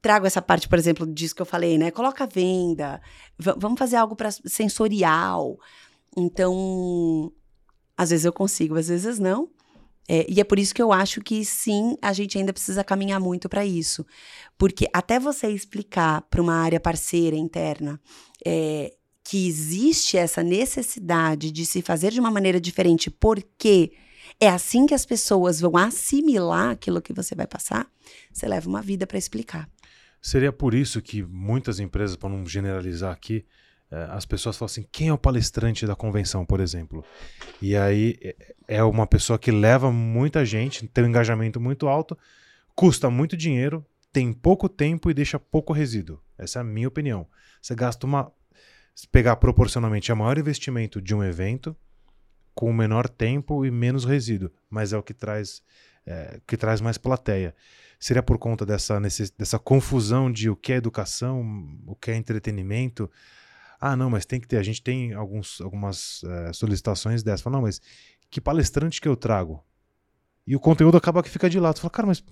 Trago 0.00 0.26
essa 0.26 0.42
parte, 0.42 0.68
por 0.68 0.78
exemplo, 0.78 1.06
disso 1.06 1.34
que 1.34 1.42
eu 1.42 1.46
falei, 1.46 1.78
né? 1.78 1.90
Coloca 1.90 2.26
venda, 2.26 3.00
vamos 3.38 3.78
fazer 3.78 3.96
algo 3.96 4.16
para 4.16 4.30
sensorial. 4.30 5.56
Então, 6.16 7.32
às 7.96 8.10
vezes 8.10 8.24
eu 8.24 8.32
consigo, 8.32 8.76
às 8.76 8.88
vezes 8.88 9.18
não. 9.18 9.48
É, 10.08 10.26
e 10.28 10.40
é 10.40 10.44
por 10.44 10.58
isso 10.58 10.74
que 10.74 10.82
eu 10.82 10.92
acho 10.92 11.20
que 11.20 11.44
sim, 11.44 11.96
a 12.02 12.12
gente 12.12 12.36
ainda 12.36 12.52
precisa 12.52 12.82
caminhar 12.82 13.20
muito 13.20 13.48
para 13.48 13.64
isso. 13.64 14.04
Porque 14.58 14.86
até 14.92 15.18
você 15.18 15.48
explicar 15.48 16.22
para 16.22 16.42
uma 16.42 16.54
área 16.54 16.80
parceira 16.80 17.36
interna 17.36 18.00
é, 18.44 18.92
que 19.24 19.46
existe 19.46 20.16
essa 20.16 20.42
necessidade 20.42 21.50
de 21.50 21.64
se 21.64 21.80
fazer 21.80 22.10
de 22.10 22.20
uma 22.20 22.30
maneira 22.30 22.60
diferente, 22.60 23.10
porque 23.10 23.92
é 24.40 24.48
assim 24.48 24.86
que 24.86 24.94
as 24.94 25.06
pessoas 25.06 25.60
vão 25.60 25.76
assimilar 25.76 26.70
aquilo 26.70 27.02
que 27.02 27.12
você 27.12 27.34
vai 27.34 27.46
passar, 27.46 27.86
você 28.32 28.46
leva 28.46 28.68
uma 28.68 28.82
vida 28.82 29.06
para 29.06 29.18
explicar. 29.18 29.68
Seria 30.20 30.52
por 30.52 30.72
isso 30.74 31.02
que 31.02 31.22
muitas 31.22 31.80
empresas, 31.80 32.16
para 32.16 32.28
não 32.28 32.46
generalizar 32.46 33.12
aqui, 33.12 33.44
eh, 33.90 34.06
as 34.10 34.24
pessoas 34.24 34.56
falam 34.56 34.66
assim: 34.66 34.86
quem 34.90 35.08
é 35.08 35.12
o 35.12 35.18
palestrante 35.18 35.86
da 35.86 35.96
convenção, 35.96 36.46
por 36.46 36.60
exemplo? 36.60 37.04
E 37.60 37.76
aí 37.76 38.16
é, 38.22 38.36
é 38.68 38.84
uma 38.84 39.06
pessoa 39.06 39.38
que 39.38 39.50
leva 39.50 39.90
muita 39.90 40.44
gente, 40.44 40.86
tem 40.86 41.04
um 41.04 41.08
engajamento 41.08 41.60
muito 41.60 41.88
alto, 41.88 42.16
custa 42.74 43.10
muito 43.10 43.36
dinheiro, 43.36 43.84
tem 44.12 44.32
pouco 44.32 44.68
tempo 44.68 45.10
e 45.10 45.14
deixa 45.14 45.40
pouco 45.40 45.72
resíduo. 45.72 46.20
Essa 46.38 46.60
é 46.60 46.62
a 46.62 46.64
minha 46.64 46.88
opinião. 46.88 47.26
Você 47.60 47.74
gasta 47.74 48.06
uma 48.06 48.30
pegar 49.10 49.36
proporcionalmente 49.36 50.12
o 50.12 50.16
maior 50.16 50.38
investimento 50.38 51.00
de 51.00 51.14
um 51.14 51.24
evento 51.24 51.76
com 52.54 52.72
menor 52.72 53.08
tempo 53.08 53.64
e 53.64 53.70
menos 53.70 54.04
resíduo, 54.04 54.50
mas 54.68 54.92
é 54.92 54.98
o 54.98 55.02
que 55.02 55.14
traz 55.14 55.62
é, 56.06 56.40
que 56.46 56.56
traz 56.56 56.80
mais 56.80 56.98
plateia. 56.98 57.54
Seria 57.98 58.22
por 58.22 58.36
conta 58.38 58.66
dessa, 58.66 59.00
dessa 59.38 59.58
confusão 59.58 60.30
de 60.30 60.50
o 60.50 60.56
que 60.56 60.72
é 60.72 60.76
educação, 60.76 61.40
o 61.86 61.94
que 61.94 62.10
é 62.10 62.16
entretenimento. 62.16 63.08
Ah, 63.80 63.94
não, 63.96 64.10
mas 64.10 64.26
tem 64.26 64.40
que 64.40 64.48
ter. 64.48 64.56
A 64.56 64.62
gente 64.62 64.82
tem 64.82 65.12
alguns, 65.12 65.60
algumas 65.60 66.22
é, 66.24 66.52
solicitações 66.52 67.22
dessas. 67.22 67.42
Fala, 67.42 67.56
não, 67.56 67.62
mas 67.62 67.80
que 68.28 68.40
palestrante 68.40 69.00
que 69.00 69.08
eu 69.08 69.16
trago? 69.16 69.64
E 70.44 70.56
o 70.56 70.60
conteúdo 70.60 70.96
acaba 70.96 71.22
que 71.22 71.30
fica 71.30 71.48
de 71.48 71.60
lado. 71.60 71.76
Você 71.76 71.82
fala, 71.82 71.90
cara, 71.90 72.08
mas 72.08 72.24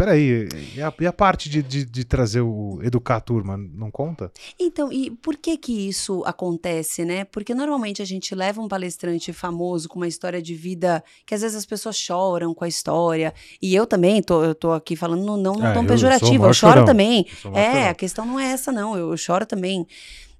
Peraí, 0.00 0.48
e 0.74 0.80
a, 0.80 0.90
e 0.98 1.06
a 1.06 1.12
parte 1.12 1.50
de, 1.50 1.62
de, 1.62 1.84
de, 1.84 2.04
trazer 2.04 2.40
o 2.40 2.80
educar 2.82 3.16
a 3.16 3.20
turma 3.20 3.58
não 3.58 3.90
conta? 3.90 4.32
Então, 4.58 4.90
e 4.90 5.10
por 5.10 5.36
que 5.36 5.58
que 5.58 5.88
isso 5.88 6.22
acontece, 6.24 7.04
né? 7.04 7.24
Porque 7.24 7.54
normalmente 7.54 8.00
a 8.00 8.04
gente 8.06 8.34
leva 8.34 8.62
um 8.62 8.66
palestrante 8.66 9.30
famoso 9.30 9.90
com 9.90 9.98
uma 9.98 10.08
história 10.08 10.40
de 10.40 10.54
vida 10.54 11.04
que 11.26 11.34
às 11.34 11.42
vezes 11.42 11.54
as 11.54 11.66
pessoas 11.66 11.98
choram 11.98 12.54
com 12.54 12.64
a 12.64 12.68
história. 12.68 13.34
E 13.60 13.74
eu 13.74 13.86
também 13.86 14.22
tô, 14.22 14.42
eu 14.42 14.54
tô 14.54 14.72
aqui 14.72 14.96
falando 14.96 15.22
não 15.22 15.36
não 15.36 15.66
é, 15.66 15.74
tão 15.74 15.84
pejorativo, 15.84 16.44
eu, 16.44 16.48
eu 16.48 16.54
choro 16.54 16.72
chorão. 16.72 16.84
também. 16.86 17.26
É, 17.52 17.72
chorão. 17.72 17.90
a 17.90 17.94
questão 17.94 18.24
não 18.24 18.40
é 18.40 18.52
essa 18.52 18.72
não, 18.72 18.96
eu, 18.96 19.10
eu 19.10 19.16
choro 19.18 19.44
também. 19.44 19.86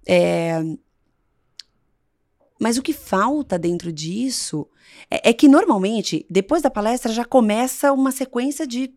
É... 0.07 0.59
Mas 2.61 2.77
o 2.77 2.82
que 2.82 2.93
falta 2.93 3.59
dentro 3.59 3.91
disso 3.91 4.69
é, 5.11 5.31
é 5.31 5.32
que 5.32 5.49
normalmente 5.49 6.27
depois 6.28 6.61
da 6.61 6.70
palestra 6.70 7.11
já 7.11 7.24
começa 7.24 7.91
uma 7.91 8.12
sequência 8.12 8.66
de 8.66 8.93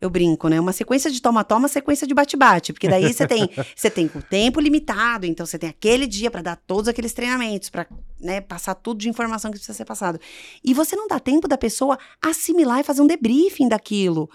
eu 0.00 0.10
brinco, 0.10 0.48
né? 0.48 0.60
Uma 0.60 0.72
sequência 0.72 1.10
de 1.10 1.22
toma-toma, 1.22 1.68
sequência 1.68 2.06
de 2.06 2.12
bate-bate, 2.12 2.72
porque 2.72 2.88
daí 2.88 3.10
você 3.12 3.26
tem, 3.26 3.48
você 3.74 3.88
tem 3.88 4.10
o 4.14 4.20
tempo 4.20 4.60
limitado, 4.60 5.24
então 5.24 5.46
você 5.46 5.58
tem 5.58 5.70
aquele 5.70 6.06
dia 6.06 6.30
para 6.30 6.42
dar 6.42 6.56
todos 6.56 6.88
aqueles 6.88 7.12
treinamentos, 7.12 7.70
para 7.70 7.86
né, 8.20 8.40
passar 8.40 8.74
tudo 8.74 8.98
de 8.98 9.08
informação 9.08 9.50
que 9.50 9.56
precisa 9.56 9.76
ser 9.76 9.84
passado. 9.84 10.18
E 10.62 10.74
você 10.74 10.96
não 10.96 11.06
dá 11.06 11.20
tempo 11.20 11.46
da 11.46 11.56
pessoa 11.56 11.96
assimilar 12.20 12.80
e 12.80 12.84
fazer 12.84 13.00
um 13.00 13.06
debriefing 13.06 13.68
daquilo. 13.68 14.28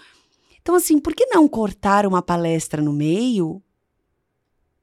Então, 0.60 0.74
assim, 0.74 0.98
por 0.98 1.14
que 1.14 1.26
não 1.26 1.46
cortar 1.46 2.06
uma 2.06 2.22
palestra 2.22 2.82
no 2.82 2.92
meio 2.92 3.62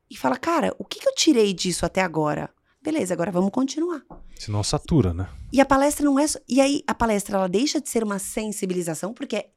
e 0.10 0.15
falar, 0.15 0.38
cara, 0.38 0.74
o 0.78 0.86
que, 0.86 0.99
que 0.99 1.10
eu 1.10 1.15
tirei 1.15 1.53
disso 1.53 1.86
até 1.86 2.02
agora? 2.02 2.49
Beleza, 2.88 3.14
agora 3.14 3.30
vamos 3.34 3.51
continuar. 3.51 4.01
Senão 4.39 4.64
satura, 4.64 5.14
né? 5.14 5.27
E 5.51 5.59
a 5.59 5.65
palestra 5.65 6.05
não 6.05 6.18
é. 6.18 6.26
E 6.47 6.61
aí, 6.61 6.81
a 6.88 6.95
palestra 6.95 7.35
ela 7.35 7.49
deixa 7.49 7.81
de 7.81 7.89
ser 7.89 8.01
uma 8.01 8.18
sensibilização, 8.18 9.14
porque 9.14 9.49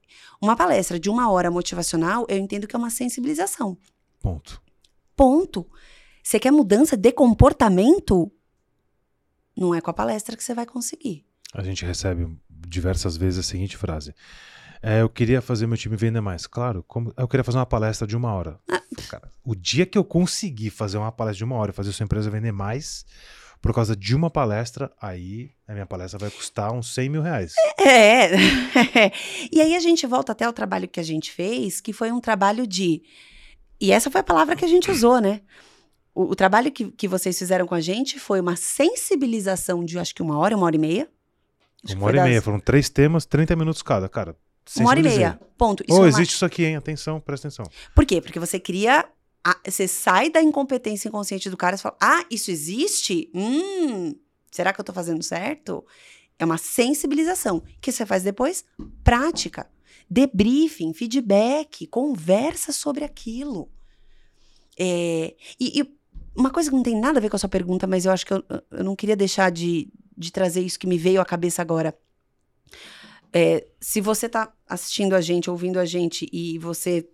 uma 0.42 0.56
palestra 0.56 0.98
de 0.98 1.08
uma 1.08 1.30
hora 1.30 1.48
motivacional, 1.48 2.26
eu 2.28 2.36
entendo 2.38 2.66
que 2.66 2.74
é 2.74 2.78
uma 2.78 2.90
sensibilização. 2.90 3.78
Ponto. 4.20 4.60
Ponto. 5.14 5.64
Você 6.24 6.40
quer 6.40 6.50
mudança 6.50 6.96
de 6.96 7.12
comportamento? 7.12 8.32
Não 9.56 9.72
é 9.72 9.80
com 9.80 9.90
a 9.90 9.94
palestra 9.94 10.36
que 10.36 10.42
você 10.42 10.52
vai 10.52 10.66
conseguir. 10.66 11.24
A 11.54 11.62
gente 11.62 11.84
recebe 11.84 12.36
diversas 12.66 13.16
vezes 13.16 13.38
a 13.38 13.48
seguinte 13.48 13.76
frase: 13.76 14.12
é, 14.82 15.02
eu 15.02 15.08
queria 15.08 15.42
fazer 15.42 15.66
meu 15.66 15.76
time 15.76 15.96
vender 15.96 16.20
mais. 16.20 16.46
Claro, 16.46 16.84
como, 16.86 17.12
eu 17.16 17.28
queria 17.28 17.44
fazer 17.44 17.58
uma 17.58 17.66
palestra 17.66 18.06
de 18.06 18.16
uma 18.16 18.32
hora. 18.32 18.58
Ah. 18.70 18.80
Cara, 19.08 19.30
o 19.44 19.54
dia 19.54 19.86
que 19.86 19.98
eu 19.98 20.04
conseguir 20.04 20.70
fazer 20.70 20.98
uma 20.98 21.12
palestra 21.12 21.38
de 21.38 21.44
uma 21.44 21.56
hora 21.56 21.70
e 21.70 21.74
fazer 21.74 21.92
sua 21.92 22.04
empresa 22.04 22.30
vender 22.30 22.52
mais 22.52 23.04
por 23.60 23.74
causa 23.74 23.94
de 23.94 24.16
uma 24.16 24.30
palestra, 24.30 24.90
aí 25.00 25.50
a 25.68 25.72
minha 25.72 25.84
palestra 25.84 26.18
vai 26.18 26.30
custar 26.30 26.72
uns 26.72 26.94
100 26.94 27.08
mil 27.10 27.22
reais. 27.22 27.52
É. 27.78 28.30
e 29.52 29.60
aí 29.60 29.76
a 29.76 29.80
gente 29.80 30.06
volta 30.06 30.32
até 30.32 30.48
o 30.48 30.52
trabalho 30.52 30.88
que 30.88 30.98
a 30.98 31.02
gente 31.02 31.30
fez, 31.30 31.80
que 31.80 31.92
foi 31.92 32.10
um 32.10 32.20
trabalho 32.20 32.66
de. 32.66 33.02
E 33.78 33.92
essa 33.92 34.10
foi 34.10 34.22
a 34.22 34.24
palavra 34.24 34.56
que 34.56 34.64
a 34.64 34.68
gente 34.68 34.90
usou, 34.90 35.20
né? 35.20 35.42
O, 36.14 36.22
o 36.30 36.34
trabalho 36.34 36.72
que, 36.72 36.90
que 36.90 37.06
vocês 37.06 37.38
fizeram 37.38 37.66
com 37.66 37.74
a 37.74 37.80
gente 37.80 38.18
foi 38.18 38.40
uma 38.40 38.56
sensibilização 38.56 39.84
de 39.84 39.98
acho 39.98 40.14
que 40.14 40.22
uma 40.22 40.38
hora, 40.38 40.56
uma 40.56 40.66
hora 40.66 40.76
e 40.76 40.78
meia. 40.78 41.08
Acho 41.84 41.96
uma 41.96 42.06
hora 42.06 42.18
e 42.18 42.22
meia, 42.22 42.42
foram 42.42 42.60
três 42.60 42.88
temas, 42.88 43.26
30 43.26 43.56
minutos 43.56 43.82
cada, 43.82 44.08
cara. 44.08 44.34
Uma 44.78 44.90
hora 44.90 45.00
e 45.00 45.02
meia. 45.02 45.40
Ponto. 45.58 45.82
Isso 45.86 46.00
oh, 46.00 46.06
existe 46.06 46.34
isso 46.34 46.44
aqui, 46.44 46.64
hein? 46.64 46.76
Atenção, 46.76 47.20
presta 47.20 47.48
atenção. 47.48 47.66
Por 47.94 48.06
quê? 48.06 48.20
Porque 48.20 48.38
você 48.38 48.60
cria. 48.60 49.08
A, 49.42 49.58
você 49.66 49.88
sai 49.88 50.30
da 50.30 50.42
incompetência 50.42 51.08
inconsciente 51.08 51.50
do 51.50 51.56
cara 51.56 51.76
e 51.76 51.78
fala: 51.78 51.96
Ah, 52.00 52.24
isso 52.30 52.50
existe? 52.50 53.30
Hum, 53.34 54.14
será 54.50 54.72
que 54.72 54.80
eu 54.80 54.84
tô 54.84 54.92
fazendo 54.92 55.22
certo? 55.22 55.84
É 56.38 56.44
uma 56.44 56.58
sensibilização. 56.58 57.58
O 57.58 57.62
que 57.80 57.90
você 57.90 58.06
faz 58.06 58.22
depois? 58.22 58.64
Prática. 59.02 59.68
Debriefing, 60.08 60.92
feedback, 60.92 61.86
conversa 61.86 62.72
sobre 62.72 63.04
aquilo. 63.04 63.70
É, 64.78 65.34
e, 65.58 65.80
e, 65.80 65.94
uma 66.34 66.50
coisa 66.50 66.70
que 66.70 66.76
não 66.76 66.82
tem 66.82 66.98
nada 66.98 67.18
a 67.18 67.22
ver 67.22 67.28
com 67.28 67.36
a 67.36 67.38
sua 67.38 67.48
pergunta, 67.48 67.86
mas 67.86 68.06
eu 68.06 68.12
acho 68.12 68.24
que 68.24 68.32
eu, 68.32 68.42
eu 68.70 68.84
não 68.84 68.96
queria 68.96 69.16
deixar 69.16 69.50
de, 69.50 69.92
de 70.16 70.32
trazer 70.32 70.62
isso 70.62 70.78
que 70.78 70.86
me 70.86 70.96
veio 70.96 71.20
à 71.20 71.24
cabeça 71.24 71.60
agora. 71.60 71.94
É, 73.32 73.66
se 73.80 74.00
você 74.00 74.26
está 74.26 74.52
assistindo 74.66 75.14
a 75.14 75.20
gente, 75.20 75.50
ouvindo 75.50 75.78
a 75.78 75.84
gente 75.84 76.28
e 76.32 76.58
você 76.58 77.08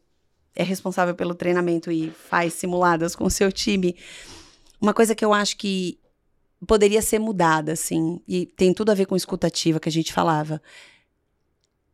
é 0.54 0.62
responsável 0.62 1.14
pelo 1.14 1.34
treinamento 1.34 1.92
e 1.92 2.10
faz 2.10 2.54
simuladas 2.54 3.14
com 3.14 3.24
o 3.24 3.30
seu 3.30 3.52
time, 3.52 3.94
uma 4.80 4.94
coisa 4.94 5.14
que 5.14 5.24
eu 5.24 5.32
acho 5.32 5.56
que 5.56 6.00
poderia 6.66 7.02
ser 7.02 7.18
mudada, 7.18 7.72
assim, 7.72 8.20
e 8.26 8.46
tem 8.46 8.72
tudo 8.72 8.90
a 8.90 8.94
ver 8.94 9.06
com 9.06 9.14
escutativa 9.14 9.78
que 9.78 9.88
a 9.88 9.92
gente 9.92 10.12
falava. 10.12 10.60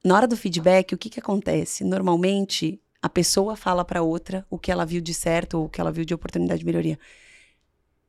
Na 0.05 0.15
hora 0.15 0.28
do 0.28 0.36
feedback, 0.36 0.94
o 0.94 0.99
que, 0.99 1.11
que 1.11 1.20
acontece? 1.20 1.82
Normalmente, 1.85 2.81
a 3.01 3.09
pessoa 3.09 3.57
fala 3.57 3.85
para 3.85 4.03
outra 4.03 4.47
o 4.49 4.59
que 4.59 4.70
ela 4.70 4.86
viu 4.86 5.01
de 5.01 5.12
certo 5.12 5.59
ou 5.59 5.65
o 5.65 5.69
que 5.69 5.81
ela 5.81 5.90
viu 5.90 6.05
de 6.05 6.15
oportunidade 6.15 6.61
de 6.61 6.66
melhoria. 6.66 6.99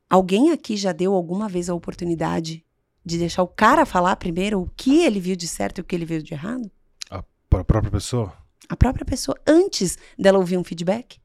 Alguém 0.08 0.52
aqui 0.52 0.76
já 0.76 0.92
deu 0.92 1.12
alguma 1.14 1.48
vez 1.48 1.68
a 1.68 1.74
oportunidade 1.74 2.64
de 3.04 3.18
deixar 3.18 3.42
o 3.42 3.48
cara 3.48 3.84
falar 3.84 4.16
primeiro 4.16 4.60
o 4.60 4.70
que 4.76 5.04
ele 5.04 5.20
viu 5.20 5.36
de 5.36 5.46
certo 5.46 5.78
e 5.78 5.80
o 5.82 5.84
que 5.84 5.94
ele 5.94 6.04
viu 6.04 6.22
de 6.22 6.32
errado? 6.32 6.70
A 7.10 7.22
própria 7.62 7.90
pessoa? 7.90 8.32
A 8.68 8.76
própria 8.76 9.04
pessoa, 9.04 9.38
antes 9.46 9.98
dela 10.18 10.38
ouvir 10.38 10.56
um 10.56 10.64
feedback? 10.64 11.20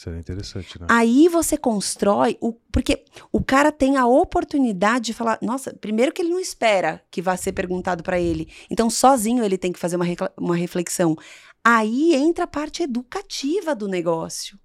Seria 0.00 0.18
interessante, 0.18 0.80
né? 0.80 0.86
Aí 0.88 1.28
você 1.28 1.58
constrói 1.58 2.38
o. 2.40 2.54
Porque 2.72 3.04
o 3.30 3.42
cara 3.44 3.70
tem 3.70 3.98
a 3.98 4.06
oportunidade 4.06 5.06
de 5.06 5.12
falar. 5.12 5.38
Nossa, 5.42 5.74
primeiro 5.74 6.10
que 6.10 6.22
ele 6.22 6.30
não 6.30 6.40
espera 6.40 7.04
que 7.10 7.20
vá 7.20 7.36
ser 7.36 7.52
perguntado 7.52 8.02
para 8.02 8.18
ele. 8.18 8.48
Então, 8.70 8.88
sozinho 8.88 9.44
ele 9.44 9.58
tem 9.58 9.70
que 9.70 9.78
fazer 9.78 9.96
uma, 9.96 10.06
uma 10.38 10.56
reflexão. 10.56 11.14
Aí 11.62 12.14
entra 12.14 12.44
a 12.44 12.46
parte 12.46 12.82
educativa 12.82 13.74
do 13.74 13.86
negócio. 13.86 14.58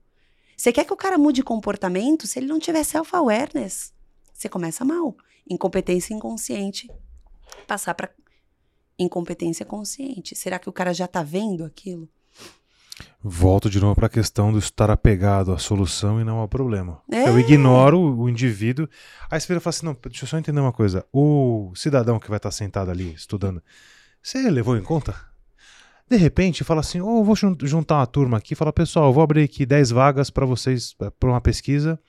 Você 0.56 0.72
quer 0.72 0.86
que 0.86 0.94
o 0.94 0.98
cara 0.98 1.18
mude 1.18 1.44
comportamento 1.44 2.26
se 2.26 2.40
ele 2.40 2.48
não 2.48 2.58
tiver 2.58 2.86
self-awareness? 2.86 3.92
Você 4.34 4.48
começa 4.48 4.86
mal. 4.86 5.18
Incompetência 5.49 6.13
inconsciente. 6.13 6.89
Passar 7.67 7.93
para 7.93 8.09
incompetência 8.97 9.65
consciente. 9.65 10.35
Será 10.35 10.57
que 10.57 10.69
o 10.69 10.73
cara 10.73 10.93
já 10.93 11.07
tá 11.07 11.22
vendo 11.22 11.63
aquilo? 11.63 12.09
Volto 13.22 13.69
de 13.69 13.80
novo 13.80 13.95
para 13.95 14.05
a 14.05 14.09
questão 14.09 14.51
do 14.51 14.59
estar 14.59 14.89
apegado 14.89 15.51
à 15.51 15.57
solução 15.57 16.22
e 16.22 16.23
não 16.23 16.38
ao 16.38 16.47
problema. 16.47 17.01
É. 17.11 17.27
Eu 17.27 17.39
ignoro 17.39 17.99
o 17.99 18.30
indivíduo. 18.30 18.88
Aí 19.30 19.39
você 19.39 19.47
vira 19.47 19.57
e 19.57 19.61
fala 19.61 19.72
assim: 19.72 19.85
não, 19.85 19.97
deixa 20.03 20.23
eu 20.23 20.30
só 20.30 20.38
entender 20.38 20.59
uma 20.59 20.72
coisa. 20.72 21.05
O 21.11 21.73
cidadão 21.76 22.19
que 22.19 22.30
vai 22.30 22.38
estar 22.38 22.51
sentado 22.51 22.91
ali 22.91 23.13
estudando, 23.13 23.61
você 24.22 24.49
levou 24.49 24.77
em 24.77 24.84
conta? 24.84 25.15
De 26.07 26.15
repente, 26.17 26.63
fala 26.63 26.81
assim: 26.81 27.01
oh, 27.01 27.23
vou 27.23 27.35
juntar 27.35 27.97
uma 27.97 28.07
turma 28.07 28.38
aqui. 28.38 28.53
Fala, 28.53 28.72
pessoal, 28.72 29.11
vou 29.11 29.23
abrir 29.23 29.43
aqui 29.43 29.65
10 29.65 29.89
vagas 29.89 30.30
para 30.30 30.45
vocês, 30.45 30.95
eh, 31.01 31.09
para 31.19 31.30
uma 31.30 31.41
pesquisa, 31.41 31.99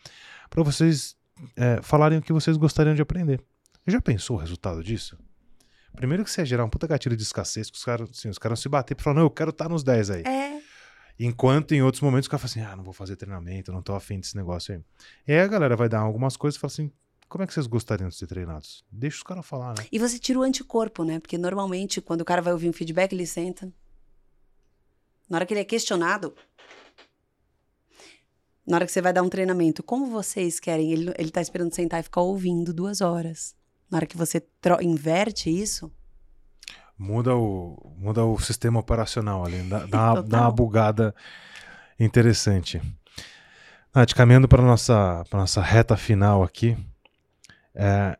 para 0.50 0.62
vocês 0.62 1.16
é, 1.56 1.80
falarem 1.82 2.18
o 2.18 2.22
que 2.22 2.32
vocês 2.32 2.56
gostariam 2.56 2.94
de 2.94 3.02
aprender. 3.02 3.42
Já 3.86 4.00
pensou 4.00 4.36
o 4.36 4.40
resultado 4.40 4.82
disso? 4.82 5.18
Primeiro 5.94 6.24
que 6.24 6.30
você 6.30 6.42
ia 6.42 6.44
gerar 6.44 6.64
um 6.64 6.68
puta 6.68 6.86
gatilho 6.86 7.16
de 7.16 7.22
escassez, 7.22 7.70
que 7.70 7.76
os 7.76 7.84
caras 7.84 8.10
assim, 8.10 8.28
os 8.28 8.38
caras 8.38 8.60
se 8.60 8.68
bater 8.68 8.96
e 8.98 9.02
falar, 9.02 9.16
não, 9.16 9.22
eu 9.22 9.30
quero 9.30 9.50
estar 9.50 9.64
tá 9.64 9.68
nos 9.68 9.82
10 9.82 10.10
aí. 10.10 10.22
É. 10.22 10.60
Enquanto 11.18 11.72
em 11.72 11.82
outros 11.82 12.02
momentos 12.02 12.26
o 12.26 12.30
cara 12.30 12.38
fala 12.38 12.50
assim, 12.50 12.60
ah, 12.60 12.76
não 12.76 12.84
vou 12.84 12.92
fazer 12.92 13.16
treinamento, 13.16 13.72
não 13.72 13.80
tô 13.80 13.94
afim 13.94 14.20
desse 14.20 14.36
negócio 14.36 14.74
aí. 14.74 14.82
E 15.26 15.32
aí 15.32 15.40
a 15.40 15.46
galera 15.46 15.74
vai 15.74 15.88
dar 15.88 16.00
algumas 16.00 16.36
coisas 16.36 16.58
e 16.58 16.60
fala 16.60 16.70
assim, 16.70 16.92
como 17.28 17.42
é 17.42 17.46
que 17.46 17.54
vocês 17.54 17.66
gostariam 17.66 18.08
de 18.08 18.14
ser 18.14 18.26
treinados? 18.26 18.84
Deixa 18.90 19.16
os 19.16 19.22
caras 19.22 19.46
falar, 19.46 19.74
né? 19.76 19.86
E 19.90 19.98
você 19.98 20.18
tira 20.18 20.38
o 20.38 20.42
anticorpo, 20.42 21.04
né? 21.04 21.18
Porque 21.18 21.38
normalmente 21.38 22.00
quando 22.00 22.20
o 22.20 22.24
cara 22.24 22.42
vai 22.42 22.52
ouvir 22.52 22.68
um 22.68 22.72
feedback, 22.72 23.12
ele 23.12 23.26
senta. 23.26 23.72
Na 25.28 25.38
hora 25.38 25.46
que 25.46 25.54
ele 25.54 25.60
é 25.60 25.64
questionado, 25.64 26.34
na 28.66 28.76
hora 28.76 28.86
que 28.86 28.92
você 28.92 29.00
vai 29.00 29.12
dar 29.12 29.22
um 29.22 29.28
treinamento, 29.28 29.82
como 29.82 30.06
vocês 30.06 30.58
querem? 30.58 30.92
Ele, 30.92 31.14
ele 31.16 31.30
tá 31.30 31.40
esperando 31.40 31.72
sentar 31.72 32.00
e 32.00 32.02
ficar 32.02 32.22
ouvindo 32.22 32.74
duas 32.74 33.00
horas. 33.00 33.54
Na 33.90 33.98
hora 33.98 34.06
que 34.06 34.16
você 34.16 34.42
inverte 34.82 35.48
isso. 35.48 35.92
Muda 36.98 37.36
o, 37.36 37.94
muda 37.96 38.24
o 38.24 38.38
sistema 38.40 38.80
operacional 38.80 39.44
ali, 39.44 39.62
dá, 39.68 39.86
dá, 39.86 40.12
uma, 40.12 40.22
dá 40.22 40.40
uma 40.42 40.50
bugada 40.50 41.14
interessante. 42.00 42.80
Nath, 43.94 44.14
caminhando 44.14 44.48
para 44.48 44.62
a 44.62 44.66
nossa, 44.66 45.24
nossa 45.32 45.62
reta 45.62 45.96
final 45.96 46.42
aqui, 46.42 46.76
é, 47.74 48.18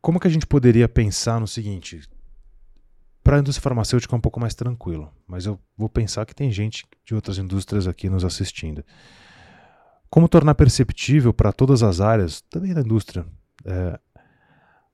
como 0.00 0.18
que 0.18 0.26
a 0.26 0.30
gente 0.30 0.46
poderia 0.46 0.88
pensar 0.88 1.38
no 1.38 1.46
seguinte? 1.46 2.00
Para 3.22 3.36
a 3.36 3.40
indústria 3.40 3.62
farmacêutica 3.62 4.14
é 4.14 4.18
um 4.18 4.20
pouco 4.20 4.40
mais 4.40 4.54
tranquilo, 4.54 5.12
mas 5.26 5.44
eu 5.44 5.60
vou 5.76 5.88
pensar 5.88 6.24
que 6.24 6.34
tem 6.34 6.50
gente 6.50 6.86
de 7.04 7.14
outras 7.14 7.36
indústrias 7.36 7.86
aqui 7.86 8.08
nos 8.08 8.24
assistindo. 8.24 8.82
Como 10.10 10.28
tornar 10.28 10.56
perceptível 10.56 11.32
para 11.32 11.52
todas 11.52 11.82
as 11.82 12.00
áreas, 12.00 12.40
também 12.42 12.74
da 12.74 12.80
indústria, 12.80 13.24
é, 13.64 13.98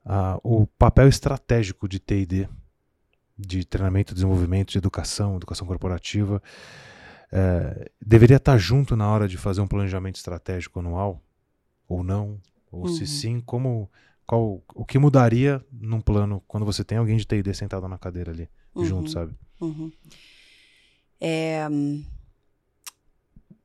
uh, 0.04 0.38
o 0.42 0.66
papel 0.66 1.08
estratégico 1.08 1.88
de 1.88 1.98
TD, 1.98 2.46
de 3.38 3.64
treinamento, 3.64 4.12
desenvolvimento, 4.12 4.72
de 4.72 4.78
educação, 4.78 5.36
educação 5.36 5.66
corporativa, 5.66 6.42
uh, 7.32 7.90
deveria 8.04 8.36
estar 8.36 8.58
junto 8.58 8.94
na 8.94 9.08
hora 9.08 9.26
de 9.26 9.38
fazer 9.38 9.62
um 9.62 9.66
planejamento 9.66 10.16
estratégico 10.16 10.80
anual? 10.80 11.22
Ou 11.88 12.04
não? 12.04 12.38
Ou 12.70 12.82
uhum. 12.82 12.88
se 12.88 13.06
sim, 13.06 13.40
como. 13.40 13.90
Qual, 14.26 14.60
o 14.74 14.84
que 14.84 14.98
mudaria 14.98 15.64
num 15.70 16.00
plano 16.00 16.42
quando 16.48 16.66
você 16.66 16.82
tem 16.82 16.98
alguém 16.98 17.16
de 17.16 17.24
TD 17.24 17.54
sentado 17.54 17.86
na 17.86 17.96
cadeira 17.96 18.32
ali, 18.32 18.48
uhum. 18.74 18.84
junto, 18.84 19.10
sabe? 19.10 19.32
Uhum. 19.60 19.92
É, 21.20 21.68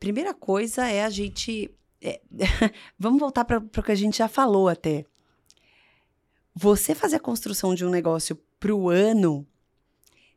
primeira 0.01 0.33
coisa 0.33 0.87
é 0.87 1.03
a 1.03 1.09
gente. 1.09 1.69
É, 2.01 2.19
vamos 2.97 3.19
voltar 3.19 3.45
para 3.45 3.59
o 3.59 3.83
que 3.83 3.91
a 3.91 3.95
gente 3.95 4.17
já 4.17 4.27
falou 4.27 4.67
até 4.67 5.05
você 6.53 6.95
fazer 6.95 7.17
a 7.17 7.19
construção 7.19 7.75
de 7.75 7.85
um 7.85 7.89
negócio 7.89 8.35
para 8.59 8.73
o 8.73 8.89
ano, 8.89 9.47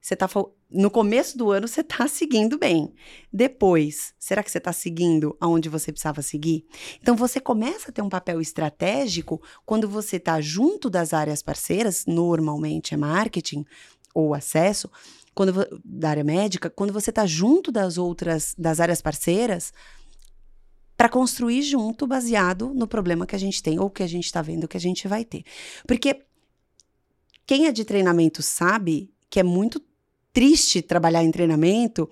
você 0.00 0.14
tá 0.14 0.28
no 0.70 0.90
começo 0.90 1.38
do 1.38 1.50
ano 1.50 1.66
você 1.66 1.80
está 1.80 2.06
seguindo 2.08 2.58
bem. 2.58 2.92
Depois, 3.32 4.12
será 4.18 4.42
que 4.42 4.50
você 4.50 4.58
está 4.58 4.72
seguindo 4.72 5.34
aonde 5.40 5.70
você 5.70 5.90
precisava 5.90 6.20
seguir? 6.20 6.66
Então 7.00 7.16
você 7.16 7.40
começa 7.40 7.90
a 7.90 7.92
ter 7.92 8.02
um 8.02 8.08
papel 8.10 8.40
estratégico 8.40 9.40
quando 9.64 9.88
você 9.88 10.16
está 10.16 10.40
junto 10.42 10.90
das 10.90 11.14
áreas 11.14 11.42
parceiras, 11.42 12.04
normalmente 12.06 12.92
é 12.92 12.98
marketing 12.98 13.64
ou 14.14 14.32
acesso, 14.32 14.88
quando 15.34 15.52
da 15.84 16.10
área 16.10 16.24
médica, 16.24 16.70
quando 16.70 16.92
você 16.92 17.10
está 17.10 17.26
junto 17.26 17.72
das 17.72 17.98
outras 17.98 18.54
das 18.56 18.80
áreas 18.80 19.02
parceiras, 19.02 19.72
para 20.96 21.08
construir 21.08 21.62
junto, 21.62 22.06
baseado 22.06 22.72
no 22.72 22.86
problema 22.86 23.26
que 23.26 23.34
a 23.34 23.38
gente 23.38 23.62
tem 23.62 23.78
ou 23.78 23.90
que 23.90 24.02
a 24.02 24.06
gente 24.06 24.26
está 24.26 24.40
vendo 24.40 24.68
que 24.68 24.76
a 24.76 24.80
gente 24.80 25.08
vai 25.08 25.24
ter. 25.24 25.44
Porque 25.86 26.22
quem 27.46 27.66
é 27.66 27.72
de 27.72 27.84
treinamento 27.84 28.42
sabe 28.42 29.12
que 29.28 29.40
é 29.40 29.42
muito 29.42 29.82
triste 30.32 30.80
trabalhar 30.80 31.22
em 31.22 31.30
treinamento 31.30 32.08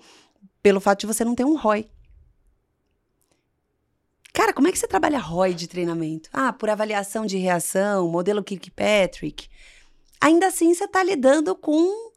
pelo 0.61 0.79
fato 0.79 1.01
de 1.01 1.07
você 1.07 1.23
não 1.23 1.35
ter 1.35 1.45
um 1.45 1.55
ROI. 1.55 1.89
Cara, 4.33 4.53
como 4.53 4.67
é 4.67 4.71
que 4.71 4.79
você 4.79 4.87
trabalha 4.87 5.19
ROI 5.19 5.53
de 5.53 5.67
treinamento? 5.67 6.29
Ah, 6.33 6.51
por 6.51 6.69
avaliação 6.69 7.25
de 7.25 7.37
reação, 7.37 8.09
modelo 8.09 8.43
Kirkpatrick. 8.43 9.47
Ainda 10.23 10.47
assim, 10.47 10.73
você 10.73 10.85
está 10.85 11.03
lidando 11.03 11.53
com 11.53 12.11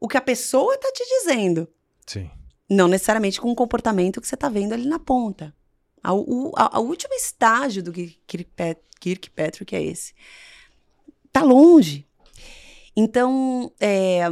o 0.00 0.08
que 0.08 0.16
a 0.16 0.22
pessoa 0.22 0.74
está 0.76 0.90
te 0.92 1.04
dizendo. 1.04 1.68
Sim. 2.06 2.30
Não 2.70 2.88
necessariamente 2.88 3.38
com 3.38 3.52
o 3.52 3.54
comportamento 3.54 4.18
que 4.18 4.26
você 4.26 4.34
está 4.34 4.48
vendo 4.48 4.72
ali 4.72 4.88
na 4.88 4.98
ponta. 4.98 5.54
O, 6.02 6.52
a, 6.56 6.80
último 6.80 7.12
estágio 7.12 7.82
do 7.82 7.92
Kirkpatrick 7.92 9.76
é 9.76 9.82
esse. 9.82 10.14
Tá 11.30 11.42
longe. 11.42 12.08
Então, 12.96 13.70
é, 13.78 14.22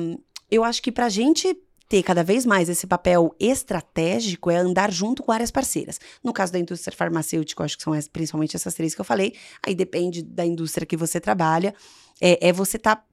eu 0.51 0.65
acho 0.65 0.83
que 0.83 0.91
para 0.91 1.05
a 1.05 1.11
gente 1.11 1.55
ter 1.87 2.03
cada 2.03 2.25
vez 2.25 2.47
mais 2.47 2.71
esse 2.71 2.87
papel 2.87 3.35
estratégico 3.39 4.51
é 4.51 4.57
andar 4.57 4.91
junto 4.91 5.23
com 5.23 5.33
áreas 5.33 5.51
parceiras. 5.51 6.01
No 6.25 6.33
caso 6.33 6.55
da 6.55 6.59
indústria 6.59 6.97
farmacêutica, 6.97 7.61
eu 7.61 7.67
acho 7.67 7.77
que 7.77 7.83
são 7.83 7.93
principalmente 8.11 8.57
essas 8.57 8.73
três 8.73 8.95
que 8.95 9.01
eu 9.03 9.05
falei. 9.05 9.35
Aí 9.67 9.75
depende 9.75 10.23
da 10.23 10.47
indústria 10.47 10.87
que 10.87 10.97
você 10.97 11.21
trabalha. 11.21 11.75
É, 12.19 12.49
é 12.49 12.53
você 12.55 12.79
estar 12.79 12.97
tá 12.97 13.08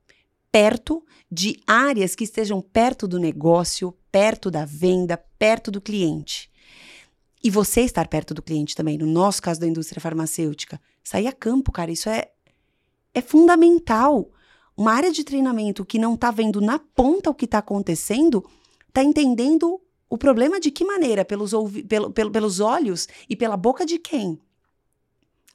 perto 0.56 1.04
de 1.30 1.60
áreas 1.68 2.16
que 2.16 2.24
estejam 2.24 2.62
perto 2.62 3.10
do 3.10 3.20
negócio, 3.20 3.94
perto 4.10 4.50
da 4.50 4.64
venda, 4.64 5.18
perto 5.38 5.70
do 5.70 5.82
cliente. 5.82 6.50
E 7.44 7.50
você 7.50 7.82
estar 7.82 8.08
perto 8.08 8.34
do 8.34 8.42
cliente 8.42 8.74
também, 8.74 8.98
no 8.98 9.06
nosso 9.06 9.42
caso 9.42 9.60
da 9.60 9.68
indústria 9.68 10.00
farmacêutica. 10.00 10.80
Sair 11.04 11.28
a 11.28 11.34
campo, 11.34 11.74
cara, 11.74 11.92
isso 11.92 12.08
é, 12.08 12.30
é 13.14 13.22
fundamental. 13.22 14.32
Uma 14.78 14.94
área 14.94 15.12
de 15.12 15.26
treinamento 15.26 15.84
que 15.84 16.00
não 16.00 16.14
está 16.14 16.32
vendo 16.32 16.62
na 16.62 16.80
ponta 16.80 17.30
o 17.30 17.36
que 17.36 17.44
está 17.44 17.58
acontecendo, 17.58 18.42
está 18.88 19.04
entendendo 19.04 19.82
o 20.10 20.18
problema 20.18 20.58
de 20.58 20.72
que 20.72 20.86
maneira? 20.86 21.26
Pelos, 21.26 21.52
pelo, 21.86 22.12
pelo, 22.14 22.32
pelos 22.32 22.62
olhos 22.62 23.10
e 23.28 23.36
pela 23.36 23.58
boca 23.58 23.86
de 23.86 24.00
quem? 24.00 24.40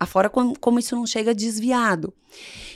Afora 0.01 0.31
como, 0.31 0.59
como 0.59 0.79
isso 0.79 0.97
não 0.97 1.07
chega 1.07 1.35
desviado. 1.35 2.13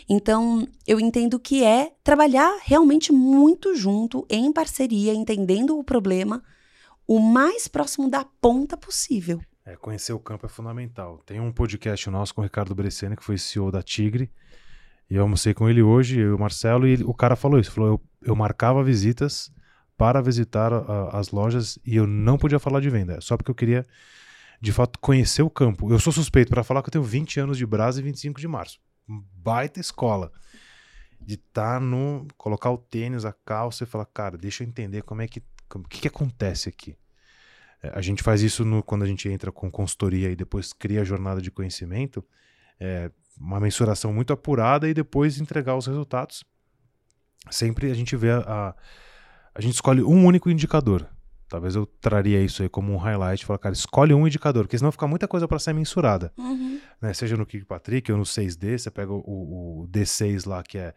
Então, 0.07 0.69
eu 0.87 1.01
entendo 1.01 1.41
que 1.41 1.65
é 1.65 1.91
trabalhar 2.05 2.59
realmente 2.63 3.11
muito 3.11 3.75
junto, 3.75 4.27
em 4.29 4.53
parceria, 4.53 5.15
entendendo 5.15 5.79
o 5.79 5.83
problema 5.83 6.43
o 7.07 7.19
mais 7.21 7.69
próximo 7.69 8.09
da 8.09 8.25
ponta 8.25 8.77
possível. 8.77 9.41
É, 9.65 9.77
conhecer 9.77 10.13
o 10.13 10.19
campo 10.19 10.47
é 10.47 10.49
fundamental. 10.49 11.19
Tem 11.25 11.41
um 11.41 11.51
podcast 11.51 12.09
nosso 12.11 12.35
com 12.35 12.41
o 12.41 12.45
Ricardo 12.45 12.75
Bresciani, 12.75 13.17
que 13.17 13.25
foi 13.25 13.39
CEO 13.39 13.71
da 13.71 13.83
Tigre, 13.83 14.31
e 15.09 15.17
eu 15.17 15.23
almocei 15.23 15.55
com 15.55 15.69
ele 15.69 15.83
hoje, 15.83 16.19
eu 16.19 16.31
e 16.31 16.35
o 16.35 16.39
Marcelo, 16.39 16.87
e 16.87 16.93
ele, 16.93 17.05
o 17.05 17.15
cara 17.15 17.37
falou 17.37 17.59
isso, 17.59 17.71
falou, 17.71 17.91
eu, 17.91 18.01
eu 18.23 18.37
marcava 18.37 18.83
visitas 18.83 19.51
para 19.97 20.21
visitar 20.21 20.73
a, 20.73 21.19
as 21.19 21.31
lojas 21.31 21.79
e 21.85 21.97
eu 21.97 22.07
não 22.07 22.37
podia 22.37 22.59
falar 22.59 22.81
de 22.81 22.91
venda, 22.91 23.21
só 23.21 23.37
porque 23.37 23.51
eu 23.51 23.55
queria, 23.55 23.87
de 24.61 24.73
fato, 24.73 24.99
conhecer 24.99 25.43
o 25.43 25.51
campo. 25.51 25.91
Eu 25.91 25.99
sou 25.99 26.13
suspeito 26.13 26.51
para 26.51 26.65
falar 26.65 26.83
que 26.83 26.89
eu 26.89 26.93
tenho 26.93 27.05
20 27.05 27.41
anos 27.41 27.59
de 27.59 27.67
Brasa 27.67 28.01
e 28.01 28.03
25 28.03 28.41
de 28.41 28.49
março. 28.49 28.81
Baita 29.07 29.81
escola. 29.81 30.33
De 31.21 31.35
estar 31.35 31.75
tá 31.75 31.81
no. 31.81 32.27
colocar 32.37 32.71
o 32.71 32.79
tênis, 32.79 33.25
a 33.25 33.33
calça 33.33 33.85
e 33.85 33.87
falar, 33.87 34.07
cara, 34.07 34.37
deixa 34.37 34.63
eu 34.63 34.69
entender 34.69 35.03
como 35.03 35.23
é 35.23 35.29
que 35.29 35.43
O 35.75 35.81
que, 35.81 36.03
que 36.03 36.09
acontece 36.09 36.69
aqui? 36.69 36.97
É, 37.83 37.93
a 37.95 38.01
gente 38.01 38.23
faz 38.23 38.43
isso 38.43 38.65
no, 38.65 38.83
quando 38.83 39.03
a 39.03 39.07
gente 39.07 39.29
entra 39.29 39.53
com 39.53 39.71
consultoria 39.71 40.31
e 40.31 40.37
depois 40.37 40.73
cria 40.73 41.03
a 41.03 41.05
jornada 41.05 41.41
de 41.41 41.51
conhecimento, 41.51 42.25
é, 42.81 43.11
uma 43.39 43.61
mensuração 43.61 44.13
muito 44.13 44.33
apurada 44.33 44.89
e 44.89 44.95
depois 44.95 45.39
entregar 45.39 45.77
os 45.77 45.87
resultados. 45.87 46.45
Sempre 47.51 47.91
a 47.91 47.95
gente 47.95 48.17
vê 48.17 48.31
a, 48.31 48.39
a, 48.39 48.75
a 49.55 49.61
gente 49.61 49.75
escolhe 49.75 50.03
um 50.03 50.25
único 50.25 50.49
indicador. 50.49 51.14
Talvez 51.55 51.77
eu 51.77 51.87
traria 51.87 52.43
isso 52.43 52.65
aí 52.65 52.69
como 52.69 52.93
um 52.93 52.97
highlight, 52.97 53.47
falar, 53.47 53.61
cara, 53.61 53.73
escolhe 53.73 54.13
um 54.13 54.27
indicador, 54.27 54.65
porque 54.65 54.77
senão 54.77 54.91
fica 54.91 55.07
muita 55.07 55.29
coisa 55.29 55.47
para 55.47 55.57
ser 55.61 55.73
mensurada. 55.73 56.33
Uhum. 56.37 56.81
Né? 57.01 57.15
Seja 57.15 57.37
no 57.37 57.47
Patrick 57.65 58.11
ou 58.11 58.19
no 58.19 58.25
6D, 58.25 58.77
você 58.77 58.91
pega 58.91 59.13
o, 59.13 59.83
o 59.83 59.89
D6 59.89 60.49
lá, 60.49 60.65
que 60.65 60.79
é, 60.79 60.93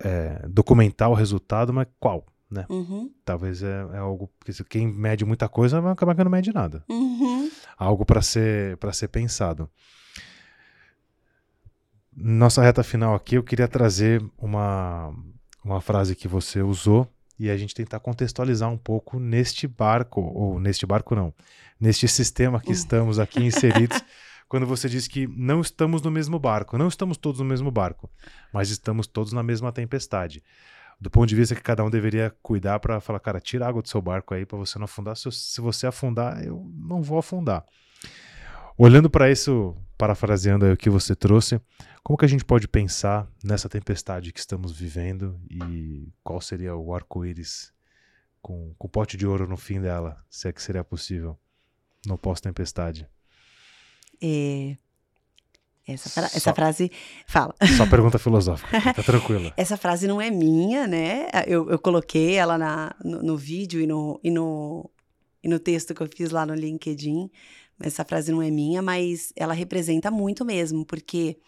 é, 0.00 0.48
documentar 0.48 1.10
o 1.10 1.14
resultado, 1.14 1.74
mas 1.74 1.86
qual? 2.00 2.24
Né? 2.50 2.64
Uhum. 2.70 3.12
Talvez 3.22 3.62
é, 3.62 3.86
é, 3.92 3.98
algo 3.98 4.30
porque 4.38 4.64
quem 4.64 4.86
mede 4.86 5.26
muita 5.26 5.46
coisa 5.46 5.78
vai 5.78 5.92
acabar 5.92 6.14
que 6.14 6.24
não 6.24 6.30
mede 6.30 6.50
nada. 6.50 6.82
Uhum. 6.88 7.50
Algo 7.76 8.06
para 8.06 8.22
ser 8.22 8.78
ser 8.94 9.08
pensado. 9.08 9.68
Nossa 12.16 12.62
reta 12.62 12.82
final 12.82 13.14
aqui, 13.14 13.34
eu 13.34 13.42
queria 13.42 13.68
trazer 13.68 14.24
uma 14.38 15.14
uma 15.62 15.82
frase 15.82 16.16
que 16.16 16.26
você 16.26 16.62
usou 16.62 17.06
e 17.38 17.50
a 17.50 17.56
gente 17.56 17.74
tentar 17.74 18.00
contextualizar 18.00 18.70
um 18.70 18.78
pouco 18.78 19.18
neste 19.18 19.66
barco 19.66 20.20
ou 20.20 20.58
neste 20.58 20.86
barco 20.86 21.14
não, 21.14 21.32
neste 21.80 22.08
sistema 22.08 22.60
que 22.60 22.72
estamos 22.72 23.18
aqui 23.18 23.42
inseridos. 23.42 24.02
quando 24.48 24.66
você 24.66 24.88
diz 24.88 25.06
que 25.06 25.26
não 25.26 25.60
estamos 25.60 26.00
no 26.00 26.10
mesmo 26.10 26.38
barco, 26.38 26.78
não 26.78 26.88
estamos 26.88 27.18
todos 27.18 27.40
no 27.40 27.44
mesmo 27.44 27.70
barco, 27.70 28.10
mas 28.52 28.70
estamos 28.70 29.06
todos 29.06 29.32
na 29.32 29.42
mesma 29.42 29.70
tempestade 29.70 30.42
do 31.00 31.08
ponto 31.08 31.28
de 31.28 31.36
vista 31.36 31.54
que 31.54 31.62
cada 31.62 31.84
um 31.84 31.90
deveria 31.90 32.34
cuidar 32.42 32.80
para 32.80 33.00
falar, 33.00 33.20
cara, 33.20 33.40
tira 33.40 33.66
água 33.66 33.80
do 33.80 33.88
seu 33.88 34.02
barco 34.02 34.34
aí 34.34 34.44
para 34.44 34.58
você 34.58 34.78
não 34.78 34.84
afundar. 34.84 35.16
Se, 35.16 35.30
se, 35.30 35.60
você 35.60 35.86
afundar, 35.86 36.42
eu 36.44 36.68
não 36.74 37.02
vou 37.02 37.18
afundar. 37.18 37.64
Olhando 38.76 39.08
para 39.08 39.30
isso, 39.30 39.76
parafraseando 39.98 40.64
aí 40.64 40.72
o 40.72 40.76
que 40.76 40.88
você 40.88 41.16
trouxe, 41.16 41.60
como 42.04 42.16
que 42.16 42.24
a 42.24 42.28
gente 42.28 42.44
pode 42.44 42.68
pensar 42.68 43.28
nessa 43.44 43.68
tempestade 43.68 44.32
que 44.32 44.38
estamos 44.38 44.72
vivendo 44.72 45.38
e 45.50 46.08
qual 46.22 46.40
seria 46.40 46.76
o 46.76 46.94
arco-íris 46.94 47.72
com, 48.40 48.72
com 48.78 48.86
o 48.86 48.90
pote 48.90 49.16
de 49.16 49.26
ouro 49.26 49.48
no 49.48 49.56
fim 49.56 49.80
dela, 49.80 50.24
se 50.30 50.48
é 50.48 50.52
que 50.52 50.62
seria 50.62 50.84
possível, 50.84 51.36
no 52.06 52.16
pós-tempestade? 52.16 53.08
É, 54.22 54.76
essa, 55.86 56.08
fra 56.08 56.26
essa 56.26 56.54
frase 56.54 56.92
fala. 57.26 57.54
Só 57.76 57.86
pergunta 57.88 58.18
filosófica, 58.18 58.80
tá 58.94 59.02
tranquila. 59.02 59.52
essa 59.56 59.76
frase 59.76 60.06
não 60.06 60.20
é 60.20 60.30
minha, 60.30 60.86
né? 60.86 61.28
Eu, 61.46 61.68
eu 61.70 61.78
coloquei 61.78 62.34
ela 62.34 62.56
na, 62.56 62.94
no, 63.04 63.22
no, 63.22 63.36
vídeo 63.36 63.80
e 63.80 63.86
no, 63.86 64.20
e, 64.22 64.30
no, 64.30 64.88
e 65.42 65.48
no 65.48 65.58
texto 65.58 65.94
que 65.94 66.02
eu 66.02 66.08
fiz 66.14 66.30
lá 66.30 66.46
no 66.46 66.54
LinkedIn. 66.54 67.30
Essa 67.80 68.04
frase 68.04 68.32
não 68.32 68.42
é 68.42 68.50
minha, 68.50 68.82
mas 68.82 69.32
ela 69.36 69.54
representa 69.54 70.10
muito 70.10 70.44
mesmo, 70.44 70.84
porque 70.84 71.38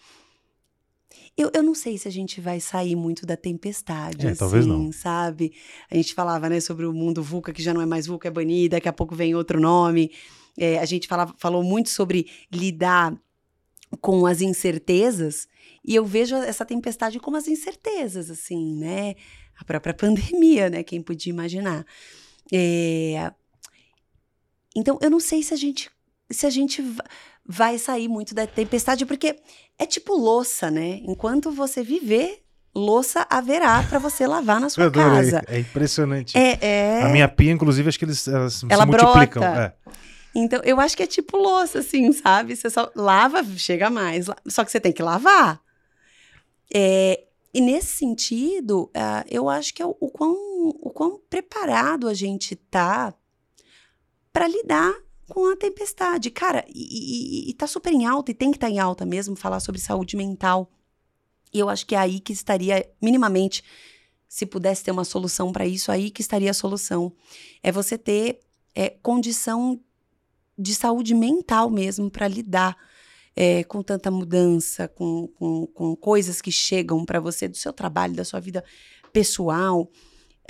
eu, 1.37 1.51
eu 1.55 1.63
não 1.63 1.75
sei 1.75 1.99
se 1.99 2.07
a 2.07 2.11
gente 2.11 2.41
vai 2.41 2.61
sair 2.61 2.95
muito 2.95 3.27
da 3.27 3.37
tempestade, 3.37 4.27
é, 4.27 4.31
assim, 4.31 4.39
talvez 4.39 4.67
não. 4.67 4.93
sabe? 4.93 5.53
A 5.91 5.95
gente 5.95 6.15
falava, 6.15 6.49
né, 6.49 6.61
sobre 6.61 6.87
o 6.87 6.93
mundo 6.93 7.23
VUCA, 7.23 7.53
que 7.53 7.63
já 7.63 7.75
não 7.75 7.81
é 7.81 7.87
mais 7.87 8.07
VUCA, 8.07 8.29
é 8.29 8.31
banida, 8.31 8.77
daqui 8.77 8.89
a 8.89 8.93
pouco 8.93 9.15
vem 9.15 9.35
outro 9.35 9.61
nome. 9.61 10.13
É, 10.57 10.79
a 10.79 10.85
gente 10.85 11.09
falava, 11.09 11.35
falou 11.39 11.63
muito 11.63 11.91
sobre 11.91 12.27
lidar 12.53 13.17
com 14.01 14.27
as 14.27 14.41
incertezas, 14.41 15.49
e 15.85 15.95
eu 15.95 16.05
vejo 16.05 16.37
essa 16.37 16.65
tempestade 16.65 17.19
como 17.19 17.37
as 17.37 17.49
incertezas, 17.49 18.31
assim, 18.31 18.77
né? 18.77 19.15
A 19.59 19.65
própria 19.65 19.95
pandemia, 19.95 20.71
né? 20.71 20.83
Quem 20.83 21.03
podia 21.03 21.33
imaginar. 21.33 21.85
É... 22.53 23.33
Então, 24.77 24.99
eu 25.03 25.11
não 25.11 25.19
sei 25.19 25.43
se 25.43 25.53
a 25.53 25.57
gente 25.57 25.91
se 26.31 26.47
a 26.47 26.51
gente 26.51 26.83
vai 27.45 27.79
sair 27.79 28.09
muito 28.09 28.35
da 28.35 28.47
tempestade, 28.47 29.05
porque 29.05 29.37
é 29.79 29.87
tipo 29.87 30.15
louça, 30.15 30.71
né? 30.71 31.01
Enquanto 31.03 31.51
você 31.51 31.83
viver, 31.83 32.43
louça 32.75 33.27
haverá 33.29 33.83
para 33.83 33.99
você 33.99 34.27
lavar 34.27 34.61
na 34.61 34.69
sua 34.69 34.91
casa. 34.91 35.43
É 35.47 35.59
impressionante. 35.59 36.37
É, 36.39 36.59
é... 36.61 37.03
A 37.03 37.09
minha 37.09 37.29
pia, 37.29 37.51
inclusive, 37.51 37.89
acho 37.89 37.99
que 37.99 38.05
eles 38.05 38.27
elas 38.29 38.63
Ela 38.69 38.85
se 38.85 38.91
brota. 38.91 39.05
multiplicam. 39.07 39.45
É. 39.45 39.75
Então, 40.35 40.61
eu 40.63 40.79
acho 40.79 40.97
que 40.97 41.03
é 41.03 41.07
tipo 41.07 41.37
louça, 41.37 41.81
assim, 41.81 42.13
sabe? 42.13 42.55
Você 42.55 42.71
só 42.71 42.91
lava, 42.95 43.43
chega 43.57 43.91
mais. 43.91 44.27
Só 44.47 44.65
que 44.65 44.71
você 44.71 44.79
tem 44.79 44.93
que 44.93 45.03
lavar. 45.03 45.61
É, 46.73 47.25
e 47.53 47.61
nesse 47.61 47.97
sentido, 47.97 48.85
uh, 48.97 49.27
eu 49.29 49.49
acho 49.49 49.75
que 49.75 49.83
é 49.83 49.87
o, 49.87 49.97
o, 49.99 50.09
quão, 50.09 50.37
o 50.81 50.91
quão 50.91 51.21
preparado 51.29 52.07
a 52.07 52.15
gente 52.15 52.55
tá 52.55 53.13
para 54.33 54.47
lidar 54.47 54.95
com 55.31 55.51
a 55.51 55.57
tempestade. 55.57 56.31
Cara, 56.31 56.65
e, 56.69 57.47
e, 57.47 57.51
e 57.51 57.55
tá 57.55 57.67
super 57.67 57.93
em 57.93 58.05
alta, 58.05 58.31
e 58.31 58.35
tem 58.35 58.51
que 58.51 58.57
estar 58.57 58.67
tá 58.67 58.73
em 58.73 58.79
alta 58.79 59.07
mesmo, 59.07 59.37
falar 59.37 59.61
sobre 59.61 59.81
saúde 59.81 60.17
mental. 60.17 60.71
E 61.53 61.59
eu 61.59 61.69
acho 61.69 61.87
que 61.87 61.95
é 61.95 61.99
aí 61.99 62.21
que 62.21 62.33
estaria, 62.33 62.87
minimamente, 63.01 63.65
se 64.29 64.45
pudesse 64.45 64.85
ter 64.85 64.91
uma 64.91 65.05
solução 65.05 65.53
para 65.53 65.67
isso, 65.67 65.91
aí 65.91 66.11
que 66.11 66.21
estaria 66.21 66.51
a 66.51 66.55
solução. 66.55 67.13
É 67.63 67.73
você 67.73 67.97
ter 67.97 68.41
é, 68.75 68.91
condição 68.91 69.81
de 70.59 70.75
saúde 70.75 71.15
mental 71.15 71.71
mesmo 71.71 72.11
para 72.11 72.29
lidar 72.29 72.77
é, 73.35 73.65
com 73.65 73.83
tanta 73.83 74.11
mudança, 74.11 74.89
com, 74.89 75.29
com, 75.29 75.67
com 75.67 75.97
coisas 75.97 76.41
que 76.41 76.53
chegam 76.53 77.05
para 77.05 77.21
você 77.21 77.49
do 77.49 77.57
seu 77.57 77.73
trabalho, 77.73 78.15
da 78.15 78.25
sua 78.25 78.41
vida 78.41 78.65
pessoal. 79.13 79.91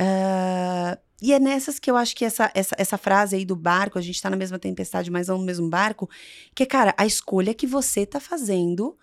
Uh, 0.01 1.10
e 1.21 1.33
é 1.33 1.39
nessas 1.39 1.79
que 1.79 1.91
eu 1.91 1.97
acho 1.97 2.15
que 2.17 2.25
essa, 2.25 2.51
essa, 2.55 2.75
essa 2.79 2.99
frase 2.99 3.37
aí 3.37 3.45
do 3.45 3.57
barco, 3.57 3.99
a 3.99 4.03
gente 4.03 4.17
está 4.17 4.31
na 4.31 4.37
mesma 4.37 4.59
tempestade, 4.59 5.11
mas 5.11 5.29
não 5.29 5.39
no 5.39 5.45
mesmo 5.45 5.69
barco, 5.69 6.09
que 6.55 6.63
é, 6.63 6.67
cara, 6.67 6.95
a 6.97 7.07
escolha 7.07 7.55
que 7.55 7.67
você 7.67 8.01
está 8.01 8.21
fazendo 8.21 8.97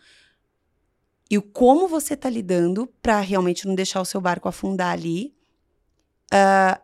e 1.30 1.38
o 1.38 1.42
como 1.42 1.88
você 1.88 2.14
está 2.14 2.30
lidando 2.30 2.88
para 3.02 3.20
realmente 3.20 3.68
não 3.68 3.76
deixar 3.76 4.02
o 4.02 4.06
seu 4.06 4.22
barco 4.22 4.48
afundar 4.48 4.94
ali. 4.94 5.36
Uh, 6.34 6.82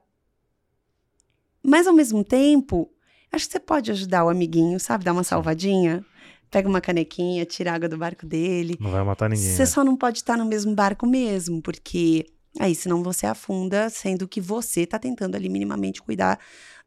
mas 1.64 1.88
ao 1.88 1.94
mesmo 1.94 2.24
tempo, 2.24 2.94
Acho 3.34 3.48
que 3.48 3.54
você 3.54 3.60
pode 3.60 3.90
ajudar 3.90 4.24
o 4.24 4.30
amiguinho, 4.30 4.80
sabe? 4.80 5.04
Dar 5.04 5.12
uma 5.12 5.24
salvadinha. 5.24 6.06
Pega 6.52 6.70
uma 6.70 6.80
canequinha, 6.80 7.44
tira 7.46 7.72
a 7.72 7.74
água 7.74 7.90
do 7.90 7.98
barco 7.98 8.28
dele. 8.28 8.78
Não 8.80 8.92
vai 8.92 9.04
matar 9.04 9.28
ninguém. 9.28 9.44
Você 9.44 9.64
né? 9.64 9.66
só 9.66 9.84
não 9.84 9.98
pode 9.98 10.20
estar 10.20 10.38
no 10.38 10.46
mesmo 10.46 10.76
barco 10.76 11.08
mesmo, 11.08 11.60
porque 11.60 12.28
aí 12.60 12.76
senão 12.76 13.02
você 13.02 13.26
afunda, 13.26 13.90
sendo 13.90 14.28
que 14.28 14.40
você 14.40 14.82
está 14.82 15.00
tentando 15.00 15.36
ali 15.36 15.50
minimamente 15.50 16.02
cuidar 16.02 16.40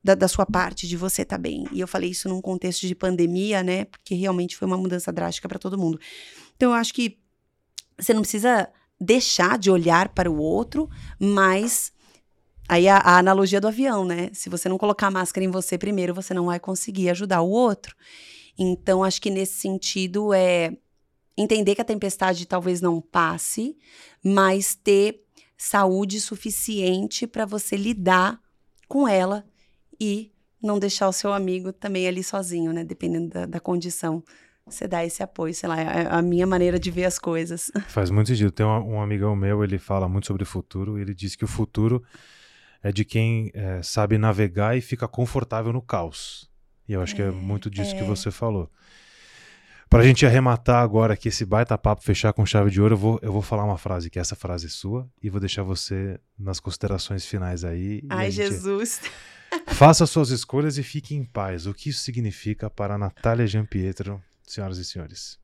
da, 0.02 0.14
da, 0.14 0.28
sua 0.28 0.46
parte, 0.46 0.86
de 0.86 0.96
você 0.96 1.24
tá 1.24 1.36
bem. 1.36 1.66
E 1.72 1.80
eu 1.80 1.88
falei 1.88 2.10
isso 2.10 2.28
num 2.28 2.40
contexto 2.40 2.86
de 2.86 2.94
pandemia, 2.94 3.62
né? 3.62 3.86
Porque 3.86 4.14
realmente 4.14 4.56
foi 4.56 4.66
uma 4.66 4.76
mudança 4.76 5.12
drástica 5.12 5.48
para 5.48 5.58
todo 5.58 5.78
mundo. 5.78 5.98
Então 6.56 6.70
eu 6.70 6.76
acho 6.76 6.94
que 6.94 7.18
você 7.98 8.14
não 8.14 8.20
precisa 8.20 8.68
deixar 9.00 9.58
de 9.58 9.70
olhar 9.70 10.10
para 10.10 10.30
o 10.30 10.38
outro, 10.38 10.88
mas 11.18 11.92
Aí 12.68 12.88
a, 12.88 12.96
a, 12.96 13.18
analogia 13.18 13.60
do 13.60 13.68
avião, 13.68 14.04
né? 14.04 14.30
Se 14.32 14.48
você 14.48 14.68
não 14.68 14.76
colocar 14.76 15.06
a 15.06 15.10
máscara 15.10 15.44
em 15.44 15.50
você 15.50 15.78
primeiro, 15.78 16.12
você 16.12 16.34
não 16.34 16.46
vai 16.46 16.58
conseguir 16.58 17.08
ajudar 17.10 17.40
o 17.42 17.48
outro. 17.48 17.94
Então, 18.58 19.04
acho 19.04 19.20
que 19.22 19.30
nesse 19.30 19.60
sentido 19.60 20.32
é 20.34 20.76
entender 21.36 21.74
que 21.74 21.80
a 21.80 21.84
tempestade 21.84 22.46
talvez 22.46 22.80
não 22.80 23.00
passe, 23.00 23.76
mas 24.24 24.74
ter 24.74 25.25
saúde 25.56 26.20
suficiente 26.20 27.26
para 27.26 27.46
você 27.46 27.76
lidar 27.76 28.40
com 28.88 29.08
ela 29.08 29.44
e 30.00 30.30
não 30.62 30.78
deixar 30.78 31.08
o 31.08 31.12
seu 31.12 31.32
amigo 31.32 31.72
também 31.72 32.06
ali 32.06 32.22
sozinho, 32.22 32.72
né? 32.72 32.84
Dependendo 32.84 33.28
da, 33.28 33.46
da 33.46 33.60
condição. 33.60 34.22
Você 34.66 34.88
dá 34.88 35.04
esse 35.04 35.22
apoio, 35.22 35.54
sei 35.54 35.68
lá, 35.68 35.80
é 35.80 36.08
a 36.10 36.20
minha 36.20 36.46
maneira 36.46 36.78
de 36.78 36.90
ver 36.90 37.04
as 37.04 37.18
coisas. 37.18 37.70
Faz 37.88 38.10
muito 38.10 38.28
sentido. 38.28 38.50
Tem 38.50 38.66
um, 38.66 38.96
um 38.96 39.00
amigão 39.00 39.36
meu, 39.36 39.62
ele 39.62 39.78
fala 39.78 40.08
muito 40.08 40.26
sobre 40.26 40.42
o 40.42 40.46
futuro, 40.46 40.98
e 40.98 41.02
ele 41.02 41.14
diz 41.14 41.36
que 41.36 41.44
o 41.44 41.48
futuro 41.48 42.02
é 42.82 42.90
de 42.90 43.04
quem 43.04 43.50
é, 43.54 43.80
sabe 43.82 44.18
navegar 44.18 44.76
e 44.76 44.80
fica 44.80 45.06
confortável 45.06 45.72
no 45.72 45.80
caos. 45.80 46.50
E 46.88 46.92
eu 46.92 47.00
acho 47.00 47.14
é, 47.14 47.16
que 47.16 47.22
é 47.22 47.30
muito 47.30 47.70
disso 47.70 47.94
é. 47.94 47.98
que 47.98 48.04
você 48.04 48.30
falou. 48.30 48.70
Para 49.88 50.02
a 50.02 50.06
gente 50.06 50.26
arrematar 50.26 50.82
agora 50.82 51.14
aqui 51.14 51.28
esse 51.28 51.44
baita 51.44 51.78
papo, 51.78 52.02
fechar 52.02 52.32
com 52.32 52.44
chave 52.44 52.70
de 52.70 52.80
ouro, 52.80 52.94
eu 52.94 52.98
vou, 52.98 53.18
eu 53.22 53.32
vou 53.32 53.42
falar 53.42 53.64
uma 53.64 53.78
frase, 53.78 54.10
que 54.10 54.18
essa 54.18 54.34
frase 54.34 54.66
é 54.66 54.68
sua, 54.68 55.08
e 55.22 55.30
vou 55.30 55.40
deixar 55.40 55.62
você 55.62 56.18
nas 56.38 56.58
considerações 56.58 57.24
finais 57.24 57.64
aí. 57.64 58.02
Ai, 58.08 58.30
Jesus! 58.30 59.00
Faça 59.68 60.04
suas 60.06 60.30
escolhas 60.30 60.76
e 60.76 60.82
fique 60.82 61.14
em 61.14 61.24
paz. 61.24 61.66
O 61.66 61.74
que 61.74 61.90
isso 61.90 62.00
significa 62.00 62.68
para 62.68 62.94
a 62.94 62.98
Natália 62.98 63.46
Giampietro, 63.46 64.20
senhoras 64.42 64.78
e 64.78 64.84
senhores? 64.84 65.38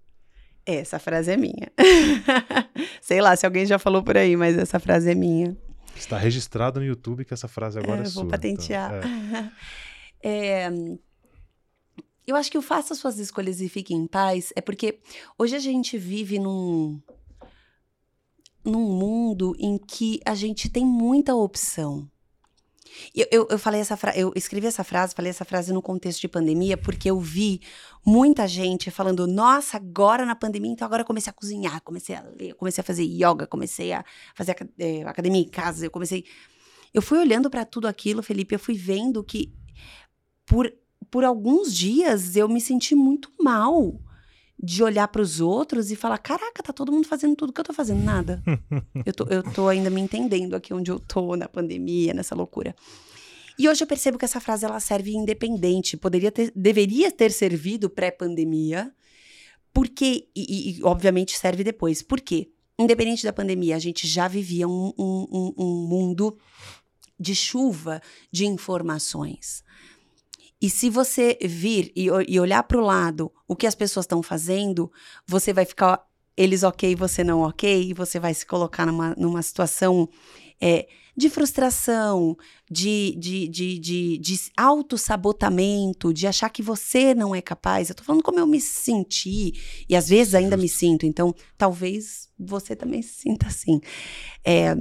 Essa 0.67 0.99
frase 0.99 1.31
é 1.31 1.37
minha. 1.37 1.73
Sei 3.01 3.21
lá 3.21 3.35
se 3.37 3.47
alguém 3.47 3.65
já 3.65 3.79
falou 3.79 4.03
por 4.03 4.17
aí, 4.17 4.37
mas 4.37 4.57
essa 4.59 4.79
frase 4.79 5.11
é 5.11 5.15
minha. 5.15 5.57
Está 5.97 6.17
registrado 6.17 6.81
no 6.81 6.87
YouTube 6.87 7.25
que 7.25 7.35
essa 7.35 7.49
frase 7.49 7.79
agora 7.79 8.01
é, 8.01 8.03
é 8.03 8.07
sua. 8.07 8.23
Vou 8.23 8.31
patentear. 8.31 8.93
Então, 8.99 9.51
é. 10.23 10.67
é, 10.67 10.71
eu 12.27 12.37
acho 12.37 12.51
que 12.51 12.59
o 12.59 12.63
faça 12.63 12.95
suas 12.95 13.19
escolhas 13.19 13.61
e 13.61 13.69
fique 13.69 13.95
em 13.95 14.07
paz 14.07 14.53
é 14.55 14.61
porque 14.61 15.01
hoje 15.39 15.57
a 15.57 15.59
gente 15.59 15.99
vive 15.99 16.39
num 16.39 17.01
num 18.65 18.97
mundo 18.97 19.55
em 19.59 19.77
que 19.77 20.21
a 20.25 20.35
gente 20.35 20.69
tem 20.69 20.87
muita 20.87 21.35
opção. 21.35 22.09
Eu, 23.15 23.27
eu, 23.31 23.49
eu 23.51 23.59
falei 23.59 23.81
essa 23.81 23.99
eu 24.15 24.33
escrevi 24.37 24.67
essa 24.67 24.85
frase, 24.85 25.15
falei 25.15 25.31
essa 25.31 25.45
frase 25.45 25.73
no 25.73 25.83
contexto 25.83 26.21
de 26.21 26.29
pandemia, 26.29 26.77
porque 26.77 27.11
eu 27.11 27.19
vi 27.19 27.61
muita 28.05 28.47
gente 28.47 28.91
falando, 28.91 29.27
nossa, 29.27 29.77
agora 29.77 30.25
na 30.27 30.35
pandemia, 30.35 30.71
então 30.71 30.87
agora 30.87 31.03
eu 31.03 31.07
comecei 31.07 31.31
a 31.31 31.35
cozinhar, 31.35 31.81
comecei 31.83 32.15
a 32.15 32.23
ler, 32.23 32.55
comecei 32.55 32.83
a 32.83 32.85
fazer 32.85 33.05
yoga, 33.05 33.47
comecei 33.47 33.93
a 33.93 34.05
fazer 34.35 34.55
é, 34.79 35.03
academia 35.05 35.41
em 35.41 35.49
casa, 35.49 35.87
eu 35.87 35.91
comecei. 35.91 36.25
Eu 36.93 37.01
fui 37.01 37.19
olhando 37.19 37.49
para 37.49 37.65
tudo 37.65 37.89
aquilo, 37.89 38.23
Felipe, 38.23 38.55
eu 38.55 38.59
fui 38.59 38.75
vendo 38.75 39.25
que 39.25 39.53
por, 40.45 40.71
por 41.13 41.25
alguns 41.25 41.77
dias 41.77 42.37
eu 42.37 42.49
me 42.49 42.59
senti 42.59 42.95
muito 42.95 43.31
mal 43.39 44.01
de 44.59 44.83
olhar 44.83 45.07
para 45.09 45.21
os 45.21 45.41
outros 45.41 45.91
e 45.91 45.97
falar: 45.97 46.17
caraca, 46.17 46.63
tá 46.63 46.73
todo 46.73 46.91
mundo 46.91 47.07
fazendo 47.07 47.37
tudo 47.37 47.53
que 47.53 47.61
eu 47.61 47.65
tô 47.65 47.75
fazendo, 47.75 48.03
nada. 48.03 48.43
eu, 49.05 49.13
tô, 49.13 49.25
eu 49.25 49.43
tô 49.43 49.69
ainda 49.69 49.91
me 49.91 50.01
entendendo 50.01 50.55
aqui 50.55 50.73
onde 50.73 50.91
eu 50.91 50.99
tô 50.99 51.37
na 51.37 51.47
pandemia, 51.47 52.15
nessa 52.15 52.35
loucura. 52.35 52.75
E 53.59 53.69
hoje 53.69 53.85
eu 53.85 53.87
percebo 53.87 54.17
que 54.17 54.25
essa 54.25 54.41
frase 54.41 54.65
ela 54.65 54.81
serve 54.81 55.15
independente, 55.15 55.99
poderia 55.99 56.33
ter, 56.33 56.51
deveria 56.57 57.13
ter 57.13 57.31
servido 57.31 57.91
pré-pandemia, 57.91 58.91
porque, 59.71 60.29
e, 60.35 60.79
e, 60.79 60.83
obviamente 60.83 61.37
serve 61.37 61.63
depois. 61.63 62.01
Por 62.01 62.23
quê? 62.23 62.51
Independente 62.79 63.23
da 63.23 63.35
pandemia, 63.35 63.77
a 63.77 63.79
gente 63.79 64.09
já 64.09 64.27
vivia 64.29 64.67
um, 64.67 64.95
um, 64.99 65.27
um, 65.31 65.55
um 65.59 65.87
mundo 65.87 66.39
de 67.21 67.35
chuva 67.35 68.01
de 68.33 68.47
informações. 68.47 69.63
E 70.63 70.71
se 70.71 70.89
você 70.89 71.37
vir 71.43 71.91
e, 71.97 72.07
e 72.29 72.39
olhar 72.39 72.63
para 72.63 72.79
o 72.79 72.85
lado 72.85 73.33
o 73.49 73.57
que 73.57 73.67
as 73.67 73.75
pessoas 73.75 74.05
estão 74.05 74.23
fazendo, 74.23 74.93
você 75.27 75.53
vai 75.53 75.65
ficar 75.65 76.01
eles 76.37 76.63
ok, 76.63 76.95
você 76.95 77.25
não 77.25 77.41
ok, 77.41 77.91
e 77.91 77.93
você 77.93 78.21
vai 78.21 78.33
se 78.33 78.47
colocar 78.47 78.87
numa, 78.87 79.13
numa 79.19 79.43
situação 79.43 80.09
é, 80.61 80.87
de 81.17 81.29
frustração, 81.29 82.37
de, 82.71 83.15
de, 83.19 83.49
de, 83.49 83.79
de, 83.79 84.19
de 84.19 84.41
autossabotamento, 84.57 86.15
de 86.15 86.27
achar 86.29 86.49
que 86.49 86.63
você 86.63 87.13
não 87.13 87.35
é 87.35 87.43
capaz. 87.43 87.91
Eu 87.91 87.97
tô 87.97 88.05
falando 88.05 88.23
como 88.23 88.39
eu 88.39 88.47
me 88.47 88.61
senti, 88.61 89.53
e 89.89 89.97
às 89.97 90.09
vezes 90.09 90.35
ainda 90.35 90.57
me 90.57 90.69
sinto, 90.69 91.05
então 91.05 91.35
talvez 91.59 92.31
você 92.39 92.77
também 92.77 93.03
se 93.03 93.15
sinta 93.15 93.49
assim. 93.49 93.81
É, 94.45 94.75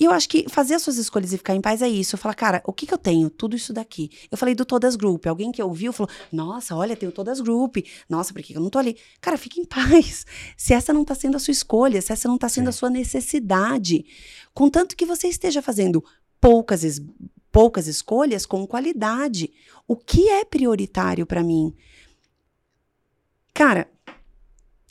e 0.00 0.04
eu 0.06 0.12
acho 0.12 0.30
que 0.30 0.48
fazer 0.48 0.72
as 0.72 0.82
suas 0.82 0.96
escolhas 0.96 1.30
e 1.30 1.36
ficar 1.36 1.54
em 1.54 1.60
paz 1.60 1.82
é 1.82 1.88
isso. 1.88 2.14
Eu 2.14 2.18
falo, 2.18 2.34
cara, 2.34 2.62
o 2.64 2.72
que 2.72 2.86
que 2.86 2.94
eu 2.94 2.96
tenho? 2.96 3.28
Tudo 3.28 3.54
isso 3.54 3.70
daqui. 3.70 4.10
Eu 4.30 4.38
falei 4.38 4.54
do 4.54 4.64
Todas 4.64 4.96
Group. 4.96 5.26
Alguém 5.26 5.52
que 5.52 5.62
ouviu 5.62 5.92
falou, 5.92 6.10
nossa, 6.32 6.74
olha, 6.74 6.96
tenho 6.96 7.12
Todas 7.12 7.38
Group. 7.38 7.76
Nossa, 8.08 8.32
por 8.32 8.40
que 8.42 8.56
eu 8.56 8.62
não 8.62 8.70
tô 8.70 8.78
ali? 8.78 8.96
Cara, 9.20 9.36
fique 9.36 9.60
em 9.60 9.64
paz. 9.68 10.24
Se 10.56 10.72
essa 10.72 10.90
não 10.90 11.04
tá 11.04 11.14
sendo 11.14 11.36
a 11.36 11.38
sua 11.38 11.52
escolha, 11.52 12.00
se 12.00 12.14
essa 12.14 12.26
não 12.26 12.38
tá 12.38 12.48
sendo 12.48 12.64
Sim. 12.64 12.68
a 12.70 12.72
sua 12.72 12.88
necessidade. 12.88 14.06
Contanto 14.54 14.96
que 14.96 15.04
você 15.04 15.28
esteja 15.28 15.60
fazendo 15.60 16.02
poucas, 16.40 16.82
es 16.82 16.98
poucas 17.52 17.86
escolhas 17.86 18.46
com 18.46 18.66
qualidade. 18.66 19.52
O 19.86 19.94
que 19.94 20.30
é 20.30 20.46
prioritário 20.46 21.26
para 21.26 21.42
mim? 21.42 21.74
Cara, 23.52 23.86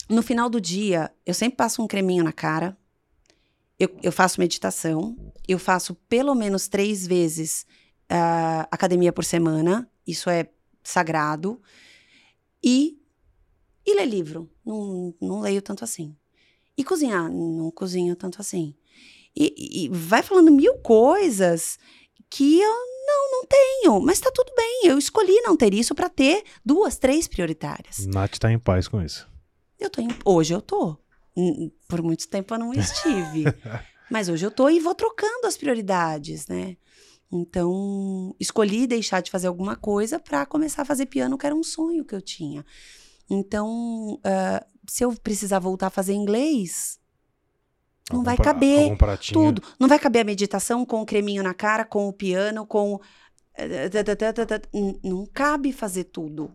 no 0.08 0.22
final 0.22 0.48
do 0.48 0.60
dia, 0.60 1.10
eu 1.26 1.34
sempre 1.34 1.56
passo 1.56 1.82
um 1.82 1.88
creminho 1.88 2.22
na 2.22 2.32
cara 2.32 2.78
eu, 3.80 3.88
eu 4.02 4.12
faço 4.12 4.38
meditação, 4.38 5.16
eu 5.48 5.58
faço 5.58 5.94
pelo 6.06 6.34
menos 6.34 6.68
três 6.68 7.06
vezes 7.06 7.64
uh, 8.12 8.68
academia 8.70 9.10
por 9.10 9.24
semana, 9.24 9.90
isso 10.06 10.28
é 10.28 10.50
sagrado, 10.82 11.58
e, 12.62 12.98
e 13.86 13.94
ler 13.94 14.04
livro, 14.04 14.50
não, 14.64 15.14
não 15.18 15.40
leio 15.40 15.62
tanto 15.62 15.82
assim. 15.82 16.14
E 16.76 16.84
cozinhar, 16.84 17.32
não 17.32 17.70
cozinho 17.70 18.14
tanto 18.14 18.38
assim. 18.38 18.74
E, 19.34 19.84
e, 19.84 19.88
vai 19.88 20.22
falando 20.22 20.52
mil 20.52 20.74
coisas 20.78 21.78
que 22.28 22.60
eu 22.60 22.74
não, 23.06 23.30
não 23.32 23.46
tenho, 23.46 24.00
mas 24.00 24.20
tá 24.20 24.30
tudo 24.30 24.52
bem. 24.54 24.82
Eu 24.84 24.98
escolhi 24.98 25.40
não 25.40 25.56
ter 25.56 25.72
isso 25.72 25.94
para 25.94 26.08
ter 26.10 26.44
duas, 26.64 26.98
três 26.98 27.26
prioritárias. 27.26 28.06
Nath 28.06 28.38
tá 28.38 28.52
em 28.52 28.58
paz 28.58 28.88
com 28.88 29.00
isso. 29.00 29.26
Eu 29.78 29.88
tô 29.88 30.02
em, 30.02 30.08
hoje 30.24 30.52
eu 30.52 30.60
tô. 30.60 30.98
Por 31.88 32.02
muito 32.02 32.28
tempo 32.28 32.54
eu 32.54 32.58
não 32.58 32.72
estive. 32.72 33.44
Mas 34.10 34.28
hoje 34.28 34.44
eu 34.44 34.50
tô 34.50 34.68
e 34.68 34.80
vou 34.80 34.94
trocando 34.94 35.46
as 35.46 35.56
prioridades, 35.56 36.46
né? 36.48 36.76
Então, 37.32 38.34
escolhi 38.40 38.86
deixar 38.86 39.20
de 39.20 39.30
fazer 39.30 39.46
alguma 39.46 39.76
coisa 39.76 40.18
para 40.18 40.44
começar 40.44 40.82
a 40.82 40.84
fazer 40.84 41.06
piano, 41.06 41.38
que 41.38 41.46
era 41.46 41.54
um 41.54 41.62
sonho 41.62 42.04
que 42.04 42.14
eu 42.14 42.20
tinha. 42.20 42.66
Então, 43.28 44.14
uh, 44.14 44.66
se 44.88 45.04
eu 45.04 45.12
precisar 45.12 45.60
voltar 45.60 45.86
a 45.86 45.90
fazer 45.90 46.12
inglês, 46.12 46.98
não 48.12 48.24
vai 48.24 48.36
caber 48.36 48.96
tudo. 49.32 49.62
Não 49.78 49.88
vai 49.88 49.98
caber 49.98 50.22
a 50.22 50.24
meditação 50.24 50.84
com 50.84 51.00
o 51.00 51.06
creminho 51.06 51.42
na 51.42 51.54
cara, 51.54 51.84
com 51.84 52.08
o 52.08 52.12
piano, 52.12 52.66
com. 52.66 52.98
Eh, 53.54 53.88
não 55.04 55.24
cabe 55.26 55.72
fazer 55.72 56.04
tudo. 56.04 56.52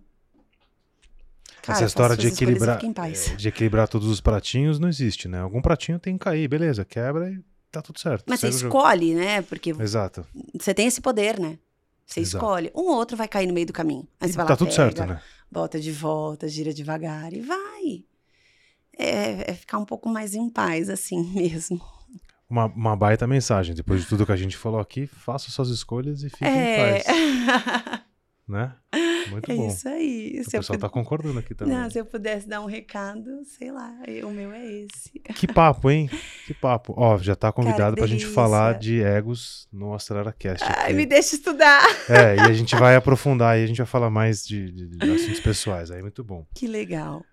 Cara, 1.66 1.80
Essa 1.80 1.86
história 1.86 2.16
de 2.16 2.28
equilibrar, 2.28 2.80
é, 2.80 3.36
de 3.36 3.48
equilibrar 3.48 3.88
todos 3.88 4.08
os 4.08 4.22
pratinhos 4.22 4.78
não 4.78 4.88
existe, 4.88 5.28
né? 5.28 5.40
Algum 5.40 5.64
pratinho 5.64 5.98
tem 5.98 6.16
que 6.16 6.24
cair, 6.24 6.48
beleza, 6.48 6.86
quebra 6.86 7.32
e 7.32 7.40
tá 7.72 7.82
tudo 7.82 8.00
certo. 8.00 8.24
Mas 8.28 8.40
você 8.40 8.50
escolhe, 8.50 9.16
né? 9.16 9.42
Porque 9.42 9.72
Exato. 9.72 10.28
você 10.54 10.76
tem 10.76 10.86
esse 10.86 11.02
poder, 11.02 11.40
né? 11.40 11.58
Você 12.06 12.20
Exato. 12.20 12.46
escolhe. 12.46 12.72
Um 12.76 12.82
ou 12.82 12.96
outro 12.98 13.18
vai 13.18 13.28
cair 13.28 13.48
no 13.48 13.54
meio 13.54 13.66
do 13.66 13.74
caminho. 13.74 14.08
Aí 14.20 14.30
você 14.30 14.36
vai 14.36 14.46
tá 14.46 14.54
lá, 14.54 14.58
tudo 14.58 14.68
pega, 14.68 14.76
certo, 14.76 15.06
né? 15.06 15.20
Bota 15.52 15.80
de 15.80 15.92
volta, 15.92 16.48
gira 16.48 16.72
devagar 16.72 17.34
e 17.34 17.42
vai. 17.42 18.04
É, 18.96 19.52
é 19.52 19.54
ficar 19.56 19.80
um 19.80 19.86
pouco 19.86 20.08
mais 20.08 20.36
em 20.36 20.48
paz, 20.48 20.88
assim 20.88 21.24
mesmo. 21.34 21.82
Uma, 22.48 22.66
uma 22.68 22.96
baita 22.96 23.26
mensagem. 23.26 23.74
Depois 23.74 24.02
de 24.02 24.08
tudo 24.08 24.24
que 24.24 24.32
a 24.32 24.38
gente 24.38 24.56
falou 24.56 24.80
aqui, 24.80 25.08
faça 25.08 25.50
suas 25.50 25.70
escolhas 25.70 26.22
e 26.22 26.30
fique 26.30 26.46
é... 26.46 27.00
em 27.00 27.04
paz. 27.04 27.95
né? 28.48 28.76
Muito 29.30 29.52
é 29.52 29.56
bom. 29.56 29.68
isso 29.68 29.88
aí. 29.88 30.40
O 30.40 30.44
se 30.44 30.52
pessoal 30.52 30.76
está 30.76 30.90
concordando 30.90 31.40
aqui 31.40 31.56
também. 31.56 31.76
Não, 31.76 31.90
se 31.90 32.00
eu 32.00 32.06
pudesse 32.06 32.48
dar 32.48 32.62
um 32.62 32.66
recado, 32.66 33.44
sei 33.44 33.72
lá, 33.72 33.92
o 34.24 34.30
meu 34.30 34.52
é 34.52 34.66
esse. 34.66 35.20
Que 35.20 35.48
papo, 35.48 35.90
hein? 35.90 36.10
Que 36.46 36.54
papo. 36.54 36.94
Ó, 36.96 37.18
já 37.18 37.34
está 37.34 37.52
convidado 37.52 37.96
para 37.96 38.06
a 38.06 38.08
gente 38.08 38.26
falar 38.26 38.78
de 38.78 39.02
egos 39.02 39.68
no 39.72 39.94
AceleraCast. 39.94 40.64
Ai, 40.64 40.86
aqui. 40.86 40.94
me 40.94 41.06
deixa 41.06 41.36
estudar. 41.36 41.84
É, 42.08 42.36
e 42.36 42.40
a 42.40 42.54
gente 42.54 42.76
vai 42.76 42.96
aprofundar 42.96 43.58
e 43.58 43.64
a 43.64 43.68
gente 43.68 43.78
vai 43.78 43.88
falar 43.88 44.10
mais 44.10 44.46
de, 44.46 44.72
de, 44.72 44.88
de 44.88 45.12
assuntos 45.12 45.40
pessoais. 45.40 45.90
Aí, 45.90 46.02
muito 46.02 46.24
bom. 46.24 46.46
Que 46.54 46.68
legal. 46.68 47.24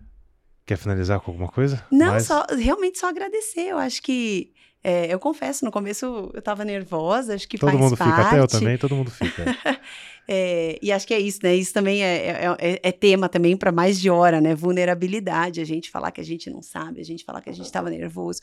Quer 0.65 0.77
finalizar 0.77 1.19
com 1.19 1.31
alguma 1.31 1.49
coisa? 1.49 1.85
Não, 1.91 2.17
só, 2.21 2.45
realmente 2.57 2.97
só 2.97 3.09
agradecer. 3.09 3.67
Eu 3.67 3.77
acho 3.77 4.01
que 4.01 4.52
é, 4.83 5.13
eu 5.13 5.17
confesso, 5.17 5.63
no 5.63 5.71
começo 5.71 6.05
eu 6.33 6.39
estava 6.39 6.65
nervosa, 6.65 7.33
acho 7.33 7.47
que 7.47 7.57
todo 7.57 7.69
faz 7.69 7.81
mundo 7.81 7.95
parte. 7.95 8.11
fica, 8.11 8.27
até 8.27 8.39
eu 8.39 8.47
também, 8.47 8.77
todo 8.77 8.95
mundo 8.95 9.09
fica. 9.11 9.45
é, 10.27 10.77
e 10.81 10.91
acho 10.91 11.07
que 11.07 11.13
é 11.13 11.19
isso, 11.19 11.39
né? 11.41 11.55
Isso 11.55 11.73
também 11.73 12.03
é, 12.03 12.27
é, 12.27 12.57
é, 12.59 12.79
é 12.83 12.91
tema 12.91 13.29
também 13.29 13.55
para 13.55 13.71
mais 13.71 13.99
de 13.99 14.09
hora, 14.09 14.41
né? 14.41 14.53
Vulnerabilidade, 14.53 15.61
a 15.61 15.65
gente 15.65 15.89
falar 15.89 16.11
que 16.11 16.19
a 16.19 16.23
gente 16.23 16.49
não 16.49 16.61
sabe, 16.61 16.99
a 16.99 17.05
gente 17.05 17.23
falar 17.23 17.39
que 17.39 17.49
a 17.49 17.53
gente 17.53 17.65
estava 17.65 17.89
nervoso, 17.89 18.41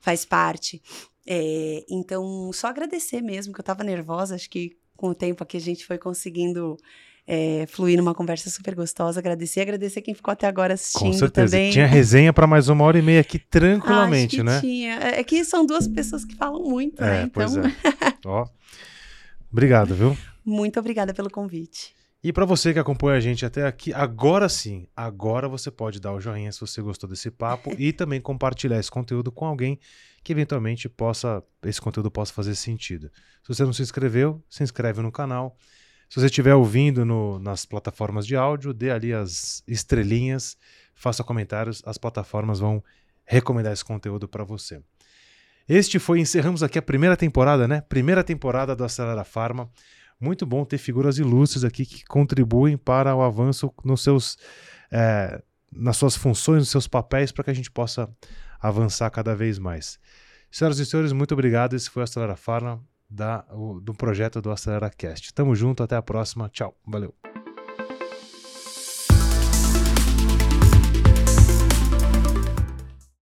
faz 0.00 0.24
parte. 0.24 0.80
É, 1.26 1.84
então, 1.90 2.50
só 2.54 2.68
agradecer 2.68 3.20
mesmo, 3.20 3.52
que 3.52 3.60
eu 3.60 3.62
estava 3.62 3.84
nervosa, 3.84 4.34
acho 4.34 4.48
que 4.48 4.76
com 4.96 5.10
o 5.10 5.14
tempo 5.14 5.42
aqui 5.42 5.58
a 5.58 5.60
gente 5.60 5.84
foi 5.84 5.98
conseguindo 5.98 6.78
é, 7.26 7.66
fluir 7.66 7.96
numa 7.96 8.14
conversa 8.14 8.50
super 8.50 8.74
gostosa. 8.74 9.20
Agradecer 9.20 9.60
agradecer 9.60 10.02
quem 10.02 10.14
ficou 10.14 10.32
até 10.32 10.46
agora 10.46 10.74
assistindo 10.74 11.10
Com 11.10 11.12
certeza. 11.12 11.52
também. 11.52 11.70
Tinha 11.70 11.86
resenha 11.86 12.32
para 12.32 12.46
mais 12.46 12.68
uma 12.68 12.84
hora 12.84 12.98
e 12.98 13.02
meia 13.02 13.20
aqui 13.20 13.38
tranquilamente, 13.38 14.36
Acho 14.40 14.44
que 14.44 14.50
né? 14.50 14.60
Tinha. 14.60 14.98
É, 14.98 15.20
é 15.20 15.24
que 15.24 15.44
são 15.44 15.64
duas 15.64 15.86
pessoas 15.86 16.24
que 16.24 16.34
falam 16.34 16.62
muito, 16.62 17.02
é, 17.02 17.06
né? 17.06 17.22
Então... 17.24 17.30
Pois 17.32 17.56
é. 17.56 17.62
Ó. 18.26 18.46
Obrigado, 19.50 19.94
viu? 19.94 20.16
Muito 20.44 20.80
obrigada 20.80 21.14
pelo 21.14 21.30
convite. 21.30 21.94
E 22.24 22.32
para 22.32 22.44
você 22.44 22.72
que 22.72 22.78
acompanha 22.78 23.18
a 23.18 23.20
gente 23.20 23.44
até 23.44 23.66
aqui, 23.66 23.92
agora 23.92 24.48
sim, 24.48 24.86
agora 24.94 25.48
você 25.48 25.72
pode 25.72 25.98
dar 25.98 26.12
o 26.12 26.20
joinha 26.20 26.52
se 26.52 26.60
você 26.60 26.80
gostou 26.80 27.10
desse 27.10 27.32
papo 27.32 27.74
e 27.78 27.92
também 27.92 28.20
compartilhar 28.20 28.78
esse 28.78 28.90
conteúdo 28.90 29.32
com 29.32 29.44
alguém 29.44 29.78
que 30.22 30.32
eventualmente 30.32 30.88
possa 30.88 31.42
esse 31.64 31.80
conteúdo 31.80 32.12
possa 32.12 32.32
fazer 32.32 32.54
sentido. 32.54 33.10
Se 33.42 33.48
você 33.48 33.64
não 33.64 33.72
se 33.72 33.82
inscreveu, 33.82 34.40
se 34.48 34.62
inscreve 34.62 35.02
no 35.02 35.10
canal 35.10 35.56
se 36.12 36.20
você 36.20 36.26
estiver 36.26 36.54
ouvindo 36.54 37.06
no, 37.06 37.38
nas 37.38 37.64
plataformas 37.64 38.26
de 38.26 38.36
áudio, 38.36 38.74
dê 38.74 38.90
ali 38.90 39.14
as 39.14 39.62
estrelinhas, 39.66 40.58
faça 40.94 41.24
comentários, 41.24 41.82
as 41.86 41.96
plataformas 41.96 42.58
vão 42.60 42.84
recomendar 43.24 43.72
esse 43.72 43.82
conteúdo 43.82 44.28
para 44.28 44.44
você. 44.44 44.82
Este 45.66 45.98
foi, 45.98 46.20
encerramos 46.20 46.62
aqui 46.62 46.78
a 46.78 46.82
primeira 46.82 47.16
temporada, 47.16 47.66
né? 47.66 47.80
Primeira 47.80 48.22
temporada 48.22 48.76
do 48.76 48.84
Acelera 48.84 49.24
Farma. 49.24 49.70
Muito 50.20 50.44
bom 50.44 50.66
ter 50.66 50.76
figuras 50.76 51.16
ilustres 51.16 51.64
aqui 51.64 51.86
que 51.86 52.04
contribuem 52.04 52.76
para 52.76 53.16
o 53.16 53.22
avanço 53.22 53.72
nos 53.82 54.02
seus, 54.02 54.36
é, 54.90 55.42
nas 55.72 55.96
suas 55.96 56.14
funções, 56.14 56.58
nos 56.58 56.68
seus 56.68 56.86
papéis, 56.86 57.32
para 57.32 57.44
que 57.44 57.50
a 57.50 57.54
gente 57.54 57.70
possa 57.70 58.06
avançar 58.60 59.08
cada 59.08 59.34
vez 59.34 59.58
mais. 59.58 59.98
Senhoras 60.50 60.78
e 60.78 60.84
senhores, 60.84 61.12
muito 61.12 61.32
obrigado. 61.32 61.74
Esse 61.74 61.88
foi 61.88 62.02
o 62.02 62.04
Acelera 62.04 62.36
Farma 62.36 62.84
da, 63.12 63.44
o, 63.50 63.80
do 63.80 63.92
projeto 63.92 64.40
do 64.40 64.50
AceleraCast. 64.50 65.34
Tamo 65.34 65.54
junto, 65.54 65.82
até 65.82 65.96
a 65.96 66.02
próxima. 66.02 66.48
Tchau, 66.48 66.74
valeu. 66.86 67.14